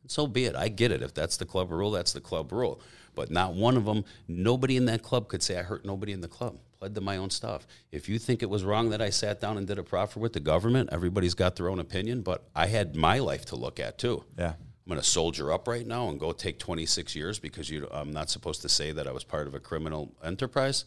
So 0.08 0.28
be 0.28 0.46
it. 0.46 0.56
I 0.56 0.68
get 0.68 0.92
it. 0.92 1.02
If 1.02 1.14
that's 1.14 1.38
the 1.38 1.46
club 1.46 1.72
rule, 1.72 1.92
that's 1.92 2.14
the 2.14 2.22
club 2.22 2.52
rule. 2.52 2.82
But 3.16 3.30
not 3.30 3.54
one 3.54 3.78
of 3.78 3.86
them. 3.86 4.06
Nobody 4.28 4.78
in 4.78 4.86
that 4.86 5.04
club 5.04 5.28
could 5.28 5.44
say 5.44 5.58
I 5.60 5.64
hurt 5.64 5.86
nobody 5.86 6.14
in 6.14 6.22
the 6.22 6.28
club. 6.28 6.58
Pled 6.80 6.96
to 6.96 7.02
my 7.02 7.18
own 7.18 7.30
stuff. 7.30 7.68
If 7.92 8.10
you 8.10 8.18
think 8.18 8.42
it 8.42 8.50
was 8.50 8.64
wrong 8.64 8.90
that 8.90 9.02
I 9.02 9.10
sat 9.10 9.40
down 9.40 9.58
and 9.58 9.68
did 9.68 9.78
a 9.78 9.84
proffer 9.84 10.20
with 10.20 10.34
the 10.34 10.40
government, 10.40 10.90
everybody's 10.92 11.34
got 11.36 11.56
their 11.56 11.70
own 11.70 11.80
opinion. 11.80 12.22
But 12.22 12.44
I 12.56 12.68
had 12.68 12.96
my 12.96 13.20
life 13.20 13.46
to 13.48 13.56
look 13.56 13.80
at 13.80 13.98
too. 13.98 14.24
Yeah. 14.38 14.54
I'm 14.58 14.90
going 14.90 15.00
to 15.00 15.06
soldier 15.06 15.54
up 15.54 15.68
right 15.68 15.86
now 15.86 16.10
and 16.10 16.20
go 16.20 16.32
take 16.32 16.58
26 16.58 17.16
years 17.16 17.38
because 17.38 17.70
you, 17.70 17.88
I'm 17.92 18.12
not 18.12 18.30
supposed 18.30 18.64
to 18.64 18.70
say 18.70 18.92
that 18.92 19.08
I 19.08 19.12
was 19.12 19.24
part 19.24 19.48
of 19.48 19.54
a 19.54 19.60
criminal 19.60 20.16
enterprise. 20.24 20.86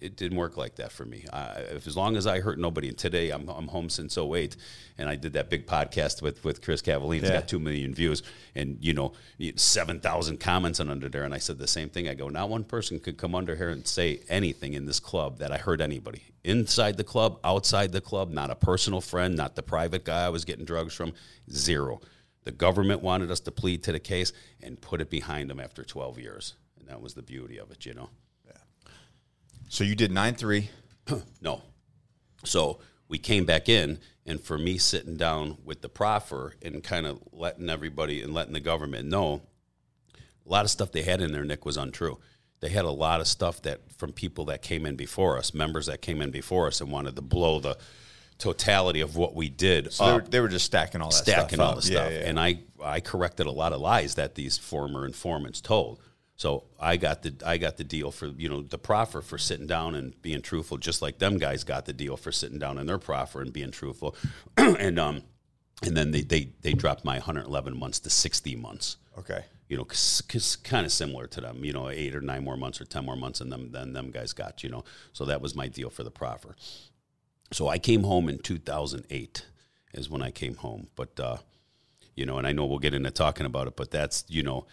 It, 0.00 0.16
didn't 0.16 0.36
work 0.38 0.56
like 0.56 0.76
that 0.76 0.92
for 0.92 1.04
me. 1.04 1.24
I, 1.32 1.60
if, 1.76 1.86
as 1.86 1.96
long 1.96 2.16
as 2.16 2.26
I 2.26 2.40
hurt 2.40 2.58
nobody, 2.58 2.88
and 2.88 2.98
today 2.98 3.30
I'm, 3.30 3.48
I'm 3.48 3.68
home 3.68 3.88
since 3.88 4.16
08, 4.18 4.56
and 4.98 5.08
I 5.08 5.16
did 5.16 5.32
that 5.34 5.50
big 5.50 5.66
podcast 5.66 6.22
with, 6.22 6.44
with 6.44 6.62
Chris 6.62 6.82
Cavallini. 6.82 7.18
It's 7.18 7.28
Yeah. 7.28 7.40
got 7.40 7.48
2 7.48 7.58
million 7.58 7.94
views 7.94 8.22
and, 8.54 8.78
you 8.80 8.94
know, 8.94 9.12
7,000 9.54 10.38
comments 10.38 10.80
on 10.80 10.90
under 10.90 11.08
there. 11.08 11.24
And 11.24 11.34
I 11.34 11.38
said 11.38 11.58
the 11.58 11.66
same 11.66 11.88
thing. 11.88 12.08
I 12.08 12.14
go, 12.14 12.28
not 12.28 12.48
one 12.48 12.64
person 12.64 12.98
could 13.00 13.16
come 13.16 13.34
under 13.34 13.54
here 13.56 13.70
and 13.70 13.86
say 13.86 14.20
anything 14.28 14.74
in 14.74 14.86
this 14.86 15.00
club 15.00 15.38
that 15.38 15.52
I 15.52 15.58
hurt 15.58 15.80
anybody. 15.80 16.22
Inside 16.44 16.96
the 16.96 17.04
club, 17.04 17.38
outside 17.42 17.92
the 17.92 18.00
club, 18.00 18.30
not 18.30 18.50
a 18.50 18.54
personal 18.54 19.00
friend, 19.00 19.36
not 19.36 19.56
the 19.56 19.62
private 19.62 20.04
guy 20.04 20.26
I 20.26 20.28
was 20.28 20.44
getting 20.44 20.64
drugs 20.64 20.94
from, 20.94 21.12
zero. 21.50 22.00
The 22.44 22.52
government 22.52 23.02
wanted 23.02 23.30
us 23.30 23.40
to 23.40 23.50
plead 23.50 23.82
to 23.84 23.92
the 23.92 23.98
case 23.98 24.32
and 24.62 24.80
put 24.80 25.00
it 25.00 25.10
behind 25.10 25.50
them 25.50 25.58
after 25.58 25.82
12 25.82 26.18
years. 26.20 26.54
And 26.78 26.88
that 26.88 27.00
was 27.00 27.14
the 27.14 27.22
beauty 27.22 27.58
of 27.58 27.70
it, 27.72 27.84
you 27.84 27.94
know? 27.94 28.08
So 29.68 29.84
you 29.84 29.94
did 29.94 30.10
nine 30.12 30.34
three. 30.34 30.70
No. 31.40 31.62
So 32.44 32.80
we 33.08 33.18
came 33.18 33.44
back 33.44 33.68
in, 33.68 33.98
and 34.24 34.40
for 34.40 34.58
me 34.58 34.78
sitting 34.78 35.16
down 35.16 35.58
with 35.64 35.80
the 35.80 35.88
proffer 35.88 36.54
and 36.62 36.82
kind 36.82 37.06
of 37.06 37.20
letting 37.32 37.70
everybody 37.70 38.22
and 38.22 38.34
letting 38.34 38.52
the 38.52 38.60
government 38.60 39.08
know, 39.08 39.42
a 40.14 40.48
lot 40.48 40.64
of 40.64 40.70
stuff 40.70 40.92
they 40.92 41.02
had 41.02 41.20
in 41.20 41.32
there, 41.32 41.44
Nick, 41.44 41.64
was 41.64 41.76
untrue. 41.76 42.18
They 42.60 42.68
had 42.70 42.84
a 42.84 42.90
lot 42.90 43.20
of 43.20 43.26
stuff 43.28 43.62
that 43.62 43.80
from 43.96 44.12
people 44.12 44.46
that 44.46 44.62
came 44.62 44.86
in 44.86 44.96
before 44.96 45.38
us, 45.38 45.54
members 45.54 45.86
that 45.86 46.02
came 46.02 46.20
in 46.22 46.30
before 46.30 46.66
us, 46.66 46.80
and 46.80 46.90
wanted 46.90 47.14
to 47.16 47.22
blow 47.22 47.60
the 47.60 47.76
totality 48.38 49.00
of 49.00 49.16
what 49.16 49.34
we 49.34 49.48
did 49.48 49.92
So 49.92 50.06
they 50.06 50.12
were, 50.12 50.20
they 50.22 50.40
were 50.40 50.48
just 50.48 50.66
stacking 50.66 51.00
all 51.00 51.10
that 51.10 51.16
stacking 51.16 51.56
stuff 51.56 51.60
all 51.60 51.78
up. 51.78 51.82
the 51.84 51.90
Yeah, 51.92 51.98
stuff. 52.00 52.12
yeah, 52.12 52.18
yeah. 52.20 52.28
And 52.28 52.38
I, 52.40 52.58
I 52.82 53.00
corrected 53.00 53.46
a 53.46 53.50
lot 53.52 53.72
of 53.72 53.80
lies 53.80 54.16
that 54.16 54.34
these 54.34 54.58
former 54.58 55.06
informants 55.06 55.60
told. 55.60 56.00
So 56.36 56.64
I 56.78 56.96
got 56.98 57.22
the 57.22 57.34
I 57.44 57.56
got 57.56 57.78
the 57.78 57.84
deal 57.84 58.10
for 58.10 58.26
you 58.26 58.48
know 58.48 58.62
the 58.62 58.78
proffer 58.78 59.22
for 59.22 59.38
sitting 59.38 59.66
down 59.66 59.94
and 59.94 60.20
being 60.20 60.42
truthful, 60.42 60.76
just 60.76 61.00
like 61.00 61.18
them 61.18 61.38
guys 61.38 61.64
got 61.64 61.86
the 61.86 61.94
deal 61.94 62.16
for 62.16 62.30
sitting 62.30 62.58
down 62.58 62.78
in 62.78 62.86
their 62.86 62.98
proffer 62.98 63.40
and 63.40 63.52
being 63.52 63.70
truthful, 63.70 64.14
and 64.56 64.98
um, 64.98 65.22
and 65.82 65.96
then 65.96 66.10
they 66.10 66.20
they 66.20 66.50
they 66.60 66.74
dropped 66.74 67.04
my 67.04 67.14
111 67.14 67.76
months 67.78 67.98
to 68.00 68.10
60 68.10 68.56
months. 68.56 68.96
okay. 69.18 69.44
You 69.68 69.76
know, 69.76 69.84
cause, 69.84 70.56
kind 70.62 70.86
of 70.86 70.92
similar 70.92 71.26
to 71.26 71.40
them. 71.40 71.64
You 71.64 71.72
know, 71.72 71.88
eight 71.88 72.14
or 72.14 72.20
nine 72.20 72.44
more 72.44 72.56
months 72.56 72.80
or 72.80 72.84
ten 72.84 73.04
more 73.04 73.16
months 73.16 73.40
than 73.40 73.48
them 73.48 73.72
than 73.72 73.94
them 73.94 74.10
guys 74.12 74.32
got. 74.32 74.62
You 74.62 74.68
know, 74.68 74.84
so 75.12 75.24
that 75.24 75.40
was 75.40 75.56
my 75.56 75.66
deal 75.66 75.90
for 75.90 76.04
the 76.04 76.10
proffer. 76.10 76.54
So 77.52 77.66
I 77.66 77.78
came 77.78 78.04
home 78.04 78.28
in 78.28 78.38
2008 78.38 79.46
is 79.94 80.10
when 80.10 80.22
I 80.22 80.30
came 80.30 80.56
home. 80.56 80.88
But 80.94 81.18
uh, 81.18 81.38
you 82.14 82.26
know, 82.26 82.38
and 82.38 82.46
I 82.46 82.52
know 82.52 82.66
we'll 82.66 82.78
get 82.78 82.94
into 82.94 83.10
talking 83.10 83.46
about 83.46 83.66
it, 83.66 83.74
but 83.74 83.90
that's 83.90 84.24
you 84.28 84.42
know 84.42 84.66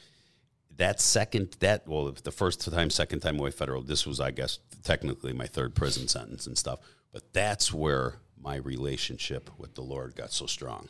that 0.78 1.00
second 1.00 1.56
that 1.60 1.88
well 1.88 2.12
the 2.24 2.32
first 2.32 2.72
time 2.72 2.90
second 2.90 3.20
time 3.20 3.40
away 3.40 3.52
federal 3.52 3.82
this 3.82 4.06
was 4.08 4.20
i 4.20 4.32
guess 4.32 4.60
technically 4.84 5.34
my 5.34 5.46
third 5.48 5.76
prison 5.76 6.08
sentence 6.08 6.48
and 6.48 6.58
stuff 6.58 6.80
but 7.12 7.32
that's 7.34 7.72
where 7.74 8.16
my 8.42 8.56
relationship 8.58 9.50
with 9.58 9.76
the 9.76 9.82
lord 9.82 10.16
got 10.16 10.32
so 10.32 10.46
strong 10.46 10.88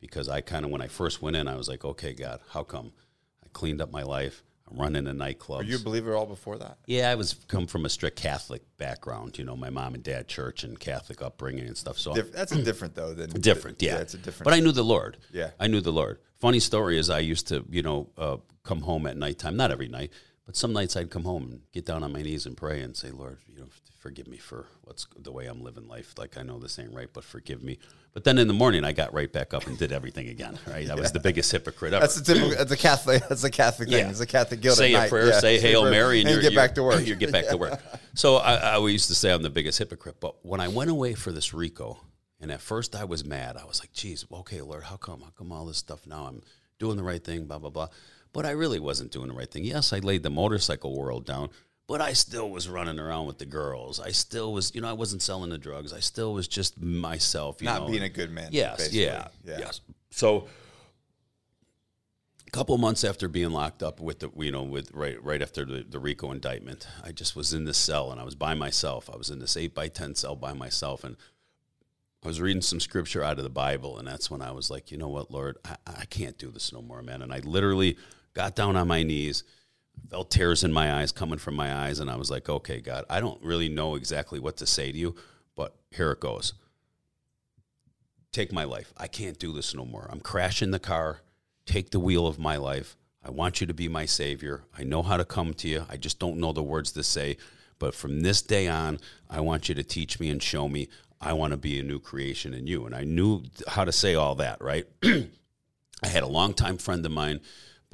because 0.00 0.28
i 0.28 0.40
kind 0.40 0.64
of 0.64 0.70
when 0.70 0.82
i 0.82 0.88
first 0.88 1.22
went 1.22 1.36
in 1.36 1.46
i 1.48 1.54
was 1.56 1.68
like 1.68 1.84
okay 1.84 2.12
god 2.12 2.40
how 2.50 2.62
come 2.62 2.92
i 3.44 3.48
cleaned 3.52 3.80
up 3.80 3.90
my 3.92 4.02
life 4.02 4.42
i'm 4.70 4.78
running 4.78 5.06
a 5.06 5.12
nightclub 5.14 5.58
Were 5.60 5.64
you 5.64 5.76
a 5.76 5.78
believer 5.78 6.14
all 6.16 6.26
before 6.26 6.58
that? 6.58 6.78
yeah, 6.86 7.10
I 7.10 7.14
was 7.14 7.34
come 7.48 7.66
from 7.66 7.84
a 7.84 7.88
strict 7.88 8.16
Catholic 8.16 8.62
background. 8.78 9.38
You 9.38 9.44
know, 9.44 9.56
my 9.56 9.68
mom 9.70 9.94
and 9.94 10.02
dad 10.02 10.26
church 10.26 10.64
and 10.64 10.80
Catholic 10.80 11.20
upbringing 11.20 11.66
and 11.66 11.76
stuff. 11.76 11.98
So 11.98 12.14
Dif- 12.14 12.32
that's 12.32 12.52
a 12.52 12.62
different 12.62 12.94
though 12.94 13.12
than 13.12 13.28
different, 13.30 13.82
yeah. 13.82 13.98
it's 13.98 14.14
a 14.14 14.18
different. 14.18 14.44
But 14.44 14.54
I 14.54 14.60
knew 14.60 14.72
the 14.72 14.82
Lord. 14.82 15.18
Yeah. 15.32 15.50
I 15.60 15.66
knew 15.66 15.82
the 15.82 15.92
Lord. 15.92 16.18
Funny 16.40 16.60
story 16.60 16.98
is 16.98 17.10
I 17.10 17.18
used 17.18 17.48
to, 17.48 17.62
you 17.70 17.82
know, 17.82 18.08
uh, 18.16 18.36
come 18.64 18.82
home 18.82 19.06
at 19.06 19.16
nighttime. 19.16 19.56
Not 19.56 19.70
every 19.70 19.88
night, 19.88 20.10
but 20.46 20.56
some 20.56 20.72
nights 20.72 20.96
I'd 20.96 21.10
come 21.10 21.24
home 21.24 21.44
and 21.44 21.60
get 21.72 21.86
down 21.86 22.02
on 22.02 22.12
my 22.12 22.22
knees 22.22 22.46
and 22.46 22.56
pray 22.56 22.80
and 22.80 22.96
say, 22.96 23.10
Lord, 23.10 23.38
you 23.46 23.60
know, 23.60 23.66
forgive 24.00 24.26
me 24.28 24.36
for 24.36 24.66
what's 24.82 25.06
the 25.18 25.32
way 25.32 25.46
I'm 25.46 25.62
living 25.62 25.88
life. 25.88 26.14
Like 26.18 26.36
I 26.36 26.42
know 26.42 26.58
this 26.58 26.78
ain't 26.78 26.92
right, 26.92 27.08
but 27.12 27.24
forgive 27.24 27.62
me. 27.62 27.78
But 28.12 28.22
then 28.24 28.38
in 28.38 28.46
the 28.46 28.54
morning, 28.54 28.84
I 28.84 28.92
got 28.92 29.12
right 29.12 29.32
back 29.32 29.52
up 29.54 29.66
and 29.66 29.76
did 29.76 29.90
everything 29.90 30.28
again. 30.28 30.58
Right? 30.68 30.88
I 30.88 30.94
was 30.94 31.10
the 31.12 31.18
biggest 31.20 31.50
hypocrite 31.50 31.92
ever. 31.94 32.00
that's 32.02 32.16
a 32.16 32.22
typical. 32.22 32.50
That's 32.50 32.70
a 32.70 32.76
Catholic. 32.76 33.22
That's 33.28 33.44
a 33.44 33.50
Catholic 33.50 33.88
thing. 33.88 33.98
Yeah. 33.98 34.10
It's 34.10 34.20
a 34.20 34.26
Catholic 34.26 34.60
guilt. 34.60 34.76
say 34.78 34.94
at 34.94 34.96
a 34.96 35.00
night. 35.02 35.10
prayer, 35.10 35.28
Yeah. 35.28 35.40
say 35.40 35.58
Hail 35.58 35.90
Mary, 35.90 36.20
and, 36.20 36.28
and 36.28 36.40
get 36.42 36.54
back 36.54 36.74
to 36.76 36.82
work. 36.82 37.06
You 37.06 37.16
get 37.16 37.32
back 37.32 37.48
to 37.48 37.56
work. 37.64 37.80
So 38.14 38.36
I, 38.36 38.54
I 38.54 38.72
always 38.74 38.92
used 38.94 39.08
to 39.08 39.14
say 39.14 39.32
I'm 39.32 39.42
the 39.42 39.50
biggest 39.50 39.78
hypocrite. 39.78 40.16
But 40.20 40.36
when 40.44 40.60
I 40.60 40.68
went 40.68 40.90
away 40.90 41.14
for 41.14 41.32
this 41.32 41.52
Rico, 41.52 41.98
and 42.40 42.50
at 42.52 42.60
first 42.60 42.94
I 42.94 43.04
was 43.04 43.24
mad. 43.24 43.56
I 43.56 43.64
was 43.64 43.80
like, 43.80 43.92
"Geez, 43.92 44.24
okay, 44.30 44.60
Lord, 44.60 44.84
how 44.84 44.96
come? 44.96 45.20
How 45.22 45.30
come 45.36 45.50
all 45.52 45.64
this 45.66 45.78
stuff 45.78 46.06
now? 46.06 46.26
I'm 46.26 46.42
doing 46.78 46.96
the 46.96 47.02
right 47.02 47.22
thing, 47.24 47.46
blah 47.46 47.58
blah 47.58 47.70
blah." 47.70 47.88
But 48.34 48.44
I 48.44 48.50
really 48.50 48.80
wasn't 48.80 49.12
doing 49.12 49.28
the 49.28 49.34
right 49.34 49.50
thing. 49.50 49.64
Yes, 49.64 49.92
I 49.94 50.00
laid 50.00 50.22
the 50.24 50.28
motorcycle 50.28 50.94
world 50.94 51.24
down, 51.24 51.48
but 51.86 52.00
I 52.00 52.12
still 52.14 52.50
was 52.50 52.68
running 52.68 52.98
around 52.98 53.26
with 53.26 53.38
the 53.38 53.46
girls. 53.46 54.00
I 54.00 54.10
still 54.10 54.52
was, 54.52 54.74
you 54.74 54.80
know, 54.80 54.88
I 54.88 54.92
wasn't 54.92 55.22
selling 55.22 55.50
the 55.50 55.58
drugs. 55.58 55.92
I 55.92 56.00
still 56.00 56.34
was 56.34 56.48
just 56.48 56.78
myself. 56.82 57.62
You 57.62 57.66
Not 57.66 57.82
know, 57.82 57.88
being 57.88 58.02
a 58.02 58.08
good 58.08 58.30
man. 58.32 58.48
Yes, 58.50 58.78
basically. 58.78 59.02
yeah, 59.02 59.28
yeah. 59.44 59.58
yes. 59.60 59.80
So, 60.10 60.48
a 62.46 62.50
couple 62.50 62.76
months 62.76 63.04
after 63.04 63.28
being 63.28 63.50
locked 63.52 63.84
up 63.84 64.00
with 64.00 64.18
the, 64.18 64.30
you 64.36 64.50
know, 64.50 64.64
with 64.64 64.90
right 64.92 65.22
right 65.22 65.40
after 65.40 65.64
the, 65.64 65.84
the 65.88 66.00
RICO 66.00 66.32
indictment, 66.32 66.88
I 67.04 67.12
just 67.12 67.36
was 67.36 67.54
in 67.54 67.64
this 67.66 67.78
cell 67.78 68.10
and 68.10 68.20
I 68.20 68.24
was 68.24 68.34
by 68.34 68.54
myself. 68.54 69.08
I 69.08 69.16
was 69.16 69.30
in 69.30 69.38
this 69.38 69.56
eight 69.56 69.74
by 69.76 69.86
ten 69.86 70.16
cell 70.16 70.34
by 70.34 70.54
myself, 70.54 71.04
and 71.04 71.16
I 72.24 72.26
was 72.28 72.40
reading 72.40 72.62
some 72.62 72.80
scripture 72.80 73.22
out 73.22 73.38
of 73.38 73.44
the 73.44 73.50
Bible, 73.50 73.96
and 73.98 74.08
that's 74.08 74.28
when 74.28 74.42
I 74.42 74.50
was 74.50 74.70
like, 74.70 74.90
you 74.90 74.98
know 74.98 75.08
what, 75.08 75.30
Lord, 75.30 75.58
I, 75.64 75.76
I 75.86 76.04
can't 76.06 76.38
do 76.38 76.50
this 76.50 76.72
no 76.72 76.80
more, 76.82 77.02
man. 77.02 77.22
And 77.22 77.32
I 77.32 77.38
literally 77.40 77.96
got 78.34 78.54
down 78.54 78.76
on 78.76 78.88
my 78.88 79.02
knees, 79.02 79.44
felt 80.10 80.30
tears 80.30 80.64
in 80.64 80.72
my 80.72 81.00
eyes 81.00 81.12
coming 81.12 81.38
from 81.38 81.54
my 81.54 81.72
eyes, 81.72 82.00
and 82.00 82.10
I 82.10 82.16
was 82.16 82.30
like, 82.30 82.48
okay, 82.48 82.80
God, 82.80 83.04
I 83.08 83.20
don't 83.20 83.42
really 83.42 83.68
know 83.68 83.94
exactly 83.94 84.38
what 84.38 84.56
to 84.58 84.66
say 84.66 84.92
to 84.92 84.98
you, 84.98 85.14
but 85.56 85.74
here 85.90 86.12
it 86.12 86.20
goes 86.20 86.54
take 88.34 88.52
my 88.52 88.64
life. 88.64 88.92
I 88.96 89.06
can't 89.06 89.38
do 89.38 89.52
this 89.52 89.74
no 89.74 89.84
more. 89.84 90.08
I'm 90.10 90.20
crashing 90.20 90.72
the 90.72 90.78
car. 90.78 91.20
Take 91.64 91.90
the 91.90 92.00
wheel 92.00 92.26
of 92.26 92.38
my 92.38 92.56
life. 92.56 92.96
I 93.24 93.30
want 93.30 93.60
you 93.60 93.66
to 93.68 93.72
be 93.72 93.88
my 93.88 94.04
savior. 94.04 94.64
I 94.76 94.82
know 94.82 95.02
how 95.02 95.16
to 95.16 95.24
come 95.24 95.54
to 95.54 95.68
you. 95.68 95.86
I 95.88 95.96
just 95.96 96.18
don't 96.18 96.38
know 96.38 96.52
the 96.52 96.62
words 96.62 96.92
to 96.92 97.02
say. 97.02 97.38
But 97.78 97.94
from 97.94 98.20
this 98.20 98.42
day 98.42 98.68
on, 98.68 98.98
I 99.30 99.40
want 99.40 99.68
you 99.68 99.74
to 99.76 99.82
teach 99.84 100.20
me 100.20 100.28
and 100.28 100.42
show 100.42 100.68
me. 100.68 100.88
I 101.20 101.32
want 101.32 101.52
to 101.52 101.56
be 101.56 101.78
a 101.78 101.82
new 101.82 101.98
creation 101.98 102.52
in 102.52 102.66
you. 102.66 102.84
And 102.84 102.94
I 102.94 103.04
knew 103.04 103.44
how 103.68 103.84
to 103.84 103.92
say 103.92 104.14
all 104.14 104.34
that, 104.34 104.60
right? 104.60 104.86
I 105.04 106.08
had 106.08 106.22
a 106.22 106.28
longtime 106.28 106.76
friend 106.78 107.06
of 107.06 107.12
mine 107.12 107.40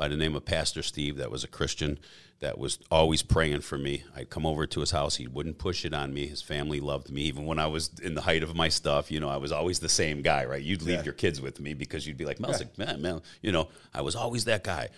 by 0.00 0.08
the 0.08 0.16
name 0.16 0.34
of 0.34 0.46
Pastor 0.46 0.82
Steve 0.82 1.18
that 1.18 1.30
was 1.30 1.44
a 1.44 1.46
Christian 1.46 1.98
that 2.38 2.56
was 2.56 2.78
always 2.90 3.20
praying 3.22 3.60
for 3.60 3.76
me. 3.76 4.02
I'd 4.16 4.30
come 4.30 4.46
over 4.46 4.66
to 4.66 4.80
his 4.80 4.92
house. 4.92 5.16
He 5.16 5.26
wouldn't 5.26 5.58
push 5.58 5.84
it 5.84 5.92
on 5.92 6.14
me. 6.14 6.26
His 6.26 6.40
family 6.40 6.80
loved 6.80 7.10
me. 7.10 7.24
Even 7.24 7.44
when 7.44 7.58
I 7.58 7.66
was 7.66 7.90
in 8.02 8.14
the 8.14 8.22
height 8.22 8.42
of 8.42 8.56
my 8.56 8.70
stuff, 8.70 9.10
you 9.10 9.20
know, 9.20 9.28
I 9.28 9.36
was 9.36 9.52
always 9.52 9.78
the 9.80 9.90
same 9.90 10.22
guy, 10.22 10.46
right? 10.46 10.62
You'd 10.62 10.80
leave 10.80 11.00
Yeah. 11.00 11.04
your 11.04 11.12
kids 11.12 11.38
with 11.42 11.60
me 11.60 11.74
because 11.74 12.06
you'd 12.06 12.16
be 12.16 12.24
like, 12.24 12.40
Mel's 12.40 12.60
like, 12.60 12.78
man, 12.78 13.02
man, 13.02 13.20
you 13.42 13.52
know, 13.52 13.68
I 13.92 14.00
was 14.00 14.16
always 14.16 14.46
that 14.46 14.64
guy. 14.64 14.88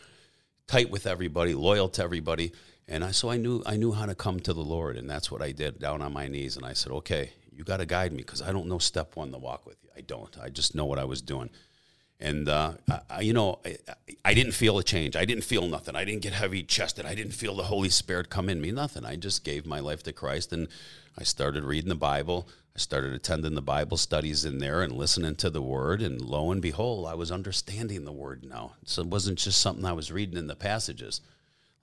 Tight 0.68 0.88
with 0.88 1.04
everybody, 1.08 1.52
loyal 1.52 1.88
to 1.88 2.02
everybody. 2.04 2.52
And 2.86 3.02
I 3.02 3.10
so 3.10 3.28
I 3.28 3.38
knew 3.38 3.60
I 3.66 3.76
knew 3.76 3.90
how 3.90 4.06
to 4.06 4.14
come 4.14 4.38
to 4.38 4.52
the 4.52 4.62
Lord, 4.62 4.96
and 4.96 5.10
that's 5.10 5.28
what 5.32 5.42
I 5.42 5.50
did 5.50 5.80
down 5.80 6.00
on 6.00 6.12
my 6.12 6.28
knees. 6.28 6.56
And 6.56 6.64
I 6.64 6.74
said, 6.74 6.92
Okay, 6.92 7.32
you 7.50 7.64
got 7.64 7.78
to 7.78 7.86
guide 7.86 8.12
me 8.12 8.18
because 8.18 8.40
I 8.40 8.52
don't 8.52 8.68
know 8.68 8.78
step 8.78 9.16
one 9.16 9.32
to 9.32 9.38
walk 9.38 9.66
with 9.66 9.78
you. 9.82 9.90
I 9.96 10.02
don't. 10.02 10.36
I 10.40 10.48
just 10.48 10.76
know 10.76 10.84
what 10.84 11.00
I 11.00 11.04
was 11.04 11.20
doing. 11.22 11.50
And 12.22 12.48
uh, 12.48 12.74
I, 13.10 13.22
you 13.22 13.32
know, 13.32 13.58
I, 13.66 13.76
I 14.24 14.32
didn't 14.32 14.52
feel 14.52 14.78
a 14.78 14.84
change. 14.84 15.16
I 15.16 15.24
didn't 15.24 15.42
feel 15.42 15.66
nothing. 15.66 15.96
I 15.96 16.04
didn't 16.04 16.22
get 16.22 16.32
heavy 16.32 16.62
chested. 16.62 17.04
I 17.04 17.16
didn't 17.16 17.32
feel 17.32 17.56
the 17.56 17.64
Holy 17.64 17.88
Spirit 17.88 18.30
come 18.30 18.48
in 18.48 18.60
me. 18.60 18.70
Nothing. 18.70 19.04
I 19.04 19.16
just 19.16 19.44
gave 19.44 19.66
my 19.66 19.80
life 19.80 20.04
to 20.04 20.12
Christ, 20.12 20.52
and 20.52 20.68
I 21.18 21.24
started 21.24 21.64
reading 21.64 21.88
the 21.88 21.96
Bible. 21.96 22.48
I 22.76 22.78
started 22.78 23.12
attending 23.12 23.54
the 23.56 23.60
Bible 23.60 23.96
studies 23.96 24.44
in 24.44 24.58
there 24.58 24.82
and 24.82 24.92
listening 24.92 25.34
to 25.36 25.50
the 25.50 25.60
Word. 25.60 26.00
And 26.00 26.20
lo 26.20 26.52
and 26.52 26.62
behold, 26.62 27.08
I 27.08 27.14
was 27.14 27.32
understanding 27.32 28.04
the 28.04 28.12
Word 28.12 28.44
now. 28.44 28.74
So 28.84 29.02
it 29.02 29.08
wasn't 29.08 29.40
just 29.40 29.60
something 29.60 29.84
I 29.84 29.92
was 29.92 30.12
reading 30.12 30.38
in 30.38 30.46
the 30.46 30.54
passages. 30.54 31.20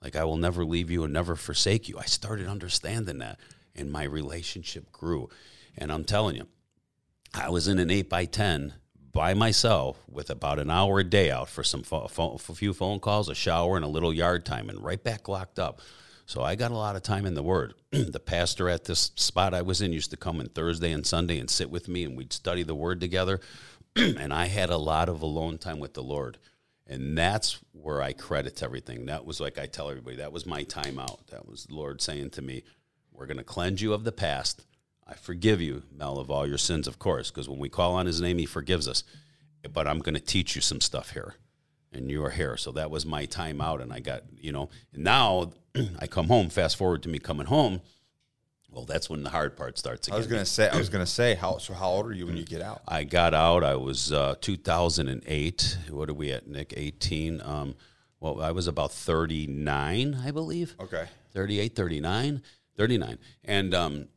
Like, 0.02 0.16
I 0.16 0.24
will 0.24 0.38
never 0.38 0.64
leave 0.64 0.90
you 0.90 1.04
and 1.04 1.12
never 1.12 1.36
forsake 1.36 1.86
you. 1.86 1.98
I 1.98 2.06
started 2.06 2.46
understanding 2.46 3.18
that, 3.18 3.38
and 3.76 3.92
my 3.92 4.04
relationship 4.04 4.90
grew. 4.90 5.28
And 5.76 5.92
I'm 5.92 6.04
telling 6.04 6.36
you, 6.36 6.46
I 7.34 7.50
was 7.50 7.68
in 7.68 7.78
an 7.78 7.90
8 7.90 8.08
by 8.08 8.24
10 8.24 8.72
by 9.12 9.34
myself 9.34 9.98
with 10.08 10.30
about 10.30 10.58
an 10.58 10.70
hour 10.70 11.00
a 11.00 11.04
day 11.04 11.30
out 11.30 11.48
for 11.48 11.64
some 11.64 11.82
fo- 11.82 12.08
fo- 12.08 12.34
a 12.34 12.38
few 12.38 12.72
phone 12.72 13.00
calls, 13.00 13.28
a 13.28 13.34
shower, 13.34 13.76
and 13.76 13.84
a 13.84 13.88
little 13.88 14.12
yard 14.12 14.44
time, 14.44 14.68
and 14.68 14.82
right 14.82 15.02
back 15.02 15.28
locked 15.28 15.58
up. 15.58 15.80
So 16.26 16.42
I 16.42 16.54
got 16.54 16.70
a 16.70 16.76
lot 16.76 16.94
of 16.94 17.02
time 17.02 17.26
in 17.26 17.34
the 17.34 17.42
Word. 17.42 17.74
the 17.90 18.20
pastor 18.20 18.68
at 18.68 18.84
this 18.84 19.10
spot 19.16 19.52
I 19.52 19.62
was 19.62 19.82
in 19.82 19.92
used 19.92 20.12
to 20.12 20.16
come 20.16 20.38
on 20.38 20.46
Thursday 20.46 20.92
and 20.92 21.04
Sunday 21.04 21.40
and 21.40 21.50
sit 21.50 21.70
with 21.70 21.88
me, 21.88 22.04
and 22.04 22.16
we'd 22.16 22.32
study 22.32 22.62
the 22.62 22.74
Word 22.74 23.00
together. 23.00 23.40
and 23.96 24.32
I 24.32 24.46
had 24.46 24.70
a 24.70 24.76
lot 24.76 25.08
of 25.08 25.22
alone 25.22 25.58
time 25.58 25.80
with 25.80 25.94
the 25.94 26.02
Lord. 26.02 26.38
And 26.86 27.16
that's 27.16 27.58
where 27.72 28.02
I 28.02 28.12
credit 28.12 28.62
everything. 28.62 29.06
That 29.06 29.24
was 29.24 29.40
like 29.40 29.58
I 29.58 29.66
tell 29.66 29.90
everybody, 29.90 30.16
that 30.16 30.32
was 30.32 30.46
my 30.46 30.62
time 30.64 30.98
out. 30.98 31.26
That 31.28 31.48
was 31.48 31.64
the 31.64 31.74
Lord 31.74 32.00
saying 32.00 32.30
to 32.30 32.42
me, 32.42 32.62
We're 33.12 33.26
going 33.26 33.38
to 33.38 33.44
cleanse 33.44 33.82
you 33.82 33.92
of 33.92 34.04
the 34.04 34.12
past. 34.12 34.64
I 35.10 35.14
forgive 35.14 35.60
you, 35.60 35.82
Mel, 35.92 36.18
of 36.18 36.30
all 36.30 36.46
your 36.46 36.58
sins, 36.58 36.86
of 36.86 36.98
course, 36.98 37.30
because 37.30 37.48
when 37.48 37.58
we 37.58 37.68
call 37.68 37.94
on 37.94 38.06
his 38.06 38.20
name, 38.20 38.38
he 38.38 38.46
forgives 38.46 38.86
us. 38.86 39.02
But 39.72 39.88
I'm 39.88 39.98
going 39.98 40.14
to 40.14 40.20
teach 40.20 40.54
you 40.54 40.62
some 40.62 40.80
stuff 40.80 41.10
here. 41.10 41.34
And 41.92 42.08
you 42.08 42.24
are 42.24 42.30
here. 42.30 42.56
So 42.56 42.70
that 42.72 42.90
was 42.90 43.04
my 43.04 43.24
time 43.24 43.60
out. 43.60 43.80
And 43.80 43.92
I 43.92 43.98
got, 43.98 44.22
you 44.40 44.52
know, 44.52 44.70
now 44.94 45.52
I 45.98 46.06
come 46.06 46.28
home, 46.28 46.48
fast 46.48 46.76
forward 46.76 47.02
to 47.02 47.08
me 47.08 47.18
coming 47.18 47.46
home. 47.46 47.80
Well, 48.70 48.84
that's 48.84 49.10
when 49.10 49.24
the 49.24 49.30
hard 49.30 49.56
part 49.56 49.78
starts 49.78 50.06
again. 50.06 50.14
I 50.14 50.18
was 50.18 50.28
gonna 50.28 50.44
say. 50.44 50.68
I 50.68 50.76
was 50.76 50.88
gonna 50.88 51.04
say. 51.04 51.34
How 51.34 51.58
so? 51.58 51.74
How 51.74 51.88
old 51.88 52.06
are 52.06 52.12
you 52.12 52.26
when 52.26 52.36
you 52.36 52.44
get 52.44 52.62
out? 52.62 52.82
I 52.86 53.02
got 53.02 53.34
out. 53.34 53.64
I 53.64 53.74
was 53.74 54.12
uh, 54.12 54.36
2008. 54.40 55.78
What 55.90 56.08
are 56.08 56.14
we 56.14 56.30
at, 56.30 56.46
Nick? 56.46 56.72
18. 56.76 57.42
Um, 57.44 57.74
well, 58.20 58.40
I 58.40 58.52
was 58.52 58.68
about 58.68 58.92
39, 58.92 60.22
I 60.24 60.30
believe. 60.30 60.76
Okay. 60.78 61.06
38, 61.32 61.74
39, 61.74 62.42
39. 62.76 63.18
And 63.44 63.74
um, 63.74 64.08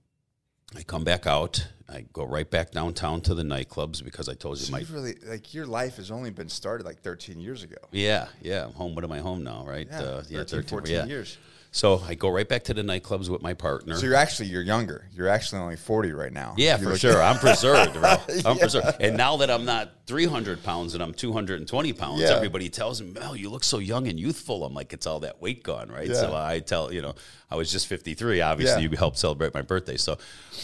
I 0.76 0.84
come 0.84 1.04
back 1.04 1.28
out. 1.28 1.68
I 1.90 2.06
go 2.14 2.24
right 2.24 2.50
back 2.50 2.72
downtown 2.72 3.22
to 3.22 3.36
the 3.36 3.44
nightclubs 3.44 4.04
because 4.04 4.28
I 4.28 4.34
told 4.34 4.58
you 4.58 4.66
So 4.66 4.72
my. 4.72 4.84
really 4.90 5.16
like 5.26 5.54
your 5.54 5.66
life 5.68 5.98
has 5.98 6.10
only 6.10 6.32
been 6.32 6.50
started 6.50 6.86
like 6.86 7.02
13 7.02 7.40
years 7.40 7.64
ago. 7.64 7.78
Yeah, 7.92 8.28
yeah. 8.42 8.66
I'm 8.66 8.74
home. 8.74 8.96
What 8.96 9.04
am 9.04 9.12
I 9.12 9.20
home 9.20 9.44
now, 9.44 9.64
right? 9.66 9.88
Yeah, 9.90 10.00
uh, 10.00 10.22
13, 10.24 10.64
14 10.64 10.96
yeah. 10.96 11.06
years. 11.06 11.38
So 11.76 12.00
I 12.08 12.14
go 12.14 12.30
right 12.30 12.48
back 12.48 12.66
to 12.66 12.74
the 12.76 12.84
nightclubs 12.84 13.30
with 13.30 13.42
my 13.42 13.56
partner. 13.56 13.96
So 13.96 14.06
you're 14.06 14.14
actually 14.14 14.50
you're 14.50 14.62
younger. 14.62 15.08
You're 15.12 15.28
actually 15.28 15.60
only 15.60 15.76
40 15.76 16.12
right 16.12 16.32
now. 16.32 16.54
Yeah, 16.56 16.80
You 16.80 16.88
for 16.92 16.96
sure. 17.00 17.20
I'm 17.20 17.40
preserved, 17.40 17.94
bro. 17.94 18.16
I'm 18.46 18.60
preserved. 18.60 18.98
And 19.02 19.18
now 19.18 19.38
that 19.38 19.50
I'm 19.50 19.66
not 19.66 19.92
300 20.06 20.62
pounds 20.64 20.94
and 20.94 21.02
I'm 21.02 21.16
220 21.16 21.94
pounds, 21.94 22.22
Yeah. 22.22 22.36
everybody 22.36 22.70
tells 22.70 23.02
me, 23.02 23.10
Mel, 23.12 23.36
you 23.36 23.50
look 23.50 23.64
so 23.64 23.80
young 23.80 24.08
and 24.08 24.20
youthful. 24.20 24.64
I'm 24.64 24.76
like, 24.76 24.94
it's 24.94 25.08
all 25.08 25.22
that 25.22 25.42
weight 25.42 25.64
gone, 25.64 25.90
right? 25.90 26.08
Yeah. 26.08 26.14
So 26.14 26.36
I 26.36 26.60
tell, 26.60 26.94
you 26.94 27.02
know, 27.02 27.16
I 27.50 27.56
was 27.56 27.72
just 27.72 27.88
53. 27.88 28.40
Obviously, 28.42 28.84
Yeah. 28.84 28.90
you 28.92 28.96
helped 28.96 29.18
celebrate 29.18 29.56
my 29.56 29.64
birthday. 29.64 29.98
So, 29.98 30.20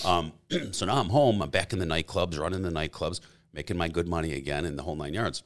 um, 0.06 0.32
so 0.72 0.86
now 0.86 0.98
I'm 0.98 1.10
home. 1.10 1.42
I'm 1.42 1.50
back 1.50 1.74
in 1.74 1.80
the 1.80 1.86
nightclubs, 1.86 2.38
running 2.40 2.62
the 2.62 2.70
nightclubs, 2.70 3.20
making 3.52 3.78
my 3.78 3.88
good 3.88 4.08
money 4.08 4.34
again 4.34 4.64
in 4.64 4.76
the 4.76 4.84
whole 4.84 4.96
nine 4.96 5.16
yards 5.16 5.42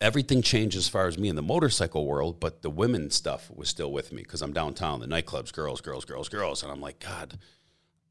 everything 0.00 0.42
changed 0.42 0.76
as 0.76 0.88
far 0.88 1.06
as 1.06 1.18
me 1.18 1.28
in 1.28 1.36
the 1.36 1.42
motorcycle 1.42 2.06
world, 2.06 2.38
but 2.40 2.62
the 2.62 2.70
women 2.70 3.10
stuff 3.10 3.50
was 3.54 3.68
still 3.68 3.92
with 3.92 4.12
me 4.12 4.22
because 4.22 4.42
I'm 4.42 4.52
downtown, 4.52 5.00
the 5.00 5.06
nightclubs, 5.06 5.52
girls, 5.52 5.80
girls, 5.80 6.04
girls, 6.04 6.28
girls, 6.28 6.62
and 6.62 6.70
I'm 6.70 6.80
like, 6.80 7.00
God, 7.00 7.38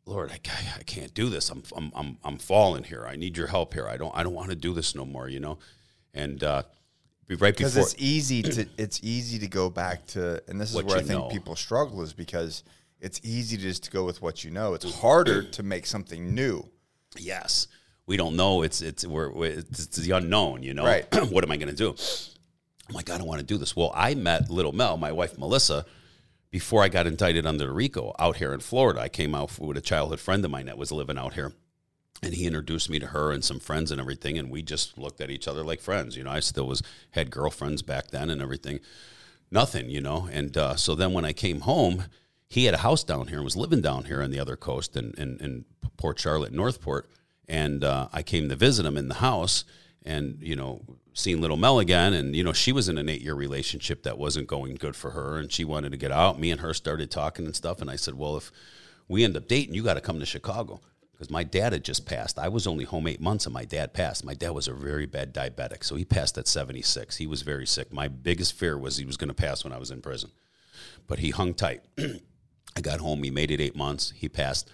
Lord, 0.06 0.32
I, 0.32 0.40
I 0.78 0.84
can't 0.84 1.14
do 1.14 1.30
this. 1.30 1.50
I'm, 1.50 1.64
I'm, 1.76 1.92
I'm, 1.96 2.18
I'm 2.24 2.38
falling 2.38 2.84
here. 2.84 3.06
I 3.06 3.16
need 3.16 3.38
your 3.38 3.48
help 3.48 3.74
here. 3.74 3.88
I 3.88 3.98
don't, 3.98 4.16
I 4.16 4.24
don't 4.24 4.34
want 4.34 4.50
to 4.50 4.56
do 4.56 4.74
this 4.74 4.96
no 4.96 5.06
more, 5.06 5.28
you 5.30 5.40
know? 5.40 5.60
And, 6.14 6.44
uh, 6.44 6.64
be 7.28 7.36
right 7.36 7.56
because 7.56 7.74
before, 7.74 7.88
it's 7.90 7.96
easy 7.98 8.42
to 8.42 8.66
it's 8.78 9.02
easy 9.04 9.38
to 9.40 9.48
go 9.50 9.70
back 9.70 10.06
to 10.08 10.42
and 10.48 10.62
this 10.62 10.70
is 10.70 10.76
What 10.78 10.86
where 10.86 10.96
I 10.98 11.02
think 11.02 11.20
know. 11.24 11.28
people 11.28 11.58
struggle 11.58 12.02
is 12.02 12.14
because 12.14 12.64
it's 13.02 13.20
easy 13.22 13.58
to 13.58 13.64
just 13.64 13.84
to 13.84 13.92
go 13.92 14.06
with 14.06 14.22
what 14.22 14.46
you 14.46 14.50
know. 14.52 14.74
It's 14.74 15.00
harder 15.02 15.44
to 15.52 15.62
make 15.62 15.86
something 15.86 16.34
new. 16.34 16.66
yes, 17.18 17.68
we 18.08 18.18
don't 18.18 18.36
know. 18.36 18.64
It's, 18.64 18.82
it's, 18.82 19.06
we're, 19.06 19.32
it's, 19.46 19.84
it's 19.84 19.98
the 19.98 20.12
unknown, 20.12 20.64
you 20.64 20.74
know? 20.74 20.86
Right. 20.86 21.06
what 21.30 21.44
am 21.44 21.52
I 21.52 21.58
going 21.58 21.70
to 21.70 21.76
do? 21.76 21.96
I'm 22.90 22.96
like, 22.96 23.10
I 23.10 23.18
don't 23.18 23.28
want 23.28 23.42
to 23.42 23.46
do 23.46 23.58
this. 23.58 23.76
Well, 23.76 23.92
I 23.94 24.16
met 24.16 24.50
little 24.50 24.72
Mel, 24.72 24.98
my 24.98 25.12
wife, 25.12 25.38
Melissa, 25.38 25.86
before 26.50 26.82
I 26.82 26.88
got 26.88 27.06
indicted 27.06 27.46
under 27.46 27.72
RICO 27.72 28.16
out 28.18 28.38
here 28.38 28.54
in 28.54 28.62
Florida. 28.62 29.02
I 29.02 29.10
came 29.10 29.36
out 29.36 29.60
with 29.60 29.78
a 29.78 29.82
childhood 29.82 30.22
friend 30.22 30.44
of 30.46 30.52
mine 30.52 30.68
that 30.68 30.78
was 30.78 30.92
living 30.92 31.18
out 31.18 31.34
here. 31.34 31.52
And 32.24 32.34
he 32.34 32.48
introduced 32.48 32.90
me 32.90 32.98
to 32.98 33.08
her 33.08 33.32
and 33.32 33.44
some 33.44 33.60
friends 33.60 33.92
and 33.92 34.02
everything, 34.02 34.40
and 34.40 34.50
we 34.50 34.64
just 34.64 34.98
looked 34.98 35.22
at 35.22 35.30
each 35.30 35.48
other 35.48 35.64
like 35.64 35.80
friends. 35.82 36.18
You 36.18 36.24
know, 36.24 36.32
I 36.32 36.40
still 36.40 36.66
was 36.66 36.82
had 37.12 37.30
girlfriends 37.30 37.84
back 37.84 38.08
then 38.08 38.32
and 38.32 38.42
everything. 38.42 38.80
Nothing, 39.52 39.92
you 39.92 40.02
know. 40.02 40.28
And 40.32 40.58
uh, 40.58 40.76
so 40.78 40.96
then 40.96 41.14
when 41.14 41.26
I 41.26 41.34
came 41.34 41.62
home, 41.62 42.06
he 42.50 42.66
had 42.66 42.74
a 42.74 42.80
house 42.80 43.04
down 43.04 43.28
here 43.28 43.38
and 43.38 43.46
was 43.46 43.56
living 43.56 43.82
down 43.82 44.06
here 44.06 44.24
on 44.24 44.32
the 44.32 44.40
other 44.40 44.56
coast 44.56 44.98
in, 44.98 45.14
in, 45.16 45.38
in 45.40 45.66
Port 45.98 46.18
Charlotte, 46.18 46.54
North 46.54 46.82
Port. 46.82 47.08
And 47.48 47.84
uh, 47.84 48.10
I 48.12 48.24
came 48.24 48.50
to 48.50 48.56
visit 48.56 48.86
him 48.86 48.98
in 48.98 49.08
the 49.08 49.16
house, 49.16 49.64
and 50.04 50.38
you 50.42 50.56
know, 50.56 50.82
seeing 51.14 51.42
little 51.42 51.58
Mel 51.58 51.80
again, 51.80 52.14
and 52.14 52.36
you 52.36 52.44
know, 52.44 52.54
she 52.54 52.72
was 52.72 52.90
in 52.90 52.98
an 52.98 53.10
eight 53.10 53.22
year 53.22 53.36
relationship 53.36 54.04
that 54.04 54.18
wasn't 54.18 54.48
going 54.48 54.76
good 54.76 54.96
for 54.96 55.12
her, 55.12 55.38
and 55.38 55.52
she 55.52 55.64
wanted 55.64 55.92
to 55.92 55.98
get 55.98 56.12
out. 56.12 56.40
Me 56.40 56.52
and 56.52 56.62
her 56.62 56.74
started 56.74 57.10
talking 57.10 57.46
and 57.46 57.56
stuff, 57.56 57.82
and 57.82 57.90
I 57.90 57.96
said, 57.96 58.16
well, 58.16 58.38
if 58.38 58.52
we 59.08 59.24
end 59.24 59.38
up 59.38 59.48
dating, 59.48 59.74
you 59.74 59.84
got 59.84 59.94
to 59.94 60.02
come 60.02 60.20
to 60.20 60.26
Chicago 60.26 60.82
because 61.18 61.32
my 61.32 61.44
dad 61.44 61.74
had 61.74 61.84
just 61.84 62.06
passed. 62.06 62.38
I 62.38 62.48
was 62.48 62.68
only 62.68 62.84
home 62.84 63.08
eight 63.08 63.20
months 63.20 63.48
and 63.48 63.54
my 63.54 63.66
dad 63.66 63.92
passed. 63.92 64.24
My 64.24 64.36
dad 64.36 64.52
was 64.52 64.68
a 64.68 64.74
very 64.74 65.08
bad 65.08 65.34
diabetic, 65.34 65.84
so 65.84 65.96
he 65.96 66.06
passed 66.06 66.38
at 66.38 66.48
76. 66.48 67.18
He 67.18 67.26
was 67.26 67.42
very 67.42 67.66
sick. 67.66 67.92
My 67.92 68.08
biggest 68.08 68.54
fear 68.54 68.78
was 68.78 68.98
he 68.98 69.06
was 69.06 69.18
going 69.18 69.30
to 69.30 69.34
pass 69.34 69.64
when 69.64 69.74
I 69.74 69.80
was 69.80 69.90
in 69.90 70.02
prison, 70.02 70.30
but 71.08 71.20
he 71.20 71.32
hung 71.32 71.56
tight. 71.56 71.82
I 72.76 72.82
got 72.82 73.00
home. 73.00 73.24
He 73.24 73.32
made 73.32 73.50
it 73.50 73.60
eight 73.60 73.76
months. 73.76 74.14
He 74.16 74.30
passed. 74.30 74.70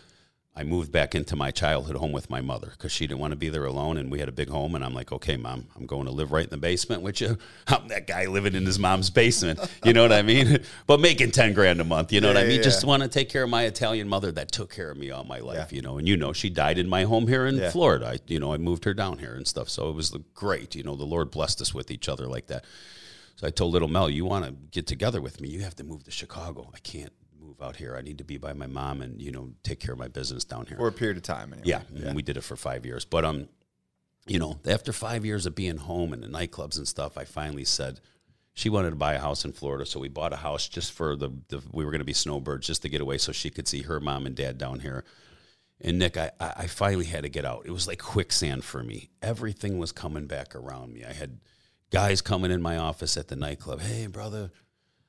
I 0.55 0.63
moved 0.63 0.91
back 0.91 1.15
into 1.15 1.35
my 1.35 1.49
childhood 1.49 1.95
home 1.95 2.11
with 2.11 2.29
my 2.29 2.39
mother 2.39 2.67
because 2.71 2.91
she 2.91 3.07
didn't 3.07 3.19
want 3.19 3.31
to 3.31 3.35
be 3.35 3.49
there 3.49 3.65
alone, 3.65 3.97
and 3.97 4.11
we 4.11 4.19
had 4.19 4.29
a 4.29 4.31
big 4.31 4.49
home. 4.49 4.75
And 4.75 4.85
I'm 4.85 4.93
like, 4.93 5.11
okay, 5.11 5.35
mom, 5.35 5.65
I'm 5.75 5.87
going 5.87 6.05
to 6.05 6.11
live 6.11 6.31
right 6.31 6.43
in 6.43 6.51
the 6.51 6.57
basement 6.57 7.01
with 7.01 7.21
you. 7.21 7.39
I'm 7.67 7.87
that 7.87 8.05
guy 8.05 8.27
living 8.27 8.53
in 8.53 8.63
his 8.63 8.77
mom's 8.77 9.09
basement. 9.09 9.59
You 9.83 9.93
know 9.93 10.03
what 10.03 10.11
I 10.11 10.21
mean? 10.21 10.59
but 10.87 10.99
making 10.99 11.31
ten 11.31 11.53
grand 11.53 11.81
a 11.81 11.83
month. 11.83 12.13
You 12.13 12.21
know 12.21 12.27
what 12.27 12.37
I 12.37 12.43
mean? 12.43 12.57
yeah, 12.57 12.61
Just 12.63 12.85
want 12.85 13.01
to 13.01 13.09
take 13.09 13.29
care 13.29 13.41
of 13.43 13.49
my 13.49 13.63
Italian 13.63 14.07
mother 14.07 14.31
that 14.33 14.51
took 14.51 14.71
care 14.71 14.91
of 14.91 14.97
me 14.97 15.09
all 15.09 15.23
my 15.23 15.39
life. 15.39 15.73
You 15.73 15.81
know, 15.81 15.97
and 15.97 16.07
you 16.07 16.17
know, 16.17 16.33
she 16.33 16.51
died 16.51 16.77
in 16.77 16.87
my 16.87 17.03
home 17.05 17.27
here 17.27 17.47
in 17.47 17.55
Yeah. 17.55 17.71
Florida. 17.71 18.09
I, 18.09 18.19
you 18.27 18.39
know, 18.39 18.53
I 18.53 18.57
moved 18.57 18.85
her 18.85 18.93
down 18.93 19.17
here 19.17 19.33
and 19.33 19.47
stuff. 19.47 19.69
So 19.69 19.89
it 19.89 19.95
was 19.95 20.15
great. 20.35 20.75
You 20.75 20.83
know, 20.83 20.95
the 20.95 21.03
Lord 21.03 21.31
blessed 21.31 21.61
us 21.61 21.73
with 21.73 21.89
each 21.89 22.07
other 22.07 22.27
like 22.27 22.45
that. 22.47 22.63
So 23.37 23.47
I 23.47 23.49
told 23.49 23.73
little 23.73 23.87
Mel, 23.87 24.07
you 24.07 24.25
want 24.25 24.45
to 24.45 24.51
get 24.51 24.85
together 24.85 25.19
with 25.19 25.41
me, 25.41 25.49
you 25.49 25.61
have 25.61 25.75
to 25.77 25.83
move 25.83 26.03
to 26.03 26.11
Chicago. 26.11 26.69
I 26.75 26.79
can't 26.79 27.11
out 27.63 27.77
here. 27.77 27.95
I 27.97 28.01
need 28.01 28.19
to 28.19 28.23
be 28.23 28.37
by 28.37 28.53
my 28.53 28.67
mom 28.67 29.01
and, 29.01 29.21
you 29.21 29.31
know, 29.31 29.53
take 29.63 29.79
care 29.79 29.93
of 29.93 29.99
my 29.99 30.09
business 30.09 30.43
down 30.43 30.65
here. 30.67 30.77
For 30.77 30.87
a 30.87 30.91
period 30.91 31.17
of 31.17 31.23
time 31.23 31.53
anyway. 31.53 31.67
yeah, 31.67 31.81
and 32.05 32.15
we 32.15 32.21
did 32.21 32.37
it 32.37 32.41
for 32.41 32.55
five 32.55 32.85
years. 32.85 33.05
But, 33.05 33.25
um, 33.25 33.47
you 34.27 34.39
know, 34.39 34.59
after 34.65 34.93
five 34.93 35.25
years 35.25 35.45
of 35.45 35.55
being 35.55 35.77
home 35.77 36.13
and 36.13 36.21
the 36.21 36.27
nightclubs 36.27 36.77
and 36.77 36.87
stuff, 36.87 37.17
I 37.17 37.25
finally 37.25 37.65
said, 37.65 37.99
she 38.53 38.69
wanted 38.69 38.91
to 38.91 38.95
buy 38.95 39.13
a 39.13 39.19
house 39.19 39.45
in 39.45 39.51
Florida, 39.51 39.85
so 39.85 39.99
we 39.99 40.09
bought 40.09 40.31
a 40.31 40.37
house 40.37 40.69
just 40.69 40.91
for 40.91 41.15
the, 41.15 41.29
the 41.47 41.61
we 41.71 41.83
were 41.83 41.91
going 41.91 42.01
to 42.01 42.05
be 42.05 42.13
snowbirds 42.13 42.67
just 42.67 42.83
to 42.83 42.89
get 42.89 43.01
away, 43.01 43.17
so 43.17 43.31
she 43.31 43.49
could 43.49 43.67
see 43.67 43.81
her 43.81 43.99
mom 43.99 44.27
and 44.27 44.35
dad 44.35 44.57
down 44.59 44.79
here. 44.79 45.03
And 45.81 45.97
Nick, 45.97 46.17
I 46.17 46.31
I 46.39 46.67
finally 46.67 47.05
had 47.05 47.23
to 47.23 47.29
get 47.29 47.45
out. 47.45 47.63
It 47.65 47.71
was 47.71 47.87
like 47.87 47.99
quicksand 47.99 48.63
for 48.63 48.83
me. 48.83 49.09
Everything 49.23 49.79
was 49.79 49.91
coming 49.91 50.27
back 50.27 50.55
around 50.55 50.93
me. 50.93 51.03
I 51.03 51.13
had 51.13 51.39
guys 51.89 52.21
coming 52.21 52.51
in 52.51 52.61
my 52.61 52.77
office 52.77 53.17
at 53.17 53.27
the 53.27 53.35
nightclub. 53.35 53.81
Hey, 53.81 54.05
brother, 54.05 54.51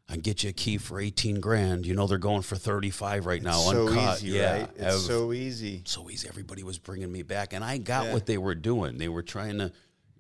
I 0.09 0.17
get 0.17 0.43
you 0.43 0.51
a 0.51 0.53
key 0.53 0.77
for 0.79 1.01
eighteen 1.01 1.41
grand. 1.41 1.87
You 1.87 1.95
know 1.95 2.07
they're 2.07 2.19
going 2.19 2.43
for 2.43 2.57
thirty 2.57 2.91
five 2.91 3.25
right 3.27 3.43
now, 3.43 3.53
so 3.59 3.89
uncut. 3.89 4.19
easy, 4.19 4.29
yeah, 4.37 4.53
right? 4.61 4.71
It's 4.77 5.07
so 5.07 5.33
easy. 5.33 5.83
so 5.87 6.11
easy. 6.11 6.29
Everybody 6.29 6.63
was 6.63 6.79
bringing 6.79 7.11
me 7.11 7.23
back, 7.23 7.53
and 7.55 7.65
I 7.65 7.79
got 7.79 8.07
Yeah. 8.07 8.13
what 8.13 8.27
they 8.27 8.37
were 8.39 8.55
doing. 8.55 8.99
They 8.99 9.09
were 9.09 9.23
trying 9.23 9.59
to 9.59 9.73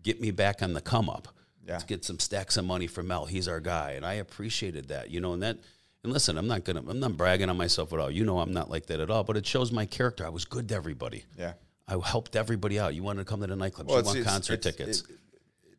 get 0.02 0.20
me 0.20 0.30
back 0.30 0.62
on 0.62 0.72
the 0.72 0.80
come 0.80 1.10
up. 1.10 1.28
Yeah. 1.66 1.72
Let's 1.72 1.84
get 1.84 2.04
some 2.04 2.18
stacks 2.18 2.56
of 2.56 2.64
money 2.64 2.86
from 2.86 3.08
Mel. 3.08 3.26
He's 3.26 3.46
our 3.48 3.60
guy, 3.60 3.92
and 3.92 4.04
I 4.06 4.14
appreciated 4.14 4.88
that. 4.88 5.10
You 5.10 5.20
know, 5.20 5.34
and 5.34 5.42
that. 5.42 5.58
And 6.02 6.12
listen, 6.12 6.36
I'm 6.38 6.46
not 6.46 6.64
gonna. 6.64 6.82
I'm 6.86 7.00
not 7.00 7.16
bragging 7.16 7.48
on 7.50 7.56
myself 7.56 7.92
at 7.92 7.98
all. 7.98 8.10
You 8.10 8.24
know, 8.24 8.38
I'm 8.38 8.52
not 8.52 8.70
like 8.70 8.86
that 8.86 9.00
at 9.00 9.10
all. 9.10 9.22
But 9.24 9.36
it 9.36 9.46
shows 9.46 9.70
my 9.72 9.84
character. 9.86 10.24
I 10.24 10.30
was 10.30 10.44
good 10.46 10.68
to 10.70 10.74
everybody. 10.74 11.24
Yeah. 11.38 11.54
I 11.86 11.98
helped 12.02 12.36
everybody 12.36 12.78
out. 12.78 12.94
You 12.94 13.02
wanted 13.02 13.20
to 13.20 13.24
come 13.26 13.42
to 13.42 13.46
the 13.46 13.56
nightclub. 13.56 13.88
Well, 13.88 13.98
you 14.00 14.04
want 14.04 14.24
concert 14.24 14.54
it's- 14.66 14.76
tickets. 14.76 15.02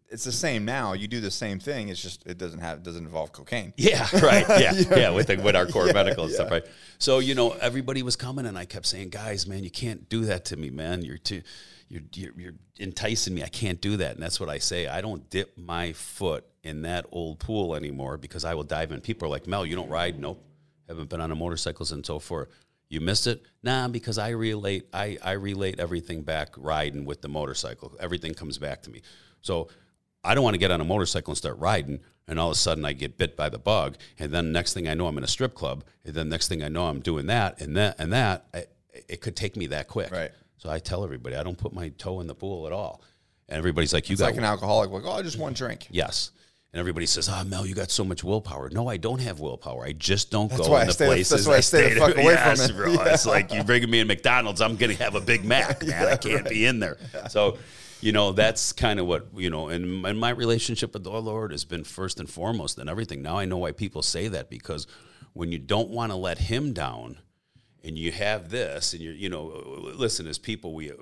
It's 0.10 0.24
the 0.24 0.32
same 0.32 0.66
now. 0.66 0.94
You 0.94 1.08
do 1.08 1.20
the 1.20 1.32
same 1.32 1.60
thing. 1.60 1.90
It's 1.90 2.02
just 2.02 2.26
it 2.26 2.38
doesn't 2.38 2.60
have 2.60 2.80
it 2.80 2.84
doesn't 2.84 3.04
involve 3.04 3.32
cocaine. 3.32 3.74
Yeah, 3.78 4.08
right. 4.22 4.46
Yeah, 4.60 4.74
yeah, 4.96 5.10
with 5.10 5.28
the, 5.28 5.38
with 5.38 5.56
our 5.56 5.66
core 5.66 5.88
Yeah, 5.88 5.94
medical 5.94 6.26
and 6.26 6.34
stuff, 6.34 6.52
right? 6.52 6.66
So 7.00 7.20
you 7.20 7.36
know, 7.36 7.52
everybody 7.52 8.04
was 8.04 8.16
coming, 8.16 8.46
and 8.46 8.58
I 8.58 8.66
kept 8.66 8.86
saying, 8.86 9.10
"Guys, 9.10 9.48
man, 9.48 9.64
you 9.64 9.72
can't 9.72 10.08
do 10.10 10.26
that 10.26 10.46
to 10.46 10.58
me, 10.58 10.70
man. 10.70 11.04
You're 11.04 11.18
too, 11.18 11.42
you're, 11.90 12.04
you're 12.14 12.32
you're 12.38 12.54
enticing 12.80 13.34
me. 13.34 13.44
I 13.44 13.48
can't 13.48 13.82
do 13.82 13.98
that." 13.98 14.14
And 14.16 14.24
that's 14.24 14.40
what 14.40 14.50
I 14.50 14.60
say. 14.60 14.88
I 14.88 15.02
don't 15.02 15.30
dip 15.30 15.58
my 15.58 15.94
foot 15.94 16.46
in 16.64 16.84
that 16.84 17.06
old 17.12 17.40
pool 17.40 17.76
anymore 17.76 18.18
because 18.18 18.46
I 18.46 18.54
will 18.54 18.64
dive 18.64 18.92
in. 18.92 19.02
People 19.02 19.28
are 19.28 19.32
like, 19.32 19.48
"Mel, 19.48 19.66
you 19.66 19.76
don't 19.76 19.90
ride? 19.90 20.20
Nope, 20.20 20.44
haven't 20.88 21.10
been 21.10 21.22
on 21.22 21.32
a 21.32 21.36
motorcycle 21.36 21.86
since 21.86 22.10
'04. 22.10 22.50
You 22.90 23.02
missed 23.02 23.26
it? 23.26 23.42
Nah, 23.64 23.88
because 23.88 24.20
I 24.20 24.30
relate. 24.30 24.88
I 24.94 25.18
I 25.24 25.32
relate 25.34 25.80
everything 25.80 26.22
back 26.22 26.50
riding 26.58 27.06
with 27.06 27.22
the 27.22 27.28
motorcycle. 27.28 27.94
Everything 28.00 28.36
comes 28.36 28.60
back 28.60 28.84
to 28.84 28.92
me. 28.92 29.02
So 29.42 29.70
I 30.26 30.36
don't 30.36 30.44
want 30.44 30.56
to 30.56 30.60
get 30.60 30.72
on 30.72 30.82
a 30.82 30.86
motorcycle 30.86 31.32
and 31.32 31.38
start 31.38 31.58
riding, 31.60 32.00
and 32.28 32.40
all 32.40 32.50
of 32.50 32.54
a 32.54 32.58
sudden 32.58 32.84
I 32.86 32.94
get 32.94 33.18
bit 33.18 33.36
by 33.38 33.50
the 33.50 33.60
bug, 33.60 33.98
and 34.20 34.32
then 34.32 34.52
next 34.52 34.74
thing 34.74 34.88
I 34.88 34.94
know 34.94 35.08
I'm 35.08 35.18
in 35.18 35.24
a 35.24 35.28
strip 35.28 35.54
club, 35.54 35.84
and 36.04 36.14
then 36.14 36.30
next 36.30 36.48
thing 36.48 36.64
I 36.64 36.68
know 36.68 36.88
I'm 36.88 37.00
doing 37.00 37.28
that 37.28 37.62
and 37.62 37.78
that 37.78 37.96
and 38.00 38.12
that. 38.14 38.46
I, 38.54 38.66
it 39.08 39.22
could 39.22 39.36
take 39.36 39.56
me 39.56 39.68
that 39.68 39.88
quick. 39.88 40.12
Right. 40.12 40.32
So 40.58 40.70
I 40.70 40.80
tell 40.80 41.04
everybody 41.04 41.36
I 41.36 41.44
don't 41.44 41.58
put 41.58 41.74
my 41.74 41.90
toe 41.90 42.22
in 42.22 42.28
the 42.28 42.36
pool 42.36 42.66
at 42.68 42.74
all, 42.74 43.02
and 43.48 43.58
everybody's 43.58 43.94
like, 43.94 44.10
"You 44.10 44.14
It's 44.14 44.22
got 44.22 44.28
like 44.28 44.38
an 44.38 44.44
alcoholic, 44.46 44.90
like, 44.90 45.04
oh, 45.06 45.22
just 45.22 45.38
one 45.38 45.54
drink. 45.54 45.88
yes." 45.92 46.32
And 46.74 46.80
everybody 46.82 47.06
says, 47.06 47.30
"Ah, 47.30 47.44
Mel, 47.46 47.66
you 47.66 47.74
got 47.74 47.90
so 47.90 48.04
much 48.04 48.22
willpower." 48.24 48.70
No, 48.70 48.90
I 48.90 48.98
don't 48.98 49.22
have 49.22 49.40
willpower. 49.40 49.86
I 49.86 49.94
just 49.94 50.30
don't 50.30 50.50
go 50.50 50.68
why 50.70 50.80
in 50.80 50.84
I 50.84 50.86
the 50.88 50.92
stay 50.94 51.06
places. 51.06 51.30
that's 51.30 51.48
why 51.48 51.56
I 51.56 51.60
stay 51.62 51.94
the 51.94 52.00
fuck 52.02 52.16
away 52.16 52.36
from 52.36 52.58
yes, 52.58 52.70
it. 52.70 52.76
Bro. 52.76 52.92
Yeah. 52.94 53.14
It's 53.14 53.26
like 53.26 53.54
you 53.54 53.64
bringing 53.64 53.90
me 53.90 54.00
in 54.02 54.08
McDonald's, 54.08 54.60
I'm 54.60 54.76
going 54.76 54.96
to 54.96 55.02
have 55.04 55.16
a 55.16 55.22
Big 55.22 55.46
Mac, 55.46 55.86
man. 55.86 56.08
I 56.08 56.16
can't 56.18 56.50
be 56.50 56.66
in 56.66 56.80
there. 56.80 56.98
So, 57.30 57.58
you 58.06 58.12
know, 58.12 58.34
that's 58.34 58.72
kind 58.72 59.00
of 59.00 59.08
what 59.08 59.30
you 59.36 59.50
know. 59.50 59.70
And, 59.70 60.06
and 60.06 60.20
my 60.20 60.30
relationship 60.30 60.94
with 60.94 61.04
the 61.04 61.10
Lord 61.10 61.52
has 61.52 61.66
been 61.66 61.84
first 61.84 62.20
and 62.20 62.30
foremost 62.30 62.78
and 62.78 62.88
everything. 62.88 63.24
Now 63.24 63.40
I 63.40 63.46
know 63.46 63.58
why 63.58 63.72
people 63.72 64.04
say 64.04 64.28
that 64.28 64.48
because 64.48 64.86
when 65.34 65.52
you 65.52 65.58
don't 65.58 65.90
want 65.90 66.12
to 66.12 66.16
let 66.16 66.38
Him 66.38 66.72
down, 66.72 67.18
and 67.84 67.98
you 67.98 68.12
have 68.12 68.50
this, 68.50 68.94
and 68.94 69.02
you're, 69.02 69.14
you 69.14 69.30
know, 69.30 69.52
uh, 69.52 69.96
listen, 69.96 70.28
as 70.28 70.38
people, 70.38 70.76
we, 70.76 70.92
uh, 70.92 70.96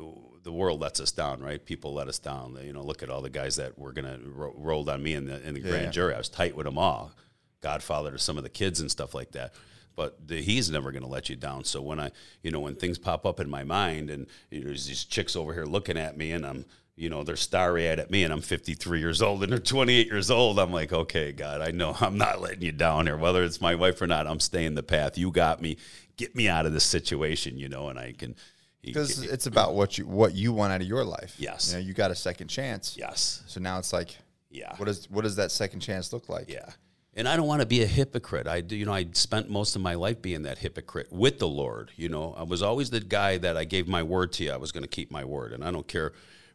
the 0.44 0.52
world 0.54 0.80
lets 0.80 1.02
us 1.02 1.12
down, 1.12 1.42
right? 1.42 1.66
People 1.66 1.94
let 1.94 2.08
us 2.08 2.20
down. 2.20 2.58
You 2.64 2.72
know, 2.72 2.82
look 2.82 3.04
at 3.04 3.10
all 3.10 3.22
the 3.22 3.30
guys 3.30 3.58
that 3.58 3.78
were 3.78 3.92
gonna 3.92 4.20
ro- 4.26 4.56
rolled 4.56 4.88
on 4.88 5.04
me 5.04 5.14
in 5.14 5.26
the 5.26 5.46
in 5.46 5.56
the 5.56 5.60
grand 5.60 5.92
jury. 5.92 6.14
I 6.14 6.20
was 6.20 6.30
tight 6.30 6.56
with 6.56 6.66
them 6.66 6.78
all, 6.78 7.12
Godfather 7.60 8.12
to 8.12 8.18
some 8.18 8.38
of 8.38 8.44
the 8.44 8.50
kids 8.50 8.80
and 8.80 8.90
stuff 8.90 9.14
like 9.14 9.34
that. 9.34 9.54
But 9.96 10.28
the, 10.28 10.42
he's 10.42 10.72
never 10.72 10.92
going 10.92 11.04
to 11.04 11.10
let 11.10 11.30
you 11.30 11.36
down. 11.36 11.66
So 11.66 11.80
when 11.80 12.00
I, 12.00 12.10
you 12.42 12.50
know, 12.50 12.60
when 12.60 12.76
things 12.76 12.98
pop 12.98 13.28
up 13.28 13.40
in 13.40 13.48
my 13.48 13.64
mind, 13.64 14.10
and 14.10 14.26
you 14.50 14.62
know, 14.62 14.68
there's 14.68 14.88
these 14.88 15.04
chicks 15.04 15.36
over 15.36 15.54
here 15.54 15.66
looking 15.66 15.98
at 15.98 16.18
me, 16.18 16.32
and 16.32 16.46
I'm, 16.46 16.66
you 16.96 17.10
know, 17.10 17.24
they're 17.24 17.36
starry-eyed 17.36 18.00
at 18.00 18.12
me, 18.12 18.24
and 18.24 18.32
I'm 18.32 18.42
53 18.42 19.00
years 19.00 19.22
old, 19.22 19.44
and 19.44 19.52
they're 19.52 19.60
28 19.60 20.08
years 20.08 20.30
old. 20.30 20.60
I'm 20.60 20.72
like, 20.72 20.94
okay, 20.94 21.32
God, 21.32 21.62
I 21.62 21.72
know 21.72 21.96
I'm 22.00 22.18
not 22.18 22.42
letting 22.42 22.62
you 22.62 22.72
down 22.72 23.08
here, 23.08 23.18
whether 23.18 23.44
it's 23.44 23.62
my 23.62 23.76
wife 23.76 24.02
or 24.02 24.08
not. 24.08 24.28
I'm 24.28 24.40
staying 24.40 24.76
the 24.76 24.84
path. 24.84 25.18
You 25.18 25.32
got 25.32 25.62
me. 25.62 25.78
Get 26.16 26.36
me 26.36 26.48
out 26.48 26.68
of 26.68 26.74
this 26.74 26.84
situation, 26.84 27.58
you 27.58 27.70
know, 27.70 27.90
and 27.90 27.98
I 27.98 28.14
can. 28.14 28.36
Because 28.84 29.24
it's 29.24 29.48
about 29.48 29.74
what 29.74 29.98
you 29.98 30.06
what 30.06 30.36
you 30.36 30.52
want 30.52 30.74
out 30.74 30.82
of 30.82 30.88
your 30.88 31.06
life. 31.06 31.36
Yes. 31.38 31.72
You 31.72 31.80
know, 31.80 31.86
you 31.86 31.94
got 31.94 32.12
a 32.12 32.16
second 32.16 32.50
chance. 32.50 32.98
yes, 32.98 33.42
So 33.48 33.62
now 33.62 33.80
it's 33.80 33.94
like, 33.94 34.18
yeah, 34.52 34.76
what 34.76 34.86
does 34.86 35.10
what 35.10 35.22
does 35.24 35.38
that 35.38 35.52
second 35.52 35.80
chance 35.80 36.12
look 36.12 36.30
like? 36.30 36.50
Yeah. 36.50 36.70
And 37.16 37.28
I 37.28 37.36
don't 37.36 37.48
want 37.48 37.62
to 37.62 37.68
be 37.68 37.82
a 37.82 37.88
hypocrite. 37.88 38.48
I 38.48 38.62
do, 38.62 38.76
you 38.76 38.86
know, 38.86 38.94
I 38.94 39.08
spent 39.14 39.50
most 39.50 39.76
of 39.76 39.82
my 39.82 39.94
life 39.94 40.22
being 40.22 40.44
that 40.44 40.58
hypocrite 40.58 41.12
with 41.12 41.40
the 41.40 41.48
Lord. 41.48 41.92
You 41.96 42.10
know, 42.10 42.34
I 42.36 42.44
was 42.44 42.62
always 42.62 42.90
the 42.90 43.00
guy 43.00 43.38
that 43.38 43.56
I 43.56 43.66
gave 43.66 43.88
my 43.88 44.04
word 44.04 44.34
to 44.34 44.44
you. 44.44 44.52
I 44.52 44.58
was 44.58 44.72
going 44.72 44.84
to 44.84 44.90
keep 44.90 45.12
my 45.12 45.24
word. 45.24 45.54
And 45.54 45.64
I 45.64 45.72
don't 45.72 45.88
care 45.88 46.14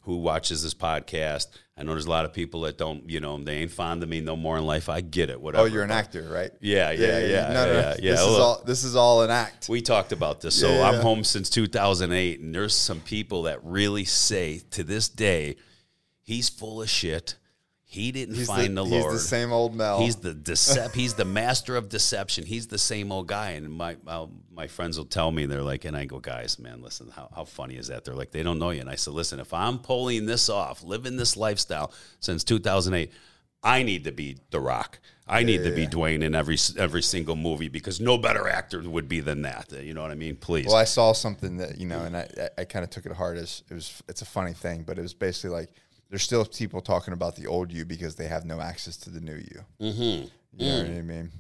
who 0.09 0.17
watches 0.17 0.63
this 0.63 0.73
podcast. 0.73 1.49
I 1.77 1.83
know 1.83 1.93
there's 1.93 2.07
a 2.07 2.11
lot 2.11 2.25
of 2.25 2.33
people 2.33 2.63
that 2.63 2.79
don't, 2.79 3.09
you 3.11 3.21
know, 3.21 3.39
they 3.39 3.59
ain't 3.59 3.71
fond 3.71 4.03
of 4.03 4.09
me 4.09 4.23
no 4.23 4.37
more 4.37 4.57
in 4.57 4.65
life. 4.65 4.89
I 4.89 5.03
get 5.03 5.29
it. 5.29 5.39
Whatever. 5.39 5.65
Oh, 5.65 5.67
you're 5.67 5.85
an 5.85 5.91
actor, 5.91 6.23
right? 6.23 6.51
Yeah, 6.63 6.93
yeah, 6.93 7.19
yeah, 7.19 7.49
No, 7.53 7.67
no, 7.67 7.73
yeah, 7.73 7.97
yeah. 8.01 8.11
This 8.13 8.21
is 8.23 8.39
all 8.39 8.63
this 8.65 8.85
is 8.85 8.97
all 8.97 9.21
an 9.21 9.31
act. 9.31 9.69
We 9.69 9.83
talked 9.83 10.13
about 10.13 10.41
this. 10.41 10.59
So 10.59 10.71
Yeah, 10.71 10.89
I'm 10.89 11.03
home 11.03 11.25
since 11.25 11.51
2008, 11.51 12.41
and 12.41 12.55
there's 12.55 12.75
some 12.75 13.01
people 13.01 13.43
that 13.43 13.63
really 13.63 14.07
say 14.07 14.63
to 14.71 14.83
this 14.83 15.11
day, 15.11 15.57
he's 16.23 16.49
full 16.49 16.81
of 16.81 16.89
shit. 16.89 17.37
He 17.91 18.13
didn't 18.13 18.35
He's 18.35 18.47
find 18.47 18.77
the, 18.77 18.85
he's 18.85 18.93
Lord. 18.93 19.13
He's 19.15 19.23
the 19.23 19.29
same 19.29 19.51
old 19.51 19.75
Mel. 19.75 20.01
He's 20.01 20.17
the 20.17 20.35
decep. 20.35 20.95
he's 20.95 21.15
the 21.15 21.25
master 21.25 21.75
of 21.75 21.89
deception. 21.89 22.45
He's 22.45 22.67
the 22.67 22.77
same 22.77 23.11
old 23.11 23.29
guy. 23.29 23.53
And 23.53 23.73
my 23.73 23.97
I'll, 24.07 24.31
my 24.53 24.67
friends 24.67 24.99
will 24.99 25.07
tell 25.07 25.31
me 25.31 25.47
they're 25.47 25.63
like, 25.63 25.87
and 25.87 25.97
I 25.97 26.05
go, 26.05 26.19
guys, 26.19 26.59
man, 26.59 26.83
listen, 26.83 27.09
how, 27.09 27.31
how 27.35 27.45
funny 27.45 27.77
is 27.77 27.89
that? 27.89 28.05
They're 28.05 28.15
like, 28.15 28.31
they 28.31 28.43
don't 28.43 28.59
know 28.59 28.71
you. 28.71 28.83
And 28.83 28.91
I 28.91 28.97
said, 28.97 29.15
listen, 29.15 29.41
if 29.41 29.55
I'm 29.55 29.79
pulling 29.79 30.27
this 30.27 30.51
off, 30.51 30.85
living 30.85 31.17
this 31.17 31.35
lifestyle 31.35 31.91
since 32.21 32.45
2008, 32.45 33.11
I 33.63 33.83
need 33.83 34.05
to 34.05 34.13
be 34.13 34.37
The 34.51 34.61
Rock. 34.61 34.99
I 35.27 35.43
need 35.43 35.65
to 35.65 35.75
be 35.75 35.87
Dwayne 35.87 36.23
in 36.23 36.35
every 36.35 36.59
every 36.77 37.03
single 37.03 37.37
movie 37.37 37.69
because 37.69 38.01
no 38.01 38.19
better 38.19 38.49
actor 38.49 38.83
would 38.83 39.09
be 39.09 39.21
than 39.21 39.43
that. 39.43 39.73
Uh, 39.73 39.79
you 39.79 39.95
know 39.95 40.03
what 40.03 40.11
I 40.11 40.15
mean? 40.15 40.37
Please. 40.37 40.67
Well, 40.67 40.77
I 40.77 40.85
saw 40.85 41.13
something 41.13 41.57
that 41.59 41.79
you 41.79 41.87
know, 41.87 42.01
and 42.01 42.17
I, 42.17 42.29
I, 42.39 42.49
I 42.63 42.65
kind 42.65 42.83
of 42.83 42.91
took 42.91 43.07
it 43.07 43.13
hard 43.13 43.39
as 43.39 43.63
it 43.71 43.75
was. 43.75 44.03
It's 44.09 44.23
a 44.23 44.27
funny 44.27 44.53
thing, 44.53 44.85
but 44.87 44.99
it 44.99 45.03
was 45.03 45.15
basically 45.15 45.51
like 45.57 45.71
there's 46.11 46.23
still 46.23 46.45
people 46.45 46.81
talking 46.81 47.13
about 47.13 47.37
the 47.37 47.47
old 47.47 47.73
you 47.73 47.85
because 47.85 48.15
they 48.17 48.27
have 48.27 48.45
no 48.45 48.61
access 48.61 48.97
to 48.99 49.11
the 49.11 49.21
new 49.21 49.37
you. 49.37 49.65
Mm-hmm. 49.81 50.27
You 50.61 50.73
know 50.73 50.79
what 50.79 50.87
I 50.91 51.03
mean? 51.03 51.31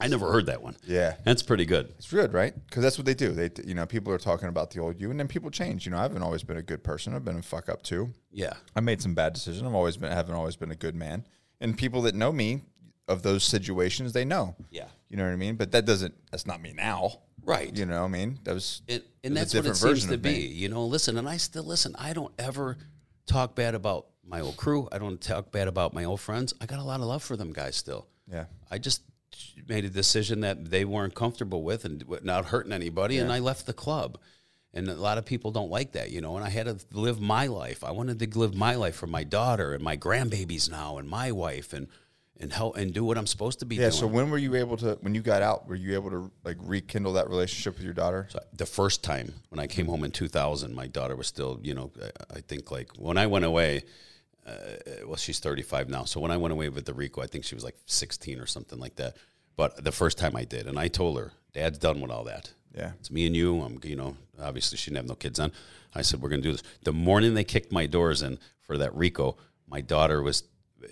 I 0.00 0.08
never 0.08 0.32
heard 0.32 0.46
that 0.46 0.62
one. 0.62 0.76
Yeah, 0.84 1.14
That's 1.24 1.42
pretty 1.42 1.66
good. 1.66 1.92
it's 1.98 2.10
good, 2.10 2.32
right? 2.32 2.54
Because 2.66 2.82
that's 2.82 2.96
what 2.98 3.04
they 3.04 3.14
do. 3.14 3.30
They, 3.32 3.50
you 3.64 3.74
know, 3.74 3.84
people 3.86 4.12
are 4.12 4.18
talking 4.18 4.48
about 4.48 4.70
the 4.70 4.80
old 4.80 5.00
you, 5.00 5.10
and 5.10 5.20
then 5.20 5.28
people 5.28 5.50
change. 5.50 5.84
You 5.84 5.92
know, 5.92 5.98
I 5.98 6.02
haven't 6.02 6.22
always 6.22 6.42
been 6.42 6.56
a 6.56 6.62
good 6.62 6.82
person. 6.82 7.14
I've 7.14 7.24
been 7.24 7.36
a 7.38 7.42
fuck 7.42 7.68
up 7.68 7.82
too. 7.82 8.10
Yeah. 8.30 8.54
I 8.74 8.80
made 8.80 9.02
some 9.02 9.14
bad 9.14 9.32
decisions. 9.34 9.62
I've 9.66 9.74
always 9.74 9.96
been, 9.96 10.10
haven't 10.10 10.34
always 10.34 10.56
been 10.56 10.70
a 10.70 10.76
good 10.76 10.94
man. 10.94 11.24
And 11.60 11.76
people 11.76 12.02
that 12.02 12.14
know 12.14 12.32
me 12.32 12.62
of 13.06 13.22
those 13.22 13.44
situations, 13.44 14.12
they 14.12 14.24
know. 14.24 14.56
Yeah. 14.70 14.86
You 15.08 15.18
know 15.18 15.24
what 15.24 15.32
I 15.32 15.36
mean? 15.36 15.56
But 15.56 15.72
that 15.72 15.84
doesn't. 15.84 16.14
That's 16.30 16.46
not 16.46 16.60
me 16.60 16.72
now. 16.72 17.12
Right. 17.44 17.76
You 17.76 17.86
know, 17.86 18.00
what 18.00 18.08
I 18.08 18.10
mean, 18.12 18.38
that 18.44 18.54
was. 18.54 18.82
It, 18.88 19.04
and 19.22 19.36
that's 19.36 19.54
what 19.54 19.66
it 19.66 19.74
seems 19.76 20.06
to 20.06 20.16
be. 20.18 20.30
me. 20.30 20.46
You 20.46 20.68
know, 20.68 20.84
listen, 20.86 21.18
and 21.18 21.28
I 21.28 21.36
still 21.36 21.64
listen. 21.64 21.94
I 21.98 22.12
don't 22.12 22.32
ever 22.38 22.78
talk 23.26 23.54
bad 23.54 23.74
about 23.74 24.06
my 24.24 24.40
old 24.40 24.56
crew. 24.56 24.88
I 24.92 24.98
don't 24.98 25.20
talk 25.20 25.50
bad 25.52 25.68
about 25.68 25.94
my 25.94 26.04
old 26.04 26.20
friends. 26.20 26.54
I 26.60 26.66
got 26.66 26.78
a 26.78 26.84
lot 26.84 27.00
of 27.00 27.06
love 27.06 27.22
for 27.22 27.36
them 27.36 27.52
guys 27.52 27.76
still. 27.76 28.06
Yeah. 28.30 28.44
I 28.70 28.78
just 28.78 29.02
made 29.68 29.84
a 29.84 29.88
decision 29.90 30.40
that 30.40 30.70
they 30.70 30.84
weren't 30.84 31.14
comfortable 31.14 31.62
with 31.62 31.84
and 31.84 32.04
not 32.22 32.46
hurting 32.46 32.72
anybody, 32.72 33.18
and 33.18 33.32
I 33.32 33.38
left 33.38 33.66
the 33.66 33.72
club. 33.72 34.18
And 34.74 34.88
a 34.88 34.94
lot 34.94 35.18
of 35.18 35.26
people 35.26 35.50
don't 35.50 35.70
like 35.70 35.92
that, 35.92 36.10
you 36.10 36.22
know. 36.22 36.36
And 36.36 36.44
I 36.44 36.48
had 36.48 36.64
to 36.66 36.78
live 36.98 37.20
my 37.20 37.46
life. 37.46 37.84
I 37.84 37.90
wanted 37.90 38.18
to 38.20 38.38
live 38.38 38.54
my 38.54 38.74
life 38.74 38.94
for 38.94 39.06
my 39.06 39.22
daughter 39.22 39.74
and 39.74 39.82
my 39.82 39.98
grandbabies 39.98 40.70
now, 40.70 40.96
and 40.98 41.08
my 41.08 41.32
wife, 41.32 41.72
and 41.72 41.88
and 42.40 42.52
help 42.52 42.76
and 42.76 42.92
do 42.92 43.04
what 43.04 43.16
I'm 43.18 43.26
supposed 43.26 43.60
to 43.60 43.66
be 43.66 43.76
Yeah. 43.76 43.82
doing. 43.82 43.92
So 43.92 44.06
when 44.06 44.30
were 44.30 44.38
you 44.38 44.54
able 44.56 44.76
to? 44.78 44.96
When 45.02 45.14
you 45.14 45.20
got 45.20 45.42
out, 45.42 45.68
were 45.68 45.74
you 45.76 45.92
able 45.94 46.10
to 46.10 46.30
like 46.44 46.56
rekindle 46.60 47.12
that 47.12 47.28
relationship 47.28 47.74
with 47.74 47.84
your 47.84 47.92
daughter? 47.92 48.26
So 48.30 48.40
the 48.54 48.66
first 48.66 49.04
time 49.04 49.34
when 49.50 49.60
I 49.60 49.66
came 49.66 49.86
home 49.86 50.02
in 50.04 50.10
2000, 50.10 50.74
my 50.74 50.86
daughter 50.88 51.14
was 51.14 51.26
still, 51.26 51.60
you 51.62 51.74
know, 51.74 51.90
I- 52.02 52.38
I 52.38 52.40
think 52.40 52.70
like 52.70 52.88
when 52.96 53.16
I 53.18 53.26
went 53.26 53.44
away, 53.44 53.84
uh, 54.46 55.06
well, 55.06 55.16
she's 55.16 55.38
35 55.38 55.88
now. 55.88 56.04
So 56.04 56.20
when 56.20 56.30
I 56.30 56.36
went 56.36 56.52
away 56.52 56.68
with 56.68 56.84
the 56.84 56.94
RICO, 56.94 57.22
I 57.22 57.26
think 57.26 57.44
she 57.44 57.54
was 57.54 57.64
like 57.64 57.76
16 57.86 58.38
or 58.40 58.46
something 58.46 58.78
like 58.78 58.96
that. 58.96 59.16
But 59.56 59.84
the 59.84 59.92
first 59.92 60.18
time 60.18 60.36
I 60.36 60.44
did, 60.44 60.66
and 60.66 60.78
I 60.78 60.88
told 60.88 61.18
her, 61.18 61.32
Dad's 61.52 61.78
done 61.78 62.00
with 62.00 62.10
all 62.10 62.24
that. 62.24 62.52
Yeah. 62.74 62.92
It's 62.98 63.10
me 63.10 63.26
and 63.26 63.36
you. 63.36 63.60
I'm, 63.60 63.78
you 63.84 63.96
know, 63.96 64.16
obviously 64.40 64.78
she 64.78 64.90
didn't 64.90 64.98
have 64.98 65.08
no 65.08 65.14
kids 65.14 65.38
then. 65.38 65.52
I 65.94 66.02
said, 66.02 66.22
we're 66.22 66.30
going 66.30 66.42
to 66.42 66.48
do 66.48 66.52
this. 66.52 66.62
The 66.84 66.92
morning 66.92 67.34
they 67.34 67.44
kicked 67.44 67.70
my 67.70 67.86
doors 67.86 68.22
in 68.22 68.38
for 68.60 68.78
that 68.78 68.94
RICO, 68.94 69.36
my 69.68 69.80
daughter 69.80 70.22
was, 70.22 70.44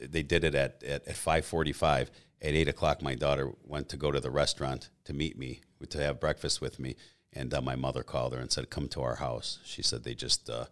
they 0.02 0.22
did 0.22 0.44
it 0.44 0.54
at, 0.54 0.82
at, 0.84 1.08
at 1.08 1.16
545. 1.16 2.10
At 2.42 2.54
8 2.54 2.68
o'clock, 2.68 3.02
my 3.02 3.14
daughter 3.14 3.52
went 3.66 3.88
to 3.90 3.96
go 3.96 4.10
to 4.10 4.20
the 4.20 4.30
restaurant 4.30 4.90
to 5.04 5.12
meet 5.12 5.38
me, 5.38 5.60
to 5.88 6.02
have 6.02 6.20
breakfast 6.20 6.60
with 6.60 6.78
me. 6.78 6.96
And 7.32 7.52
uh, 7.54 7.60
my 7.60 7.76
mother 7.76 8.02
called 8.02 8.34
her 8.34 8.40
and 8.40 8.50
said, 8.50 8.70
come 8.70 8.88
to 8.88 9.02
our 9.02 9.16
house. 9.16 9.58
She 9.64 9.82
said, 9.82 10.04
they 10.04 10.14
just 10.14 10.50
uh, 10.50 10.66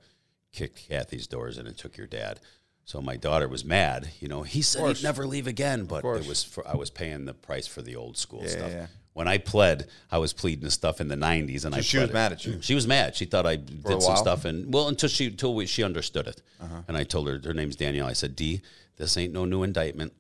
kicked 0.53 0.89
Kathy's 0.89 1.27
doors 1.27 1.59
in 1.59 1.67
and 1.67 1.77
took 1.77 1.97
your 1.97 2.07
dad. 2.07 2.41
So 2.89 3.03
my 3.03 3.17
daughter 3.19 3.49
was 3.49 3.67
mad. 3.67 4.09
You 4.19 4.29
know, 4.29 4.45
he 4.45 4.63
said 4.63 4.83
he'd 4.87 5.03
never 5.03 5.27
leave 5.27 5.47
again, 5.47 5.85
but 5.85 6.03
it 6.03 6.27
was 6.27 6.43
for, 6.43 6.67
I 6.67 6.75
was 6.75 6.89
paying 6.89 7.27
the 7.27 7.35
price 7.35 7.67
for 7.67 7.83
the 7.83 7.97
old 7.97 8.17
school 8.17 8.41
Yeah, 8.45 8.49
stuff. 8.49 8.71
yeah. 8.71 8.87
When 9.13 9.29
I 9.29 9.37
pled, 9.37 9.89
I 10.11 10.17
was 10.17 10.33
pleading 10.33 10.65
the 10.65 10.71
stuff 10.71 10.99
in 10.99 11.09
the 11.09 11.15
'90s, 11.15 11.67
and 11.67 11.75
I 11.75 11.83
she 11.83 11.99
was 11.99 12.11
mad 12.11 12.33
at 12.33 12.47
you? 12.47 12.63
She 12.63 12.75
was 12.75 12.87
mad. 12.87 13.15
She 13.15 13.27
thought 13.27 13.45
I 13.45 13.57
did 13.57 13.85
some? 13.85 14.13
Uh-huh. 14.13 14.17
stuff, 14.17 14.47
and 14.47 14.73
well, 14.73 14.89
until 14.89 15.11
she 15.11 15.27
until 15.27 15.55
we, 15.55 15.67
she 15.67 15.83
understood 15.83 16.27
it. 16.29 16.41
And 16.89 16.97
I 16.97 17.05
told 17.05 17.29
her 17.29 17.39
her 17.45 17.53
name's 17.53 17.77
Danielle. 17.77 18.07
I 18.07 18.15
said, 18.15 18.35
"D, 18.35 18.63
this 18.97 19.19
ain't 19.19 19.35
no 19.35 19.45
new 19.45 19.65
indictment. 19.65 20.15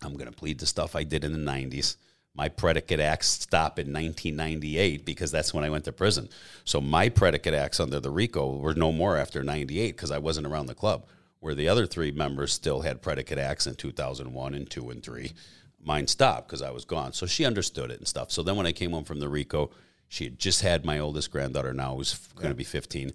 I'm 0.00 0.14
going 0.14 0.30
to 0.30 0.36
plead 0.36 0.60
the 0.60 0.66
stuff 0.66 0.96
I 0.96 1.02
did 1.02 1.24
in 1.24 1.32
the 1.32 1.50
'90s. 1.52 1.96
My 2.34 2.48
predicate 2.48 3.00
acts 3.00 3.26
stop 3.28 3.78
in 3.78 3.92
1998 3.92 5.04
because 5.04 5.30
that's 5.30 5.52
when 5.52 5.62
I 5.62 5.68
went 5.68 5.84
to 5.84 5.92
prison. 5.92 6.30
So 6.64 6.80
my 6.80 7.10
predicate 7.10 7.52
acts 7.52 7.80
under 7.80 8.00
the 8.00 8.10
RICO 8.10 8.56
were 8.56 8.72
no 8.72 8.92
more 8.92 9.18
after 9.18 9.42
'98 9.42 9.94
because 9.94 10.10
I 10.10 10.16
wasn't 10.18 10.46
around 10.46 10.68
the 10.68 10.74
club. 10.74 11.04
Where 11.40 11.54
the 11.54 11.68
other 11.68 11.86
three 11.86 12.10
members 12.10 12.52
still 12.52 12.80
had 12.80 13.00
predicate 13.00 13.38
acts 13.38 13.66
in 13.66 13.76
2001 13.76 14.54
and 14.54 14.68
two 14.68 14.90
and 14.90 15.02
three. 15.02 15.32
Mine 15.80 16.08
stopped 16.08 16.48
because 16.48 16.62
I 16.62 16.70
was 16.70 16.84
gone. 16.84 17.12
So 17.12 17.26
she 17.26 17.44
understood 17.44 17.90
it 17.90 17.98
and 17.98 18.08
stuff. 18.08 18.32
So 18.32 18.42
then 18.42 18.56
when 18.56 18.66
I 18.66 18.72
came 18.72 18.90
home 18.90 19.04
from 19.04 19.20
the 19.20 19.28
RICO, 19.28 19.70
she 20.08 20.24
had 20.24 20.38
just 20.38 20.62
had 20.62 20.84
my 20.84 20.98
oldest 20.98 21.30
granddaughter 21.30 21.72
now, 21.72 21.94
who's 21.94 22.16
going 22.34 22.48
to 22.48 22.54
be 22.54 22.64
15. 22.64 23.12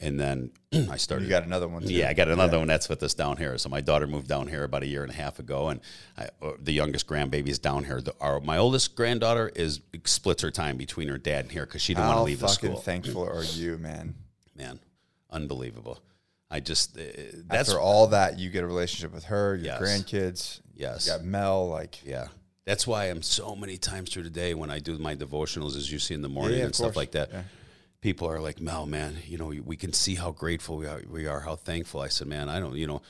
And 0.00 0.18
then 0.18 0.50
I 0.90 0.96
started. 0.96 1.24
You 1.24 1.30
got 1.30 1.44
another 1.44 1.68
one. 1.68 1.82
Too. 1.82 1.92
Yeah, 1.92 2.08
I 2.08 2.14
got 2.14 2.28
another 2.28 2.58
one 2.58 2.66
that's 2.66 2.88
with 2.88 3.02
us 3.02 3.12
down 3.12 3.36
here. 3.36 3.56
So 3.58 3.68
my 3.68 3.82
daughter 3.82 4.06
moved 4.06 4.28
down 4.28 4.48
here 4.48 4.64
about 4.64 4.82
a 4.82 4.86
year 4.86 5.02
and 5.02 5.12
a 5.12 5.14
half 5.14 5.38
ago, 5.38 5.68
and 5.68 5.80
I, 6.16 6.28
uh, 6.42 6.52
the 6.58 6.72
youngest 6.72 7.06
grandbaby 7.06 7.48
is 7.48 7.58
down 7.58 7.84
here. 7.84 8.00
The, 8.00 8.14
our, 8.20 8.40
my 8.40 8.56
oldest 8.56 8.96
granddaughter 8.96 9.52
is 9.54 9.80
splits 10.04 10.42
her 10.42 10.50
time 10.50 10.78
between 10.78 11.08
her 11.08 11.18
dad 11.18 11.44
and 11.44 11.52
here 11.52 11.66
because 11.66 11.82
she 11.82 11.92
didn't 11.92 12.08
want 12.08 12.18
to 12.18 12.22
leave 12.22 12.40
the 12.40 12.48
fucking 12.48 12.70
school. 12.70 12.80
thankful 12.80 13.28
are 13.28 13.44
you, 13.44 13.76
man? 13.76 14.14
Man, 14.56 14.80
unbelievable. 15.30 16.00
I 16.50 16.60
just 16.60 16.98
uh, 16.98 17.02
that's 17.46 17.68
After 17.68 17.80
all 17.80 18.08
that, 18.08 18.38
you 18.38 18.50
get 18.50 18.64
a 18.64 18.66
relationship 18.66 19.12
with 19.12 19.24
her, 19.24 19.54
your 19.56 19.66
Yes. 19.66 19.80
grandkids. 19.82 20.60
Yes. 20.74 21.06
You 21.06 21.12
got 21.12 21.24
Mel. 21.24 21.68
Like, 21.68 22.04
Yeah. 22.04 22.28
That's 22.66 22.86
why 22.86 23.06
I'm 23.06 23.22
so 23.22 23.56
many 23.56 23.78
times 23.78 24.10
through 24.12 24.24
the 24.24 24.30
day 24.30 24.54
when 24.54 24.70
I 24.70 24.78
do 24.78 24.96
my 24.98 25.16
devotionals, 25.16 25.76
as 25.76 25.90
you 25.90 25.98
see 25.98 26.14
in 26.14 26.22
the 26.22 26.28
morning 26.28 26.58
yeah, 26.58 26.66
and 26.66 26.74
stuff 26.74 26.88
course. 26.88 26.96
like 26.96 27.12
that. 27.12 27.30
Yeah. 27.32 27.42
People 28.00 28.28
are 28.28 28.40
like, 28.40 28.60
Mel, 28.60 28.86
man, 28.86 29.16
you 29.26 29.38
know, 29.38 29.52
we 29.64 29.76
can 29.76 29.92
see 29.92 30.14
how 30.14 30.30
grateful 30.30 30.76
we 30.76 30.86
are, 30.86 31.02
we 31.10 31.26
are, 31.26 31.40
how 31.40 31.56
thankful. 31.56 32.00
I 32.00 32.08
said, 32.08 32.28
man, 32.28 32.48
I 32.48 32.60
don't, 32.60 32.76
you 32.76 32.86
know, 32.86 33.02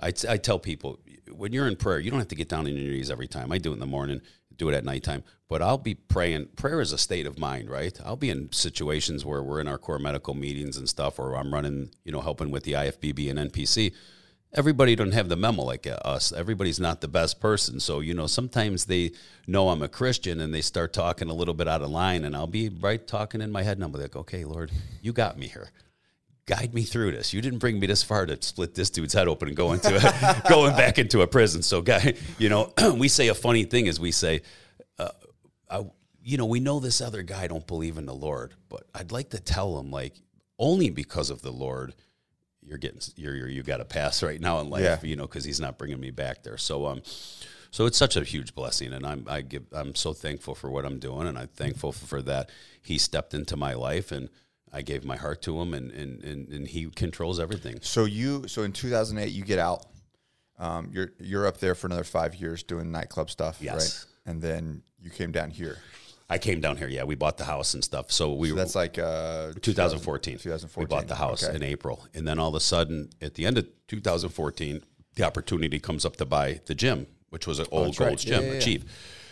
I, 0.00 0.10
t- 0.10 0.28
I 0.28 0.36
tell 0.36 0.58
people 0.58 0.98
when 1.30 1.52
you're 1.52 1.68
in 1.68 1.76
prayer, 1.76 1.98
you 2.00 2.10
don't 2.10 2.18
have 2.18 2.28
to 2.28 2.34
get 2.34 2.48
down 2.48 2.60
on 2.66 2.74
your 2.74 2.92
knees 2.92 3.10
every 3.10 3.28
time. 3.28 3.52
I 3.52 3.58
do 3.58 3.70
it 3.70 3.74
in 3.74 3.80
the 3.80 3.86
morning, 3.86 4.20
do 4.56 4.68
it 4.68 4.74
at 4.74 4.84
nighttime, 4.84 5.24
but 5.48 5.62
I'll 5.62 5.78
be 5.78 5.94
praying. 5.94 6.48
Prayer 6.56 6.80
is 6.80 6.92
a 6.92 6.98
state 6.98 7.26
of 7.26 7.38
mind, 7.38 7.70
right? 7.70 7.98
I'll 8.04 8.16
be 8.16 8.30
in 8.30 8.52
situations 8.52 9.24
where 9.24 9.42
we're 9.42 9.60
in 9.60 9.68
our 9.68 9.78
core 9.78 9.98
medical 9.98 10.34
meetings 10.34 10.76
and 10.76 10.88
stuff, 10.88 11.18
or 11.18 11.36
I'm 11.36 11.52
running, 11.52 11.90
you 12.04 12.12
know, 12.12 12.20
helping 12.20 12.50
with 12.50 12.64
the 12.64 12.72
IFBB 12.72 13.30
and 13.30 13.52
NPC. 13.52 13.92
Everybody 14.56 14.94
don't 14.94 15.12
have 15.12 15.28
the 15.28 15.36
memo 15.36 15.64
like 15.64 15.86
us. 15.86 16.32
Everybody's 16.32 16.78
not 16.78 17.00
the 17.00 17.08
best 17.08 17.40
person. 17.40 17.80
So, 17.80 17.98
you 17.98 18.14
know, 18.14 18.28
sometimes 18.28 18.84
they 18.84 19.10
know 19.48 19.70
I'm 19.70 19.82
a 19.82 19.88
Christian 19.88 20.40
and 20.40 20.54
they 20.54 20.60
start 20.60 20.92
talking 20.92 21.28
a 21.28 21.34
little 21.34 21.54
bit 21.54 21.66
out 21.66 21.82
of 21.82 21.90
line 21.90 22.24
and 22.24 22.36
I'll 22.36 22.46
be 22.46 22.68
right 22.68 23.04
talking 23.04 23.40
in 23.40 23.50
my 23.50 23.64
head 23.64 23.78
and 23.78 23.92
be 23.92 23.98
like, 23.98 24.14
okay, 24.14 24.44
Lord, 24.44 24.70
you 25.02 25.12
got 25.12 25.36
me 25.36 25.48
here 25.48 25.72
guide 26.46 26.74
me 26.74 26.82
through 26.82 27.12
this. 27.12 27.32
You 27.32 27.40
didn't 27.40 27.58
bring 27.58 27.78
me 27.80 27.86
this 27.86 28.02
far 28.02 28.26
to 28.26 28.40
split 28.42 28.74
this 28.74 28.90
dude's 28.90 29.14
head 29.14 29.28
open 29.28 29.48
and 29.48 29.56
go 29.56 29.72
into 29.72 29.94
a, 29.96 30.42
going 30.48 30.76
back 30.76 30.98
into 30.98 31.22
a 31.22 31.26
prison. 31.26 31.62
So, 31.62 31.80
guy, 31.82 32.14
you 32.38 32.48
know, 32.48 32.72
we 32.96 33.08
say 33.08 33.28
a 33.28 33.34
funny 33.34 33.64
thing 33.64 33.86
is 33.86 33.98
we 33.98 34.10
say, 34.12 34.42
uh, 34.98 35.08
I, 35.70 35.84
you 36.22 36.36
know, 36.36 36.46
we 36.46 36.60
know 36.60 36.80
this 36.80 37.00
other 37.00 37.22
guy 37.22 37.46
don't 37.46 37.66
believe 37.66 37.98
in 37.98 38.06
the 38.06 38.14
Lord, 38.14 38.54
but 38.68 38.84
I'd 38.94 39.12
like 39.12 39.30
to 39.30 39.40
tell 39.40 39.78
him 39.78 39.90
like 39.90 40.14
only 40.58 40.90
because 40.90 41.30
of 41.30 41.42
the 41.42 41.50
Lord, 41.52 41.94
you're 42.62 42.78
getting 42.78 43.00
you're, 43.16 43.34
you're 43.34 43.48
you 43.48 43.62
got 43.62 43.80
a 43.80 43.84
pass 43.84 44.22
right 44.22 44.40
now 44.40 44.60
in 44.60 44.70
life, 44.70 44.82
Yeah. 44.82 44.98
you 45.02 45.16
know, 45.16 45.26
because 45.26 45.44
he's 45.44 45.60
not 45.60 45.76
bringing 45.78 46.00
me 46.00 46.10
back 46.10 46.42
there. 46.42 46.58
So, 46.58 46.86
um. 46.86 47.02
So 47.70 47.86
it's 47.86 47.98
such 47.98 48.14
a 48.16 48.22
huge 48.22 48.54
blessing, 48.54 48.92
and 48.92 49.04
I'm 49.04 49.26
I 49.28 49.40
give 49.40 49.64
I'm 49.72 49.96
so 49.96 50.12
thankful 50.12 50.54
for 50.54 50.70
what 50.70 50.84
I'm 50.84 51.00
doing, 51.00 51.26
and 51.26 51.36
I'm 51.36 51.48
thankful 51.48 51.90
for 51.90 52.22
that 52.22 52.50
he 52.80 52.98
stepped 52.98 53.34
into 53.34 53.56
my 53.56 53.74
life, 53.74 54.12
and 54.12 54.28
I 54.74 54.82
gave 54.82 55.04
my 55.04 55.16
heart 55.16 55.40
to 55.42 55.60
him, 55.60 55.72
and 55.72 55.90
and 55.92 56.22
and, 56.24 56.48
and 56.48 56.66
he 56.68 56.86
controls 56.90 57.38
everything. 57.40 57.78
So 57.82 58.04
you 58.04 58.46
so 58.48 58.62
in 58.62 58.72
2008 58.72 59.32
you 59.32 59.44
get 59.44 59.58
out. 59.58 59.86
Um, 60.58 60.90
you're 60.92 61.12
you're 61.18 61.46
up 61.46 61.58
there 61.58 61.74
for 61.74 61.86
another 61.86 62.04
five 62.04 62.34
years 62.36 62.62
doing 62.62 62.90
nightclub 62.92 63.30
stuff, 63.30 63.58
Yes. 63.60 63.74
right? 63.74 64.32
And 64.32 64.42
then 64.42 64.82
you 65.00 65.10
came 65.10 65.32
down 65.32 65.50
here. 65.50 65.78
I 66.30 66.38
came 66.38 66.60
down 66.60 66.76
here, 66.78 66.88
yeah. 66.88 67.04
We 67.04 67.16
bought 67.16 67.36
the 67.36 67.44
house 67.44 67.74
and 67.74 67.84
stuff, 67.84 68.10
so 68.10 68.32
we 68.32 68.48
So 68.50 68.54
that's 68.54 68.74
like 68.74 68.98
uh, 68.98 69.52
2014. 69.60 70.38
2014. 70.38 70.80
We 70.82 70.86
bought 70.86 71.06
the 71.08 71.16
house 71.16 71.44
Okay. 71.44 71.54
in 71.56 71.62
April, 71.62 72.06
and 72.14 72.26
then 72.26 72.38
all 72.38 72.48
of 72.48 72.54
a 72.54 72.60
sudden, 72.60 73.10
at 73.20 73.34
the 73.34 73.44
end 73.46 73.58
of 73.58 73.66
2014, 73.88 74.82
the 75.16 75.22
opportunity 75.24 75.78
comes 75.78 76.04
up 76.04 76.16
to 76.16 76.24
buy 76.24 76.60
the 76.66 76.74
gym, 76.74 77.06
which 77.28 77.46
was 77.46 77.58
an 77.58 77.66
old 77.70 77.82
Oh, 77.82 77.84
that's 77.86 78.00
right. 78.00 78.06
Gold's 78.08 78.24
Yeah, 78.24 78.36
gym, 78.36 78.44
yeah, 78.46 78.52
yeah. 78.52 78.58
Achieve. 78.58 78.84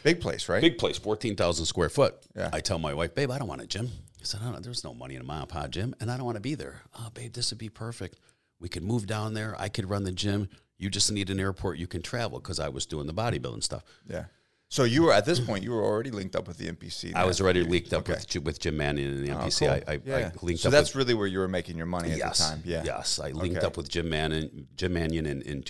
Big 0.02 0.20
place, 0.20 0.48
right? 0.48 0.60
Big 0.60 0.76
place, 0.76 0.98
14,000 0.98 1.64
square 1.64 1.88
foot. 1.88 2.14
Yeah. 2.36 2.50
I 2.52 2.60
tell 2.60 2.78
my 2.78 2.92
wife, 2.92 3.14
babe, 3.14 3.30
I 3.30 3.38
don't 3.38 3.48
want 3.48 3.62
a 3.62 3.66
gym. 3.66 3.88
I 4.22 4.24
said, 4.24 4.40
I 4.44 4.52
don't, 4.52 4.62
there's 4.62 4.84
no 4.84 4.94
money 4.94 5.16
in 5.16 5.20
a 5.20 5.24
mom 5.24 5.40
and 5.40 5.48
pop 5.48 5.70
gym, 5.70 5.94
and 6.00 6.10
I 6.10 6.16
don't 6.16 6.24
want 6.26 6.36
to 6.36 6.40
be 6.40 6.54
there. 6.54 6.82
Oh, 6.98 7.08
babe, 7.12 7.32
this 7.32 7.50
would 7.50 7.58
be 7.58 7.68
perfect. 7.68 8.20
We 8.60 8.68
could 8.68 8.84
move 8.84 9.06
down 9.06 9.34
there. 9.34 9.56
I 9.58 9.68
could 9.68 9.90
run 9.90 10.04
the 10.04 10.12
gym. 10.12 10.48
You 10.78 10.90
just 10.90 11.10
need 11.10 11.28
an 11.30 11.40
airport 11.40 11.78
you 11.78 11.86
can 11.88 12.02
travel 12.02 12.38
because 12.38 12.60
I 12.60 12.68
was 12.68 12.86
doing 12.86 13.06
the 13.06 13.14
bodybuilding 13.14 13.64
stuff. 13.64 13.82
Yeah. 14.08 14.26
So 14.68 14.84
you 14.84 15.02
were 15.02 15.12
at 15.12 15.26
this 15.26 15.38
point 15.38 15.62
you 15.64 15.70
were 15.72 15.84
already 15.84 16.10
linked 16.10 16.34
up 16.34 16.48
with 16.48 16.56
the 16.56 16.66
NPC. 16.70 17.14
I 17.14 17.26
was 17.26 17.40
already 17.42 17.62
linked 17.62 17.92
up 17.92 18.08
Okay. 18.08 18.14
with, 18.34 18.44
with 18.44 18.58
Jim 18.60 18.76
Manning 18.78 19.06
and 19.06 19.26
the 19.26 19.32
Oh, 19.32 19.36
NPC. 19.36 19.58
cool. 19.58 19.68
I, 19.68 19.82
I, 19.86 20.00
yeah. 20.04 20.30
I 20.34 20.44
linked 20.44 20.62
so 20.62 20.68
up 20.68 20.72
that's 20.72 20.90
with, 20.94 20.96
really 21.04 21.14
where 21.14 21.26
you 21.26 21.40
were 21.40 21.48
making 21.48 21.76
your 21.76 21.84
money 21.86 22.12
at 22.12 22.18
yes, 22.18 22.38
the 22.38 22.44
time. 22.44 22.62
Yeah. 22.64 22.82
Yes, 22.84 23.18
I 23.18 23.30
linked 23.32 23.58
Okay. 23.58 23.66
up 23.66 23.76
with 23.76 23.88
Jim 23.90 24.08
Manning, 24.08 24.68
Jim 24.76 24.94
Manion 24.94 25.26
in, 25.26 25.42
in 25.42 25.62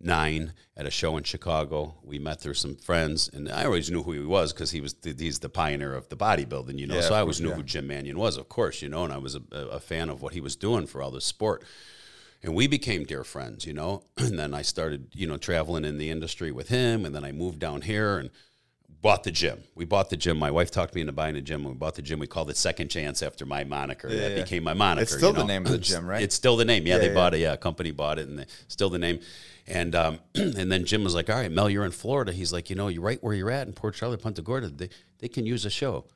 2009 0.00 0.52
at 0.76 0.86
a 0.86 0.90
show 0.90 1.16
in 1.16 1.24
Chicago. 1.24 1.94
We 2.02 2.18
met 2.18 2.40
through 2.40 2.54
some 2.54 2.76
friends, 2.76 3.28
and 3.32 3.50
I 3.50 3.64
always 3.64 3.90
knew 3.90 4.02
who 4.02 4.12
he 4.12 4.20
was 4.20 4.52
because 4.52 4.70
he 4.70 4.80
was 4.80 4.94
the, 4.94 5.14
he's 5.18 5.40
the 5.40 5.48
pioneer 5.48 5.94
of 5.94 6.08
the 6.08 6.16
bodybuilding, 6.16 6.78
you 6.78 6.86
know. 6.86 6.96
Yeah, 6.96 7.00
so 7.02 7.14
I 7.14 7.20
always 7.20 7.36
course, 7.36 7.40
knew 7.40 7.48
yeah. 7.50 7.56
who 7.56 7.62
Jim 7.62 7.86
Manion 7.86 8.18
was, 8.18 8.36
of 8.36 8.48
course, 8.48 8.82
you 8.82 8.88
know, 8.88 9.04
and 9.04 9.12
I 9.12 9.18
was 9.18 9.34
a, 9.34 9.42
a 9.52 9.80
fan 9.80 10.08
of 10.08 10.22
what 10.22 10.34
he 10.34 10.40
was 10.40 10.56
doing 10.56 10.86
for 10.86 11.02
all 11.02 11.10
this 11.10 11.24
sport. 11.24 11.64
And 12.42 12.54
we 12.54 12.68
became 12.68 13.04
dear 13.04 13.24
friends, 13.24 13.66
you 13.66 13.72
know. 13.72 14.04
And 14.18 14.38
then 14.38 14.54
I 14.54 14.62
started, 14.62 15.08
you 15.14 15.26
know, 15.26 15.36
traveling 15.36 15.84
in 15.84 15.98
the 15.98 16.10
industry 16.10 16.52
with 16.52 16.68
him, 16.68 17.04
and 17.04 17.14
then 17.14 17.24
I 17.24 17.32
moved 17.32 17.58
down 17.58 17.82
here 17.82 18.18
and 18.18 18.30
bought 19.00 19.24
the 19.24 19.30
gym. 19.30 19.62
We 19.74 19.84
bought 19.84 20.10
the 20.10 20.16
gym. 20.16 20.38
My 20.38 20.50
wife 20.50 20.70
talked 20.70 20.94
me 20.94 21.00
into 21.00 21.12
buying 21.12 21.36
a 21.36 21.40
gym. 21.40 21.64
We 21.64 21.72
bought 21.72 21.94
the 21.94 22.02
gym, 22.02 22.18
we 22.18 22.26
called 22.26 22.50
it 22.50 22.56
Second 22.56 22.88
Chance 22.88 23.22
after 23.22 23.46
my 23.46 23.64
moniker. 23.64 24.08
that 24.08 24.30
yeah. 24.32 24.42
became 24.42 24.64
my 24.64 24.74
moniker. 24.74 25.02
It's 25.02 25.16
still 25.16 25.30
you 25.30 25.36
the 25.36 25.44
name 25.44 25.66
of 25.66 25.72
the 25.72 25.78
gym, 25.90 26.06
right? 26.06 26.22
It's 26.22 26.34
still 26.34 26.56
the 26.56 26.64
name. 26.64 26.86
Yeah, 26.86 26.94
Yeah, 26.94 27.00
they 27.00 27.08
yeah. 27.08 27.14
bought 27.14 27.34
it. 27.34 27.38
Yeah, 27.38 27.52
a 27.52 27.56
company 27.56 27.90
bought 27.90 28.18
it, 28.18 28.28
and 28.28 28.38
they, 28.40 28.46
still 28.68 28.90
the 28.90 28.98
name. 28.98 29.20
And 29.68 29.94
um, 29.94 30.18
and 30.34 30.72
then 30.72 30.84
Jim 30.84 31.04
was 31.04 31.14
like, 31.14 31.28
"All 31.30 31.36
right, 31.36 31.50
Mel, 31.52 31.68
you're 31.70 31.84
in 31.84 31.90
Florida." 31.90 32.32
He's 32.32 32.52
like, 32.52 32.70
"You 32.70 32.76
know, 32.76 32.88
you're 32.88 33.02
right 33.02 33.22
where 33.22 33.34
you're 33.34 33.50
at 33.50 33.66
in 33.66 33.74
Port 33.74 33.94
Charlotte, 33.94 34.22
Punta 34.22 34.42
Gorda. 34.42 34.68
They 34.70 34.88
they 35.18 35.28
can 35.28 35.44
use 35.46 35.64
a 35.64 35.70
show. 35.70 36.06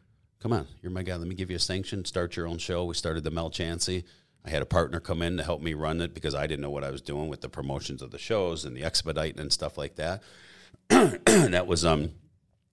Come 0.41 0.53
on, 0.53 0.67
you're 0.81 0.91
my 0.91 1.03
guy. 1.03 1.17
Let 1.17 1.29
me 1.29 1.35
give 1.35 1.51
you 1.51 1.57
a 1.57 1.61
sanction. 1.61 2.05
Start 2.05 2.35
your 2.37 2.47
own 2.49 2.59
show." 2.59 2.85
We 2.85 2.95
started 2.95 3.25
the 3.25 3.31
Mel 3.31 3.51
Chancey. 3.51 4.05
I 4.45 4.51
had 4.51 4.63
a 4.63 4.67
partner 4.67 4.99
come 4.99 5.23
in 5.23 5.37
to 5.37 5.45
help 5.45 5.61
me 5.63 5.75
run 5.75 6.01
it 6.01 6.15
because 6.15 6.35
I 6.35 6.47
didn't 6.49 6.63
know 6.63 6.71
what 6.71 6.83
I 6.83 6.91
was 6.91 7.01
doing 7.03 7.29
with 7.29 7.43
the 7.43 7.49
promotions 7.49 8.03
of 8.03 8.11
the 8.11 8.19
shows 8.19 8.65
and 8.65 8.77
the 8.77 8.83
expediting 8.83 9.39
and 9.41 9.53
stuff 9.53 9.79
like 9.79 9.95
that. 9.97 10.23
that 10.89 11.67
was 11.69 11.85
um, 11.85 12.11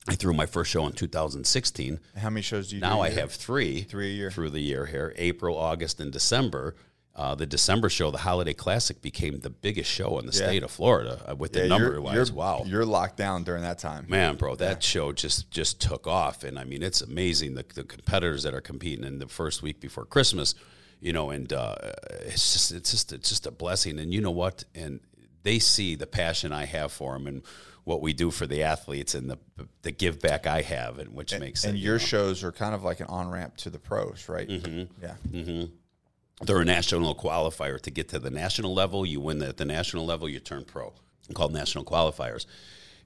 I 0.07 0.15
threw 0.15 0.33
my 0.33 0.47
first 0.47 0.71
show 0.71 0.87
in 0.87 0.93
2016. 0.93 1.99
How 2.17 2.29
many 2.31 2.41
shows 2.41 2.69
do 2.69 2.75
you 2.75 2.81
do? 2.81 2.87
Now 2.87 3.01
a 3.01 3.05
I 3.05 3.07
year? 3.09 3.19
have 3.19 3.31
three, 3.33 3.81
Three 3.83 4.11
a 4.11 4.13
year. 4.13 4.31
through 4.31 4.49
the 4.51 4.61
year 4.61 4.85
here: 4.87 5.13
April, 5.17 5.57
August, 5.57 5.99
and 5.99 6.11
December. 6.11 6.75
Uh, 7.15 7.35
the 7.35 7.45
December 7.45 7.89
show, 7.89 8.11
the 8.11 8.19
Holiday 8.19 8.53
Classic, 8.53 9.01
became 9.01 9.39
the 9.41 9.49
biggest 9.49 9.89
show 9.91 10.19
in 10.19 10.25
the 10.25 10.31
Yeah. 10.31 10.45
state 10.47 10.63
of 10.63 10.71
Florida 10.71 11.21
uh, 11.29 11.35
with 11.35 11.53
Yeah, 11.53 11.63
the 11.63 11.67
you're- 11.67 11.79
number 11.79 12.01
wise. 12.01 12.15
you're- 12.15 12.31
Wow, 12.31 12.63
You're 12.65 12.85
locked 12.85 13.17
down 13.17 13.43
during 13.43 13.63
that 13.63 13.77
time. 13.77 14.05
man, 14.07 14.37
bro, 14.37 14.55
that 14.55 14.81
show 14.83 15.11
just 15.11 15.51
just 15.51 15.81
took 15.81 16.07
off, 16.07 16.43
and 16.45 16.57
I 16.57 16.63
mean, 16.63 16.81
it's 16.81 17.01
amazing 17.01 17.55
the, 17.55 17.65
the 17.73 17.83
competitors 17.83 18.43
that 18.43 18.53
are 18.53 18.61
competing 18.61 19.03
in 19.03 19.19
the 19.19 19.27
first 19.27 19.61
week 19.61 19.81
before 19.81 20.05
Christmas, 20.05 20.55
you 21.01 21.11
know, 21.11 21.29
and 21.29 21.51
uh, 21.51 21.75
it's 22.21 22.53
just 22.53 22.71
it's 22.71 22.91
just 22.91 23.11
it's 23.11 23.27
just 23.27 23.45
a 23.45 23.51
blessing, 23.51 23.99
and 23.99 24.13
you 24.13 24.21
know 24.21 24.31
what, 24.31 24.63
and 24.73 25.01
they 25.43 25.59
see 25.59 25.95
the 25.95 26.07
passion 26.07 26.53
I 26.53 26.65
have 26.65 26.91
for 26.91 27.13
them 27.13 27.27
and 27.27 27.41
what 27.85 28.01
we 28.01 28.13
do 28.13 28.29
for 28.31 28.45
the 28.47 28.63
athletes 28.63 29.13
and 29.15 29.29
the 29.29 29.37
the 29.81 29.91
give 29.91 30.21
back 30.21 30.47
I 30.47 30.61
have, 30.61 30.99
and 30.99 31.13
which 31.13 31.37
makes 31.37 31.65
and 31.65 31.75
it, 31.75 31.79
you 31.79 31.85
your 31.85 31.93
know. 31.97 32.05
shows 32.05 32.43
are 32.45 32.53
kind 32.53 32.73
of 32.73 32.83
like 32.83 33.01
an 33.01 33.07
on 33.07 33.29
ramp 33.29 33.57
to 33.57 33.69
the 33.69 33.79
pros, 33.79 34.29
right? 34.29 34.47
Mm-hmm. 34.47 35.03
Yeah. 35.03 35.15
They're 36.41 36.61
a 36.61 36.65
national 36.65 37.15
qualifier 37.15 37.79
to 37.81 37.91
get 37.91 38.09
to 38.09 38.19
the 38.19 38.29
national 38.29 38.73
level. 38.73 39.05
You 39.05 39.19
win 39.19 39.41
at 39.41 39.57
the 39.57 39.65
national 39.65 40.05
level, 40.05 40.29
you 40.29 40.39
turn 40.39 40.63
pro. 40.63 40.93
Called 41.33 41.53
national 41.53 41.83
qualifiers, 41.85 42.47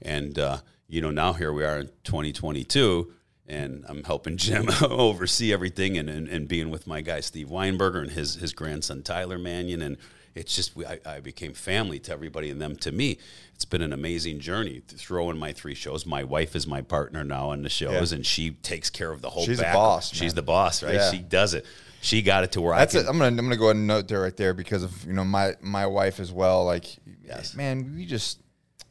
and 0.02 0.40
uh, 0.40 0.60
you 0.88 1.02
know 1.02 1.12
now 1.12 1.34
here 1.34 1.52
we 1.52 1.66
are 1.66 1.80
in 1.80 1.88
2022, 2.06 3.12
and 3.48 3.84
I'm 3.90 4.04
helping 4.06 4.38
Jim 4.46 4.70
oversee 4.82 5.52
everything, 5.52 5.98
and, 5.98 6.10
and 6.10 6.30
and 6.30 6.48
being 6.48 6.70
with 6.70 6.88
my 6.88 7.02
guy 7.02 7.20
Steve 7.20 7.48
Weinberger 7.50 8.02
and 8.02 8.12
his 8.12 8.36
his 8.36 8.54
grandson 8.54 9.04
Tyler 9.04 9.38
Manion, 9.38 9.82
and 9.82 9.98
it's 10.36 10.56
just 10.56 10.72
I, 10.88 11.00
I 11.06 11.20
became 11.20 11.54
family 11.54 12.00
to 12.00 12.14
everybody 12.14 12.50
and 12.50 12.62
them 12.62 12.78
to 12.78 12.94
me. 12.94 13.18
It's 13.56 13.66
been 13.66 13.82
an 13.82 13.92
amazing 13.92 14.40
journey 14.40 14.82
throwing 14.88 15.38
my 15.38 15.52
three 15.52 15.76
shows. 15.76 16.06
My 16.06 16.24
wife 16.24 16.56
is 16.56 16.66
my 16.66 16.82
partner 16.82 17.26
now 17.26 17.50
on 17.50 17.62
the 17.64 17.70
shows, 17.70 18.12
Yeah. 18.14 18.16
and 18.18 18.26
she 18.26 18.52
takes 18.52 18.90
care 18.90 19.12
of 19.12 19.22
the 19.22 19.32
whole. 19.32 19.44
She's 19.46 19.60
back. 19.60 19.74
boss, 19.74 20.12
She's 20.14 20.32
man. 20.32 20.36
the 20.36 20.42
boss, 20.44 20.82
right? 20.82 20.94
Yeah. 20.96 21.12
She 21.12 21.20
does 21.20 21.54
it. 21.54 21.66
She 22.04 22.22
got 22.22 22.44
it 22.44 22.52
to 22.54 22.62
where 22.62 22.76
That's 22.76 22.96
I 22.96 23.00
it. 23.00 23.02
can. 23.04 23.10
I'm 23.12 23.18
gonna 23.18 23.30
I'm 23.30 23.36
gonna 23.46 23.56
go 23.58 23.66
ahead 23.66 23.78
and 23.78 23.88
note 23.88 24.08
there 24.10 24.22
right 24.22 24.36
there 24.36 24.54
because 24.54 24.84
of 24.84 25.06
you 25.06 25.14
know 25.14 25.24
my 25.24 25.54
my 25.62 25.86
wife 25.88 26.20
as 26.20 26.32
well. 26.32 26.66
Like, 26.66 26.86
Yes. 27.26 27.56
man, 27.56 27.94
we 27.96 28.06
just 28.06 28.42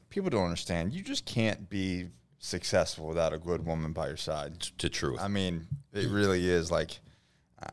people 0.08 0.30
don't 0.30 0.44
understand. 0.44 0.92
You 0.94 1.02
just 1.02 1.24
can't 1.26 1.68
be 1.68 2.08
successful 2.38 3.06
without 3.06 3.32
a 3.32 3.38
good 3.38 3.64
woman 3.66 3.92
by 3.92 4.08
your 4.08 4.16
side. 4.16 4.60
to 4.78 4.88
truth. 4.88 5.20
I 5.20 5.28
mean, 5.28 5.66
it 5.92 6.08
really 6.10 6.48
is 6.48 6.70
like. 6.70 7.00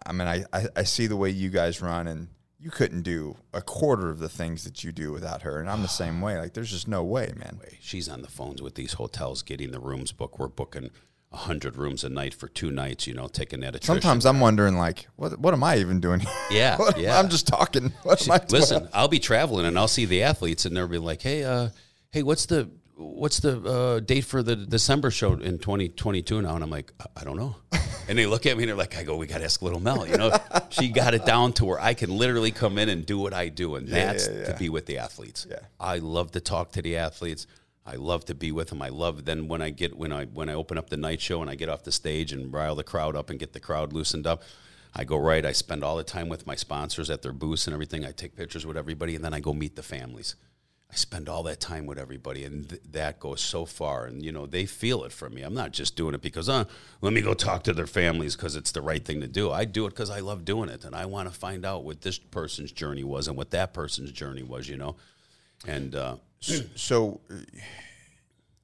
I 0.06 0.12
mean, 0.12 0.28
I, 0.28 0.44
I 0.54 0.68
I 0.76 0.84
see 0.84 1.08
the 1.08 1.16
way 1.18 1.30
you 1.32 1.50
guys 1.50 1.82
run, 1.82 2.06
and 2.08 2.28
you 2.60 2.70
couldn't 2.70 3.02
do 3.04 3.38
a 3.54 3.62
quarter 3.62 4.10
of 4.10 4.20
the 4.20 4.30
things 4.30 4.64
that 4.66 4.84
you 4.84 4.92
do 4.92 5.12
without 5.14 5.42
her. 5.44 5.60
And 5.60 5.70
I'm 5.70 5.82
the 5.82 5.88
same 5.88 6.20
way. 6.26 6.38
Like, 6.38 6.54
there's 6.54 6.70
just 6.72 6.88
no 6.88 7.04
way, 7.04 7.32
man. 7.38 7.60
She's 7.80 8.08
on 8.10 8.22
the 8.22 8.28
phones 8.28 8.62
with 8.62 8.76
these 8.76 8.94
hotels 8.94 9.42
getting 9.42 9.72
the 9.72 9.80
rooms 9.80 10.12
booked. 10.12 10.38
We're 10.38 10.48
booking 10.50 10.92
hundred 11.32 11.76
rooms 11.78 12.04
a 12.04 12.10
night 12.10 12.34
for 12.34 12.48
two 12.48 12.72
nights. 12.72 13.06
You 13.08 13.14
know, 13.14 13.28
taking 13.28 13.60
that 13.62 13.76
attrition. 13.76 14.02
Sometimes 14.02 14.26
I'm 14.26 14.40
wondering, 14.40 14.78
like, 14.78 15.08
what 15.16 15.40
what 15.40 15.54
am 15.54 15.64
I 15.64 15.78
even 15.78 16.00
doing? 16.00 16.22
here? 16.22 16.32
Yeah, 16.52 16.78
What- 16.80 16.98
yeah. 17.00 17.20
I'm 17.20 17.30
just 17.30 17.48
talking. 17.48 17.94
What 18.04 18.26
am 18.26 18.32
I 18.32 18.38
doing? 18.40 18.62
Listen, 18.62 18.90
I'll 18.94 19.08
be 19.08 19.20
traveling 19.20 19.66
and 19.66 19.78
I'll 19.78 19.88
see 19.88 20.06
the 20.06 20.24
athletes 20.24 20.66
and 20.66 20.76
they'll 20.76 20.88
be 20.88 20.98
like, 20.98 21.22
"Hey, 21.22 21.44
uh, 21.44 21.70
hey, 22.12 22.24
what's 22.24 22.46
the 22.48 22.70
what's 22.96 23.40
the 23.40 23.62
uh, 23.62 24.00
date 24.02 24.26
for 24.26 24.44
the 24.44 24.56
December 24.56 25.12
show 25.12 25.34
in 25.34 25.60
2022 25.60 26.42
now?" 26.42 26.56
And 26.56 26.64
I'm 26.64 26.70
like, 26.70 26.92
"I- 27.00 27.22
"I 27.22 27.24
don't 27.24 27.38
know." 27.38 27.56
And 28.10 28.18
they 28.18 28.26
look 28.26 28.48
at 28.48 28.58
me 28.58 28.64
and 28.64 28.70
they're 28.72 28.76
like, 28.76 28.98
"I 28.98 29.04
go, 29.04 29.18
we 29.18 29.28
got 29.28 29.38
to 29.38 29.44
ask 29.44 29.62
little 29.62 29.80
Mel." 29.80 30.08
You 30.08 30.18
know, 30.18 30.36
she 30.72 30.88
got 30.90 31.14
it 31.14 31.28
down 31.28 31.54
to 31.54 31.66
where 31.66 31.80
I 31.80 31.94
can 31.94 32.10
literally 32.18 32.50
come 32.50 32.80
in 32.80 32.90
and 32.90 33.06
do 33.06 33.20
what 33.20 33.36
I 33.36 33.50
do, 33.50 33.76
and 33.76 33.88
that's 33.88 34.28
yeah, 34.28 34.34
yeah. 34.34 34.46
to 34.46 34.54
be 34.58 34.68
with 34.68 34.88
the 34.88 34.98
athletes. 34.98 35.46
Yeah. 35.48 35.60
I 35.80 36.00
love 36.00 36.32
to 36.32 36.40
talk 36.42 36.72
to 36.72 36.82
the 36.82 36.98
athletes. 36.98 37.46
I 37.90 37.96
love 37.96 38.24
to 38.26 38.36
be 38.36 38.52
with 38.52 38.70
them. 38.70 38.84
I 38.84 38.90
love 38.90 39.26
then 39.26 39.48
when 39.48 39.64
I 39.64 39.72
get 39.72 39.98
when 39.98 40.12
I 40.12 40.26
when 40.26 40.48
I 40.48 40.54
open 40.54 40.78
up 40.78 40.92
the 40.92 40.98
night 40.98 41.22
show 41.22 41.42
and 41.42 41.50
I 41.50 41.56
get 41.56 41.70
off 41.70 41.84
the 41.84 41.92
stage 41.92 42.32
and 42.32 42.54
rile 42.54 42.76
the 42.76 42.84
crowd 42.84 43.16
up 43.16 43.32
and 43.32 43.40
get 43.40 43.54
the 43.54 43.60
crowd 43.60 43.94
loosened 43.94 44.28
up. 44.28 44.44
I 44.94 45.04
go 45.04 45.18
right. 45.18 45.46
I 45.46 45.54
spend 45.54 45.84
all 45.84 45.98
the 45.98 46.04
time 46.04 46.30
with 46.30 46.46
my 46.46 46.56
sponsors 46.56 47.10
at 47.10 47.24
their 47.24 47.34
booths 47.34 47.66
and 47.66 47.74
everything. 47.74 48.06
I 48.06 48.12
take 48.12 48.36
pictures 48.36 48.66
with 48.66 48.78
everybody, 48.78 49.16
and 49.16 49.24
then 49.24 49.34
I 49.34 49.40
go 49.40 49.54
meet 49.54 49.76
the 49.76 49.84
families. 49.84 50.36
I 50.92 50.96
spend 50.96 51.30
all 51.30 51.44
that 51.44 51.60
time 51.60 51.86
with 51.86 52.00
everybody, 52.00 52.44
and 52.44 52.68
th- 52.68 52.82
that 52.92 53.20
goes 53.20 53.42
so 53.42 53.66
far. 53.66 54.06
And 54.06 54.24
you 54.24 54.32
know, 54.32 54.46
they 54.46 54.66
feel 54.66 55.04
it 55.04 55.12
from 55.12 55.34
me. 55.34 55.42
I'm 55.42 55.54
not 55.54 55.72
just 55.72 55.96
doing 55.96 56.16
it 56.16 56.22
because, 56.22 56.50
uh, 56.50 56.66
let 57.02 57.14
me 57.14 57.22
go 57.22 57.34
talk 57.34 57.64
to 57.64 57.74
their 57.74 57.88
families 57.88 58.36
because 58.36 58.56
it's 58.56 58.72
the 58.72 58.82
right 58.82 59.04
thing 59.04 59.22
to 59.22 59.28
do. 59.28 59.52
I 59.52 59.66
do 59.66 59.86
it 59.86 59.92
because 59.92 60.10
I 60.10 60.20
love 60.20 60.46
doing 60.46 60.70
it, 60.70 60.86
and 60.86 60.96
I 60.96 61.06
want 61.06 61.32
to 61.32 61.40
find 61.40 61.66
out 61.66 61.84
what 61.84 62.02
this 62.02 62.20
person's 62.20 62.72
journey 62.72 63.04
was 63.04 63.28
and 63.28 63.38
what 63.38 63.52
that 63.52 63.74
person's 63.74 64.12
journey 64.12 64.44
was. 64.44 64.68
You 64.68 64.78
know, 64.78 64.96
and 65.68 65.96
uh, 65.96 66.16
So, 66.40 67.22
uh, 67.30 67.36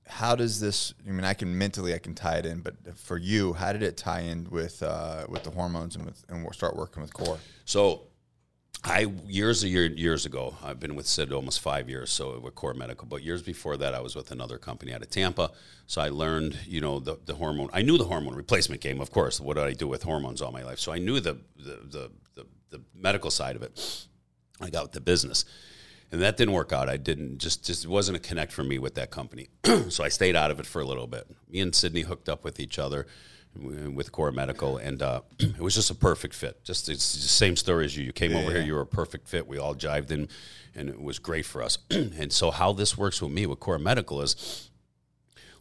how 0.07 0.35
does 0.35 0.59
this? 0.59 0.93
I 1.07 1.11
mean, 1.11 1.25
I 1.25 1.33
can 1.33 1.57
mentally 1.57 1.93
I 1.93 1.97
can 1.97 2.15
tie 2.15 2.37
it 2.37 2.45
in, 2.45 2.61
but 2.61 2.75
for 2.97 3.17
you, 3.17 3.53
how 3.53 3.73
did 3.73 3.83
it 3.83 3.97
tie 3.97 4.21
in 4.21 4.47
with 4.49 4.81
uh, 4.81 5.25
with 5.27 5.43
the 5.43 5.51
hormones 5.51 5.95
and 5.95 6.05
with 6.05 6.23
and 6.29 6.47
start 6.53 6.75
working 6.75 7.01
with 7.01 7.13
core? 7.13 7.39
So, 7.65 8.03
I 8.85 9.11
years 9.27 9.63
a 9.63 9.67
year 9.67 9.87
years 9.87 10.25
ago, 10.25 10.55
I've 10.63 10.79
been 10.79 10.95
with 10.95 11.07
Sid 11.07 11.33
almost 11.33 11.59
five 11.59 11.89
years, 11.89 12.11
so 12.11 12.39
with 12.39 12.53
Core 12.53 12.75
Medical. 12.75 13.07
But 13.07 13.23
years 13.23 13.41
before 13.41 13.77
that, 13.77 13.95
I 13.95 13.99
was 13.99 14.15
with 14.15 14.31
another 14.31 14.57
company 14.59 14.93
out 14.93 15.01
of 15.01 15.09
Tampa. 15.09 15.51
So 15.87 16.01
I 16.01 16.09
learned, 16.09 16.59
you 16.67 16.81
know, 16.81 16.99
the, 16.99 17.17
the 17.25 17.33
hormone. 17.33 17.69
I 17.73 17.81
knew 17.81 17.97
the 17.97 18.05
hormone 18.05 18.35
replacement 18.35 18.81
game, 18.81 19.01
of 19.01 19.11
course. 19.11 19.41
What 19.41 19.55
did 19.55 19.65
I 19.65 19.73
do 19.73 19.87
with 19.87 20.03
hormones 20.03 20.41
all 20.41 20.51
my 20.51 20.63
life? 20.63 20.79
So 20.79 20.91
I 20.91 20.99
knew 20.99 21.19
the 21.19 21.37
the 21.57 21.79
the, 21.89 22.11
the, 22.35 22.45
the 22.69 22.81
medical 22.93 23.31
side 23.31 23.55
of 23.55 23.63
it. 23.63 24.07
I 24.61 24.69
got 24.69 24.91
the 24.91 25.01
business, 25.01 25.45
and 26.11 26.21
that 26.21 26.37
didn't 26.37 26.53
work 26.53 26.71
out. 26.71 26.89
I 26.89 26.97
didn't 26.97 27.39
just 27.39 27.65
just 27.65 27.85
it 27.85 27.89
wasn't 27.89 28.17
a 28.17 28.19
connect 28.19 28.51
for 28.51 28.63
me 28.63 28.79
with 28.79 28.95
that 28.95 29.11
company. 29.11 29.49
so 29.89 30.03
I 30.03 30.09
stayed 30.09 30.35
out 30.35 30.51
of 30.51 30.59
it 30.59 30.65
for 30.65 30.81
a 30.81 30.85
little 30.85 31.07
bit. 31.07 31.27
Me 31.49 31.59
and 31.59 31.73
Sydney 31.73 32.01
hooked 32.01 32.29
up 32.29 32.43
with 32.43 32.59
each 32.59 32.79
other 32.79 33.07
with 33.57 34.11
Core 34.11 34.31
Medical, 34.31 34.77
and 34.77 35.01
uh, 35.01 35.21
it 35.39 35.59
was 35.59 35.75
just 35.75 35.89
a 35.89 35.95
perfect 35.95 36.33
fit. 36.33 36.63
Just 36.63 36.89
it's 36.89 37.13
the 37.13 37.21
same 37.21 37.55
story 37.55 37.85
as 37.85 37.95
you. 37.95 38.03
You 38.03 38.13
came 38.13 38.35
over 38.35 38.51
here, 38.51 38.61
you 38.61 38.73
were 38.73 38.81
a 38.81 38.87
perfect 38.87 39.27
fit. 39.27 39.47
We 39.47 39.57
all 39.57 39.75
jived 39.75 40.11
in, 40.11 40.27
and 40.73 40.89
it 40.89 41.01
was 41.01 41.19
great 41.19 41.45
for 41.45 41.61
us. 41.61 41.77
and 41.89 42.31
so, 42.31 42.51
how 42.51 42.73
this 42.73 42.97
works 42.97 43.21
with 43.21 43.31
me 43.31 43.45
with 43.45 43.59
Core 43.59 43.79
Medical 43.79 44.21
is 44.21 44.69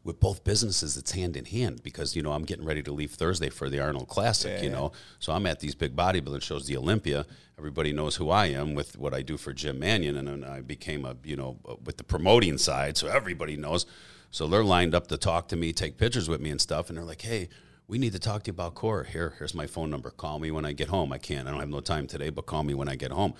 with 0.05 0.21
both 0.21 0.45
businesses, 0.45 0.99
it's 0.99 1.13
hand 1.13 1.35
in 1.35 1.47
hand 1.47 1.83
because 1.83 2.15
you 2.15 2.23
know 2.23 2.33
I'm 2.33 2.45
getting 2.45 2.67
ready 2.67 2.83
to 2.83 2.93
leave 2.93 3.13
Thursday 3.13 3.49
for 3.49 3.71
the 3.71 3.81
Arnold 3.81 4.09
Classic. 4.09 4.63
you 4.63 4.69
know, 4.71 4.93
so 5.19 5.33
I'm 5.33 5.47
at 5.47 5.61
these 5.61 5.75
big 5.75 5.97
bodybuilding 5.97 6.43
shows, 6.43 6.67
the 6.67 6.77
Olympia. 6.77 7.25
Everybody 7.59 7.93
knows 7.93 8.17
who 8.17 8.31
I 8.31 8.47
am 8.47 8.75
with 8.75 8.99
what 8.99 9.15
I 9.15 9.23
do 9.23 9.39
for 9.39 9.55
Jim 9.55 9.79
Manion, 9.79 10.17
and 10.17 10.29
then 10.29 10.45
I 10.45 10.61
became 10.61 11.07
a 11.07 11.17
you 11.25 11.37
know 11.37 11.59
uh, 11.67 11.77
with 11.83 11.97
the 11.97 12.05
promoting 12.05 12.59
side, 12.59 12.99
so 12.99 13.09
everybody 13.09 13.57
knows. 13.57 13.87
So 14.31 14.47
they're 14.47 14.65
lined 14.65 14.95
up 14.95 15.07
to 15.09 15.17
talk 15.17 15.49
to 15.49 15.57
me, 15.57 15.73
take 15.73 15.97
pictures 15.97 16.29
with 16.29 16.41
me 16.41 16.51
and 16.51 16.61
stuff, 16.61 16.91
and 16.91 16.99
they're 16.99 17.05
like, 17.05 17.23
"Hey, 17.23 17.49
we 17.89 17.99
need 17.99 18.13
to 18.13 18.19
talk 18.19 18.43
to 18.43 18.49
you 18.49 18.53
about 18.53 18.75
core. 18.75 19.05
Here, 19.05 19.35
here's 19.39 19.55
my 19.55 19.67
phone 19.67 19.91
number. 19.91 20.11
Call 20.11 20.39
me 20.39 20.51
when 20.51 20.67
I 20.67 20.73
get 20.73 20.89
home. 20.89 21.13
I 21.13 21.19
can't. 21.19 21.49
I 21.49 21.51
don't 21.51 21.61
have 21.61 21.69
no 21.71 21.81
time 21.81 22.07
today, 22.07 22.29
but 22.29 22.45
call 22.45 22.63
me 22.63 22.75
when 22.75 22.89
I 22.89 22.97
get 22.97 23.11
home." 23.11 23.35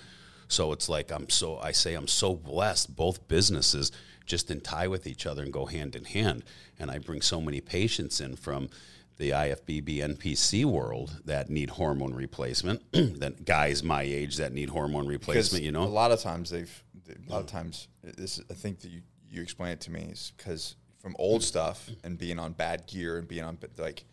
So 0.47 0.71
it's 0.71 0.89
like 0.89 1.11
I'm 1.11 1.29
so 1.29 1.59
I 1.59 1.71
say 1.71 1.93
I'm 1.93 2.07
so 2.07 2.35
blessed. 2.35 2.95
Both 2.95 3.27
businesses 3.27 3.91
just 4.25 4.49
in 4.51 4.61
tie 4.61 4.87
with 4.87 5.07
each 5.07 5.25
other 5.25 5.43
and 5.43 5.53
go 5.53 5.65
hand 5.65 5.95
in 5.95 6.05
hand. 6.05 6.43
And 6.79 6.91
I 6.91 6.97
bring 6.97 7.21
so 7.21 7.39
many 7.39 7.61
patients 7.61 8.19
in 8.19 8.35
from 8.35 8.69
the 9.17 9.29
IFBB 9.29 9.97
NPC 9.97 10.65
world 10.65 11.21
that 11.25 11.49
need 11.49 11.71
hormone 11.71 12.13
replacement. 12.13 12.81
that 12.91 13.45
guys 13.45 13.83
my 13.83 14.01
age 14.01 14.37
that 14.37 14.53
need 14.53 14.69
hormone 14.69 15.07
replacement. 15.07 15.63
You 15.63 15.71
know? 15.71 15.83
a 15.83 15.85
lot 15.85 16.11
of 16.11 16.19
times 16.19 16.49
they've 16.49 16.83
a 17.07 17.31
lot 17.31 17.41
of 17.41 17.45
mm. 17.45 17.51
times 17.51 17.87
this. 18.03 18.41
I 18.49 18.53
think 18.53 18.79
that 18.79 18.89
you 18.89 19.01
you 19.29 19.41
explain 19.41 19.71
it 19.71 19.81
to 19.81 19.91
me 19.91 20.09
is 20.11 20.33
because 20.37 20.75
from 20.99 21.15
old 21.19 21.43
stuff 21.43 21.89
and 22.03 22.17
being 22.17 22.39
on 22.39 22.53
bad 22.53 22.87
gear 22.87 23.17
and 23.17 23.27
being 23.27 23.43
on 23.43 23.57
like 23.77 24.05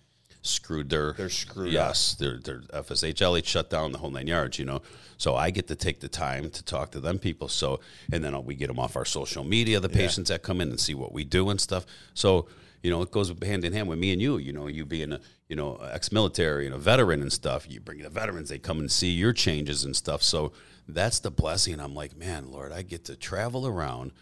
screwed 0.42 0.90
their 0.90 1.12
They're 1.12 1.30
screwed 1.30 1.72
yes 1.72 2.14
their 2.14 2.36
their 2.38 2.60
FSH 2.60 3.46
shut 3.46 3.70
down 3.70 3.92
the 3.92 3.98
whole 3.98 4.10
nine 4.10 4.26
yards 4.26 4.58
you 4.58 4.64
know? 4.64 4.82
So 5.16 5.36
I 5.36 5.50
get 5.50 5.68
to 5.68 5.76
take 5.76 6.00
the 6.00 6.08
time 6.08 6.50
to 6.50 6.64
talk 6.64 6.90
to 6.92 7.00
them 7.00 7.18
people 7.18 7.48
so 7.48 7.80
and 8.12 8.22
then 8.24 8.44
we 8.44 8.54
get 8.54 8.66
them 8.66 8.78
off 8.78 8.96
our 8.96 9.04
social 9.04 9.44
media 9.44 9.80
the 9.80 9.88
patients 9.88 10.28
that 10.28 10.42
come 10.42 10.60
in 10.60 10.68
and 10.68 10.80
see 10.80 10.94
what 10.94 11.12
we 11.12 11.24
do 11.24 11.48
and 11.50 11.60
stuff. 11.60 11.86
So 12.14 12.48
you 12.82 12.90
know 12.90 13.02
it 13.02 13.10
goes 13.10 13.32
hand 13.42 13.64
in 13.64 13.72
hand 13.72 13.88
with 13.88 13.98
me 13.98 14.12
and 14.12 14.20
you 14.20 14.38
you 14.38 14.52
know 14.52 14.66
you 14.66 14.84
being 14.84 15.12
a 15.12 15.20
you 15.48 15.56
know 15.56 15.76
ex-military 15.76 16.66
and 16.66 16.74
a 16.74 16.78
veteran 16.78 17.22
and 17.22 17.32
stuff 17.32 17.70
you 17.70 17.78
bring 17.78 18.02
the 18.02 18.10
veterans 18.10 18.48
they 18.48 18.58
come 18.58 18.80
and 18.80 18.90
see 18.90 19.10
your 19.10 19.32
changes 19.32 19.84
and 19.84 19.94
stuff. 19.94 20.22
So 20.22 20.52
that's 20.88 21.20
the 21.20 21.30
blessing. 21.30 21.78
I'm 21.78 21.94
like 21.94 22.16
man 22.16 22.50
Lord 22.50 22.72
I 22.72 22.82
get 22.82 23.04
to 23.06 23.16
travel 23.16 23.66
around. 23.66 24.12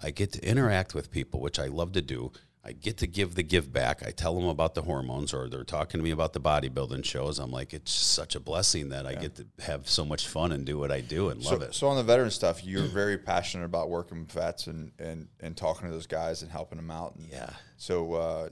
I 0.00 0.10
get 0.10 0.32
to 0.32 0.46
interact 0.46 0.94
with 0.94 1.10
people, 1.10 1.40
which 1.40 1.58
I 1.58 1.66
love 1.66 1.92
to 1.92 2.02
do. 2.02 2.32
I 2.66 2.72
get 2.72 2.96
to 2.98 3.06
give 3.06 3.34
the 3.34 3.42
give 3.42 3.72
back. 3.72 4.02
I 4.06 4.10
tell 4.10 4.34
them 4.34 4.48
about 4.48 4.74
the 4.74 4.80
hormones, 4.82 5.34
or 5.34 5.50
they're 5.50 5.64
talking 5.64 5.98
to 6.00 6.04
me 6.04 6.12
about 6.12 6.32
the 6.32 6.40
bodybuilding 6.40 7.04
shows. 7.04 7.38
I'm 7.38 7.50
like, 7.50 7.74
it's 7.74 7.92
such 7.92 8.34
a 8.34 8.40
blessing 8.40 8.88
that 8.88 9.06
I 9.06 9.14
get 9.14 9.34
to 9.36 9.46
have 9.60 9.86
so 9.86 10.02
much 10.02 10.26
fun 10.26 10.50
and 10.50 10.64
do 10.64 10.78
what 10.78 10.90
I 10.90 11.02
do 11.02 11.28
and 11.28 11.42
love 11.42 11.60
it. 11.60 11.74
so 11.74 11.88
on 11.88 11.96
the 11.96 12.02
veteran 12.02 12.30
stuff, 12.30 12.64
you're 12.64 12.82
very 12.84 13.18
passionate 13.18 13.64
about 13.64 13.90
working 13.90 14.20
with 14.20 14.32
vets 14.32 14.66
and, 14.66 14.92
and, 14.98 15.28
and 15.40 15.54
talking 15.56 15.88
to 15.88 15.92
those 15.92 16.06
guys 16.06 16.40
and 16.40 16.50
helping 16.50 16.76
them 16.76 16.90
out. 16.90 17.16
And 17.16 17.28
Yeah. 17.30 17.50
So 17.76 18.14
uh, 18.14 18.48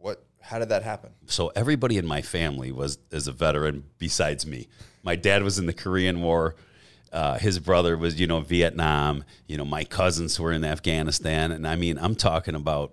what? 0.00 0.22
How 0.40 0.58
did 0.58 0.68
that 0.68 0.82
happen? 0.82 1.10
So 1.26 1.48
everybody 1.56 1.96
in 1.96 2.06
my 2.06 2.20
family 2.20 2.72
was 2.72 2.98
is 3.10 3.26
a 3.26 3.32
veteran 3.32 3.84
besides 3.96 4.46
me. 4.46 4.68
My 5.02 5.16
dad 5.16 5.42
was 5.42 5.58
in 5.58 5.64
the 5.64 5.72
Korean 5.72 6.20
War. 6.20 6.56
Uh, 7.10 7.38
his 7.38 7.58
brother 7.58 7.96
was, 7.96 8.20
you 8.20 8.26
know, 8.26 8.40
Vietnam. 8.40 9.24
You 9.46 9.56
know, 9.56 9.64
my 9.64 9.84
cousins 9.84 10.38
were 10.38 10.52
in 10.52 10.62
Afghanistan, 10.62 11.52
and 11.52 11.66
I 11.66 11.76
mean, 11.76 11.98
I'm 11.98 12.14
talking 12.14 12.54
about. 12.54 12.92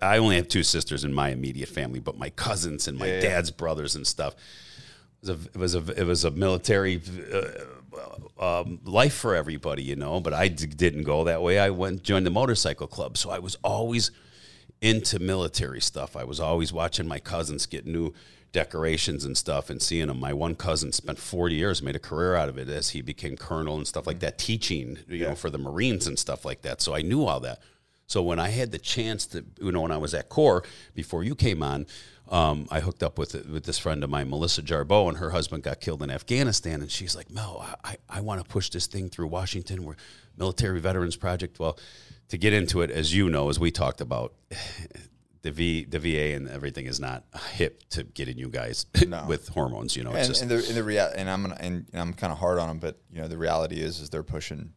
I 0.00 0.18
only 0.18 0.36
have 0.36 0.48
two 0.48 0.62
sisters 0.62 1.04
in 1.04 1.12
my 1.12 1.30
immediate 1.30 1.68
family, 1.68 2.00
but 2.00 2.18
my 2.18 2.30
cousins 2.30 2.88
and 2.88 2.98
my 2.98 3.06
Yeah, 3.06 3.14
yeah. 3.14 3.20
dad's 3.20 3.50
brothers 3.50 3.94
and 3.96 4.06
stuff. 4.06 4.34
It 5.22 5.28
was 5.28 5.30
a 5.30 5.38
it 5.54 5.56
was 5.56 5.74
a 5.74 6.00
it 6.00 6.04
was 6.04 6.24
a 6.24 6.30
military 6.30 7.00
uh, 7.32 8.60
um, 8.60 8.80
life 8.84 9.14
for 9.14 9.34
everybody, 9.34 9.82
you 9.82 9.96
know. 9.96 10.20
But 10.20 10.34
I 10.34 10.48
d- 10.48 10.66
didn't 10.66 11.04
go 11.04 11.24
that 11.24 11.42
way. 11.42 11.58
I 11.58 11.70
went 11.70 12.02
joined 12.02 12.26
the 12.26 12.30
motorcycle 12.30 12.86
club, 12.86 13.16
so 13.16 13.30
I 13.30 13.38
was 13.38 13.56
always 13.62 14.10
into 14.80 15.18
military 15.20 15.80
stuff. 15.80 16.16
I 16.16 16.24
was 16.24 16.40
always 16.40 16.72
watching 16.72 17.06
my 17.06 17.20
cousins 17.20 17.66
get 17.66 17.86
new 17.86 18.12
decorations 18.50 19.24
and 19.24 19.36
stuff 19.38 19.70
and 19.70 19.80
seeing 19.80 20.08
them. 20.08 20.18
My 20.18 20.32
one 20.32 20.54
cousin 20.56 20.92
spent 20.92 21.18
40 21.18 21.54
years, 21.54 21.82
made 21.82 21.96
a 21.96 22.00
career 22.00 22.34
out 22.34 22.48
of 22.48 22.58
it 22.58 22.68
as 22.68 22.90
he 22.90 23.00
became 23.00 23.36
colonel 23.36 23.76
and 23.76 23.86
stuff 23.86 24.06
like 24.06 24.18
that, 24.20 24.38
teaching, 24.38 24.98
you 25.08 25.24
know, 25.24 25.34
for 25.34 25.48
the 25.50 25.56
Marines 25.58 26.06
and 26.06 26.18
stuff 26.18 26.44
like 26.44 26.62
that. 26.62 26.82
So 26.82 26.94
I 26.94 27.00
knew 27.02 27.24
all 27.24 27.40
that. 27.40 27.60
So 28.12 28.22
when 28.22 28.38
I 28.38 28.50
had 28.50 28.72
the 28.72 28.78
chance 28.78 29.24
to, 29.28 29.42
you 29.58 29.72
know, 29.72 29.80
when 29.80 29.90
I 29.90 29.96
was 29.96 30.12
at 30.12 30.28
Core 30.28 30.64
before 30.94 31.24
you 31.24 31.34
came 31.34 31.62
on, 31.62 31.86
um, 32.28 32.66
I 32.70 32.80
hooked 32.80 33.02
up 33.02 33.18
with 33.18 33.32
with 33.48 33.64
this 33.64 33.78
friend 33.78 34.04
of 34.04 34.10
mine, 34.10 34.28
Melissa 34.28 34.60
Jarboe, 34.62 35.08
and 35.08 35.16
her 35.16 35.30
husband 35.30 35.62
got 35.62 35.80
killed 35.80 36.02
in 36.02 36.10
Afghanistan. 36.10 36.82
And 36.82 36.90
she's 36.90 37.16
like, 37.16 37.30
Mel, 37.30 37.66
I, 37.82 37.96
I 38.10 38.20
want 38.20 38.42
to 38.42 38.46
push 38.46 38.68
this 38.68 38.86
thing 38.86 39.08
through 39.08 39.28
Washington. 39.28 39.84
We're 39.84 39.96
Military 40.36 40.78
Veterans 40.78 41.16
Project. 41.16 41.58
Well, 41.58 41.78
to 42.28 42.36
get 42.36 42.52
into 42.52 42.82
it, 42.82 42.90
as 42.90 43.14
you 43.14 43.30
know, 43.30 43.48
as 43.48 43.58
we 43.58 43.70
talked 43.70 44.02
about, 44.02 44.34
the 45.42 45.50
V 45.50 45.84
the 45.86 45.98
VA 45.98 46.36
and 46.36 46.48
everything 46.50 46.84
is 46.86 47.00
not 47.00 47.24
hip 47.52 47.82
to 47.90 48.02
getting 48.04 48.36
you 48.38 48.48
guys 48.50 48.84
No. 49.08 49.24
with 49.26 49.48
hormones. 49.48 49.96
You 49.96 50.04
know, 50.04 50.10
it's 50.12 50.18
And, 50.18 50.28
just 50.28 50.42
and 50.42 50.50
the 50.50 50.56
and 50.68 50.76
the 50.76 50.84
rea- 50.84 51.12
and 51.16 51.30
I'm 51.30 51.42
gonna, 51.42 51.56
and, 51.58 51.86
and 51.92 52.00
I'm 52.02 52.12
kind 52.12 52.30
of 52.32 52.38
hard 52.38 52.58
on 52.58 52.68
them, 52.68 52.78
but 52.78 52.98
you 53.10 53.22
know 53.22 53.28
the 53.28 53.38
reality 53.38 53.76
is 53.80 54.00
is 54.00 54.10
they're 54.10 54.22
pushing 54.22 54.72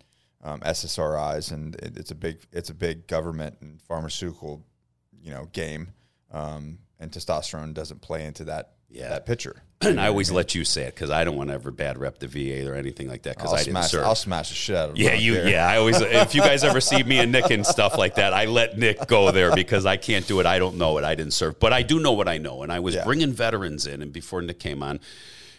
um, 0.45 0.59
SSRIs, 0.61 1.51
and 1.51 1.75
it, 1.75 1.97
it's 1.97 2.11
a 2.11 2.15
big 2.15 2.37
it's 2.53 2.69
a 2.69 2.73
big 2.73 3.07
government 3.07 3.57
and 3.61 3.81
pharmaceutical 3.81 4.63
you 5.21 5.31
know 5.31 5.49
game, 5.51 5.89
um, 6.31 6.77
and 6.99 7.11
testosterone 7.11 7.73
doesn't 7.73 8.01
play 8.01 8.25
into 8.25 8.43
that 8.45 8.73
Yeah. 8.89 9.09
that 9.09 9.25
picture. 9.25 9.61
and 9.81 9.99
I 9.99 10.07
always 10.07 10.31
let 10.31 10.55
you 10.55 10.63
say 10.63 10.83
it 10.83 10.95
because 10.95 11.09
I 11.09 11.25
don't 11.25 11.35
want 11.35 11.49
to 11.49 11.53
ever 11.55 11.69
bad 11.71 11.97
rep 11.97 12.19
the 12.19 12.27
VA 12.27 12.69
or 12.71 12.75
anything 12.75 13.09
like 13.09 13.23
that 13.23 13.35
because 13.35 13.51
I 13.53 13.57
didn't 13.57 13.71
smash 13.73 13.91
serve. 13.91 14.05
I'll 14.05 14.15
smash 14.15 14.49
the 14.49 14.55
shit 14.55 14.75
out 14.75 14.89
of. 14.91 14.97
Yeah, 14.97 15.15
you. 15.15 15.33
care. 15.33 15.49
Yeah, 15.49 15.67
I 15.67 15.77
always. 15.77 15.99
If 15.99 16.33
you 16.33 16.41
guys 16.41 16.63
ever 16.63 16.79
see 16.79 17.03
me 17.03 17.17
and 17.19 17.31
Nick 17.31 17.49
and 17.51 17.65
stuff 17.65 17.97
like 17.97 18.15
that, 18.15 18.31
I 18.33 18.45
let 18.45 18.77
Nick 18.77 19.05
go 19.07 19.31
there 19.31 19.53
because 19.53 19.85
I 19.85 19.97
can't 19.97 20.25
do 20.27 20.39
it. 20.39 20.45
I 20.45 20.59
don't 20.59 20.77
know 20.77 20.97
it. 20.97 21.03
I 21.03 21.13
didn't 21.15 21.33
serve, 21.33 21.59
but 21.59 21.73
I 21.73 21.81
do 21.83 21.99
know 21.99 22.13
what 22.13 22.29
I 22.29 22.37
know. 22.37 22.63
And 22.63 22.71
I 22.71 22.79
was 22.79 22.95
Yeah. 22.95 23.03
bringing 23.03 23.33
veterans 23.33 23.85
in, 23.85 24.01
and 24.01 24.13
before 24.13 24.41
Nick 24.41 24.59
came 24.59 24.81
on, 24.81 24.99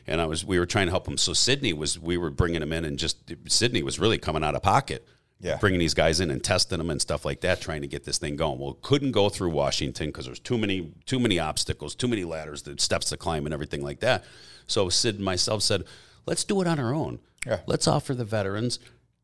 and 0.07 0.20
I 0.20 0.27
was, 0.27 0.45
we 0.45 0.59
were 0.59 0.66
trying 0.66 0.87
to 0.87 0.91
help 0.93 1.07
him. 1.09 1.16
So 1.19 1.33
Sydney 1.33 1.73
was, 1.73 1.99
we 1.99 2.16
were 2.16 2.31
bringing 2.31 2.62
him 2.62 2.73
in, 2.73 2.85
and 2.85 2.99
just 2.99 3.33
Sydney 3.49 3.83
was 3.83 3.99
really 3.99 4.19
coming 4.19 4.45
out 4.45 4.55
of 4.55 4.62
pocket. 4.62 5.07
Yeah. 5.39 5.59
bringing 5.59 5.78
these 5.78 5.93
guys 5.93 6.20
in 6.20 6.31
and 6.31 6.43
testing 6.43 6.78
them 6.78 6.89
and 6.89 6.99
stuff 7.01 7.27
like 7.27 7.43
that, 7.43 7.61
trying 7.61 7.83
to 7.83 7.87
get 7.87 8.05
this 8.05 8.16
thing 8.16 8.37
going. 8.37 8.59
Well, 8.59 8.78
couldn't 8.81 9.12
go 9.12 9.28
through 9.28 9.51
Washington 9.51 10.07
because 10.07 10.24
there's 10.24 10.41
too 10.41 10.57
many, 10.57 10.95
too 11.05 11.20
many 11.20 11.39
obstacles, 11.39 11.95
too 11.95 12.09
many 12.09 12.24
ladders, 12.24 12.62
the 12.62 12.74
steps 12.78 13.11
to 13.11 13.19
climb, 13.19 13.45
and 13.45 13.53
everything 13.53 13.83
like 13.83 14.01
that. 14.01 14.24
So 14.66 14.89
Sid 14.89 15.16
and 15.16 15.24
myself 15.27 15.62
said, 15.62 15.85
let's 16.24 16.43
do 16.43 16.62
it 16.62 16.66
on 16.66 16.81
our 16.81 16.95
own. 16.95 17.19
Yeah. 17.47 17.61
Let's 17.66 17.87
offer 17.87 18.15
the 18.15 18.24
veterans 18.24 18.78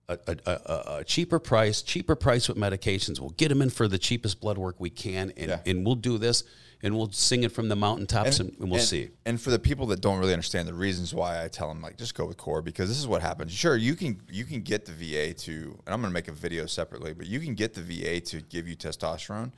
a, 0.07 0.19
a, 0.27 0.37
a, 0.45 0.83
a- 0.99 1.05
cheaper 1.05 1.39
price, 1.39 1.81
cheaper 1.81 2.15
price 2.15 2.47
with 2.47 2.59
medications. 2.59 3.19
We'll 3.19 3.31
get 3.31 3.49
them 3.49 3.63
in 3.63 3.71
for 3.71 3.89
the 3.89 3.99
cheapest 3.99 4.39
blood 4.39 4.59
work 4.59 4.77
we 4.79 4.91
can, 4.91 5.33
and, 5.39 5.49
Yeah. 5.49 5.61
and 5.65 5.87
we'll 5.87 5.95
do 5.95 6.19
this, 6.19 6.45
and 6.83 6.97
we'll 6.97 7.11
sing 7.13 7.45
it 7.45 7.53
from 7.53 7.69
the 7.69 7.77
mountaintops, 7.77 8.41
and, 8.41 8.51
and 8.59 8.71
we'll 8.71 8.81
and, 8.81 8.89
see. 8.89 9.11
And 9.25 9.41
for 9.41 9.51
the 9.51 9.59
people 9.59 9.87
that 9.87 10.01
don't 10.01 10.19
really 10.19 10.33
understand 10.33 10.67
the 10.67 10.75
reasons 10.75 11.15
why 11.15 11.43
I 11.43 11.49
tell 11.49 11.69
them 11.69 11.81
like 11.81 11.97
just 11.97 12.15
go 12.15 12.27
with 12.27 12.37
core 12.37 12.61
because 12.61 12.89
this 12.89 12.99
is 12.99 13.07
what 13.07 13.23
happens. 13.23 13.53
Sure, 13.53 13.77
you 13.77 13.95
can 13.95 14.21
you 14.31 14.45
can 14.45 14.63
get 14.63 14.85
the 14.85 14.93
VA 14.93 15.33
to, 15.33 15.53
and 15.87 15.95
I'm 15.95 16.01
going 16.01 16.11
to 16.11 16.15
make 16.15 16.29
a 16.29 16.33
video 16.33 16.67
separately, 16.67 17.13
but 17.13 17.27
you 17.27 17.41
can 17.41 17.55
get 17.55 17.75
the 17.75 17.83
VA 17.83 18.21
to 18.21 18.41
give 18.41 18.67
you 18.67 18.75
testosterone, 18.75 19.53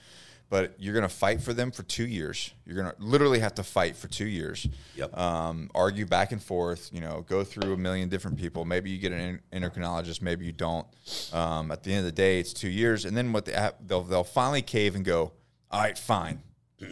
but 0.51 0.75
you're 0.79 0.93
going 0.93 1.09
to 1.09 1.15
fight 1.15 1.41
for 1.41 1.55
them 1.55 1.71
for 1.71 1.83
two 1.85 2.07
years. 2.07 2.53
You're 2.67 2.77
going 2.77 2.95
to 2.95 3.03
literally 3.03 3.39
have 3.39 3.55
to 3.55 3.63
fight 3.63 3.97
for 3.97 4.09
two 4.09 4.27
years. 4.27 4.69
Yep. 4.95 5.17
Um, 5.19 5.71
argue 5.75 6.05
back 6.05 6.33
and 6.33 6.43
forth. 6.43 6.91
You 6.93 7.01
know, 7.01 7.25
go 7.27 7.43
through 7.43 7.73
a 7.73 7.79
million 7.79 8.11
different 8.11 8.37
people. 8.37 8.67
Maybe 8.67 8.91
you 8.91 8.99
get 8.99 9.13
an 9.13 9.41
endocrinologist. 9.51 10.21
Maybe 10.21 10.45
you 10.45 10.53
don't. 10.53 10.87
Um, 11.33 11.71
at 11.71 11.83
the 11.85 11.91
end 11.91 12.01
of 12.01 12.05
the 12.05 12.13
day, 12.13 12.39
it's 12.39 12.53
two 12.53 12.69
years, 12.69 13.07
and 13.07 13.17
then 13.17 13.33
what 13.33 13.47
they 13.47 13.53
have, 13.53 13.77
they'll 13.87 14.03
they'll 14.03 14.25
finally 14.25 14.63
cave 14.63 14.95
and 14.95 15.05
go. 15.05 15.33
All 15.71 15.81
right, 15.81 15.99
fine. 15.99 16.43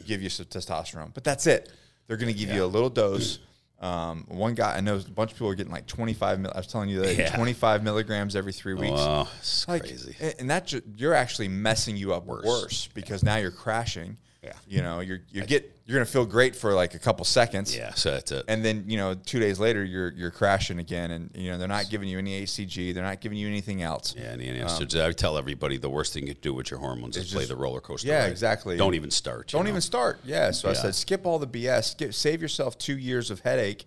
Give 0.07 0.23
you 0.23 0.29
some 0.29 0.47
testosterone, 0.47 1.13
but 1.15 1.25
that's 1.25 1.47
it. 1.47 1.71
They're 2.07 2.17
going 2.17 2.33
to 2.33 2.39
give 2.39 2.51
you 2.51 2.65
a 2.65 2.67
little 2.67 2.91
dose. 2.91 3.39
Um, 3.81 4.27
one 4.29 4.55
guy 4.55 4.77
I 4.77 4.81
know, 4.81 4.97
a 4.97 5.11
bunch 5.11 5.33
of 5.33 5.37
people 5.37 5.49
are 5.49 5.55
getting 5.57 5.73
like 5.73 5.87
25. 5.89 6.39
Mil, 6.41 6.53
I 6.55 6.59
was 6.59 6.67
telling 6.69 6.89
you 6.89 7.01
that 7.01 7.17
Yeah. 7.17 7.35
25 7.35 7.83
milligrams 7.83 8.37
every 8.37 8.53
three 8.53 8.75
weeks. 8.75 8.95
Oh, 8.97 9.29
it's 9.41 9.67
Like, 9.67 9.83
crazy. 9.83 10.15
and 10.39 10.49
that 10.51 10.73
you're 10.97 11.15
actually 11.15 11.49
messing 11.49 11.97
you 11.97 12.13
up 12.15 12.25
worse, 12.25 12.89
because 12.95 13.23
now 13.25 13.37
you're 13.37 13.51
crashing. 13.51 14.19
Yeah. 14.43 14.53
You 14.67 14.83
know, 14.83 14.99
you're 15.01 15.21
you 15.31 15.45
get 15.45 15.73
you're 15.87 15.97
gonna 15.97 16.05
feel 16.05 16.27
great 16.27 16.57
for 16.57 16.75
like 16.75 16.95
a 16.95 16.99
couple 16.99 17.25
seconds. 17.25 17.77
Yeah, 17.77 17.95
so 17.95 18.11
that's 18.11 18.33
it. 18.33 18.45
And 18.49 18.65
then 18.65 18.85
you 18.89 18.97
know, 18.97 19.15
two 19.15 19.39
days 19.39 19.61
later, 19.61 19.85
you're 19.85 20.11
you're 20.13 20.33
crashing 20.33 20.81
again, 20.81 21.13
and 21.13 21.31
you 21.35 21.51
know 21.51 21.59
they're 21.59 21.69
not 21.69 21.91
giving 21.91 22.09
you 22.09 22.19
any 22.19 22.43
HCG, 22.43 22.93
they're 22.93 23.05
not 23.05 23.21
giving 23.21 23.39
you 23.39 23.47
anything 23.47 23.83
else. 23.83 24.17
Yeah, 24.17 24.33
and, 24.33 24.43
and 24.43 24.71
so 24.71 25.07
I 25.07 25.13
tell 25.13 25.39
everybody 25.39 25.77
the 25.77 25.89
worst 25.89 26.13
thing 26.13 26.27
you 26.27 26.35
do 26.35 26.55
with 26.55 26.73
your 26.73 26.81
hormones 26.81 27.17
is 27.17 27.33
play 27.33 27.45
the 27.45 27.55
roller 27.55 27.81
coaster. 27.81 28.09
Yeah, 28.09 28.23
ride. 28.23 28.33
exactly. 28.33 28.77
Don't 28.77 28.95
even 28.95 29.13
start. 29.13 29.49
Don't 29.49 29.65
know? 29.65 29.71
even 29.71 29.81
start. 29.81 30.19
Yeah. 30.25 30.51
So 30.51 30.69
I 30.69 30.73
said, 30.73 30.95
skip 30.97 31.25
all 31.25 31.39
the 31.39 31.47
BS. 31.47 31.93
Skip, 31.93 32.13
save 32.15 32.43
yourself 32.43 32.77
two 32.79 32.99
years 32.99 33.31
of 33.31 33.41
headache, 33.41 33.85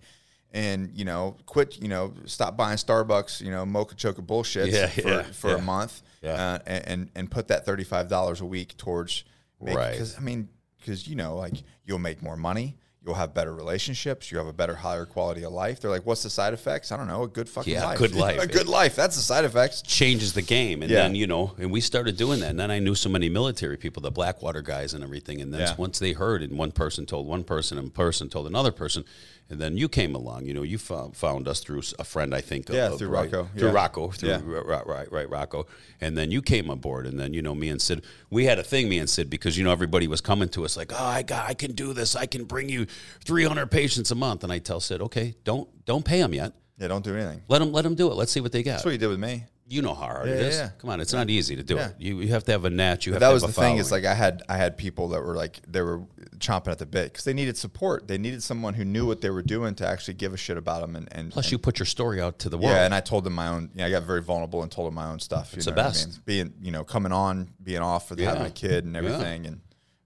and 0.52 0.90
you 0.94 1.04
know, 1.04 1.36
quit. 1.44 1.82
You 1.82 1.88
know, 1.88 2.14
stop 2.24 2.56
buying 2.56 2.78
Starbucks. 2.78 3.42
You 3.42 3.50
know, 3.50 3.66
mocha 3.66 3.94
choca 3.94 4.26
bullshit 4.26 4.68
Yeah, 4.68 4.86
for, 4.86 5.08
yeah, 5.08 5.22
for 5.22 5.50
yeah. 5.50 5.56
a 5.56 5.62
month. 5.62 6.02
Yeah. 6.22 6.32
Uh, 6.32 6.58
and, 6.66 6.86
and 6.86 7.10
and 7.14 7.30
put 7.30 7.48
that 7.48 7.66
thirty 7.66 7.84
five 7.84 8.08
dollars 8.08 8.40
a 8.40 8.46
week 8.46 8.76
towards 8.78 9.24
Right. 9.60 9.92
Because 9.92 10.16
I 10.16 10.20
mean, 10.20 10.48
because 10.78 11.06
you 11.08 11.16
know, 11.16 11.36
like 11.36 11.54
you'll 11.84 11.98
make 11.98 12.22
more 12.22 12.36
money. 12.36 12.76
You'll 13.04 13.14
have 13.14 13.34
better 13.34 13.54
relationships. 13.54 14.32
You 14.32 14.38
have 14.38 14.48
a 14.48 14.52
better, 14.52 14.74
higher 14.74 15.04
quality 15.06 15.44
of 15.44 15.52
life. 15.52 15.78
They're 15.80 15.92
like, 15.92 16.04
"What's 16.04 16.24
the 16.24 16.30
side 16.30 16.52
effects?" 16.52 16.90
I 16.90 16.96
don't 16.96 17.06
know. 17.06 17.22
A 17.22 17.28
good 17.28 17.48
fucking 17.48 17.72
Yeah, 17.72 17.84
life. 17.86 17.98
good 17.98 18.14
life. 18.26 18.40
a 18.40 18.48
good 18.48 18.66
life. 18.66 18.96
That's 18.96 19.14
the 19.14 19.22
side 19.22 19.44
effects. 19.44 19.80
changes 19.82 20.32
the 20.32 20.42
game. 20.42 20.82
And 20.82 20.90
Yeah. 20.90 21.02
then, 21.02 21.14
you 21.14 21.28
know, 21.28 21.54
and 21.56 21.70
we 21.70 21.80
started 21.80 22.16
doing 22.16 22.40
that. 22.40 22.50
And 22.50 22.58
then 22.58 22.72
I 22.72 22.80
knew 22.80 22.96
so 22.96 23.08
many 23.08 23.28
military 23.28 23.76
people, 23.76 24.02
the 24.02 24.10
Blackwater 24.10 24.60
guys 24.60 24.92
and 24.92 25.04
everything. 25.04 25.40
And 25.40 25.54
then 25.54 25.60
Yeah. 25.60 25.74
once 25.78 26.00
they 26.00 26.14
heard, 26.14 26.42
and 26.42 26.58
one 26.58 26.72
person 26.72 27.06
told 27.06 27.28
one 27.28 27.44
person, 27.44 27.78
and 27.78 27.94
person 27.94 28.28
told 28.28 28.48
another 28.48 28.72
person, 28.72 29.04
and 29.48 29.60
then 29.60 29.76
you 29.76 29.88
came 29.88 30.14
along. 30.14 30.46
You 30.46 30.54
know, 30.54 30.62
you 30.62 30.76
found, 30.78 31.16
found 31.16 31.46
us 31.46 31.60
through 31.60 31.82
a 31.98 32.04
friend, 32.04 32.34
I 32.34 32.40
think. 32.40 32.68
Yeah, 32.68 32.88
of, 32.92 32.98
through 32.98 33.08
right, 33.08 33.32
Rocco. 33.32 33.48
Through 33.56 33.68
Yeah. 33.68 33.74
Rocco. 33.74 34.08
Through, 34.10 34.28
Yeah. 34.28 34.40
right, 34.44 34.86
right, 34.86 35.12
right, 35.12 35.30
Rocco. 35.30 35.66
And 36.00 36.16
then 36.18 36.30
you 36.30 36.42
came 36.42 36.68
aboard. 36.68 37.06
And 37.06 37.18
then, 37.18 37.32
you 37.32 37.42
know, 37.42 37.54
me 37.54 37.68
and 37.68 37.80
Sid, 37.80 38.02
we 38.30 38.46
had 38.46 38.58
a 38.58 38.64
thing, 38.64 38.88
me 38.88 38.98
and 38.98 39.08
Sid, 39.08 39.30
because, 39.30 39.56
you 39.56 39.64
know, 39.64 39.70
everybody 39.72 40.08
was 40.08 40.20
coming 40.20 40.48
to 40.50 40.64
us 40.64 40.76
like, 40.76 40.92
oh, 40.92 40.96
I 41.04 41.22
got, 41.22 41.48
I 41.48 41.54
can 41.54 41.72
do 41.72 41.92
this. 41.92 42.16
I 42.16 42.26
can 42.26 42.44
bring 42.44 42.68
you 42.68 42.86
300 43.24 43.70
patients 43.70 44.10
a 44.10 44.14
month. 44.16 44.42
And 44.42 44.52
I 44.52 44.58
tell 44.58 44.80
Sid, 44.80 45.00
okay, 45.02 45.34
don't, 45.44 45.68
don't 45.84 46.04
pay 46.04 46.20
them 46.20 46.34
yet. 46.34 46.52
Yeah, 46.78 46.88
don't 46.88 47.04
do 47.04 47.14
anything. 47.16 47.42
Let 47.48 47.60
them, 47.60 47.72
let 47.72 47.82
them 47.82 47.94
do 47.94 48.10
it. 48.10 48.14
Let's 48.14 48.32
see 48.32 48.40
what 48.40 48.52
they 48.52 48.62
got. 48.62 48.72
That's 48.72 48.84
what 48.84 48.90
you 48.92 48.98
did 48.98 49.08
with 49.08 49.20
me. 49.20 49.44
You 49.68 49.82
know 49.82 49.94
how 49.94 50.06
hard 50.06 50.28
Yeah, 50.28 50.34
it 50.34 50.40
is. 50.42 50.56
yeah. 50.58 50.68
Come 50.78 50.90
on, 50.90 51.00
it's 51.00 51.12
not 51.12 51.28
easy 51.28 51.56
to 51.56 51.64
do 51.64 51.76
it. 51.76 51.94
You, 51.98 52.20
you 52.20 52.28
have 52.28 52.44
to 52.44 52.52
have 52.52 52.64
a 52.64 52.70
net. 52.70 53.04
You 53.04 53.12
have 53.14 53.20
that 53.20 53.28
to 53.28 53.34
was 53.34 53.42
have 53.42 53.52
the 53.54 53.60
a 53.60 53.64
thing. 53.64 53.78
Is 53.78 53.90
like 53.90 54.04
I 54.04 54.14
had 54.14 54.44
I 54.48 54.56
had 54.56 54.76
people 54.76 55.08
that 55.08 55.20
were 55.22 55.34
like 55.34 55.60
they 55.66 55.80
were 55.82 56.02
chomping 56.38 56.68
at 56.68 56.78
the 56.78 56.86
bit 56.86 57.12
because 57.12 57.24
they 57.24 57.32
needed 57.32 57.56
support. 57.56 58.06
They 58.06 58.16
needed 58.16 58.44
someone 58.44 58.74
who 58.74 58.84
knew 58.84 59.06
what 59.06 59.22
they 59.22 59.30
were 59.30 59.42
doing 59.42 59.74
to 59.76 59.86
actually 59.86 60.14
give 60.14 60.32
a 60.32 60.36
shit 60.36 60.56
about 60.56 60.82
them. 60.82 60.94
And, 60.94 61.08
and 61.10 61.32
Plus, 61.32 61.46
and- 61.46 61.52
you 61.52 61.58
put 61.58 61.80
your 61.80 61.86
story 61.86 62.20
out 62.20 62.38
to 62.40 62.48
the 62.48 62.56
world. 62.58 62.70
yeah, 62.76 62.84
and 62.84 62.94
I 62.94 63.00
told 63.00 63.24
them 63.24 63.32
my 63.32 63.48
own. 63.48 63.70
Yeah, 63.74 63.86
I 63.86 63.90
got 63.90 64.04
very 64.04 64.22
vulnerable 64.22 64.62
and 64.62 64.70
told 64.70 64.86
them 64.86 64.94
my 64.94 65.06
own 65.06 65.18
stuff. 65.18 65.50
You 65.52 65.56
It's 65.56 65.66
know 65.66 65.72
the 65.72 65.76
what 65.80 65.84
I 65.86 65.88
best. 65.88 66.08
mean? 66.08 66.20
Being 66.26 66.52
you 66.62 66.70
know 66.70 66.84
coming 66.84 67.10
on, 67.12 67.48
being 67.60 67.80
off 67.82 68.10
with 68.10 68.20
Yeah. 68.20 68.28
having 68.30 68.46
a 68.46 68.50
kid 68.50 68.84
and 68.84 68.96
everything, 68.96 69.46
and 69.46 69.60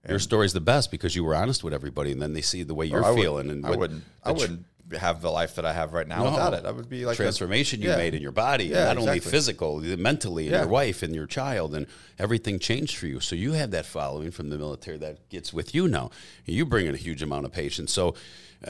your 0.09 0.17
story's 0.17 0.53
the 0.53 0.59
best 0.61 0.89
because 0.89 1.15
you 1.15 1.23
were 1.23 1.35
honest 1.35 1.63
with 1.63 1.75
everybody, 1.75 2.11
and 2.11 2.19
then 2.19 2.33
they 2.33 2.41
see 2.41 2.63
the 2.63 2.73
way 2.73 2.85
oh, 2.87 2.93
you're 2.95 3.05
I 3.05 3.13
feeling 3.13 3.51
and 3.51 3.63
I 3.63 3.69
what- 3.69 3.77
wouldn't. 3.79 4.03
I 4.23 4.31
wouldn't 4.31 4.65
have 4.97 5.21
the 5.21 5.31
life 5.31 5.55
that 5.55 5.65
I 5.65 5.73
have 5.73 5.93
right 5.93 6.07
now 6.07 6.23
No. 6.23 6.31
without 6.31 6.53
it. 6.53 6.65
I 6.65 6.71
would 6.71 6.89
be 6.89 7.05
like 7.05 7.15
a- 7.15 7.17
transformation 7.23 7.81
you 7.81 7.89
yeah. 7.89 7.97
made 7.97 8.13
in 8.13 8.21
your 8.21 8.31
body, 8.31 8.65
Yeah, 8.65 8.85
not 8.85 8.97
only 8.97 9.19
physical, 9.19 9.79
mentally, 9.97 10.43
and 10.45 10.51
Yeah. 10.53 10.59
your 10.61 10.69
wife 10.69 11.01
and 11.03 11.13
your 11.15 11.27
child, 11.27 11.73
and 11.75 11.87
everything 12.19 12.59
changed 12.59 12.97
for 12.97 13.07
you. 13.07 13.19
So 13.19 13.35
you 13.35 13.53
have 13.53 13.71
that 13.71 13.85
following 13.85 14.31
from 14.31 14.49
the 14.49 14.57
military 14.57 14.97
that 14.97 15.29
gets 15.29 15.53
with 15.53 15.73
you 15.73 15.87
now. 15.87 16.11
You 16.45 16.65
bring 16.65 16.85
in 16.87 16.93
a 16.93 16.97
huge 16.97 17.21
amount 17.21 17.45
of 17.45 17.51
patients. 17.51 17.93
So 17.93 18.15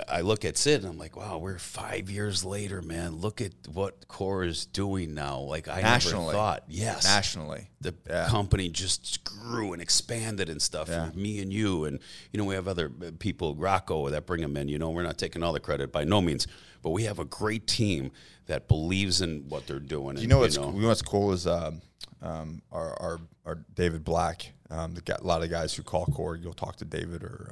I 0.07 0.21
look 0.21 0.45
at 0.45 0.57
Sid 0.57 0.81
and 0.83 0.89
I'm 0.89 0.97
like, 0.97 1.17
wow, 1.17 1.37
we're 1.37 1.57
five 1.57 2.09
years 2.09 2.45
later, 2.45 2.81
man. 2.81 3.15
Look 3.17 3.41
at 3.41 3.51
what 3.73 4.07
Core 4.07 4.45
is 4.45 4.65
doing 4.65 5.13
now. 5.13 5.39
Like 5.39 5.67
I 5.67 5.81
Nationally. 5.81 6.27
never 6.27 6.37
thought. 6.37 6.63
Yes, 6.69 7.03
nationally. 7.03 7.69
the 7.81 7.93
Yeah. 8.07 8.27
company 8.29 8.69
just 8.69 9.23
grew 9.25 9.73
and 9.73 9.81
expanded 9.81 10.47
and 10.47 10.61
stuff. 10.61 10.87
Yeah. 10.87 11.07
And 11.07 11.15
me 11.17 11.41
and 11.41 11.51
you, 11.51 11.83
and 11.83 11.99
you 12.31 12.37
know, 12.37 12.45
we 12.45 12.55
have 12.55 12.69
other 12.69 12.87
people, 12.89 13.53
Rocco, 13.55 14.07
that 14.09 14.25
bring 14.25 14.41
them 14.41 14.55
in. 14.55 14.69
You 14.69 14.79
know, 14.79 14.91
we're 14.91 15.03
not 15.03 15.17
taking 15.17 15.43
all 15.43 15.51
the 15.51 15.59
credit 15.59 15.91
by 15.91 16.05
no 16.05 16.21
means, 16.21 16.47
but 16.81 16.91
we 16.91 17.03
have 17.03 17.19
a 17.19 17.25
great 17.25 17.67
team 17.67 18.11
that 18.45 18.69
believes 18.69 19.19
in 19.21 19.49
what 19.49 19.67
they're 19.67 19.79
doing. 19.79 20.15
You 20.17 20.27
know 20.27 20.39
what's 20.39 20.55
you 20.55 20.61
know 20.61 20.87
what's 20.87 21.01
cool 21.01 21.33
is 21.33 21.45
um, 21.47 21.81
um, 22.21 22.61
our, 22.71 22.93
our 23.01 23.19
our 23.45 23.55
David 23.75 24.05
Black. 24.05 24.53
Um, 24.69 24.93
the 24.93 25.17
a 25.19 25.23
lot 25.23 25.43
of 25.43 25.49
guys 25.49 25.73
who 25.73 25.83
call 25.83 26.05
core, 26.05 26.37
you'll 26.37 26.53
talk 26.53 26.77
to 26.77 26.85
David 26.85 27.23
or 27.23 27.51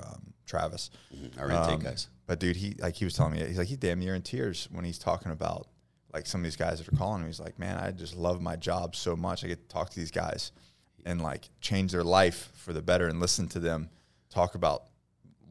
Travis. 0.50 0.90
our 1.38 1.50
intake 1.52 1.76
Um, 1.76 1.80
guys. 1.80 2.08
But 2.28 2.40
dude, 2.40 2.56
he 2.58 2.76
like 2.80 2.96
he 2.96 3.06
was 3.06 3.14
telling 3.14 3.34
me 3.34 3.46
he's 3.46 3.58
like 3.58 3.68
he's 3.68 3.78
damn 3.78 4.00
near 4.00 4.16
in 4.16 4.22
tears 4.22 4.68
when 4.72 4.84
he's 4.84 4.98
talking 5.00 5.32
about 5.32 5.68
like 6.14 6.26
some 6.26 6.42
of 6.42 6.44
these 6.44 6.56
guys 6.56 6.80
that 6.80 6.88
are 6.92 6.96
calling 6.98 7.22
him. 7.22 7.28
He's 7.28 7.40
like, 7.40 7.58
man, 7.60 7.78
I 7.78 7.92
just 7.92 8.16
love 8.16 8.42
my 8.42 8.56
job 8.56 8.96
so 8.96 9.16
much. 9.16 9.44
I 9.44 9.48
get 9.48 9.62
to 9.70 9.74
talk 9.74 9.90
to 9.92 10.00
these 10.00 10.12
guys 10.12 10.52
and 11.06 11.22
like 11.22 11.50
change 11.62 11.92
their 11.92 12.04
life 12.04 12.52
for 12.56 12.74
the 12.74 12.82
better 12.82 13.08
and 13.08 13.20
listen 13.20 13.48
to 13.50 13.60
them 13.60 13.90
talk 14.30 14.56
about 14.56 14.84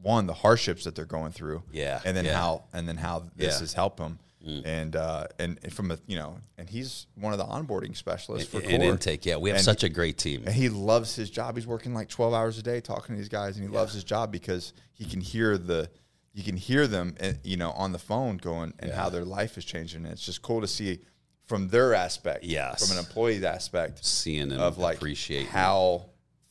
one 0.01 0.27
the 0.27 0.33
hardships 0.33 0.83
that 0.85 0.95
they're 0.95 1.05
going 1.05 1.31
through. 1.31 1.63
Yeah, 1.71 1.99
and 2.05 2.15
then 2.15 2.25
yeah. 2.25 2.33
how 2.39 2.63
and 2.73 2.87
then 2.87 2.97
how 2.97 3.19
this 3.35 3.55
Yeah. 3.55 3.59
has 3.59 3.73
helped 3.73 3.97
them. 3.97 4.19
Mm. 4.47 4.65
And 4.65 4.95
uh, 4.95 5.27
and 5.37 5.73
from 5.73 5.91
a 5.91 5.99
you 6.07 6.17
know, 6.17 6.37
and 6.57 6.69
he's 6.69 7.07
one 7.15 7.33
of 7.33 7.39
the 7.39 7.45
onboarding 7.45 7.95
specialists 7.95 8.49
for 8.49 8.61
And 8.61 8.81
intake, 8.81 9.25
yeah, 9.25 9.35
we 9.35 9.49
have 9.49 9.57
And 9.57 9.65
such 9.65 9.83
a 9.83 9.89
great 9.89 10.17
team. 10.17 10.43
And 10.45 10.55
he 10.55 10.69
loves 10.69 11.13
his 11.15 11.29
job. 11.29 11.55
He's 11.55 11.67
working 11.67 11.93
like 11.93 12.07
12 12.07 12.33
hours 12.33 12.57
a 12.57 12.63
day 12.63 12.79
talking 12.79 13.15
to 13.15 13.19
these 13.19 13.27
guys 13.29 13.57
and 13.57 13.67
he 13.67 13.73
loves 13.73 13.93
his 13.93 14.05
job 14.05 14.31
because 14.31 14.71
he 14.93 15.03
can 15.03 15.19
hear 15.19 15.57
the 15.57 15.89
you 16.33 16.43
can 16.43 16.55
hear 16.55 16.87
them 16.87 17.15
eh, 17.19 17.33
you 17.43 17.57
know 17.57 17.71
on 17.71 17.91
the 17.91 17.99
phone 17.99 18.37
going 18.37 18.73
and 18.79 18.93
how 18.93 19.09
their 19.09 19.25
life 19.25 19.57
is 19.57 19.65
changing. 19.65 20.05
And 20.05 20.13
it's 20.13 20.25
just 20.25 20.41
cool 20.41 20.61
to 20.61 20.67
see 20.67 20.99
from 21.45 21.67
their 21.67 21.93
aspect, 21.93 22.45
Yes. 22.45 22.87
from 22.87 22.97
an 22.97 23.03
employee's 23.03 23.43
aspect 23.43 24.05
Seeing 24.05 24.51
and 24.51 24.61
of 24.61 24.77
like 24.77 24.97
appreciating 24.97 25.47
how 25.47 26.05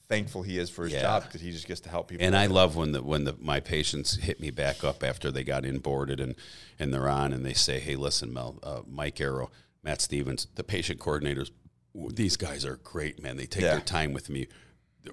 thankful 0.08 0.42
he 0.42 0.58
is 0.58 0.70
for 0.70 0.84
his 0.84 0.94
Yeah. 0.94 1.02
job 1.02 1.24
because 1.24 1.40
he 1.40 1.50
just 1.52 1.66
gets 1.66 1.80
to 1.82 1.88
help 1.90 2.08
people. 2.08 2.24
And 2.24 2.36
I 2.36 2.46
love 2.46 2.76
when 2.76 2.92
the 2.92 3.02
when 3.02 3.24
the 3.24 3.36
my 3.38 3.60
patients 3.60 4.16
hit 4.16 4.40
me 4.40 4.50
back 4.50 4.82
up 4.82 5.02
after 5.04 5.30
they 5.30 5.44
got 5.44 5.62
inboarded 5.64 6.20
and 6.20 6.34
and 6.78 6.92
they're 6.92 7.08
on 7.08 7.32
and 7.32 7.44
they 7.44 7.54
say, 7.54 7.78
"Hey, 7.80 7.96
listen, 7.96 8.32
Mel, 8.32 8.58
uh, 8.62 8.80
Mike 8.86 9.20
Arrow, 9.20 9.50
Matt 9.82 10.00
Stevens, 10.00 10.46
the 10.54 10.64
patient 10.64 10.98
coordinators, 11.00 11.50
these 11.94 12.36
guys 12.36 12.64
are 12.64 12.76
great, 12.76 13.22
man. 13.22 13.36
They 13.36 13.46
take 13.46 13.62
Yeah. 13.64 13.72
their 13.72 13.80
time 13.80 14.12
with 14.12 14.28
me. 14.28 14.48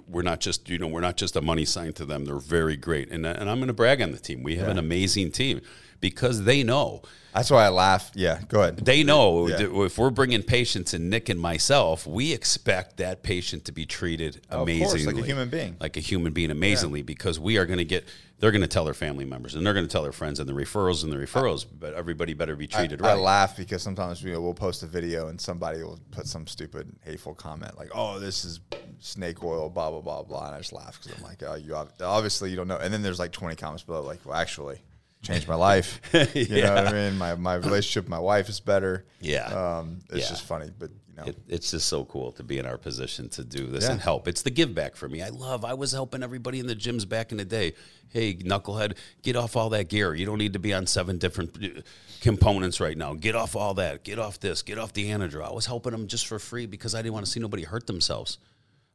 We're 0.07 0.22
not 0.23 0.39
just 0.39 0.69
you 0.69 0.77
know 0.77 0.88
we're 0.88 1.01
not 1.01 1.17
just 1.17 1.35
a 1.35 1.41
money 1.41 1.65
sign 1.65 1.93
to 1.93 2.05
them. 2.05 2.26
They're 2.26 2.38
very 2.38 2.77
great, 2.77 3.09
and 3.11 3.26
and 3.26 3.49
I'm 3.49 3.57
going 3.57 3.67
to 3.67 3.73
brag 3.73 4.01
on 4.01 4.11
the 4.11 4.17
team. 4.19 4.43
We 4.43 4.55
have 4.57 4.67
an 4.69 4.77
amazing 4.77 5.31
team 5.31 5.61
because 6.01 6.43
they 6.43 6.61
know 6.61 7.01
That's 7.34 7.49
why 7.49 7.65
I 7.65 7.69
laugh. 7.69 8.11
Yeah, 8.13 8.41
go 8.47 8.61
ahead. 8.61 8.77
they 8.77 9.03
know 9.03 9.47
Yeah. 9.47 9.84
if 9.85 9.97
we're 9.97 10.09
bringing 10.09 10.43
patients 10.43 10.93
and 10.93 11.09
Nick 11.09 11.30
and 11.30 11.39
myself, 11.39 12.05
we 12.05 12.34
expect 12.34 12.97
that 12.97 13.23
patient 13.23 13.65
to 13.65 13.72
be 13.72 13.85
treated 13.85 14.38
Of 14.49 14.67
course, 14.67 14.93
amazingly, 14.93 15.13
like 15.13 15.23
a 15.23 15.26
human 15.26 15.49
being. 15.49 15.76
like 15.80 15.97
a 15.97 16.01
human 16.01 16.34
being, 16.34 16.51
amazingly, 16.51 17.01
because 17.01 17.39
we 17.39 17.57
are 17.57 17.65
going 17.65 17.80
to 17.80 17.85
get. 17.85 18.05
They're 18.45 18.51
going 18.51 18.61
to 18.61 18.67
tell 18.67 18.85
their 18.85 18.93
family 18.93 19.26
members, 19.26 19.55
and 19.55 19.65
they're 19.65 19.73
going 19.73 19.88
to 19.88 19.91
tell 19.91 20.03
their 20.03 20.11
friends, 20.11 20.39
and 20.39 20.47
the 20.47 20.53
referrals 20.53 21.03
and 21.03 21.11
the 21.11 21.17
referrals. 21.17 21.65
but 21.80 21.95
everybody 21.95 22.35
better 22.35 22.55
be 22.55 22.65
I, 22.65 22.77
treated 22.77 23.01
I 23.01 23.15
right. 23.15 23.19
laugh 23.19 23.57
because 23.57 23.81
sometimes 23.81 24.23
we, 24.23 24.38
we'll 24.38 24.53
post 24.53 24.84
a 24.84 24.85
video 24.85 25.30
and 25.30 25.41
somebody 25.41 25.81
will 25.81 25.97
put 26.11 26.27
some 26.27 26.45
stupid 26.45 26.95
hateful 27.03 27.34
comment 27.34 27.76
like, 27.76 27.89
"Oh, 27.95 28.19
this 28.19 28.45
is 28.45 28.59
snake 28.99 29.43
oil," 29.43 29.67
blah 29.69 29.89
blah 29.89 30.01
blah 30.01 30.22
blah, 30.22 30.45
and 30.45 30.53
I 30.55 30.59
just 30.59 30.73
laugh 30.73 30.99
because 31.01 31.17
I'm 31.17 31.23
like, 31.23 31.41
"Oh, 31.41 31.55
you 31.55 31.73
ob- 31.76 31.93
obviously 32.01 32.51
you 32.51 32.55
don't 32.55 32.67
know." 32.67 32.77
And 32.77 32.93
then 32.93 33.01
there's 33.01 33.17
like 33.17 33.31
20 33.31 33.55
comments 33.55 33.81
below 33.81 34.03
like, 34.03 34.23
"Well, 34.26 34.35
actually, 34.35 34.80
changed 35.23 35.47
my 35.47 35.55
life." 35.55 35.99
You 36.35 36.61
know 36.61 36.76
what 36.76 36.88
I 36.88 36.91
mean? 36.93 37.17
My 37.17 37.34
my 37.34 37.55
relationship 37.55 38.03
with 38.03 38.09
my 38.11 38.19
wife 38.19 38.47
is 38.47 38.59
better. 38.59 39.05
Yeah. 39.22 39.45
um, 39.80 40.01
it's 40.11 40.19
Yeah. 40.26 40.30
just 40.30 40.43
funny, 40.43 40.69
but 40.77 40.91
you 40.91 41.05
know, 41.16 41.24
It, 41.26 41.38
it's 41.48 41.72
just 41.72 41.88
so 41.88 42.06
cool 42.06 42.32
to 42.34 42.44
be 42.44 42.58
in 42.58 42.66
our 42.66 42.78
position 42.78 43.30
to 43.30 43.44
do 43.44 43.68
this 43.68 43.86
Yeah. 43.86 43.92
and 43.94 44.02
help. 44.02 44.28
It's 44.28 44.42
the 44.42 44.50
give 44.50 44.74
back 44.76 44.96
for 44.96 45.08
me. 45.10 45.22
I 45.22 45.30
love. 45.30 45.64
I 45.66 45.74
was 45.74 45.92
helping 45.92 46.24
everybody 46.24 46.60
in 46.60 46.68
the 46.68 46.76
gyms 46.76 47.08
back 47.08 47.32
in 47.32 47.38
the 47.38 47.46
day. 47.46 47.74
Hey, 48.10 48.34
knucklehead, 48.36 48.98
get 49.24 49.36
off 49.36 49.56
all 49.56 49.70
that 49.70 49.90
gear. 49.90 50.14
You 50.16 50.26
don't 50.26 50.38
need 50.38 50.54
to 50.54 50.60
be 50.60 50.74
on 50.74 50.88
seven 50.88 51.18
different 51.18 51.58
uh, 51.64 51.82
components 52.22 52.80
right 52.80 52.98
now. 52.98 53.14
Get 53.14 53.36
off 53.36 53.56
all 53.56 53.74
that. 53.76 54.04
Get 54.04 54.20
off 54.20 54.40
this. 54.40 54.62
Get 54.62 54.78
off 54.78 54.94
the 54.94 55.10
Anadrol. 55.10 55.50
I 55.50 55.54
was 55.54 55.66
helping 55.66 55.92
them 55.92 56.08
just 56.08 56.28
for 56.28 56.40
free 56.40 56.66
because 56.66 56.96
I 56.96 57.02
didn't 57.02 57.14
want 57.14 57.26
to 57.26 57.32
see 57.32 57.40
nobody 57.40 57.64
hurt 57.64 57.88
themselves. 57.88 58.38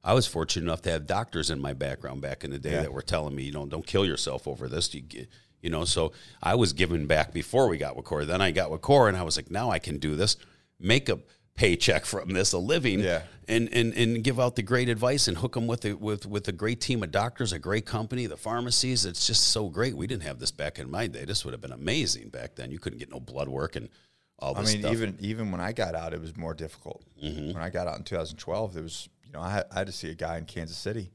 I 0.03 0.15
was 0.15 0.27
fortunate 0.27 0.65
enough 0.65 0.81
to 0.83 0.91
have 0.91 1.07
doctors 1.07 1.51
in 1.51 1.61
my 1.61 1.75
background 1.75 2.23
back 2.23 2.43
in 2.45 2.51
the 2.51 2.59
day 2.59 2.73
Yeah. 2.73 2.83
that 2.83 2.93
were 2.93 3.03
telling 3.03 3.35
me, 3.35 3.43
you 3.43 3.53
know, 3.53 3.67
don't 3.67 3.87
kill 3.87 4.07
yourself 4.07 4.49
over 4.49 4.67
this. 4.67 4.95
You 4.95 5.03
get, 5.03 5.29
you 5.61 5.69
know, 5.69 5.85
so 5.85 6.13
I 6.43 6.55
was 6.55 6.73
giving 6.73 7.07
back 7.07 7.35
before 7.35 7.69
we 7.69 7.77
got 7.77 7.97
with 7.97 8.07
Core. 8.07 8.25
Then 8.25 8.41
I 8.41 8.51
got 8.51 8.71
with 8.71 8.81
Core, 8.81 9.09
and 9.09 9.17
I 9.17 9.23
was 9.23 9.37
like, 9.37 9.51
now 9.51 9.71
I 9.71 9.79
can 9.79 9.99
do 9.99 10.17
this. 10.17 10.37
Make 10.79 11.11
a 11.11 11.19
paycheck 11.55 12.05
from 12.05 12.33
this, 12.33 12.53
a 12.53 12.59
living, 12.59 13.01
Yeah. 13.01 13.23
and, 13.49 13.69
and 13.73 13.93
and 13.95 14.25
give 14.25 14.39
out 14.41 14.57
the 14.57 14.63
great 14.63 14.89
advice 14.89 15.29
and 15.29 15.37
hook 15.39 15.55
them 15.55 15.67
with 15.67 15.85
a, 15.85 15.95
with 15.95 16.27
with 16.27 16.49
a 16.49 16.53
great 16.53 16.81
team 16.81 17.03
of 17.03 17.11
doctors, 17.11 17.53
a 17.53 17.59
great 17.59 17.87
company, 17.87 18.27
the 18.27 18.37
pharmacies. 18.37 19.05
It's 19.05 19.27
just 19.27 19.49
so 19.49 19.69
great. 19.69 19.97
We 19.97 20.07
didn't 20.07 20.23
have 20.23 20.39
this 20.39 20.51
back 20.51 20.79
in 20.79 20.91
my 20.91 21.07
day. 21.07 21.25
This 21.25 21.45
would 21.45 21.53
have 21.53 21.61
been 21.61 21.73
amazing 21.73 22.31
back 22.31 22.55
then. 22.57 22.71
You 22.71 22.79
couldn't 22.79 22.99
get 22.99 23.11
no 23.11 23.21
blood 23.21 23.49
work 23.49 23.77
and 23.77 23.89
all 24.39 24.55
this. 24.55 24.71
I 24.71 24.73
mean, 24.73 24.83
stuff. 24.83 24.93
even 24.95 25.17
even 25.21 25.51
when 25.53 25.61
I 25.61 25.73
got 25.73 25.95
out, 25.95 26.15
it 26.15 26.21
was 26.21 26.37
more 26.37 26.55
difficult. 26.55 27.03
Mm-hmm. 27.23 27.53
When 27.55 27.63
I 27.63 27.69
got 27.71 27.87
out 27.87 27.99
in 27.99 28.05
2012, 28.05 28.77
it 28.77 28.83
was 28.83 29.09
you 29.25 29.33
know 29.33 29.41
I 29.41 29.51
had, 29.51 29.67
I 29.71 29.79
had 29.81 29.87
to 29.87 29.93
see 29.93 30.11
a 30.11 30.15
guy 30.15 30.39
in 30.39 30.45
Kansas 30.47 30.77
City 30.79 31.11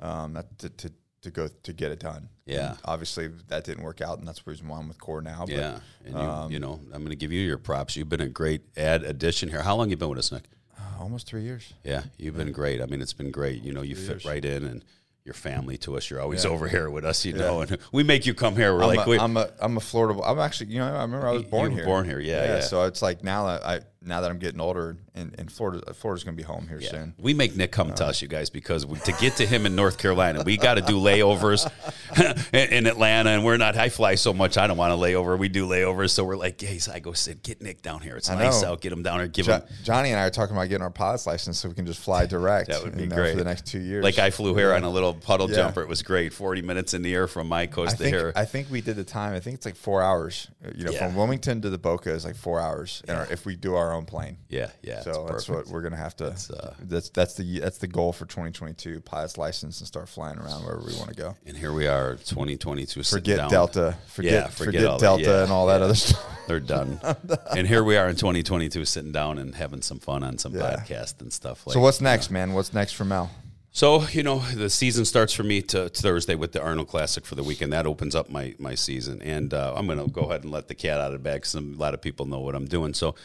um, 0.00 0.38
to, 0.58 0.68
to 0.68 0.92
to 1.22 1.30
go 1.30 1.48
to 1.48 1.72
get 1.72 1.90
it 1.92 2.00
done. 2.00 2.28
Yeah. 2.46 2.70
And 2.70 2.78
obviously 2.84 3.28
that 3.48 3.64
didn't 3.64 3.82
work 3.84 4.00
out, 4.00 4.18
and 4.18 4.26
that's 4.26 4.40
the 4.42 4.50
reason 4.50 4.68
why 4.68 4.78
I'm 4.78 4.88
with 4.88 5.00
Core 5.00 5.20
now. 5.20 5.40
But 5.40 5.50
yeah, 5.56 5.78
and 6.04 6.14
you, 6.14 6.20
um, 6.20 6.50
you 6.52 6.58
know, 6.60 6.80
I'm 6.92 7.00
going 7.02 7.10
to 7.10 7.16
give 7.16 7.32
you 7.32 7.40
your 7.40 7.58
props. 7.58 7.96
You've 7.96 8.08
been 8.08 8.20
a 8.20 8.28
great 8.28 8.62
ad 8.76 9.02
addition 9.02 9.48
here. 9.48 9.62
How 9.62 9.76
long 9.76 9.90
you 9.90 9.96
been 9.96 10.08
with 10.08 10.18
us, 10.18 10.30
Nick? 10.32 10.44
uh, 10.78 11.02
almost 11.02 11.26
three 11.26 11.42
years. 11.42 11.74
Yeah, 11.84 12.04
you've 12.18 12.36
been 12.36 12.52
great. 12.52 12.80
I 12.80 12.86
mean, 12.86 13.02
it's 13.02 13.12
been 13.12 13.30
great. 13.30 13.62
You 13.62 13.72
know, 13.72 13.82
you 13.82 13.96
fit 13.96 14.24
right 14.24 14.44
in 14.44 14.64
and 14.64 14.84
your 15.24 15.34
family 15.34 15.76
to 15.78 15.96
us. 15.96 16.08
You're 16.08 16.20
always 16.20 16.46
over 16.46 16.68
here 16.68 16.88
with 16.88 17.04
us, 17.04 17.24
you 17.24 17.32
know, 17.32 17.62
and 17.62 17.78
we 17.90 18.04
make 18.04 18.26
you 18.26 18.34
come 18.34 18.54
here. 18.54 18.72
We're 18.74 18.84
I'm, 18.84 18.94
like, 18.96 19.06
a, 19.08 19.20
I'm 19.20 19.36
a 19.36 19.50
I'm 19.60 19.76
a 19.76 19.80
Florida. 19.80 20.20
I'm 20.22 20.38
actually 20.38 20.70
you 20.72 20.78
know 20.78 20.86
I 20.86 21.02
remember 21.02 21.26
I 21.26 21.32
was 21.32 21.42
You 21.42 21.48
born 21.48 21.70
were 21.72 21.76
here. 21.78 21.84
born 21.84 22.04
here, 22.04 22.20
yeah, 22.20 22.44
yeah. 22.44 22.60
So 22.60 22.84
it's 22.84 23.02
like 23.02 23.24
now 23.24 23.46
that 23.46 23.66
I 23.66 23.80
now 24.06 24.20
that 24.20 24.30
I'm 24.30 24.38
getting 24.38 24.60
older, 24.60 24.96
and, 25.14 25.34
and 25.38 25.50
Florida 25.50 25.92
Florida's 25.94 26.24
gonna 26.24 26.36
be 26.36 26.42
home 26.42 26.68
here 26.68 26.80
soon. 26.80 27.14
we 27.18 27.34
make 27.34 27.56
Nick 27.56 27.72
come 27.72 27.92
to 27.94 28.06
us, 28.06 28.22
you 28.22 28.28
guys, 28.28 28.50
because 28.50 28.86
we, 28.86 28.98
to 29.00 29.12
get 29.12 29.36
to 29.36 29.46
him 29.46 29.66
in 29.66 29.74
North 29.74 29.98
Carolina, 29.98 30.42
we 30.44 30.56
got 30.56 30.74
to 30.74 30.80
do 30.82 30.98
layovers 31.00 31.70
in, 32.54 32.68
in 32.72 32.86
Atlanta, 32.86 33.30
and 33.30 33.44
we're 33.44 33.56
not. 33.56 33.76
I 33.76 33.88
fly 33.88 34.14
so 34.14 34.32
much, 34.32 34.56
I 34.58 34.66
don't 34.66 34.76
want 34.76 34.92
to 34.92 34.96
layover. 34.96 35.38
We 35.38 35.48
do 35.48 35.66
layovers, 35.68 36.10
so 36.10 36.24
we're 36.24 36.36
like, 36.36 36.60
hey, 36.60 36.78
so 36.78 36.92
I 36.92 36.98
go 37.00 37.12
sit, 37.12 37.42
get 37.42 37.60
Nick 37.60 37.82
down 37.82 38.00
here. 38.00 38.16
It's 38.16 38.30
I 38.30 38.34
nice 38.36 38.62
know. 38.62 38.72
out. 38.72 38.80
Get 38.80 38.92
him 38.92 39.02
down 39.02 39.18
here. 39.18 39.28
Give 39.28 39.46
Jo- 39.46 39.52
him. 39.54 39.62
Johnny 39.82 40.10
and 40.10 40.20
I 40.20 40.24
are 40.24 40.30
talking 40.30 40.54
about 40.56 40.68
getting 40.68 40.82
our 40.82 40.90
pilot's 40.90 41.26
license 41.26 41.58
so 41.58 41.68
we 41.68 41.74
can 41.74 41.86
just 41.86 42.00
fly 42.00 42.26
direct. 42.26 42.68
That 42.68 42.82
would 42.82 42.96
be 42.96 43.06
great 43.06 43.32
for 43.32 43.38
the 43.38 43.44
next 43.44 43.66
two 43.66 43.80
years. 43.80 44.04
Like 44.04 44.18
I 44.18 44.30
flew 44.30 44.54
here 44.54 44.72
on 44.72 44.84
a 44.84 44.90
little 44.90 45.14
puddle 45.14 45.48
Yeah. 45.50 45.56
jumper. 45.56 45.82
It 45.82 45.88
was 45.88 46.02
great. 46.02 46.32
Forty 46.32 46.62
minutes 46.62 46.94
in 46.94 47.02
the 47.02 47.14
air 47.14 47.26
from 47.26 47.48
my 47.48 47.62
I 47.62 47.66
coast 47.66 47.92
to 47.96 48.02
think 48.04 48.14
here. 48.14 48.32
I 48.36 48.44
think 48.44 48.70
we 48.70 48.80
did 48.80 48.96
the 48.96 49.04
time. 49.04 49.34
I 49.34 49.40
think 49.40 49.54
it's 49.56 49.66
like 49.66 49.76
four 49.76 50.02
hours. 50.02 50.48
Uh, 50.64 50.70
You 50.76 50.84
know, 50.84 50.92
Yeah. 50.92 51.06
from 51.06 51.16
Wilmington 51.16 51.60
to 51.62 51.70
the 51.70 51.78
Boca 51.78 52.10
is 52.10 52.24
like 52.24 52.36
four 52.36 52.60
hours. 52.60 53.02
And 53.08 53.16
our, 53.16 53.26
if 53.30 53.46
we 53.46 53.56
do 53.56 53.74
our 53.74 53.92
own 53.94 53.95
plane. 54.04 54.36
yeah, 54.48 54.70
yeah. 54.82 55.00
So 55.00 55.26
that's 55.28 55.46
perfect. 55.46 55.68
what 55.68 55.74
we're 55.74 55.82
gonna 55.82 55.96
have 55.96 56.14
to. 56.16 56.26
uh, 56.26 56.74
that's 56.80 57.08
that's 57.10 57.34
the 57.34 57.60
that's 57.60 57.78
the 57.78 57.86
goal 57.86 58.12
for 58.12 58.26
2022. 58.26 59.00
Pilot's 59.00 59.38
license 59.38 59.80
and 59.80 59.88
start 59.88 60.08
flying 60.08 60.38
around 60.38 60.64
wherever 60.64 60.82
we 60.84 60.94
want 60.96 61.08
to 61.08 61.14
go. 61.16 61.36
And 61.46 61.56
here 61.56 61.72
we 61.72 61.86
are, 61.86 62.16
2022. 62.16 63.02
Forget 63.02 63.36
down. 63.38 63.50
Delta. 63.50 63.96
Forget 64.08 64.32
Yeah, 64.32 64.46
forget, 64.48 64.82
forget 64.82 65.00
Delta 65.00 65.22
yeah, 65.22 65.42
and 65.44 65.52
all 65.52 65.66
that 65.68 65.78
yeah. 65.78 65.84
other 65.84 65.94
stuff. 65.94 66.26
They're 66.46 66.60
done. 66.60 67.00
and 67.56 67.66
here 67.66 67.82
we 67.82 67.96
are 67.96 68.08
in 68.08 68.16
2022, 68.16 68.84
sitting 68.84 69.12
down 69.12 69.38
and 69.38 69.54
having 69.54 69.80
some 69.82 69.98
fun 69.98 70.22
on 70.22 70.38
some 70.38 70.54
Yeah. 70.54 70.76
podcast 70.76 71.20
and 71.22 71.32
stuff. 71.32 71.66
Like, 71.66 71.74
So 71.74 71.80
what's 71.80 72.00
next, 72.00 72.30
man? 72.30 72.52
What's 72.52 72.74
next 72.74 72.92
for 72.92 73.04
Mel? 73.04 73.30
So 73.72 74.08
you 74.08 74.22
know, 74.22 74.38
the 74.38 74.70
season 74.70 75.04
starts 75.04 75.34
for 75.34 75.42
me 75.42 75.60
to, 75.60 75.90
to 75.90 76.02
Thursday 76.02 76.34
with 76.34 76.52
the 76.52 76.62
Arnold 76.62 76.88
Classic 76.88 77.26
for 77.26 77.34
the 77.34 77.42
weekend. 77.42 77.74
That 77.74 77.86
opens 77.86 78.14
up 78.14 78.30
my 78.30 78.54
my 78.58 78.74
season, 78.74 79.20
and 79.20 79.52
uh, 79.52 79.74
I'm 79.76 79.84
going 79.86 79.98
to 79.98 80.06
go 80.10 80.22
ahead 80.22 80.44
and 80.44 80.50
let 80.50 80.68
the 80.68 80.74
cat 80.74 80.98
out 80.98 81.08
of 81.08 81.12
the 81.12 81.18
bag. 81.18 81.44
Some 81.44 81.74
a 81.74 81.76
lot 81.76 81.92
of 81.92 82.00
people 82.00 82.24
know 82.24 82.40
what 82.40 82.54
I'm 82.54 82.64
doing. 82.64 82.94
So 82.94 83.16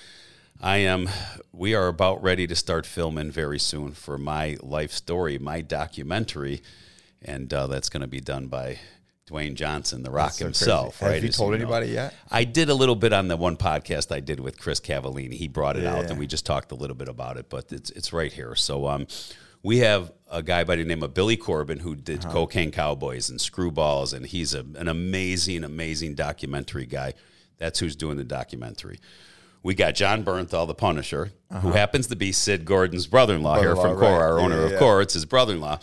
I 0.62 0.78
am. 0.78 1.10
We 1.52 1.74
are 1.76 1.88
about 1.88 2.22
ready 2.22 2.48
to 2.48 2.56
start 2.56 2.86
filming 2.86 3.32
very 3.32 3.60
soon 3.60 3.92
for 3.94 4.18
my 4.18 4.58
life 4.62 4.92
story, 4.92 5.38
my 5.40 5.62
documentary, 5.62 6.62
and 7.22 7.52
uh, 7.54 7.68
that's 7.68 7.90
going 7.90 8.02
to 8.02 8.08
be 8.08 8.20
done 8.22 8.48
by. 8.48 8.80
Dwayne 9.30 9.54
Johnson, 9.54 10.04
The 10.04 10.12
Rock 10.12 10.32
so 10.34 10.44
himself, 10.44 11.00
crazy. 11.00 11.14
Have 11.14 11.24
you 11.24 11.30
as 11.30 11.38
told 11.38 11.52
know. 11.52 11.56
anybody 11.56 11.88
yet? 11.88 12.14
I 12.30 12.44
did 12.44 12.70
a 12.70 12.74
little 12.74 12.96
bit 12.98 13.14
on 13.14 13.30
the 13.30 13.38
one 13.38 13.56
podcast 13.56 14.14
I 14.14 14.20
did 14.20 14.42
with 14.42 14.60
Chris 14.60 14.82
Cavallini. 14.82 15.36
He 15.36 15.48
brought 15.48 15.78
it 15.78 15.86
out, 15.86 16.10
and 16.10 16.20
we 16.20 16.28
just 16.28 16.46
talked 16.46 16.74
a 16.74 16.76
little 16.76 16.98
bit 16.98 17.08
about 17.08 17.38
it. 17.38 17.50
But 17.50 17.72
it's 17.72 17.92
it's 17.92 18.12
right 18.12 18.34
here. 18.34 18.56
So 18.56 18.88
um, 18.88 19.08
we 19.64 19.78
have 19.78 20.12
a 20.30 20.44
guy 20.44 20.66
by 20.66 20.76
the 20.76 20.84
name 20.84 21.02
of 21.02 21.14
Billy 21.14 21.38
Corben 21.38 21.80
who 21.80 21.96
did 21.96 22.26
Uh-huh. 22.26 22.34
Cocaine 22.34 22.72
Cowboys 22.72 23.30
and 23.30 23.40
Screwballs, 23.40 24.14
and 24.14 24.26
he's 24.26 24.54
a, 24.54 24.66
an 24.76 24.90
amazing, 24.90 25.64
amazing 25.64 26.16
documentary 26.16 26.86
guy. 26.88 27.14
That's 27.58 27.80
who's 27.80 27.96
doing 27.96 28.18
the 28.18 28.26
documentary. 28.26 29.00
We 29.64 29.76
got 29.76 29.94
Jon 29.96 30.24
Bernthal, 30.24 30.66
the 30.68 30.74
Punisher, 30.74 31.32
who 31.62 31.72
happens 31.72 32.08
to 32.08 32.16
be 32.16 32.32
Sid 32.32 32.66
Gordon's 32.66 33.06
brother-in-law, 33.08 33.60
here 33.60 33.74
Uh-huh. 33.74 33.82
From 33.82 33.92
Core, 34.00 34.10
right. 34.10 34.22
our 34.22 34.38
Yeah, 34.40 34.44
owner 34.46 34.68
yeah, 34.68 34.74
of. 34.74 34.80
Core. 34.80 35.02
It's 35.02 35.14
his 35.14 35.26
brother-in-law, 35.26 35.80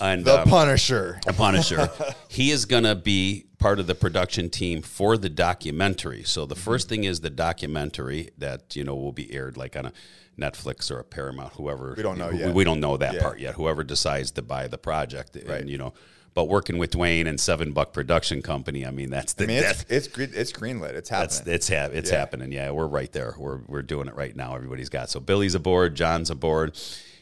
and 0.00 0.24
The 0.24 0.40
um, 0.42 0.48
Punisher. 0.48 1.20
the 1.26 1.32
Punisher. 1.34 1.90
he 2.28 2.50
is 2.50 2.64
going 2.64 2.84
to 2.84 2.94
be 2.94 3.44
part 3.58 3.80
of 3.80 3.86
the 3.86 3.94
production 3.94 4.48
team 4.48 4.80
for 4.80 5.18
the 5.18 5.28
documentary. 5.28 6.22
So 6.22 6.46
the 6.46 6.54
first 6.54 6.88
thing 6.88 7.04
is 7.04 7.20
the 7.20 7.28
documentary 7.30 8.30
that 8.38 8.74
you 8.76 8.84
know 8.84 8.94
will 8.96 9.12
be 9.12 9.30
aired 9.34 9.56
like 9.58 9.76
on 9.76 9.86
a 9.86 9.92
Netflix 10.38 10.90
or 10.90 11.00
a 11.00 11.04
Paramount, 11.04 11.52
whoever. 11.54 11.94
We 11.96 12.02
don't 12.04 12.16
know 12.16 12.30
we, 12.30 12.38
yet. 12.38 12.54
We 12.54 12.64
don't 12.64 12.80
know 12.80 12.96
that 12.96 13.14
Yeah. 13.14 13.20
part 13.22 13.40
yet. 13.40 13.56
Whoever 13.56 13.82
decides 13.84 14.30
to 14.32 14.42
buy 14.42 14.68
the 14.68 14.78
project, 14.78 15.36
Right. 15.46 15.60
and 15.60 15.68
you 15.68 15.76
know. 15.78 15.92
But 16.34 16.44
working 16.44 16.78
with 16.78 16.92
Dwayne 16.92 17.26
and 17.26 17.40
Seven 17.40 17.72
Buck 17.72 17.92
Production 17.92 18.42
Company, 18.42 18.86
I 18.86 18.90
mean 18.90 19.10
that's 19.10 19.32
the 19.32 19.44
I 19.44 19.46
mean, 19.48 19.60
that's, 19.62 19.84
it's 19.88 20.06
it's 20.06 20.34
it's 20.36 20.52
greenlit. 20.52 20.90
It's 20.94 21.10
that's 21.10 21.38
happening. 21.38 21.54
it's 21.54 21.68
ha- 21.68 21.88
it's 21.92 22.10
Yeah. 22.12 22.18
happening. 22.18 22.52
Yeah, 22.52 22.70
we're 22.70 22.86
right 22.86 23.10
there. 23.12 23.34
We're 23.36 23.58
we're 23.66 23.82
doing 23.82 24.06
it 24.08 24.14
right 24.14 24.34
now. 24.36 24.54
Everybody's 24.54 24.88
got 24.88 25.10
so 25.10 25.18
Billy's 25.20 25.54
aboard, 25.56 25.94
Jon's 25.96 26.30
aboard, 26.30 26.78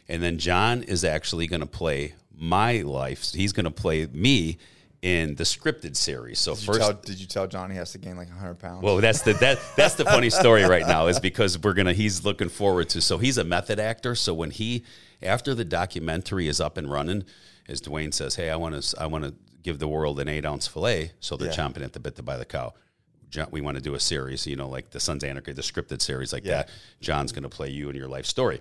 and 0.08 0.22
then 0.22 0.38
Jon 0.38 0.82
is 0.82 1.02
actually 1.04 1.46
going 1.46 1.60
to 1.60 1.66
play 1.66 2.14
my 2.36 2.82
life. 2.82 3.32
He's 3.32 3.52
going 3.54 3.64
to 3.64 3.70
play 3.70 4.06
me 4.12 4.58
in 5.02 5.34
the 5.36 5.44
scripted 5.44 5.94
series. 5.96 6.38
So 6.38 6.54
Did 6.54 6.60
you, 6.62 6.66
first, 6.66 6.80
tell, 6.80 6.92
did 6.92 7.20
you 7.20 7.26
tell 7.26 7.46
Jon 7.46 7.70
he 7.70 7.76
has 7.76 7.92
to 7.92 7.98
gain 7.98 8.16
like 8.16 8.28
100 8.28 8.54
pounds? 8.58 8.82
well, 8.82 8.96
that's 8.98 9.22
the 9.22 9.32
that 9.34 9.58
that's 9.76 9.94
the 9.94 10.04
funny 10.04 10.28
story 10.30 10.64
right 10.64 10.86
now 10.86 11.06
is 11.06 11.20
because 11.20 11.58
we're 11.58 11.74
gonna 11.74 11.92
he's 11.94 12.24
looking 12.24 12.48
forward 12.50 12.88
to 12.90 13.00
so 13.00 13.16
he's 13.16 13.38
a 13.38 13.44
method 13.44 13.78
actor. 13.80 14.14
So 14.14 14.34
when 14.34 14.50
he 14.50 14.84
after 15.22 15.54
the 15.54 15.64
documentary 15.64 16.48
is 16.48 16.60
up 16.60 16.76
and 16.76 16.90
running, 16.90 17.24
as 17.68 17.80
Dwayne 17.80 18.12
says, 18.14 18.34
hey, 18.36 18.51
I 18.51 18.56
want 18.56 18.80
to 18.82 19.01
I 19.01 19.06
want 19.06 19.24
to 19.24 19.34
give 19.62 19.78
the 19.78 19.88
world 19.88 20.20
an 20.20 20.28
eight 20.28 20.44
ounce 20.44 20.66
fillet, 20.66 21.12
so 21.20 21.36
they're 21.36 21.48
Yeah. 21.51 21.56
chomping 21.56 21.84
at 21.84 21.93
the 21.93 22.01
bit 22.01 22.14
to 22.16 22.22
buy 22.22 22.36
the 22.36 22.44
cow. 22.44 22.74
Jon, 23.28 23.48
we 23.51 23.60
want 23.60 23.76
to 23.76 23.82
do 23.82 23.94
a 23.94 24.01
series, 24.01 24.47
you 24.47 24.55
know, 24.55 24.68
like 24.68 24.90
the 24.90 25.01
Sons 25.01 25.24
of 25.24 25.28
Anarchy, 25.30 25.52
the 25.52 25.62
scripted 25.62 26.01
series 26.01 26.32
like 26.32 26.44
Yeah. 26.44 26.59
that. 26.59 26.68
Jon's 27.01 27.32
going 27.32 27.43
to 27.43 27.48
play 27.48 27.68
you 27.70 27.88
and 27.88 27.98
your 27.98 28.06
life 28.09 28.24
story. 28.26 28.60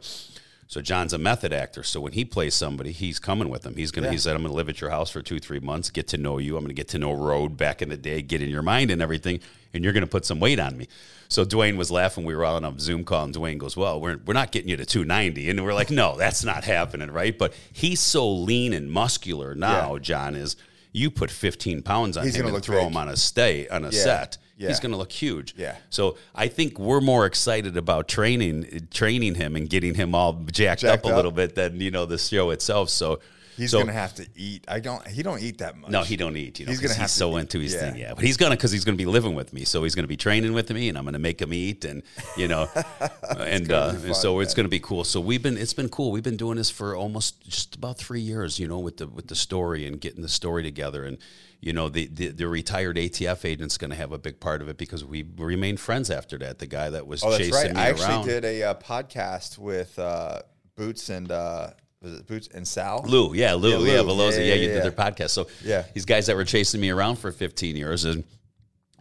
So 0.68 0.82
Jon's 0.82 1.14
a 1.14 1.18
method 1.20 1.54
actor. 1.54 1.84
So 1.84 2.02
when 2.02 2.14
he 2.14 2.26
plays 2.26 2.56
somebody, 2.56 2.92
he's 2.92 3.20
coming 3.20 3.50
with 3.50 3.66
him. 3.66 3.76
He's 3.76 3.92
gonna. 3.92 4.08
Yeah. 4.08 4.14
He 4.14 4.18
said, 4.18 4.36
"I'm 4.36 4.42
gonna 4.42 4.54
live 4.56 4.68
at 4.70 4.82
your 4.82 4.90
house 4.90 5.12
for 5.12 5.22
two, 5.22 5.40
three 5.40 5.60
months, 5.60 5.90
get 5.92 6.08
to 6.10 6.18
know 6.18 6.38
you. 6.40 6.58
I'm 6.58 6.64
gonna 6.64 6.74
get 6.74 6.88
to 6.90 6.98
know 7.00 7.14
Road 7.14 7.56
back 7.56 7.82
in 7.82 7.90
the 7.90 7.98
day, 7.98 8.22
get 8.24 8.42
in 8.42 8.50
your 8.50 8.64
mind 8.64 8.90
and 8.90 9.02
everything, 9.02 9.40
and 9.74 9.84
you're 9.84 9.94
gonna 9.94 10.08
put 10.08 10.26
some 10.26 10.40
weight 10.40 10.60
on 10.60 10.76
me." 10.78 10.88
So 11.30 11.46
Dwayne 11.46 11.78
was 11.78 11.92
laughing. 11.92 12.24
We 12.26 12.36
were 12.36 12.44
all 12.46 12.56
on 12.56 12.66
a 12.66 12.80
Zoom 12.80 13.04
call, 13.04 13.26
and 13.26 13.34
Dwayne 13.36 13.58
goes, 13.60 13.78
"Well, 13.78 14.02
we're 14.02 14.18
we're 14.26 14.34
not 14.34 14.52
getting 14.52 14.70
you 14.70 14.78
to 14.78 14.86
290," 14.86 15.50
and 15.50 15.64
we're 15.64 15.74
like, 15.74 15.92
"No, 15.92 16.18
that's 16.18 16.44
not 16.44 16.64
happening, 16.64 17.12
right?" 17.12 17.38
But 17.38 17.54
he's 17.72 18.00
so 18.00 18.28
lean 18.32 18.74
and 18.74 18.92
muscular 18.92 19.54
now. 19.56 19.94
Yeah. 19.94 20.00
Jon 20.00 20.36
is. 20.36 20.56
You 20.92 21.12
put 21.12 21.30
15 21.30 21.82
pounds 21.82 22.16
on 22.16 22.24
He's 22.24 22.38
him 22.38 22.46
and 22.46 22.54
look 22.56 22.64
throw 22.64 22.80
big. 22.80 22.88
him 22.92 22.96
on 22.98 23.10
a 23.10 23.18
stay 23.18 23.68
on 23.68 23.84
a 23.84 23.90
Yeah. 23.90 24.00
set. 24.04 24.38
Yeah. 24.58 24.70
He's 24.70 24.80
going 24.80 24.92
to 24.92 24.98
look 24.98 25.12
huge. 25.12 25.54
Yeah. 25.58 25.76
So 25.90 26.18
I 26.34 26.48
think 26.48 26.80
we're 26.80 27.02
more 27.02 27.26
excited 27.26 27.76
about 27.78 28.08
training 28.08 28.88
training 28.92 29.36
him 29.36 29.56
and 29.56 29.70
getting 29.70 29.96
him 29.96 30.16
all 30.16 30.34
jacked, 30.52 30.82
Jacked 30.82 31.00
up 31.00 31.06
a 31.06 31.10
up. 31.10 31.16
little 31.18 31.32
bit 31.32 31.56
than 31.56 31.82
you 31.82 31.92
know 31.92 32.06
the 32.06 32.18
show 32.18 32.52
itself. 32.52 32.90
So 32.90 33.20
he's 33.58 33.72
so, 33.72 33.80
gonna 33.80 33.92
have 33.94 34.14
to 34.16 34.26
eat. 34.36 34.64
I 34.68 34.80
don't. 34.80 35.06
He 35.08 35.24
don't 35.24 35.42
eat 35.42 35.58
that 35.58 35.78
much. 35.78 35.92
No, 35.92 36.04
he 36.04 36.16
don't 36.16 36.38
eat. 36.38 36.60
You 36.60 36.66
know, 36.66 36.72
He's 36.72 36.80
gonna 36.80 36.94
have 36.94 37.04
he's 37.04 37.12
to 37.14 37.18
so 37.18 37.38
eat. 37.38 37.42
into 37.42 37.60
his 37.60 37.74
Yeah. 37.74 37.80
thing. 37.92 37.96
Yeah, 38.00 38.14
but 38.14 38.24
he's 38.24 38.38
gonna 38.38 38.56
because 38.56 38.72
he's 38.72 38.86
gonna 38.86 38.98
be 38.98 39.06
living 39.06 39.36
with 39.36 39.52
me. 39.54 39.66
So 39.66 39.84
he's 39.84 39.94
gonna 39.96 40.08
be 40.08 40.18
training 40.18 40.54
with 40.54 40.70
me, 40.72 40.88
and 40.90 40.98
I'm 40.98 41.04
gonna 41.06 41.20
make 41.20 41.42
him 41.42 41.54
eat, 41.54 41.84
and 41.84 42.02
you 42.38 42.48
know, 42.48 42.70
and 43.40 43.70
uh, 43.72 43.92
fun, 43.94 44.14
so 44.14 44.40
it's 44.40 44.54
gonna 44.54 44.70
be 44.70 44.80
cool. 44.80 45.04
So 45.04 45.20
we've 45.20 45.44
been 45.44 45.58
it's 45.58 45.74
been 45.74 45.90
cool. 45.90 46.12
We've 46.12 46.24
been 46.24 46.38
doing 46.38 46.58
this 46.58 46.70
for 46.70 46.96
almost 46.96 47.42
just 47.48 47.76
about 47.76 47.98
three 47.98 48.22
years. 48.22 48.58
You 48.60 48.68
know, 48.68 48.80
with 48.80 48.98
the 48.98 49.08
with 49.08 49.28
the 49.28 49.36
story 49.36 49.86
and 49.86 50.00
getting 50.00 50.22
the 50.22 50.30
story 50.30 50.64
together, 50.64 51.04
and 51.04 51.18
you 51.66 51.74
know, 51.74 51.90
the 51.90 52.06
the, 52.08 52.28
the 52.30 52.48
retired 52.48 52.96
ATF 52.96 53.44
agent's 53.44 53.78
gonna 53.78 53.96
have 53.96 54.12
a 54.14 54.18
big 54.20 54.40
part 54.40 54.62
of 54.62 54.70
it 54.70 54.78
because 54.78 55.04
we 55.04 55.26
remained 55.38 55.80
friends 55.80 56.10
after 56.10 56.38
that. 56.38 56.60
The 56.60 56.68
guy 56.68 56.92
that 56.92 57.06
was 57.08 57.24
Oh, 57.24 57.32
that's 57.32 57.44
chasing 57.44 57.54
right. 57.54 57.74
me 57.76 57.82
I 57.82 57.90
actually 57.90 58.24
did 58.32 58.46
a 58.46 58.64
uh, 58.64 58.74
podcast 58.76 59.58
with 59.58 59.98
uh, 60.00 60.42
Boots 60.78 61.10
and 61.10 61.32
uh, 61.32 61.72
was 62.04 62.14
it 62.20 62.28
Boots 62.28 62.48
and 62.54 62.68
Sal? 62.68 63.04
Lou, 63.08 63.34
yeah, 63.34 63.54
Lou, 63.54 63.84
Yeah, 63.84 63.96
yeah, 63.96 64.02
Lou. 64.02 64.14
Veloza, 64.14 64.34
Yeah, 64.38 64.44
yeah, 64.44 64.46
yeah, 64.46 64.54
you 64.62 64.68
yeah. 64.68 64.74
did 64.76 64.84
their 64.84 64.92
podcast. 64.92 65.32
So 65.32 65.48
Yeah. 65.64 65.86
these 65.96 66.06
guys 66.06 66.28
that 66.28 66.36
were 66.36 66.46
chasing 66.46 66.80
me 66.80 66.92
around 66.92 67.16
for 67.18 67.32
15 67.32 67.76
years 67.76 68.06
and 68.06 68.24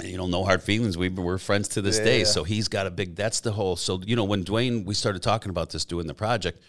you 0.02 0.16
know, 0.16 0.26
no 0.26 0.42
hard 0.42 0.60
feelings. 0.62 0.96
We 0.98 1.08
we're 1.10 1.38
friends 1.38 1.68
to 1.68 1.82
this 1.82 1.98
Yeah, 1.98 2.04
day. 2.04 2.18
yeah. 2.20 2.24
So 2.24 2.42
he's 2.44 2.66
got 2.66 2.86
a 2.88 2.90
big. 2.90 3.14
That's 3.14 3.38
the 3.40 3.52
whole. 3.52 3.76
So 3.76 4.00
you 4.04 4.16
know, 4.16 4.24
when 4.24 4.42
Dwayne, 4.42 4.84
we 4.84 4.92
started 4.94 5.22
talking 5.22 5.50
about 5.50 5.70
this, 5.70 5.84
doing 5.84 6.06
the 6.08 6.14
project. 6.14 6.60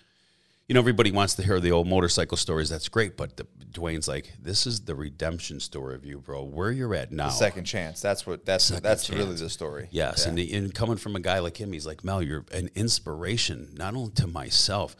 You 0.67 0.73
know, 0.73 0.79
everybody 0.79 1.11
wants 1.11 1.35
to 1.35 1.43
hear 1.43 1.59
the 1.59 1.71
old 1.71 1.87
motorcycle 1.87 2.37
stories. 2.37 2.69
That's 2.69 2.89
great, 2.89 3.15
but 3.17 3.37
the, 3.37 3.45
Dwayne's 3.71 4.07
like, 4.07 4.33
this 4.41 4.65
is 4.65 4.81
the 4.81 4.95
redemption 4.95 5.59
story 5.59 5.93
of 5.93 6.03
you, 6.05 6.17
bro. 6.17 6.43
Where 6.43 6.71
you're 6.71 6.95
at 6.95 7.11
now. 7.11 7.29
Second 7.29 7.65
chance. 7.65 8.01
That's 8.01 8.25
what. 8.25 8.45
That's 8.47 8.69
that's 8.69 9.11
really 9.11 9.35
the 9.35 9.49
story. 9.49 9.89
Yes, 9.91 10.23
Yeah. 10.23 10.29
and, 10.29 10.37
the, 10.37 10.53
and 10.55 10.73
coming 10.73 10.97
from 10.97 11.15
a 11.15 11.19
guy 11.19 11.37
like 11.37 11.57
him, 11.61 11.71
he's 11.71 11.85
like 11.85 12.03
Mel. 12.03 12.19
You're 12.23 12.45
an 12.51 12.71
inspiration 12.73 13.73
not 13.77 13.93
only 13.93 14.11
to 14.13 14.25
myself, 14.25 14.95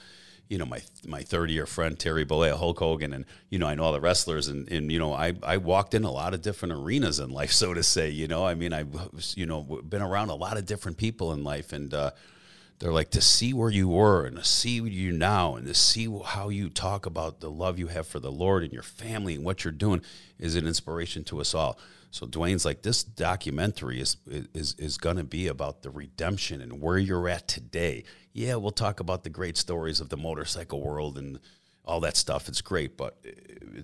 you 0.50 0.60
know, 0.60 0.66
my 0.66 0.82
my 1.08 1.24
30 1.24 1.54
year 1.54 1.66
friend 1.66 1.98
Terry 1.98 2.26
Bollea, 2.28 2.56
Hulk 2.60 2.78
Hogan, 2.78 3.12
and 3.12 3.26
you 3.50 3.58
know, 3.58 3.66
I 3.66 3.74
know 3.74 3.86
all 3.86 3.94
the 3.94 4.02
wrestlers, 4.02 4.48
and 4.50 4.72
and 4.72 4.92
you 4.92 5.00
know, 5.00 5.14
I 5.14 5.34
I 5.42 5.58
walked 5.58 5.96
in 5.96 6.04
a 6.04 6.12
lot 6.12 6.36
of 6.36 6.44
different 6.44 6.74
arenas 6.76 7.20
in 7.20 7.32
life, 7.32 7.52
so 7.64 7.74
to 7.74 7.82
say. 7.82 8.12
You 8.12 8.28
know, 8.28 8.46
I 8.46 8.54
mean, 8.54 8.72
I 8.72 8.84
was 8.84 9.34
you 9.36 9.48
know 9.48 9.64
been 9.64 10.04
around 10.04 10.30
a 10.30 10.36
lot 10.36 10.58
of 10.58 10.68
different 10.68 10.98
people 10.98 11.34
in 11.34 11.44
life, 11.44 11.74
and 11.74 11.92
uh, 11.92 12.12
they're 12.80 12.92
like 12.92 13.12
to 13.12 13.22
see 13.22 13.54
where 13.54 13.70
you 13.70 13.88
were 13.88 14.26
and 14.26 14.38
to 14.38 14.44
see 14.44 14.82
you 14.82 15.12
now 15.12 15.56
and 15.56 15.66
to 15.68 15.74
see 15.74 16.10
how 16.26 16.50
you 16.50 16.70
talk 16.70 17.06
about 17.06 17.40
the 17.40 17.50
love 17.50 17.80
you 17.80 17.88
have 17.88 18.08
for 18.08 18.20
the 18.20 18.32
Lord 18.32 18.64
and 18.64 18.74
your 18.74 18.84
family 18.84 19.36
and 19.36 19.46
what 19.46 19.64
you're 19.64 19.72
doing 19.72 20.02
is 20.40 20.56
an 20.56 20.68
inspiration 20.68 21.24
to 21.26 21.40
us 21.40 21.54
all. 21.54 21.80
So 22.12 22.26
Dwayne's 22.26 22.64
like, 22.64 22.82
this 22.82 23.04
documentary 23.04 24.00
is 24.00 24.16
is 24.54 24.74
is 24.78 24.98
going 24.98 25.18
to 25.18 25.26
be 25.26 25.48
about 25.48 25.82
the 25.82 25.90
redemption 25.90 26.62
and 26.62 26.82
where 26.82 26.98
you're 26.98 27.28
at 27.28 27.48
today. 27.48 28.06
Yeah, 28.32 28.56
we'll 28.56 28.72
talk 28.72 29.02
about 29.02 29.24
the 29.24 29.30
great 29.30 29.58
stories 29.58 30.00
of 30.00 30.08
the 30.10 30.18
motorcycle 30.18 30.82
world 30.82 31.18
and 31.18 31.40
all 31.84 32.00
that 32.02 32.18
stuff. 32.18 32.48
It's 32.48 32.62
great, 32.62 32.98
but 32.98 33.18
uh, 33.26 33.32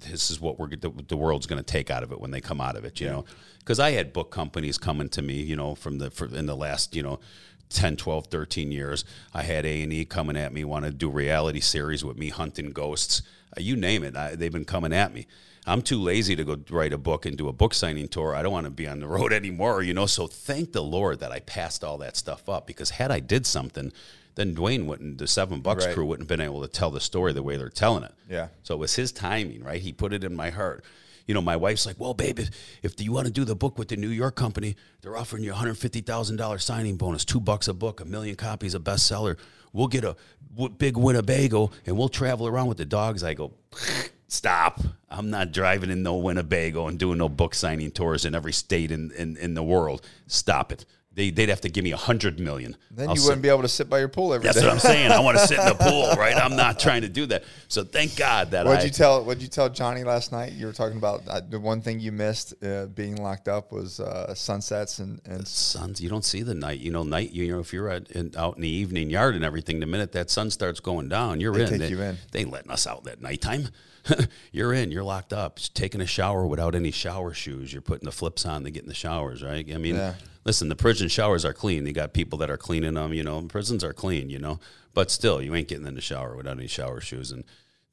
this 0.10 0.32
is 0.32 0.40
what 0.40 0.60
we're 0.60 0.70
the, 0.70 0.92
the 1.08 1.18
world's 1.18 1.46
going 1.46 1.62
to 1.62 1.72
take 1.72 1.90
out 1.90 2.04
of 2.04 2.12
it 2.12 2.20
when 2.20 2.32
they 2.32 2.42
come 2.42 2.62
out 2.62 2.76
of 2.76 2.86
it. 2.86 3.00
You 3.00 3.08
yeah. 3.08 3.14
know, 3.14 3.26
because 3.60 3.80
I 3.80 3.92
had 3.92 4.14
book 4.14 4.32
companies 4.32 4.78
coming 4.78 5.10
to 5.10 5.22
me, 5.22 5.36
you 5.36 5.56
know, 5.56 5.76
from 5.76 5.98
the 5.98 6.10
for, 6.10 6.26
in 6.26 6.46
the 6.46 6.56
last 6.56 6.96
you 6.96 7.04
know 7.04 7.20
10 7.72 7.98
12 7.98 8.28
13 8.28 8.72
years 8.72 9.06
i 9.34 9.44
had 9.44 9.66
a&e 9.66 10.06
coming 10.06 10.38
at 10.38 10.54
me 10.54 10.64
want 10.64 10.86
to 10.86 10.92
do 10.92 11.10
reality 11.10 11.60
series 11.60 12.04
with 12.04 12.18
me 12.18 12.30
hunting 12.30 12.72
ghosts 12.72 13.22
uh, 13.58 13.62
you 13.62 13.76
name 13.76 14.04
it 14.04 14.16
I, 14.16 14.36
they've 14.36 14.52
been 14.52 14.66
coming 14.66 14.94
at 14.94 15.14
me 15.14 15.28
i'm 15.66 15.82
too 15.82 16.00
lazy 16.00 16.36
to 16.36 16.44
go 16.44 16.58
write 16.70 16.94
a 16.94 16.98
book 16.98 17.26
and 17.26 17.38
do 17.38 17.48
a 17.48 17.54
book 17.54 17.74
signing 17.74 18.08
tour 18.08 18.36
i 18.36 18.42
don't 18.42 18.52
want 18.54 18.66
to 18.66 18.72
be 18.72 18.88
on 18.88 19.00
the 19.00 19.08
road 19.16 19.34
anymore 19.34 19.82
you 19.84 19.94
know 19.94 20.06
so 20.06 20.28
thank 20.28 20.74
the 20.74 20.84
lord 20.84 21.20
that 21.20 21.32
i 21.32 21.40
passed 21.40 21.84
all 21.84 21.98
that 21.98 22.18
stuff 22.18 22.48
up 22.48 22.68
because 22.68 22.92
had 22.92 23.12
i 23.12 23.20
did 23.20 23.46
something 23.46 23.92
then 24.36 24.56
Dwayne 24.56 24.86
wouldn't, 24.86 25.18
the 25.18 25.28
Seven 25.28 25.60
Bucks 25.60 25.86
right. 25.86 25.94
crew 25.94 26.06
wouldn't 26.06 26.30
have 26.30 26.38
been 26.38 26.46
able 26.46 26.62
to 26.62 26.68
tell 26.68 26.90
the 26.90 27.02
story 27.02 27.34
the 27.34 27.44
way 27.44 27.58
they're 27.58 27.70
telling 27.70 28.04
it. 28.04 28.14
Yeah. 28.30 28.48
So 28.64 28.76
it 28.76 28.78
was 28.78 28.96
his 28.96 29.12
timing, 29.12 29.62
right? 29.62 29.82
He 29.82 29.92
put 29.92 30.14
it 30.14 30.24
in 30.24 30.36
my 30.36 30.52
heart 30.52 30.86
you 31.28 31.34
know, 31.34 31.42
my 31.42 31.56
wife's 31.56 31.86
like, 31.86 32.00
well, 32.00 32.14
babe, 32.14 32.40
if, 32.40 32.50
if 32.82 33.02
you 33.02 33.12
want 33.12 33.28
to 33.28 33.32
do 33.32 33.46
the 33.46 33.56
book 33.56 33.78
with 33.78 33.90
the 33.90 33.98
New 33.98 34.10
York 34.10 34.36
company, 34.36 34.76
they're 35.02 35.18
offering 35.18 35.44
you 35.44 35.52
a 35.52 35.56
$150,000 35.56 36.62
signing 36.62 36.98
bonus, 36.98 37.26
two 37.26 37.40
bucks 37.40 37.68
a 37.68 37.74
book, 37.74 38.02
a 38.02 38.06
million 38.06 38.36
copies, 38.36 38.76
a 38.76 38.80
bestseller. 38.80 39.38
We'll 39.74 39.88
get 39.88 40.04
a 40.04 40.16
big 40.78 40.98
Winnebago 40.98 41.72
and 41.86 41.98
we'll 41.98 42.10
travel 42.10 42.48
around 42.48 42.68
with 42.68 42.78
the 42.78 42.86
dogs. 42.86 43.24
I 43.24 43.34
go, 43.34 43.54
stop. 44.28 44.82
I'm 45.10 45.30
not 45.30 45.52
driving 45.52 45.90
in 45.90 46.04
no 46.04 46.18
Winnebago 46.18 46.88
and 46.88 47.00
doing 47.00 47.18
no 47.18 47.30
book 47.30 47.56
signing 47.56 47.92
tours 47.92 48.26
in 48.26 48.36
every 48.36 48.54
state 48.54 48.92
in, 48.92 49.12
in, 49.12 49.38
in 49.38 49.54
the 49.54 49.64
world. 49.64 50.06
Stop 50.28 50.72
it. 50.72 50.86
They, 51.14 51.30
would 51.30 51.50
have 51.50 51.62
to 51.62 51.70
give 51.70 51.84
me 51.84 51.92
a 51.92 51.98
hundred 51.98 52.40
million. 52.40 52.78
Then 52.90 53.10
I'll 53.10 53.16
you 53.16 53.22
wouldn't 53.24 53.40
sit. 53.40 53.42
be 53.42 53.50
able 53.50 53.64
to 53.64 53.68
sit 53.68 53.90
by 53.90 54.00
your 54.00 54.08
pool 54.08 54.34
every 54.34 54.46
That's 54.46 54.60
day. 54.60 54.66
what 54.66 54.74
I'm 54.74 54.80
saying. 54.80 55.12
I 55.12 55.20
want 55.20 55.38
to 55.38 55.46
sit 55.46 55.60
in 55.60 55.66
the 55.66 55.76
pool, 55.76 56.10
right? 56.18 56.38
I'm 56.38 56.56
not 56.56 56.80
trying 56.80 57.02
to 57.02 57.10
do 57.10 57.26
that. 57.26 57.44
So 57.68 57.84
thank 57.84 58.16
God 58.16 58.52
that. 58.52 58.66
What'd 58.66 58.82
I, 58.82 58.86
you 58.86 58.90
tell? 58.92 59.24
What'd 59.26 59.44
you 59.44 59.50
tell 59.50 59.68
Johnny 59.68 60.06
last 60.06 60.32
night? 60.32 60.54
You 60.54 60.68
were 60.68 60.74
talking 60.74 60.98
about 60.98 61.28
uh, 61.28 61.42
the 61.42 61.60
one 61.60 61.82
thing 61.82 62.00
you 62.00 62.14
missed 62.14 62.54
uh, 62.64 62.86
being 62.86 63.18
locked 63.18 63.50
up 63.50 63.74
was 63.74 64.00
uh, 64.00 64.34
sunsets 64.34 65.00
and 65.00 65.20
and 65.26 65.46
suns. 65.46 66.00
You 66.00 66.08
don't 66.08 66.24
see 66.24 66.44
the 66.44 66.56
night. 66.56 66.80
You 66.80 66.92
know, 66.92 67.04
night. 67.04 67.32
You 67.32 67.52
know, 67.52 67.60
if 67.60 67.74
you're 67.74 67.90
at, 67.90 68.10
in, 68.12 68.32
out 68.38 68.56
in 68.56 68.62
the 68.62 68.70
evening 68.70 69.10
yard 69.10 69.36
and 69.36 69.44
everything, 69.44 69.82
the 69.82 69.86
minute 69.86 70.14
that 70.14 70.30
sun 70.30 70.50
starts 70.50 70.80
going 70.80 71.10
down, 71.10 71.42
you're 71.42 71.54
they 71.54 71.64
in. 71.64 71.70
Take 71.70 71.80
they, 71.80 71.90
you 71.90 72.02
in. 72.02 72.18
They 72.32 72.40
ain't 72.42 72.52
letting 72.52 72.72
us 72.72 72.88
out 72.88 73.04
that 73.04 73.22
nighttime. 73.22 73.68
you're 74.52 74.74
in. 74.74 74.92
You're 74.92 75.04
locked 75.04 75.34
up. 75.34 75.58
Just 75.58 75.76
taking 75.76 76.00
a 76.02 76.06
shower 76.06 76.48
without 76.48 76.74
any 76.74 76.92
shower 76.92 77.34
shoes. 77.34 77.72
You're 77.74 77.82
putting 77.82 78.06
the 78.06 78.12
flips 78.12 78.46
on 78.46 78.64
to 78.64 78.72
get 78.72 78.84
in 78.84 78.90
the 78.90 78.96
showers, 78.96 79.44
right? 79.44 79.70
I 79.74 79.78
mean, 79.78 79.96
yeah. 79.96 80.16
Listen, 80.46 80.70
the 80.70 80.76
prison 80.76 81.08
showers 81.08 81.46
are 81.46 81.54
clean. 81.54 81.86
You 81.86 81.94
got 81.94 82.14
people 82.14 82.40
that 82.40 82.50
are 82.50 82.58
cleaning 82.58 82.96
them. 82.96 83.14
You 83.14 83.24
know, 83.24 83.42
prisons 83.44 83.84
are 83.84 83.94
clean. 83.94 84.30
You 84.30 84.40
know, 84.40 84.60
but 84.94 85.12
still, 85.12 85.42
you 85.42 85.56
ain't 85.56 85.68
getting 85.68 85.88
in 85.88 85.96
the 85.96 86.02
shower 86.02 86.36
without 86.36 86.58
any 86.58 86.68
shower 86.68 87.02
shoes 87.02 87.32
and 87.32 87.44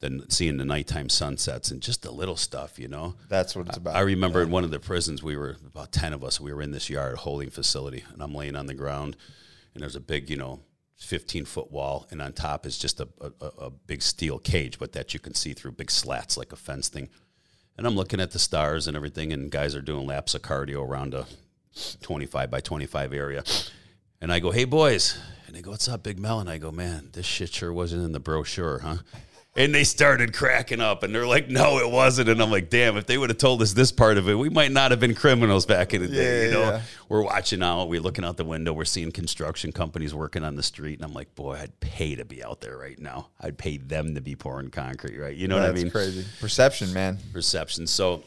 then 0.01 0.23
seeing 0.29 0.57
the 0.57 0.65
nighttime 0.65 1.09
sunsets 1.09 1.71
and 1.71 1.81
just 1.81 2.03
the 2.03 2.11
little 2.11 2.37
stuff. 2.37 2.79
You 2.79 2.87
know, 2.87 3.15
that's 3.27 3.55
what 3.55 3.67
it's 3.67 3.77
about. 3.77 3.95
I, 3.95 3.99
I 3.99 4.01
remember 4.03 4.39
yeah. 4.39 4.45
in 4.45 4.51
one 4.51 4.63
of 4.63 4.71
the 4.71 4.79
prisons, 4.79 5.21
we 5.21 5.35
were 5.35 5.57
about 5.65 5.91
ten 5.91 6.13
of 6.13 6.23
us. 6.23 6.39
We 6.39 6.53
were 6.53 6.61
in 6.61 6.71
this 6.71 6.89
yard 6.89 7.17
holding 7.17 7.49
facility, 7.49 8.03
and 8.13 8.21
I'm 8.21 8.33
laying 8.33 8.55
on 8.55 8.67
the 8.67 8.73
ground, 8.73 9.17
and 9.73 9.81
there's 9.81 9.95
a 9.95 10.01
big, 10.01 10.29
you 10.29 10.37
know 10.37 10.61
15 10.99 11.45
foot 11.45 11.71
wall, 11.71 12.07
and 12.11 12.21
on 12.21 12.33
top 12.33 12.65
is 12.65 12.77
just 12.77 12.99
a, 12.99 13.07
a, 13.21 13.45
a, 13.57 13.69
big 13.69 14.01
steel 14.01 14.37
cage, 14.37 14.77
but 14.77 14.91
that 14.91 15.13
you 15.13 15.19
can 15.19 15.33
see 15.33 15.53
through 15.53 15.71
big 15.71 15.89
slats 15.89 16.35
like 16.35 16.51
a 16.51 16.57
fence 16.57 16.89
thing. 16.89 17.09
And 17.77 17.87
I'm 17.87 17.95
looking 17.95 18.19
at 18.19 18.31
the 18.31 18.39
stars 18.39 18.87
and 18.87 18.97
everything, 18.97 19.31
and 19.31 19.49
guys 19.49 19.75
are 19.75 19.81
doing 19.81 20.05
laps 20.05 20.35
of 20.35 20.41
cardio 20.41 20.85
around 20.85 21.13
a 21.13 21.25
25 22.01 22.49
by 22.49 22.59
25 22.59 23.13
area. 23.13 23.43
And 24.21 24.31
I 24.31 24.39
go, 24.39 24.51
hey, 24.51 24.65
boys. 24.65 25.17
And 25.47 25.55
they 25.55 25.61
go, 25.61 25.71
what's 25.71 25.87
up, 25.87 26.03
Big 26.03 26.19
Mel? 26.19 26.39
And 26.39 26.49
I 26.49 26.57
go, 26.57 26.71
man, 26.71 27.09
this 27.13 27.25
shit 27.25 27.53
sure 27.53 27.73
wasn't 27.73 28.03
in 28.03 28.11
the 28.11 28.19
brochure, 28.19 28.79
huh? 28.79 28.97
And 29.55 29.73
they 29.73 29.83
started 29.83 30.33
cracking 30.33 30.79
up 30.79 31.01
and 31.01 31.13
they're 31.13 31.25
like, 31.25 31.49
no, 31.49 31.79
it 31.79 31.89
wasn't. 31.89 32.29
And 32.29 32.41
I'm 32.41 32.51
like, 32.51 32.69
damn, 32.69 32.97
if 32.97 33.07
they 33.07 33.17
would 33.17 33.29
have 33.29 33.39
told 33.39 33.61
us 33.61 33.73
this 33.73 33.91
part 33.91 34.17
of 34.17 34.29
it, 34.29 34.35
we 34.35 34.47
might 34.47 34.71
not 34.71 34.91
have 34.91 34.99
been 34.99 35.15
criminals 35.15 35.65
back 35.65 35.93
in 35.93 36.03
the 36.03 36.07
day. 36.07 36.41
Yeah, 36.41 36.45
you 36.45 36.51
know, 36.51 36.61
yeah. 36.61 36.81
we're 37.09 37.23
watching 37.23 37.63
out, 37.63 37.89
we're 37.89 37.99
looking 37.99 38.23
out 38.23 38.37
the 38.37 38.45
window, 38.45 38.73
we're 38.73 38.85
seeing 38.85 39.11
construction 39.11 39.71
companies 39.71 40.13
working 40.13 40.43
on 40.43 40.55
the 40.55 40.63
street. 40.63 40.99
And 40.99 41.03
I'm 41.03 41.13
like, 41.13 41.33
boy, 41.33 41.55
I'd 41.55 41.77
pay 41.79 42.15
to 42.15 42.25
be 42.25 42.43
out 42.43 42.61
there 42.61 42.77
right 42.77 42.99
now. 42.99 43.29
I'd 43.41 43.57
pay 43.57 43.77
them 43.77 44.13
to 44.15 44.21
be 44.21 44.35
pouring 44.35 44.69
concrete, 44.69 45.17
right? 45.17 45.35
You 45.35 45.47
know 45.47 45.55
what 45.59 45.65
I 45.65 45.73
mean? 45.73 45.89
crazy. 45.89 46.25
Perception, 46.39 46.93
man. 46.93 47.17
Perception. 47.33 47.87
So 47.87 48.23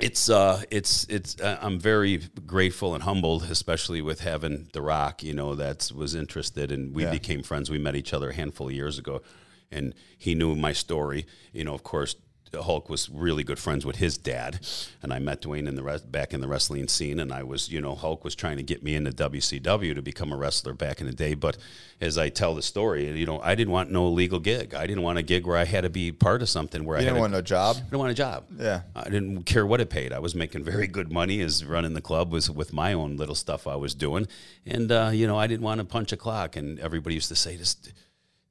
it's 0.00 0.30
uh 0.30 0.62
it's 0.70 1.04
it's 1.08 1.40
uh, 1.40 1.58
I'm 1.60 1.78
very 1.78 2.18
grateful 2.46 2.94
and 2.94 3.02
humbled 3.02 3.44
especially 3.44 4.00
with 4.00 4.20
having 4.20 4.68
The 4.72 4.82
Rock 4.82 5.22
you 5.22 5.34
know 5.34 5.54
that 5.54 5.90
was 5.94 6.14
interested 6.14 6.70
and 6.70 6.94
we 6.94 7.02
yeah. 7.04 7.10
became 7.10 7.42
friends 7.42 7.70
we 7.70 7.78
met 7.78 7.96
each 7.96 8.12
other 8.12 8.30
a 8.30 8.34
handful 8.34 8.68
of 8.68 8.74
years 8.74 8.98
ago 8.98 9.22
and 9.70 9.94
he 10.16 10.34
knew 10.34 10.54
my 10.56 10.72
story. 10.72 11.26
You 11.52 11.64
know, 11.64 11.74
of 11.74 11.82
course, 11.82 12.16
Hulk 12.54 12.88
was 12.88 13.08
really 13.08 13.44
good 13.44 13.58
friends 13.58 13.84
with 13.84 13.96
his 13.96 14.16
dad, 14.18 14.60
and 15.02 15.12
I 15.12 15.18
met 15.18 15.42
Dwayne 15.42 15.68
in 15.68 15.74
the 15.74 15.82
rest, 15.82 16.10
back 16.10 16.32
in 16.32 16.40
the 16.40 16.48
wrestling 16.48 16.88
scene, 16.88 17.20
and 17.20 17.32
I 17.32 17.42
was, 17.42 17.68
you 17.68 17.80
know, 17.80 17.94
Hulk 17.94 18.24
was 18.24 18.34
trying 18.34 18.56
to 18.56 18.62
get 18.62 18.82
me 18.82 18.94
into 18.94 19.10
WCW 19.10 19.94
to 19.94 20.02
become 20.02 20.32
a 20.32 20.36
wrestler 20.36 20.74
back 20.74 21.00
in 21.00 21.06
the 21.06 21.12
day. 21.12 21.34
But 21.34 21.58
as 22.00 22.16
I 22.16 22.28
tell 22.28 22.54
the 22.54 22.62
story, 22.62 23.10
you 23.18 23.26
know, 23.26 23.40
I 23.40 23.54
didn't 23.54 23.72
want 23.72 23.90
no 23.90 24.08
legal 24.08 24.40
gig. 24.40 24.74
I 24.74 24.86
didn't 24.86 25.02
want 25.02 25.18
a 25.18 25.22
gig 25.22 25.46
where 25.46 25.56
I 25.56 25.64
had 25.64 25.82
to 25.82 25.90
be 25.90 26.12
part 26.12 26.42
of 26.42 26.48
something 26.48 26.84
where 26.84 26.98
you 26.98 27.02
I 27.02 27.04
didn't 27.06 27.20
want 27.20 27.34
a, 27.34 27.42
job. 27.42 27.76
I 27.78 27.80
didn't 27.80 27.98
want 27.98 28.10
a 28.10 28.14
job. 28.14 28.44
Yeah, 28.56 28.82
I 28.94 29.04
didn't 29.04 29.44
care 29.44 29.66
what 29.66 29.80
it 29.80 29.90
paid. 29.90 30.12
I 30.12 30.18
was 30.18 30.34
making 30.34 30.64
very 30.64 30.86
good 30.86 31.12
money 31.12 31.40
as 31.40 31.64
running 31.64 31.94
the 31.94 32.00
club 32.00 32.32
was 32.32 32.50
with 32.50 32.72
my 32.72 32.92
own 32.92 33.16
little 33.16 33.34
stuff 33.34 33.66
I 33.66 33.76
was 33.76 33.94
doing, 33.94 34.26
and 34.66 34.90
uh, 34.90 35.10
you 35.12 35.26
know, 35.26 35.38
I 35.38 35.46
didn't 35.46 35.62
want 35.62 35.78
to 35.80 35.84
punch 35.84 36.12
a 36.12 36.16
clock. 36.16 36.56
And 36.56 36.78
everybody 36.80 37.14
used 37.14 37.28
to 37.28 37.36
say, 37.36 37.56
just 37.56 37.92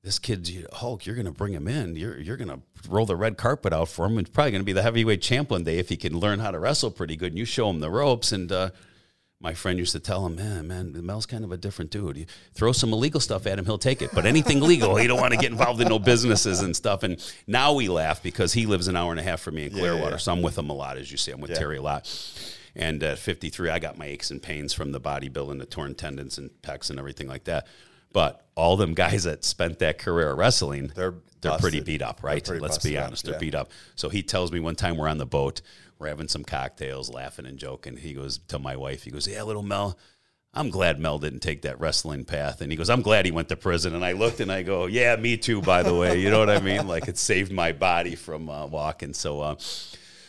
this 0.03 0.19
kid's 0.19 0.52
Hulk, 0.74 1.06
you're 1.06 1.15
going 1.15 1.26
to 1.26 1.32
bring 1.32 1.53
him 1.53 1.68
in. 1.68 1.95
You're, 1.95 2.18
you're 2.18 2.38
going 2.38 2.49
to 2.49 2.61
roll 2.90 3.06
the 3.06 3.15
red 3.15 3.38
carpet 3.38 3.74
out 3.74 3.90
for 3.90 4.06
him. 4.06 4.18
It's 4.19 4.30
probably 4.30 4.52
going 4.52 4.61
to 4.61 4.65
be 4.65 4.74
the 4.74 4.84
heavyweight 4.84 5.22
champ 5.22 5.49
one 5.49 5.64
day 5.64 5.80
if 5.80 5.90
he 5.90 5.98
can 5.98 6.18
learn 6.18 6.40
how 6.40 6.52
to 6.52 6.60
wrestle 6.60 6.91
pretty 6.91 7.15
good 7.15 7.32
and 7.32 7.38
you 7.38 7.45
show 7.45 7.69
him 7.69 7.80
the 7.80 7.90
ropes. 7.90 8.32
And 8.32 8.52
uh, 8.52 8.69
my 9.40 9.53
friend 9.53 9.78
used 9.78 9.91
to 9.91 9.99
tell 9.99 10.26
him, 10.26 10.36
man, 10.36 10.68
man, 10.68 11.06
Mel's 11.06 11.26
kind 11.26 11.44
of 11.44 11.52
a 11.52 11.57
different 11.57 11.91
dude. 11.91 12.18
You 12.18 12.26
throw 12.53 12.72
some 12.72 12.94
illegal 12.94 13.19
stuff 13.19 13.45
at 13.45 13.60
him, 13.60 13.65
he'll 13.65 13.78
take 13.78 14.02
it. 14.02 14.11
But 14.14 14.26
anything 14.26 14.61
legal, 14.61 14.95
he 14.95 15.07
don't 15.07 15.19
want 15.19 15.34
to 15.34 15.40
get 15.40 15.52
involved 15.52 15.82
in 15.82 15.90
no 15.90 15.99
businesses 15.99 16.61
and 16.61 16.76
stuff. 16.76 17.03
And 17.03 17.24
now 17.45 17.74
we 17.74 17.88
laugh 17.88 18.24
because 18.24 18.53
he 18.53 18.65
lives 18.65 18.88
an 18.88 18.95
hour 18.95 19.11
and 19.11 19.19
a 19.19 19.24
half 19.24 19.41
from 19.41 19.56
me 19.56 19.65
in 19.65 19.72
Clearwater. 19.72 20.03
Yeah, 20.03 20.10
yeah. 20.11 20.18
So 20.18 20.32
I'm 20.32 20.41
with 20.41 20.57
him 20.57 20.69
a 20.69 20.74
lot, 20.74 20.98
as 20.98 21.11
you 21.11 21.18
see. 21.18 21.32
I'm 21.32 21.41
with 21.41 21.52
yeah. 21.52 21.57
Terry 21.57 21.78
a 21.78 21.82
lot. 21.82 22.07
And 22.76 23.02
at 23.03 23.19
53, 23.19 23.69
I 23.69 23.80
got 23.80 23.98
my 23.98 24.06
aches 24.06 24.32
and 24.32 24.41
pains 24.41 24.74
from 24.74 24.91
the 24.91 25.02
bodybuilding, 25.02 25.60
the 25.60 25.65
torn 25.65 25.95
tendons 25.95 26.38
and 26.38 26.49
pecs 26.61 26.90
and 26.90 26.98
everything 26.99 27.28
like 27.28 27.44
that. 27.45 27.68
But 28.14 28.46
all 28.56 28.78
them 28.78 28.94
guys 28.94 29.24
that 29.24 29.44
spent 29.44 29.80
that 29.80 29.98
career 29.98 30.34
wrestling, 30.34 30.92
they're 30.96 31.16
they're 31.42 31.58
pretty 31.60 31.82
beat 31.82 32.02
up, 32.02 32.24
right? 32.24 32.48
Let's 32.48 32.80
be 32.80 32.98
honest, 32.98 33.26
up, 33.26 33.32
they're 33.32 33.40
beat 33.40 33.56
up. 33.56 33.72
So 33.96 34.10
he 34.10 34.24
tells 34.24 34.52
me 34.52 34.60
one 34.60 34.76
time 34.76 34.98
we're 34.98 35.08
on 35.08 35.20
the 35.20 35.26
boat, 35.26 35.62
we're 36.00 36.08
having 36.08 36.28
some 36.28 36.44
cocktails, 36.44 37.10
laughing 37.12 37.46
and 37.46 37.58
joking. 37.58 37.98
He 37.98 38.14
goes 38.14 38.40
to 38.48 38.60
my 38.60 38.76
wife, 38.76 39.04
he 39.04 39.12
goes, 39.12 39.28
"Yeah, 39.28 39.44
little 39.44 39.64
Mel." 39.64 39.98
I'm 40.54 40.72
glad 40.72 41.00
Mel 41.00 41.20
didn't 41.20 41.42
take 41.42 41.64
that 41.64 41.80
wrestling 41.80 42.26
path. 42.26 42.62
And 42.62 42.72
he 42.72 42.78
goes, 42.78 42.90
I'm 42.90 43.04
glad 43.04 43.26
he 43.26 43.32
went 43.32 43.50
to 43.50 43.56
prison. 43.56 43.94
And 43.94 44.04
I 44.04 44.14
looked 44.14 44.40
and 44.40 44.52
I 44.52 44.64
go, 44.64 44.88
Yeah, 44.88 45.16
me 45.16 45.38
too, 45.38 45.62
by 45.62 45.84
the 45.84 45.94
way. 45.94 46.20
You 46.20 46.32
know 46.32 46.40
what 46.40 46.50
I 46.50 46.60
mean? 46.62 46.88
Like 46.88 47.08
it 47.08 47.18
saved 47.20 47.52
my 47.52 47.74
body 47.74 48.16
from 48.16 48.50
uh, 48.50 48.66
walking. 48.66 49.14
So, 49.14 49.42
uh, 49.42 49.56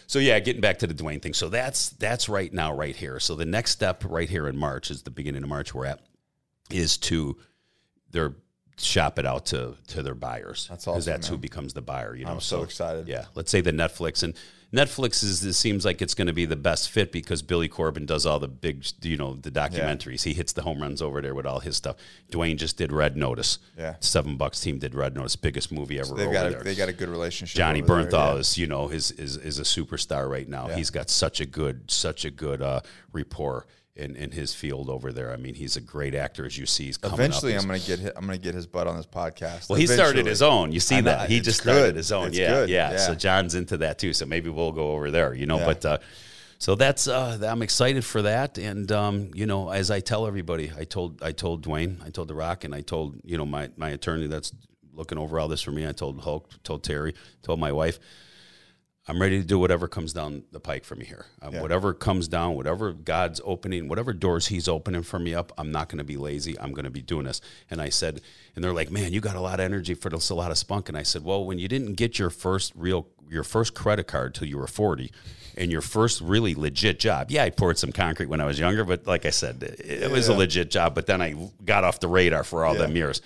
so 0.07 0.19
yeah, 0.19 0.39
getting 0.41 0.61
back 0.61 0.81
to 0.81 0.87
the 0.87 0.95
Dwayne 0.95 1.23
thing. 1.23 1.35
So 1.35 1.49
that's 1.49 1.91
that's 1.91 2.29
right 2.29 2.53
now, 2.53 2.75
right 2.75 2.97
here. 2.97 3.21
So 3.21 3.37
the 3.37 3.47
next 3.47 3.71
step 3.71 4.05
right 4.07 4.29
here 4.29 4.49
in 4.49 4.57
March 4.57 4.91
is 4.91 5.03
the 5.03 5.11
beginning 5.11 5.43
of 5.43 5.49
March 5.49 5.75
we're 5.75 5.87
at 5.87 6.01
is 6.71 6.99
to 6.99 7.39
they're 8.11 8.35
shop 8.81 9.19
it 9.19 9.27
out 9.27 9.47
to 9.47 9.77
to 9.89 10.03
their 10.03 10.15
buyers. 10.15 10.67
That's 10.71 10.87
awesome. 10.87 10.95
Because 10.95 11.05
that's 11.07 11.29
man. 11.29 11.37
who 11.37 11.41
becomes 11.41 11.75
the 11.75 11.83
buyer. 11.83 12.15
You 12.15 12.25
know, 12.25 12.33
I'm 12.33 12.41
so, 12.41 12.59
so, 12.59 12.63
excited. 12.63 13.09
Yeah, 13.09 13.27
let's 13.35 13.51
say 13.51 13.61
the 13.61 13.73
Netflix 13.73 14.23
and 14.23 14.35
Netflix 14.73 15.25
is 15.25 15.43
it 15.45 15.55
seems 15.55 15.85
like 15.87 16.03
it's 16.03 16.15
going 16.15 16.27
to 16.27 16.33
be 16.35 16.45
the 16.45 16.57
best 16.57 16.91
fit 16.91 17.11
because 17.11 17.41
Billy 17.41 17.69
Corben 17.69 18.05
does 18.05 18.27
all 18.27 18.39
the 18.39 18.49
big, 18.49 18.87
you 19.01 19.17
know, 19.17 19.35
the 19.35 19.51
documentaries. 19.51 20.27
Yeah. 20.27 20.31
He 20.31 20.35
hits 20.35 20.53
the 20.53 20.61
home 20.61 20.83
runs 20.83 21.01
over 21.01 21.23
there 21.23 21.35
with 21.35 21.47
all 21.47 21.61
his 21.61 21.77
stuff. 21.77 21.97
Dwayne 22.31 22.57
just 22.57 22.77
did 22.77 22.93
Red 22.93 23.17
Notice. 23.17 23.59
Yeah, 23.79 23.95
Seven 24.01 24.37
Bucks 24.37 24.61
team 24.61 24.79
did 24.79 24.95
Red 24.95 25.15
Notice, 25.15 25.37
biggest 25.37 25.73
movie 25.73 25.99
ever. 25.99 26.09
So 26.09 26.15
they've 26.15 26.33
got 26.33 26.53
a, 26.53 26.57
they 26.63 26.75
got 26.75 26.91
a 26.91 26.93
good 26.93 27.09
relationship. 27.09 27.57
Johnny 27.57 27.83
Bernthal 27.83 28.11
there, 28.11 28.35
yeah. 28.35 28.35
is, 28.35 28.59
you 28.59 28.67
know, 28.67 28.91
is, 28.91 29.11
is 29.13 29.37
is 29.39 29.59
a 29.59 29.63
superstar 29.63 30.29
right 30.29 30.49
now. 30.49 30.69
Yeah. 30.69 30.77
He's 30.77 30.91
got 30.91 31.09
such 31.09 31.41
a 31.41 31.47
good, 31.47 31.91
such 31.91 32.27
a 32.27 32.31
good 32.31 32.61
uh, 32.61 32.81
rapport 33.13 33.67
in, 33.99 34.17
in 34.17 34.31
his 34.31 34.55
field 34.55 34.89
over 34.89 35.13
there. 35.13 35.33
I 35.33 35.37
mean, 35.37 35.55
he's 35.55 35.77
a 35.77 35.81
great 35.81 36.15
actor, 36.15 36.47
as 36.47 36.57
you 36.57 36.67
see. 36.67 36.87
He's 36.87 36.99
eventually. 37.03 37.55
I'm 37.57 37.67
going 37.67 37.81
to 37.81 37.87
get 37.87 37.99
his, 37.99 38.13
I'm 38.17 38.27
going 38.27 38.39
to 38.39 38.43
get 38.43 38.55
his 38.55 38.67
butt 38.67 38.87
on 38.87 38.97
this 38.97 39.07
podcast. 39.07 39.69
Well, 39.69 39.79
he 39.79 39.87
started 39.87 40.27
his 40.27 40.41
own. 40.43 40.73
You 40.73 40.81
see 40.81 41.01
that 41.01 41.29
he 41.29 41.41
just 41.41 41.61
started 41.61 41.97
his 41.97 42.13
own. 42.13 42.29
It's 42.29 42.39
yeah, 42.39 42.49
good. 42.49 42.69
yeah, 42.69 42.93
yeah, 42.93 42.97
So 42.99 43.15
Jon's 43.15 43.55
into 43.55 43.77
that 43.79 43.99
too. 43.99 44.13
So 44.13 44.27
maybe 44.27 44.49
we'll 44.51 44.73
go 44.73 44.93
over 44.93 45.11
there. 45.11 45.35
You 45.35 45.47
know, 45.47 45.59
yeah. 45.59 45.67
but. 45.67 45.85
Uh, 45.85 45.99
so 46.61 46.75
that's 46.75 47.07
uh, 47.07 47.39
I'm 47.49 47.63
excited 47.63 48.05
for 48.05 48.23
that, 48.23 48.59
and 48.59 48.91
um, 48.91 49.31
you 49.33 49.47
know, 49.47 49.71
as 49.71 49.93
I 49.93 50.01
tell 50.01 50.27
everybody, 50.27 50.73
I 50.77 50.83
told 50.83 51.23
I 51.23 51.31
told 51.31 51.65
Dwayne, 51.65 52.05
I 52.05 52.11
told 52.11 52.27
The 52.27 52.35
Rock, 52.35 52.65
and 52.65 52.75
I 52.75 52.81
told 52.81 53.21
you 53.25 53.39
know 53.39 53.47
my 53.47 53.71
my 53.77 53.91
attorney 53.91 54.27
that's 54.27 54.53
looking 54.93 55.19
over 55.19 55.39
all 55.39 55.47
this 55.47 55.63
for 55.63 55.71
me. 55.71 55.87
I 55.87 55.93
told 55.93 56.21
Hulk, 56.21 56.51
told 56.65 56.83
Terry, 56.83 57.15
told 57.43 57.61
my 57.61 57.71
wife. 57.71 58.01
I'm 59.09 59.21
ready 59.21 59.41
to 59.41 59.47
do 59.47 59.59
whatever 59.59 59.89
comes 59.89 60.13
down 60.13 60.43
the 60.53 60.61
pike 60.61 60.85
for 60.85 60.95
me 60.95 61.07
here. 61.07 61.25
Um, 61.41 61.55
Yeah. 61.55 61.63
Whatever 61.63 61.95
comes 61.95 62.29
down, 62.29 62.55
whatever 62.57 62.93
God's 62.93 63.41
opening, 63.45 63.89
whatever 63.89 64.13
doors 64.13 64.49
He's 64.49 64.69
opening 64.69 65.03
for 65.03 65.19
me 65.19 65.35
up, 65.35 65.51
I'm 65.57 65.73
not 65.73 65.89
going 65.89 65.99
to 65.99 66.05
be 66.05 66.17
lazy. 66.19 66.59
I'm 66.61 66.73
going 66.73 66.85
to 66.85 66.91
be 66.91 67.01
doing 67.03 67.25
this. 67.25 67.41
And 67.71 67.81
I 67.81 67.89
said, 67.89 68.21
and 68.55 68.63
they're 68.63 68.75
like, 68.75 68.91
man, 68.91 69.13
you 69.13 69.21
got 69.21 69.35
a 69.37 69.41
lot 69.41 69.61
of 69.61 69.65
energy 69.65 69.95
for 69.95 70.11
this, 70.11 70.29
a 70.31 70.35
lot 70.35 70.51
of 70.51 70.59
spunk. 70.59 70.89
And 70.91 70.99
I 70.99 71.03
said, 71.05 71.25
well, 71.25 71.45
when 71.45 71.59
you 71.59 71.69
didn't 71.69 71.95
get 71.95 72.19
your 72.19 72.31
first 72.31 72.73
real, 72.77 73.09
your 73.31 73.45
first 73.45 73.75
credit 73.75 74.07
card 74.07 74.35
till 74.35 74.47
you 74.47 74.59
were 74.59 74.67
40, 74.67 75.11
and 75.57 75.71
your 75.73 75.81
first 75.81 76.21
really 76.21 76.55
legit 76.55 77.01
job. 77.01 77.31
Yeah, 77.31 77.45
I 77.45 77.51
poured 77.51 77.79
some 77.79 77.91
concrete 77.93 78.27
when 78.27 78.41
I 78.41 78.45
was 78.45 78.59
younger, 78.61 78.85
but 78.85 79.07
like 79.07 79.25
I 79.27 79.31
said, 79.31 79.63
it, 79.63 79.81
it 80.05 80.11
was 80.11 80.29
a 80.29 80.35
legit 80.35 80.71
job. 80.71 80.95
But 80.95 81.07
then 81.07 81.21
I 81.23 81.35
got 81.65 81.83
off 81.83 81.99
the 82.01 82.09
radar 82.09 82.45
for 82.45 82.65
all 82.65 82.75
Yeah. 82.75 82.83
them 82.83 82.95
years. 82.97 83.21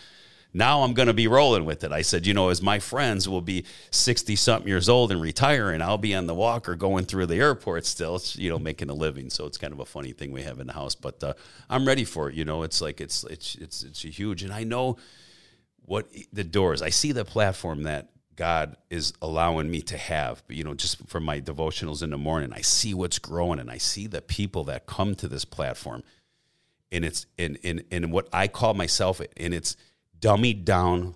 Now 0.54 0.82
I'm 0.82 0.92
going 0.92 1.06
to 1.06 1.14
be 1.14 1.28
rolling 1.28 1.64
with 1.64 1.82
it. 1.82 1.92
I 1.92 2.02
said, 2.02 2.26
you 2.26 2.34
know, 2.34 2.50
as 2.50 2.60
my 2.60 2.78
friends 2.78 3.28
will 3.28 3.40
be 3.40 3.64
60 3.90 4.36
something 4.36 4.68
years 4.68 4.88
old 4.88 5.10
and 5.10 5.20
retiring, 5.20 5.80
I'll 5.80 5.98
be 5.98 6.14
on 6.14 6.26
the 6.26 6.34
walker 6.34 6.74
going 6.74 7.06
through 7.06 7.26
the 7.26 7.36
airport 7.36 7.86
still, 7.86 8.20
you 8.34 8.50
know, 8.50 8.58
making 8.58 8.90
a 8.90 8.94
living. 8.94 9.30
So 9.30 9.46
it's 9.46 9.56
kind 9.56 9.72
of 9.72 9.80
a 9.80 9.86
funny 9.86 10.12
thing 10.12 10.30
we 10.30 10.42
have 10.42 10.60
in 10.60 10.66
the 10.66 10.74
house, 10.74 10.94
but 10.94 11.22
uh, 11.24 11.32
I'm 11.70 11.86
ready 11.86 12.04
for 12.04 12.28
it. 12.28 12.34
You 12.34 12.44
know, 12.44 12.62
it's 12.64 12.82
like, 12.82 13.00
it's, 13.00 13.24
it's, 13.24 13.54
it's, 13.54 13.82
it's 13.82 14.02
huge. 14.02 14.42
And 14.42 14.52
I 14.52 14.64
know 14.64 14.98
what 15.86 16.08
the 16.32 16.44
doors, 16.44 16.82
I 16.82 16.90
see 16.90 17.12
the 17.12 17.24
platform 17.24 17.84
that 17.84 18.10
God 18.36 18.76
is 18.90 19.14
allowing 19.22 19.70
me 19.70 19.80
to 19.82 19.96
have, 19.96 20.42
you 20.48 20.64
know, 20.64 20.74
just 20.74 21.06
from 21.08 21.24
my 21.24 21.40
devotionals 21.40 22.02
in 22.02 22.10
the 22.10 22.18
morning, 22.18 22.52
I 22.52 22.60
see 22.60 22.92
what's 22.92 23.18
growing 23.18 23.58
and 23.58 23.70
I 23.70 23.78
see 23.78 24.06
the 24.06 24.22
people 24.22 24.64
that 24.64 24.86
come 24.86 25.14
to 25.16 25.28
this 25.28 25.44
platform 25.44 26.02
and 26.92 27.04
it's 27.04 27.26
in 27.38 27.56
in 27.56 27.82
in 27.90 28.10
what 28.10 28.28
I 28.32 28.46
call 28.46 28.74
myself, 28.74 29.20
and 29.38 29.54
it's 29.54 29.76
dummied 30.22 30.64
down 30.64 31.14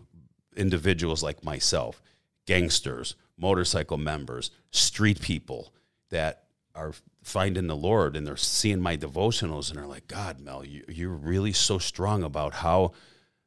individuals 0.57 1.23
like 1.23 1.43
myself, 1.43 2.03
gangsters, 2.45 3.15
motorcycle 3.39 3.97
members, 3.97 4.51
street 4.71 5.21
people 5.21 5.73
that 6.11 6.43
are 6.75 6.93
finding 7.23 7.67
the 7.67 7.77
Lord 7.77 8.17
and 8.17 8.27
they're 8.27 8.37
seeing 8.37 8.81
my 8.81 8.97
devotionals 8.97 9.71
and 9.71 9.79
they're 9.79 9.87
like, 9.87 10.09
God, 10.09 10.41
Mel, 10.41 10.65
you, 10.65 10.85
you're 10.89 11.11
really 11.11 11.53
so 11.53 11.79
strong 11.79 12.23
about 12.23 12.53
how 12.53 12.93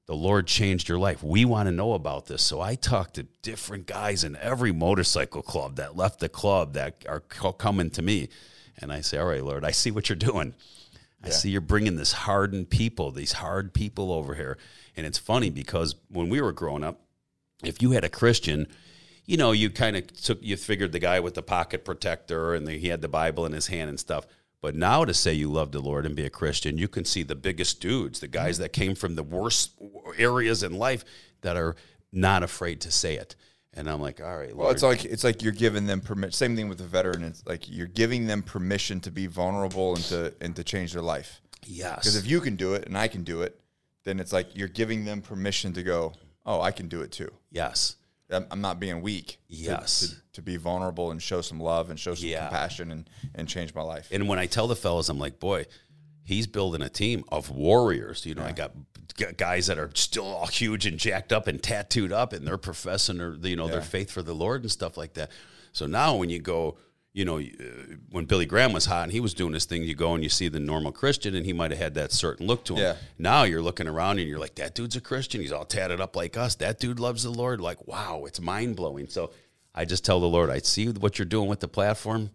the 0.08 0.16
Lord 0.16 0.48
changed 0.48 0.90
your 0.90 0.98
life. 0.98 1.22
We 1.22 1.46
want 1.46 1.68
to 1.68 1.72
know 1.72 1.94
about 1.94 2.26
this. 2.26 2.42
So 2.42 2.60
I 2.62 2.74
talk 2.74 3.14
to 3.14 3.24
different 3.44 3.86
guys 3.86 4.24
in 4.24 4.36
every 4.38 4.72
motorcycle 4.72 5.44
club 5.44 5.76
that 5.76 5.96
left 5.96 6.20
the 6.20 6.30
club 6.30 6.74
that 6.74 7.06
are 7.08 7.20
coming 7.20 7.92
to 7.92 8.02
me. 8.02 8.30
And 8.80 8.92
I 8.92 9.02
say, 9.02 9.20
All 9.20 9.28
right, 9.28 9.44
Lord, 9.44 9.64
I 9.64 9.72
see 9.72 9.92
what 9.92 10.10
you're 10.10 10.16
doing. 10.16 10.56
I 11.24 11.30
see 11.30 11.50
you're 11.50 11.62
bringing 11.62 11.98
this 11.98 12.14
hardened 12.14 12.70
people, 12.70 13.12
these 13.12 13.34
hard 13.34 13.74
people 13.74 14.14
over 14.14 14.36
here. 14.36 14.58
And 15.00 15.08
it's 15.08 15.18
funny 15.18 15.50
because 15.50 15.96
when 16.10 16.30
we 16.30 16.42
were 16.42 16.52
growing 16.52 16.84
up, 16.84 17.00
if 17.64 17.82
you 17.82 17.92
had 17.92 18.04
a 18.04 18.10
Christian, 18.10 18.68
you 19.26 19.38
know, 19.38 19.54
you 19.54 19.70
kind 19.70 19.96
of 19.96 20.08
took, 20.14 20.40
you 20.44 20.58
figured 20.58 20.92
the 20.92 21.00
guy 21.00 21.20
with 21.22 21.36
the 21.36 21.42
pocket 21.42 21.86
protector 21.86 22.54
and 22.54 22.68
the, 22.68 22.78
he 22.78 22.90
had 22.90 23.02
the 23.02 23.08
Bible 23.08 23.46
in 23.46 23.54
his 23.54 23.68
hand 23.68 23.90
and 23.90 24.00
stuff. 24.00 24.28
But 24.62 24.76
now 24.76 25.06
to 25.06 25.14
say 25.14 25.34
you 25.34 25.50
love 25.50 25.72
the 25.72 25.80
Lord 25.80 26.06
and 26.06 26.16
be 26.16 26.26
a 26.26 26.30
Christian, 26.30 26.78
you 26.78 26.90
can 26.90 27.06
see 27.06 27.24
the 27.24 27.36
biggest 27.36 27.80
dudes, 27.80 28.20
the 28.20 28.28
guys 28.28 28.58
that 28.58 28.74
came 28.74 28.94
from 28.94 29.16
the 29.16 29.24
worst 29.24 29.72
areas 30.18 30.64
in 30.64 30.78
life 30.78 31.06
that 31.42 31.56
are 31.56 31.78
not 32.12 32.44
afraid 32.44 32.82
to 32.82 32.92
say 32.92 33.16
it. 33.16 33.36
And 33.74 33.90
I'm 33.90 34.02
like, 34.02 34.20
all 34.20 34.38
right, 34.38 34.50
Lord. 34.50 34.58
Well, 34.58 34.70
it's 34.72 34.84
like 34.84 35.06
it's 35.06 35.24
like 35.24 35.44
you're 35.44 35.54
giving 35.54 35.86
them 35.86 36.02
permission. 36.02 36.34
Same 36.34 36.56
thing 36.58 36.68
with 36.68 36.80
the 36.80 36.84
veteran. 36.86 37.24
It's 37.24 37.46
like 37.46 37.70
you're 37.70 37.88
giving 37.88 38.28
them 38.28 38.42
permission 38.42 39.00
to 39.02 39.12
be 39.12 39.28
vulnerable 39.28 39.96
and 39.96 40.04
to 40.06 40.34
and 40.42 40.56
to 40.56 40.64
change 40.64 40.92
their 40.92 41.04
life. 41.04 41.40
yes. 41.66 42.00
Because 42.00 42.18
if 42.18 42.28
you 42.28 42.42
can 42.42 42.56
do 42.56 42.74
it 42.74 42.86
and 42.86 42.98
I 42.98 43.08
can 43.08 43.24
do 43.24 43.44
it, 43.44 43.62
then 44.06 44.20
it's 44.20 44.34
like 44.34 44.56
you're 44.56 44.68
giving 44.68 45.06
them 45.06 45.22
permission 45.22 45.74
to 45.74 45.84
go. 45.84 46.14
Oh, 46.46 46.62
I 46.62 46.72
can 46.72 46.88
do 46.88 47.02
it 47.02 47.12
too. 47.12 47.32
yes. 47.52 47.96
I'm, 48.32 48.46
I'm 48.52 48.62
not 48.62 48.80
being 48.80 49.02
weak. 49.02 49.40
Yes. 49.48 50.02
To, 50.08 50.16
to 50.34 50.42
be 50.44 50.56
vulnerable 50.58 51.10
and 51.10 51.20
show 51.20 51.42
some 51.42 51.60
love 51.60 51.90
and 51.90 52.00
show 52.00 52.14
some 52.14 52.30
Yeah. 52.30 52.42
compassion 52.48 52.92
and 52.92 53.10
and 53.34 53.48
change 53.50 53.74
my 53.74 53.82
life. 53.82 54.08
And 54.12 54.28
when 54.28 54.38
I 54.38 54.46
tell 54.46 54.68
the 54.68 54.76
fellas, 54.76 55.10
I'm 55.10 55.18
like, 55.18 55.40
boy, 55.40 55.66
he's 56.24 56.46
building 56.46 56.84
a 56.84 56.90
team 56.90 57.24
of 57.30 57.50
warriors. 57.50 58.28
You 58.28 58.36
know, 58.36 58.44
I 58.44 58.52
got 58.52 58.72
guys 59.38 59.66
that 59.66 59.80
are 59.80 59.90
still 59.96 60.26
all 60.28 60.46
huge 60.46 60.86
and 60.86 61.00
jacked 61.00 61.34
up 61.34 61.48
and 61.48 61.62
tattooed 61.62 62.12
up, 62.14 62.32
and 62.32 62.46
they're 62.48 62.60
professing 62.60 63.18
their, 63.18 63.34
you 63.34 63.56
know, 63.56 63.68
their 63.68 63.82
faith 63.82 64.12
for 64.12 64.22
the 64.22 64.36
Lord 64.36 64.62
and 64.62 64.70
stuff 64.72 64.96
like 64.96 65.16
that. 65.16 65.32
So 65.72 65.88
now 65.88 66.16
when 66.16 66.30
you 66.30 66.40
go, 66.40 66.78
you 67.20 67.26
know, 67.26 67.38
uh, 67.38 67.44
when 68.12 68.24
Billy 68.24 68.46
Graham 68.46 68.72
was 68.72 68.86
hot 68.86 69.04
and 69.04 69.12
he 69.12 69.20
was 69.20 69.34
doing 69.34 69.52
his 69.52 69.66
thing, 69.66 69.84
you 69.84 69.94
go 69.94 70.14
and 70.14 70.24
you 70.24 70.30
see 70.30 70.48
the 70.48 70.60
normal 70.60 70.94
Christian, 70.94 71.36
and 71.36 71.46
he 71.46 71.52
might 71.52 71.72
have 71.72 71.80
had 71.80 71.94
that 71.96 72.14
certain 72.14 72.48
look 72.48 72.64
to 72.64 72.76
him. 72.76 72.80
Yeah. 72.80 72.96
Now 73.18 73.44
you're 73.44 73.62
looking 73.62 73.90
around 73.90 74.20
and 74.20 74.28
you're 74.30 74.40
like, 74.40 74.56
that 74.56 74.74
dude's 74.74 74.96
a 74.96 75.02
Christian. 75.02 75.42
He's 75.42 75.52
all 75.52 75.66
tatted 75.66 76.00
up 76.00 76.16
like 76.16 76.38
us. 76.38 76.56
That 76.56 76.80
dude 76.80 76.98
loves 76.98 77.24
the 77.24 77.30
Lord. 77.30 77.60
Like, 77.60 77.86
wow, 77.86 78.24
it's 78.26 78.40
mind 78.40 78.78
blowing. 78.78 79.10
So 79.10 79.32
I 79.76 79.84
just 79.84 80.06
tell 80.06 80.22
the 80.22 80.30
Lord, 80.30 80.50
I 80.50 80.60
see 80.60 80.88
what 80.88 81.20
you're 81.20 81.26
doing 81.26 81.50
with 81.50 81.60
the 81.60 81.68
platform. 81.68 82.30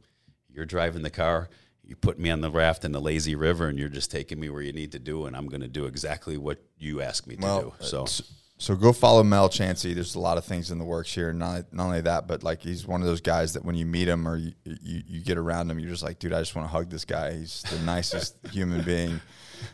You're 0.53 0.67
driving 0.67 1.03
the 1.03 1.11
car. 1.11 1.49
You 1.83 1.97
put 1.97 2.19
me 2.19 2.29
on 2.29 2.43
the 2.43 2.51
raft 2.51 2.85
in 2.85 2.93
the 2.93 3.01
lazy 3.01 3.35
river, 3.35 3.69
and 3.69 3.79
you're 3.79 3.89
just 3.89 4.11
taking 4.11 4.39
me 4.39 4.51
where 4.51 4.63
you 4.63 4.73
need 4.73 4.93
to 4.93 4.99
do, 4.99 5.25
and 5.25 5.35
I'm 5.35 5.49
going 5.49 5.63
to 5.63 5.69
do 5.69 5.87
exactly 5.87 6.37
what 6.37 6.59
you 6.79 7.01
ask 7.01 7.27
me 7.27 7.37
to 7.37 7.43
Well, 7.43 7.61
do. 7.63 7.73
So 7.81 8.07
So, 8.65 8.75
so 8.75 8.81
go 8.81 8.93
follow 8.93 9.23
Mel 9.23 9.49
Chancey. 9.49 9.93
There's 9.95 10.15
a 10.15 10.21
lot 10.21 10.39
of 10.39 10.45
things 10.45 10.71
in 10.71 10.79
the 10.79 10.85
works 10.85 11.15
here. 11.15 11.33
Not 11.33 11.73
not 11.73 11.85
only 11.87 12.01
that, 12.01 12.27
but 12.27 12.43
like 12.43 12.63
he's 12.63 12.87
one 12.87 13.01
of 13.03 13.07
those 13.07 13.21
guys 13.21 13.53
that 13.53 13.65
when 13.65 13.75
you 13.75 13.85
meet 13.87 14.09
him 14.09 14.27
or 14.27 14.37
you 14.37 14.53
you, 14.65 15.03
you 15.07 15.21
get 15.21 15.37
around 15.39 15.71
him, 15.71 15.79
you're 15.79 15.91
just 15.91 16.03
like, 16.03 16.19
dude, 16.19 16.33
I 16.33 16.41
just 16.41 16.55
want 16.57 16.67
to 16.69 16.73
hug 16.73 16.89
this 16.91 17.05
guy. 17.05 17.37
He's 17.37 17.63
the 17.71 17.79
nicest 17.81 18.37
human 18.53 18.83
being. 18.83 19.21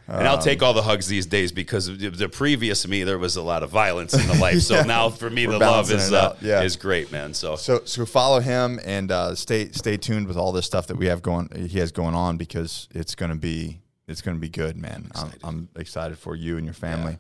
and 0.09 0.27
I'll 0.29 0.39
take 0.39 0.63
all 0.63 0.73
the 0.75 0.83
hugs 0.83 1.07
these 1.09 1.27
days 1.27 1.51
because 1.53 1.87
the- 1.87 2.29
previous 2.29 2.87
me 2.87 3.03
there 3.05 3.19
was 3.19 3.37
a 3.37 3.43
lot 3.43 3.63
of 3.63 3.71
violence 3.71 4.15
in 4.15 4.27
the 4.29 4.35
life. 4.41 4.61
So 4.61 4.75
Yeah. 4.77 4.83
now 4.83 5.09
for 5.09 5.31
me 5.31 5.47
the 5.47 5.59
love 5.59 5.91
is 5.91 6.13
uh. 6.13 6.37
Yeah. 6.41 6.63
is 6.63 6.77
great, 6.77 7.11
man. 7.13 7.33
So 7.35 7.57
So 7.57 7.83
so 7.85 8.05
follow 8.07 8.41
him 8.41 8.81
and 8.85 9.11
uh, 9.13 9.35
stay 9.35 9.71
stay 9.73 9.97
tuned 9.97 10.27
with 10.27 10.37
all 10.37 10.53
this 10.53 10.67
stuff 10.67 10.87
that 10.89 10.97
we 10.97 11.07
have 11.07 11.23
going. 11.23 11.49
He 11.69 11.79
has 11.79 11.93
going 11.93 12.15
on 12.15 12.37
because 12.37 12.89
it's 12.95 13.15
gonna 13.15 13.37
be 13.37 13.81
it's 14.09 14.23
gonna 14.23 14.39
be 14.39 14.49
good, 14.49 14.77
man. 14.77 15.11
I'm, 15.15 15.33
I'm 15.45 15.69
excited 15.77 16.19
for 16.19 16.35
you 16.35 16.57
and 16.57 16.65
your 16.67 16.75
family, 16.75 17.19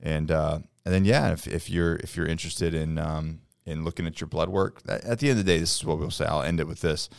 and 0.00 0.30
uh, 0.30 0.58
and 0.88 0.94
then 0.94 1.04
yeah, 1.04 1.32
if, 1.32 1.46
if 1.46 1.68
you're 1.68 1.96
if 1.96 2.16
you're 2.16 2.26
interested 2.26 2.72
in 2.72 2.96
um, 2.98 3.40
in 3.66 3.84
looking 3.84 4.06
at 4.06 4.22
your 4.22 4.28
blood 4.28 4.48
work, 4.48 4.80
at 4.88 5.18
the 5.18 5.28
end 5.28 5.38
of 5.38 5.44
the 5.44 5.52
day, 5.52 5.58
this 5.58 5.76
is 5.76 5.84
what 5.84 5.98
we'll 5.98 6.10
say. 6.10 6.24
I'll 6.24 6.40
end 6.42 6.60
it 6.60 6.66
with 6.66 6.80
this: 6.80 7.10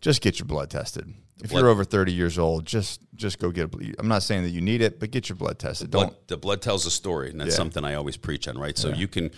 just 0.00 0.22
get 0.22 0.38
your 0.38 0.46
blood 0.46 0.70
tested. 0.70 1.12
If 1.42 1.50
blood- 1.50 1.60
you're 1.62 1.68
over 1.70 1.82
30 1.84 2.12
years 2.12 2.38
old, 2.38 2.66
just 2.66 3.00
just 3.16 3.40
go 3.40 3.50
get 3.50 3.64
a. 3.64 3.68
ble- 3.68 3.94
I'm 3.98 4.06
not 4.06 4.22
saying 4.22 4.44
that 4.44 4.50
you 4.50 4.60
need 4.60 4.80
it, 4.80 5.00
but 5.00 5.10
get 5.10 5.28
your 5.28 5.34
blood 5.34 5.58
tested. 5.58 5.90
blood, 5.90 6.04
Don't 6.04 6.28
the 6.28 6.36
blood 6.36 6.62
tells 6.62 6.86
a 6.86 6.90
story, 6.92 7.30
and 7.30 7.40
that's 7.40 7.50
Yeah. 7.50 7.56
something 7.56 7.84
I 7.84 7.94
always 7.94 8.16
preach 8.16 8.46
on, 8.46 8.56
right? 8.56 8.78
So 8.78 8.90
you 8.90 9.08
can, 9.08 9.32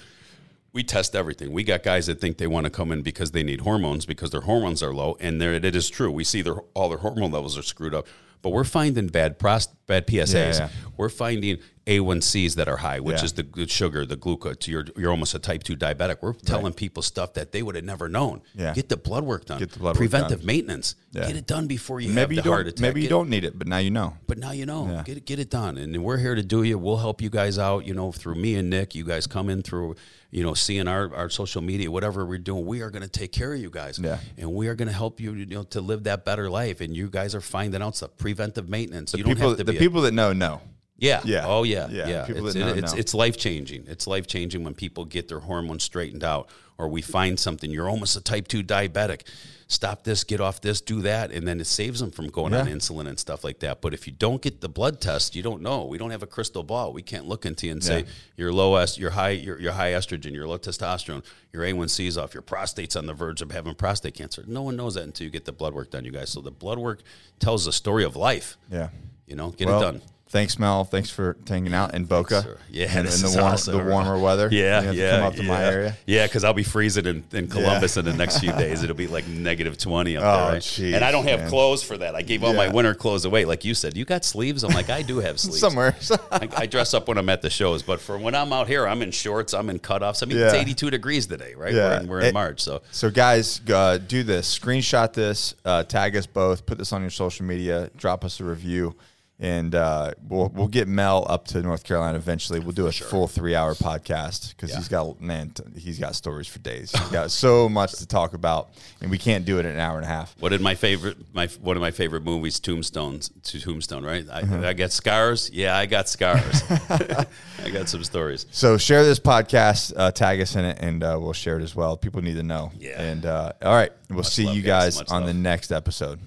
we 0.75 0.83
test 0.85 1.17
everything. 1.17 1.51
We 1.53 1.65
got 1.65 1.83
guys 1.83 2.09
that 2.09 2.21
think 2.21 2.37
they 2.37 2.47
want 2.47 2.65
to 2.65 2.71
come 2.71 2.93
in 2.93 3.01
because 3.01 3.31
they 3.31 3.43
need 3.43 3.63
hormones 3.63 4.05
because 4.05 4.31
their 4.31 4.43
hormones 4.43 4.83
are 4.83 4.93
low, 4.93 5.17
and 5.19 5.41
there 5.41 5.55
it 5.55 5.65
is 5.75 5.89
true. 5.89 6.11
We 6.11 6.25
see 6.25 6.43
their 6.43 6.57
all 6.75 6.91
their 6.91 6.99
hormone 6.99 7.31
levels 7.31 7.57
are 7.57 7.63
screwed 7.63 7.95
up, 7.95 8.07
but 8.43 8.51
we're 8.51 8.65
finding 8.65 9.07
bad 9.07 9.39
prost 9.39 9.69
bad 9.87 10.07
PSAs. 10.07 10.35
Yeah, 10.35 10.53
yeah. 10.59 10.69
We're 10.99 11.09
finding 11.09 11.59
A1Cs 11.87 12.55
that 12.55 12.69
are 12.69 12.77
high, 12.77 13.01
which 13.01 13.19
Yeah. 13.19 13.25
is 13.25 13.33
the 13.33 13.43
good 13.43 13.69
sugar, 13.71 14.07
the 14.07 14.15
glucose. 14.17 14.69
You're 14.69 14.87
you're 14.97 15.11
almost 15.11 15.35
a 15.35 15.41
type 15.41 15.65
two 15.65 15.75
diabetic. 15.77 16.19
We're 16.23 16.33
telling 16.35 16.73
people 16.75 17.03
stuff 17.03 17.35
that 17.35 17.51
they 17.51 17.61
would 17.63 17.75
have 17.75 17.85
never 17.85 18.09
known. 18.09 18.43
Yeah. 18.55 18.73
Get 18.73 18.89
the 18.89 18.97
blood 18.97 19.25
work 19.25 19.47
done. 19.47 19.59
Get 19.59 19.73
the 19.73 19.81
blood 19.81 19.91
work 19.91 19.97
Preventive 19.99 20.39
done. 20.41 20.47
maintenance. 20.47 20.95
Yeah. 21.11 21.27
Get 21.27 21.37
it 21.37 21.47
done 21.47 21.67
before 21.67 22.01
you 22.01 22.09
have 22.09 22.15
maybe 22.15 22.37
the 22.37 22.43
you 22.45 22.51
heart 22.51 22.67
don't 22.67 22.73
attack. 22.75 22.81
maybe 22.83 23.01
you 23.03 23.09
Get- 23.09 23.15
don't 23.15 23.29
need 23.29 23.45
it, 23.45 23.59
but 23.59 23.67
now 23.67 23.79
you 23.79 23.91
know. 23.91 24.17
but 24.29 24.39
now 24.39 24.53
you 24.53 24.65
know. 24.65 24.89
Yeah. 24.89 25.03
Get 25.05 25.17
it, 25.17 25.25
get 25.27 25.39
it 25.41 25.51
done, 25.51 25.77
and 25.77 26.05
we're 26.05 26.19
here 26.19 26.35
to 26.37 26.43
do 26.43 26.63
you. 26.63 26.79
We'll 26.79 26.99
help 26.99 27.21
you 27.21 27.31
guys 27.31 27.59
out. 27.59 27.85
You 27.87 27.95
know, 27.95 28.13
through 28.13 28.37
me 28.37 28.55
and 28.55 28.71
Nick, 28.71 28.95
you 28.95 29.05
guys 29.05 29.27
come 29.27 29.51
in 29.51 29.63
through, 29.63 29.97
you 30.31 30.43
know, 30.45 30.55
seeing 30.55 30.87
our, 30.89 31.13
our 31.15 31.29
social 31.29 31.63
media, 31.63 31.91
whatever 31.91 32.25
we're 32.25 32.39
doing. 32.39 32.65
We 32.65 32.81
are 32.83 32.91
going 32.91 33.03
to 33.03 33.09
take 33.09 33.33
care 33.33 33.53
of 33.53 33.61
you 33.61 33.71
guys, 33.71 33.99
Yeah. 33.99 34.19
and 34.39 34.53
we 34.55 34.69
are 34.69 34.75
going 34.77 34.89
to 34.89 34.95
help 34.95 35.21
you, 35.21 35.35
you 35.35 35.47
know, 35.47 35.65
to 35.65 35.81
live 35.81 36.05
that 36.05 36.25
better 36.25 36.49
life. 36.49 36.81
And 36.81 36.97
you 36.97 37.09
guys 37.11 37.35
are 37.35 37.41
finding 37.41 37.83
out 37.83 37.97
stuff, 37.97 38.13
preventive 38.19 38.69
maintenance. 38.69 39.13
you 39.15 39.25
don't 39.25 39.35
People 39.35 39.49
have 39.51 39.59
to 39.59 39.65
the 39.65 39.73
be. 39.73 39.77
a- 39.79 39.81
people 39.81 40.03
that 40.03 40.15
know 40.15 40.33
know. 40.33 40.61
Yeah. 41.03 41.21
Yeah. 41.25 41.45
Oh 41.47 41.65
yeah. 41.65 41.89
Yeah. 41.91 42.09
Yeah. 42.09 42.25
People 42.27 42.47
It's, 42.47 42.55
that 42.57 42.69
it- 42.69 42.79
it's, 42.85 42.93
it's 42.95 43.15
life 43.15 43.37
changing. 43.37 43.85
It's 43.89 44.07
life 44.07 44.27
changing 44.27 44.65
when 44.65 44.75
people 44.75 45.05
get 45.05 45.29
their 45.29 45.41
hormones 45.41 45.83
straightened 45.85 46.25
out, 46.25 46.49
or 46.79 46.89
we 46.89 47.03
find 47.03 47.39
something. 47.39 47.71
You're 47.71 47.91
almost 47.91 48.17
a 48.17 48.21
type 48.21 48.49
two 48.49 48.63
diabetic. 48.63 49.23
Stop 49.69 50.05
this. 50.05 50.23
Get 50.23 50.39
off 50.41 50.61
this. 50.61 50.83
Do 50.83 51.01
that, 51.03 51.31
and 51.33 51.49
then 51.49 51.59
it 51.59 51.67
saves 51.67 51.99
them 52.01 52.11
from 52.11 52.29
going 52.29 52.53
on 52.53 52.67
insulin 52.67 53.07
and 53.09 53.19
stuff 53.19 53.43
like 53.43 53.61
that. 53.61 53.81
But 53.81 53.95
if 53.95 54.07
you 54.07 54.13
don't 54.13 54.43
get 54.43 54.61
the 54.61 54.69
blood 54.69 55.01
test, 55.01 55.35
you 55.35 55.43
don't 55.43 55.63
know. 55.63 55.87
We 55.87 55.97
don't 55.97 56.11
have 56.11 56.23
a 56.23 56.27
crystal 56.27 56.63
ball. 56.63 56.93
We 56.93 57.01
can't 57.01 57.27
look 57.27 57.47
into 57.47 57.67
you 57.67 57.73
and 57.73 57.83
say 57.83 58.01
Yeah. 58.01 58.07
you're 58.37 58.53
low 58.53 58.77
est, 58.77 58.99
you're 59.01 59.13
high, 59.13 59.31
you're, 59.31 59.59
you're 59.59 59.73
high 59.73 59.93
estrogen, 59.93 60.35
you're 60.35 60.47
low 60.47 60.59
testosterone, 60.59 61.25
your 61.55 61.63
A1C 61.63 62.07
is 62.07 62.19
off, 62.19 62.35
your 62.35 62.43
prostate's 62.43 62.97
on 62.97 63.07
the 63.07 63.15
verge 63.15 63.41
of 63.41 63.51
having 63.51 63.75
prostate 63.75 64.13
cancer. 64.13 64.45
No 64.47 64.61
one 64.61 64.77
knows 64.77 64.95
that 64.95 65.05
until 65.05 65.25
you 65.25 65.31
get 65.31 65.47
the 65.47 65.53
blood 65.53 65.73
work 65.73 65.91
done, 65.91 66.05
you 66.05 66.13
guys. 66.13 66.29
So 66.29 66.43
the 66.43 66.51
blood 66.51 66.79
work 66.79 67.01
tells 67.39 67.65
the 67.65 67.73
story 67.73 68.05
of 68.05 68.15
life. 68.15 68.59
Yeah. 68.71 68.91
You 69.27 69.37
know, 69.37 69.51
get 69.53 69.69
Well, 69.69 69.79
it 69.79 69.83
done. 69.85 70.03
Thanks, 70.33 70.59
Mel. 70.59 70.85
Thanks 70.85 71.11
for 71.11 71.37
hanging 71.47 71.75
out 71.75 71.95
in 71.95 72.05
Boca. 72.07 72.43
sir. 72.43 72.59
Yeah, 72.71 72.99
in, 72.99 73.05
this 73.05 73.21
in 73.21 73.27
is 73.27 73.35
the, 73.35 73.41
warm, 73.43 73.53
awesome. 73.53 73.77
the 73.79 73.85
warmer 73.85 74.19
weather. 74.19 74.49
Yeah, 74.51 74.91
yeah. 74.91 75.11
to 75.11 75.17
come 75.19 75.27
up 75.27 75.35
to 75.35 75.43
yeah. 75.43 75.49
my 75.49 75.65
area. 75.65 75.97
Yeah, 76.07 76.27
because 76.27 76.43
I'll 76.43 76.55
be 76.55 76.63
freezing 76.63 77.07
in, 77.07 77.23
in 77.33 77.47
Columbus 77.49 77.97
in 77.97 78.05
the 78.05 78.15
next 78.15 78.39
few 78.39 78.51
days. 78.65 78.83
It'll 78.83 78.97
be 78.97 79.07
like 79.07 79.29
negative 79.29 79.79
twenty 79.79 80.17
up 80.17 80.25
Oh, 80.25 80.45
there, 80.45 80.53
right? 80.55 80.63
jeez, 80.63 80.95
and 80.95 81.05
I 81.05 81.13
don't 81.13 81.29
have 81.29 81.41
man. 81.41 81.51
clothes 81.51 81.83
for 81.83 81.97
that. 81.99 82.15
I 82.15 82.23
gave 82.23 82.43
all 82.43 82.55
my 82.55 82.69
winter 82.69 82.95
clothes 82.95 83.25
away. 83.25 83.45
Like 83.45 83.65
you 83.65 83.75
said, 83.75 83.97
you 83.97 84.05
got 84.05 84.25
sleeves. 84.25 84.65
I'm 84.65 84.73
like, 84.73 84.91
I 84.91 85.03
do 85.03 85.19
have 85.19 85.39
sleeves. 85.41 85.61
Somewhere. 85.61 85.95
I, 86.33 86.49
I 86.57 86.67
dress 86.67 86.95
up 86.95 87.07
when 87.09 87.19
I'm 87.19 87.29
at 87.29 87.43
the 87.43 87.51
shows, 87.51 87.83
but 87.83 88.01
for 88.01 88.19
when 88.19 88.35
I'm 88.35 88.53
out 88.53 88.67
here, 88.67 88.89
I'm 88.89 89.03
in 89.03 89.11
shorts. 89.11 89.53
I'm 89.55 89.69
in 89.71 89.79
cutoffs. 89.79 90.23
I 90.23 90.27
mean, 90.27 90.39
it's 90.39 90.55
82 90.55 90.91
degrees 90.91 91.27
today, 91.27 91.55
right? 91.55 91.73
Yeah. 91.75 91.89
We're 91.89 92.01
in, 92.01 92.09
we're 92.09 92.21
in 92.21 92.27
It- 92.27 92.35
March, 92.35 92.61
so 92.61 92.83
So, 92.91 93.11
guys, 93.11 93.61
uh, 93.71 93.99
do 93.99 94.23
this. 94.23 94.59
Screenshot 94.59 95.13
this, 95.13 95.55
uh, 95.65 95.83
tag 95.85 96.17
us 96.17 96.27
both, 96.27 96.65
put 96.65 96.79
this 96.79 96.93
on 96.93 97.03
your 97.03 97.11
social 97.11 97.45
media, 97.45 97.91
drop 97.97 98.25
us 98.25 98.41
a 98.41 98.45
review, 98.45 98.97
and 99.43 99.75
uh, 99.75 100.13
we'll 100.29 100.49
we'll 100.55 100.69
get 100.69 100.87
Mel 100.89 101.27
up 101.29 101.47
to 101.49 101.61
North 101.61 101.83
Carolina 101.85 102.17
eventually. 102.17 102.61
We'll 102.61 102.71
do 102.73 102.87
a 102.87 102.93
full 102.93 103.27
three 103.27 103.55
hour 103.57 103.75
podcast 103.75 104.51
because 104.57 104.71
Yeah. 104.71 104.77
he's 104.77 104.89
got 104.89 105.21
man, 105.21 105.51
t- 105.51 105.65
he's 105.79 105.99
got 105.99 106.15
stories 106.15 106.47
for 106.47 106.61
days. 106.61 106.93
He's 106.93 107.09
got 107.11 107.31
so 107.33 107.69
much 107.69 107.93
to 107.95 108.07
talk 108.07 108.35
about, 108.35 108.71
and 109.01 109.11
we 109.11 109.19
can't 109.19 109.45
do 109.45 109.59
it 109.59 109.67
in 109.67 109.73
an 109.73 109.81
hour 109.81 109.97
and 109.97 110.05
a 110.05 110.09
half. 110.09 110.35
What 110.39 110.51
did 110.51 110.61
my 110.61 110.77
favorite 110.77 111.17
my 111.35 111.49
one 111.61 111.77
of 111.77 111.81
my 111.81 111.91
favorite 111.91 112.23
movies, 112.23 112.61
Tombstones, 112.61 113.31
to 113.45 113.61
Tombstone, 113.61 114.05
right? 114.05 114.25
I, 114.33 114.43
Mm-hmm. 114.43 114.65
I 114.65 114.73
got 114.75 114.93
scars. 114.93 115.51
Yeah, 115.53 115.77
I 115.77 115.87
got 115.87 116.09
scars. 116.09 116.63
I 116.91 117.71
got 117.73 117.89
some 117.89 118.05
stories. 118.05 118.47
So 118.53 118.77
share 118.79 119.05
this 119.05 119.19
podcast, 119.19 119.93
uh, 119.97 120.11
tag 120.13 120.41
us 120.41 120.55
in 120.57 120.65
it, 120.65 120.79
and 120.81 121.03
uh, 121.03 121.19
we'll 121.21 121.33
share 121.33 121.59
it 121.59 121.63
as 121.63 121.75
well. 121.75 121.97
People 121.97 122.23
need 122.23 122.35
to 122.37 122.43
know. 122.43 122.71
Yeah. 122.79 123.01
And 123.01 123.27
uh, 123.27 123.53
all 123.63 123.75
right, 123.75 123.93
we'll 124.11 124.23
see 124.25 124.49
you 124.49 124.63
guys. 124.63 124.99
Much 124.99 125.11
on 125.11 125.27
the 125.27 125.35
next 125.35 125.73
episode. 125.73 126.21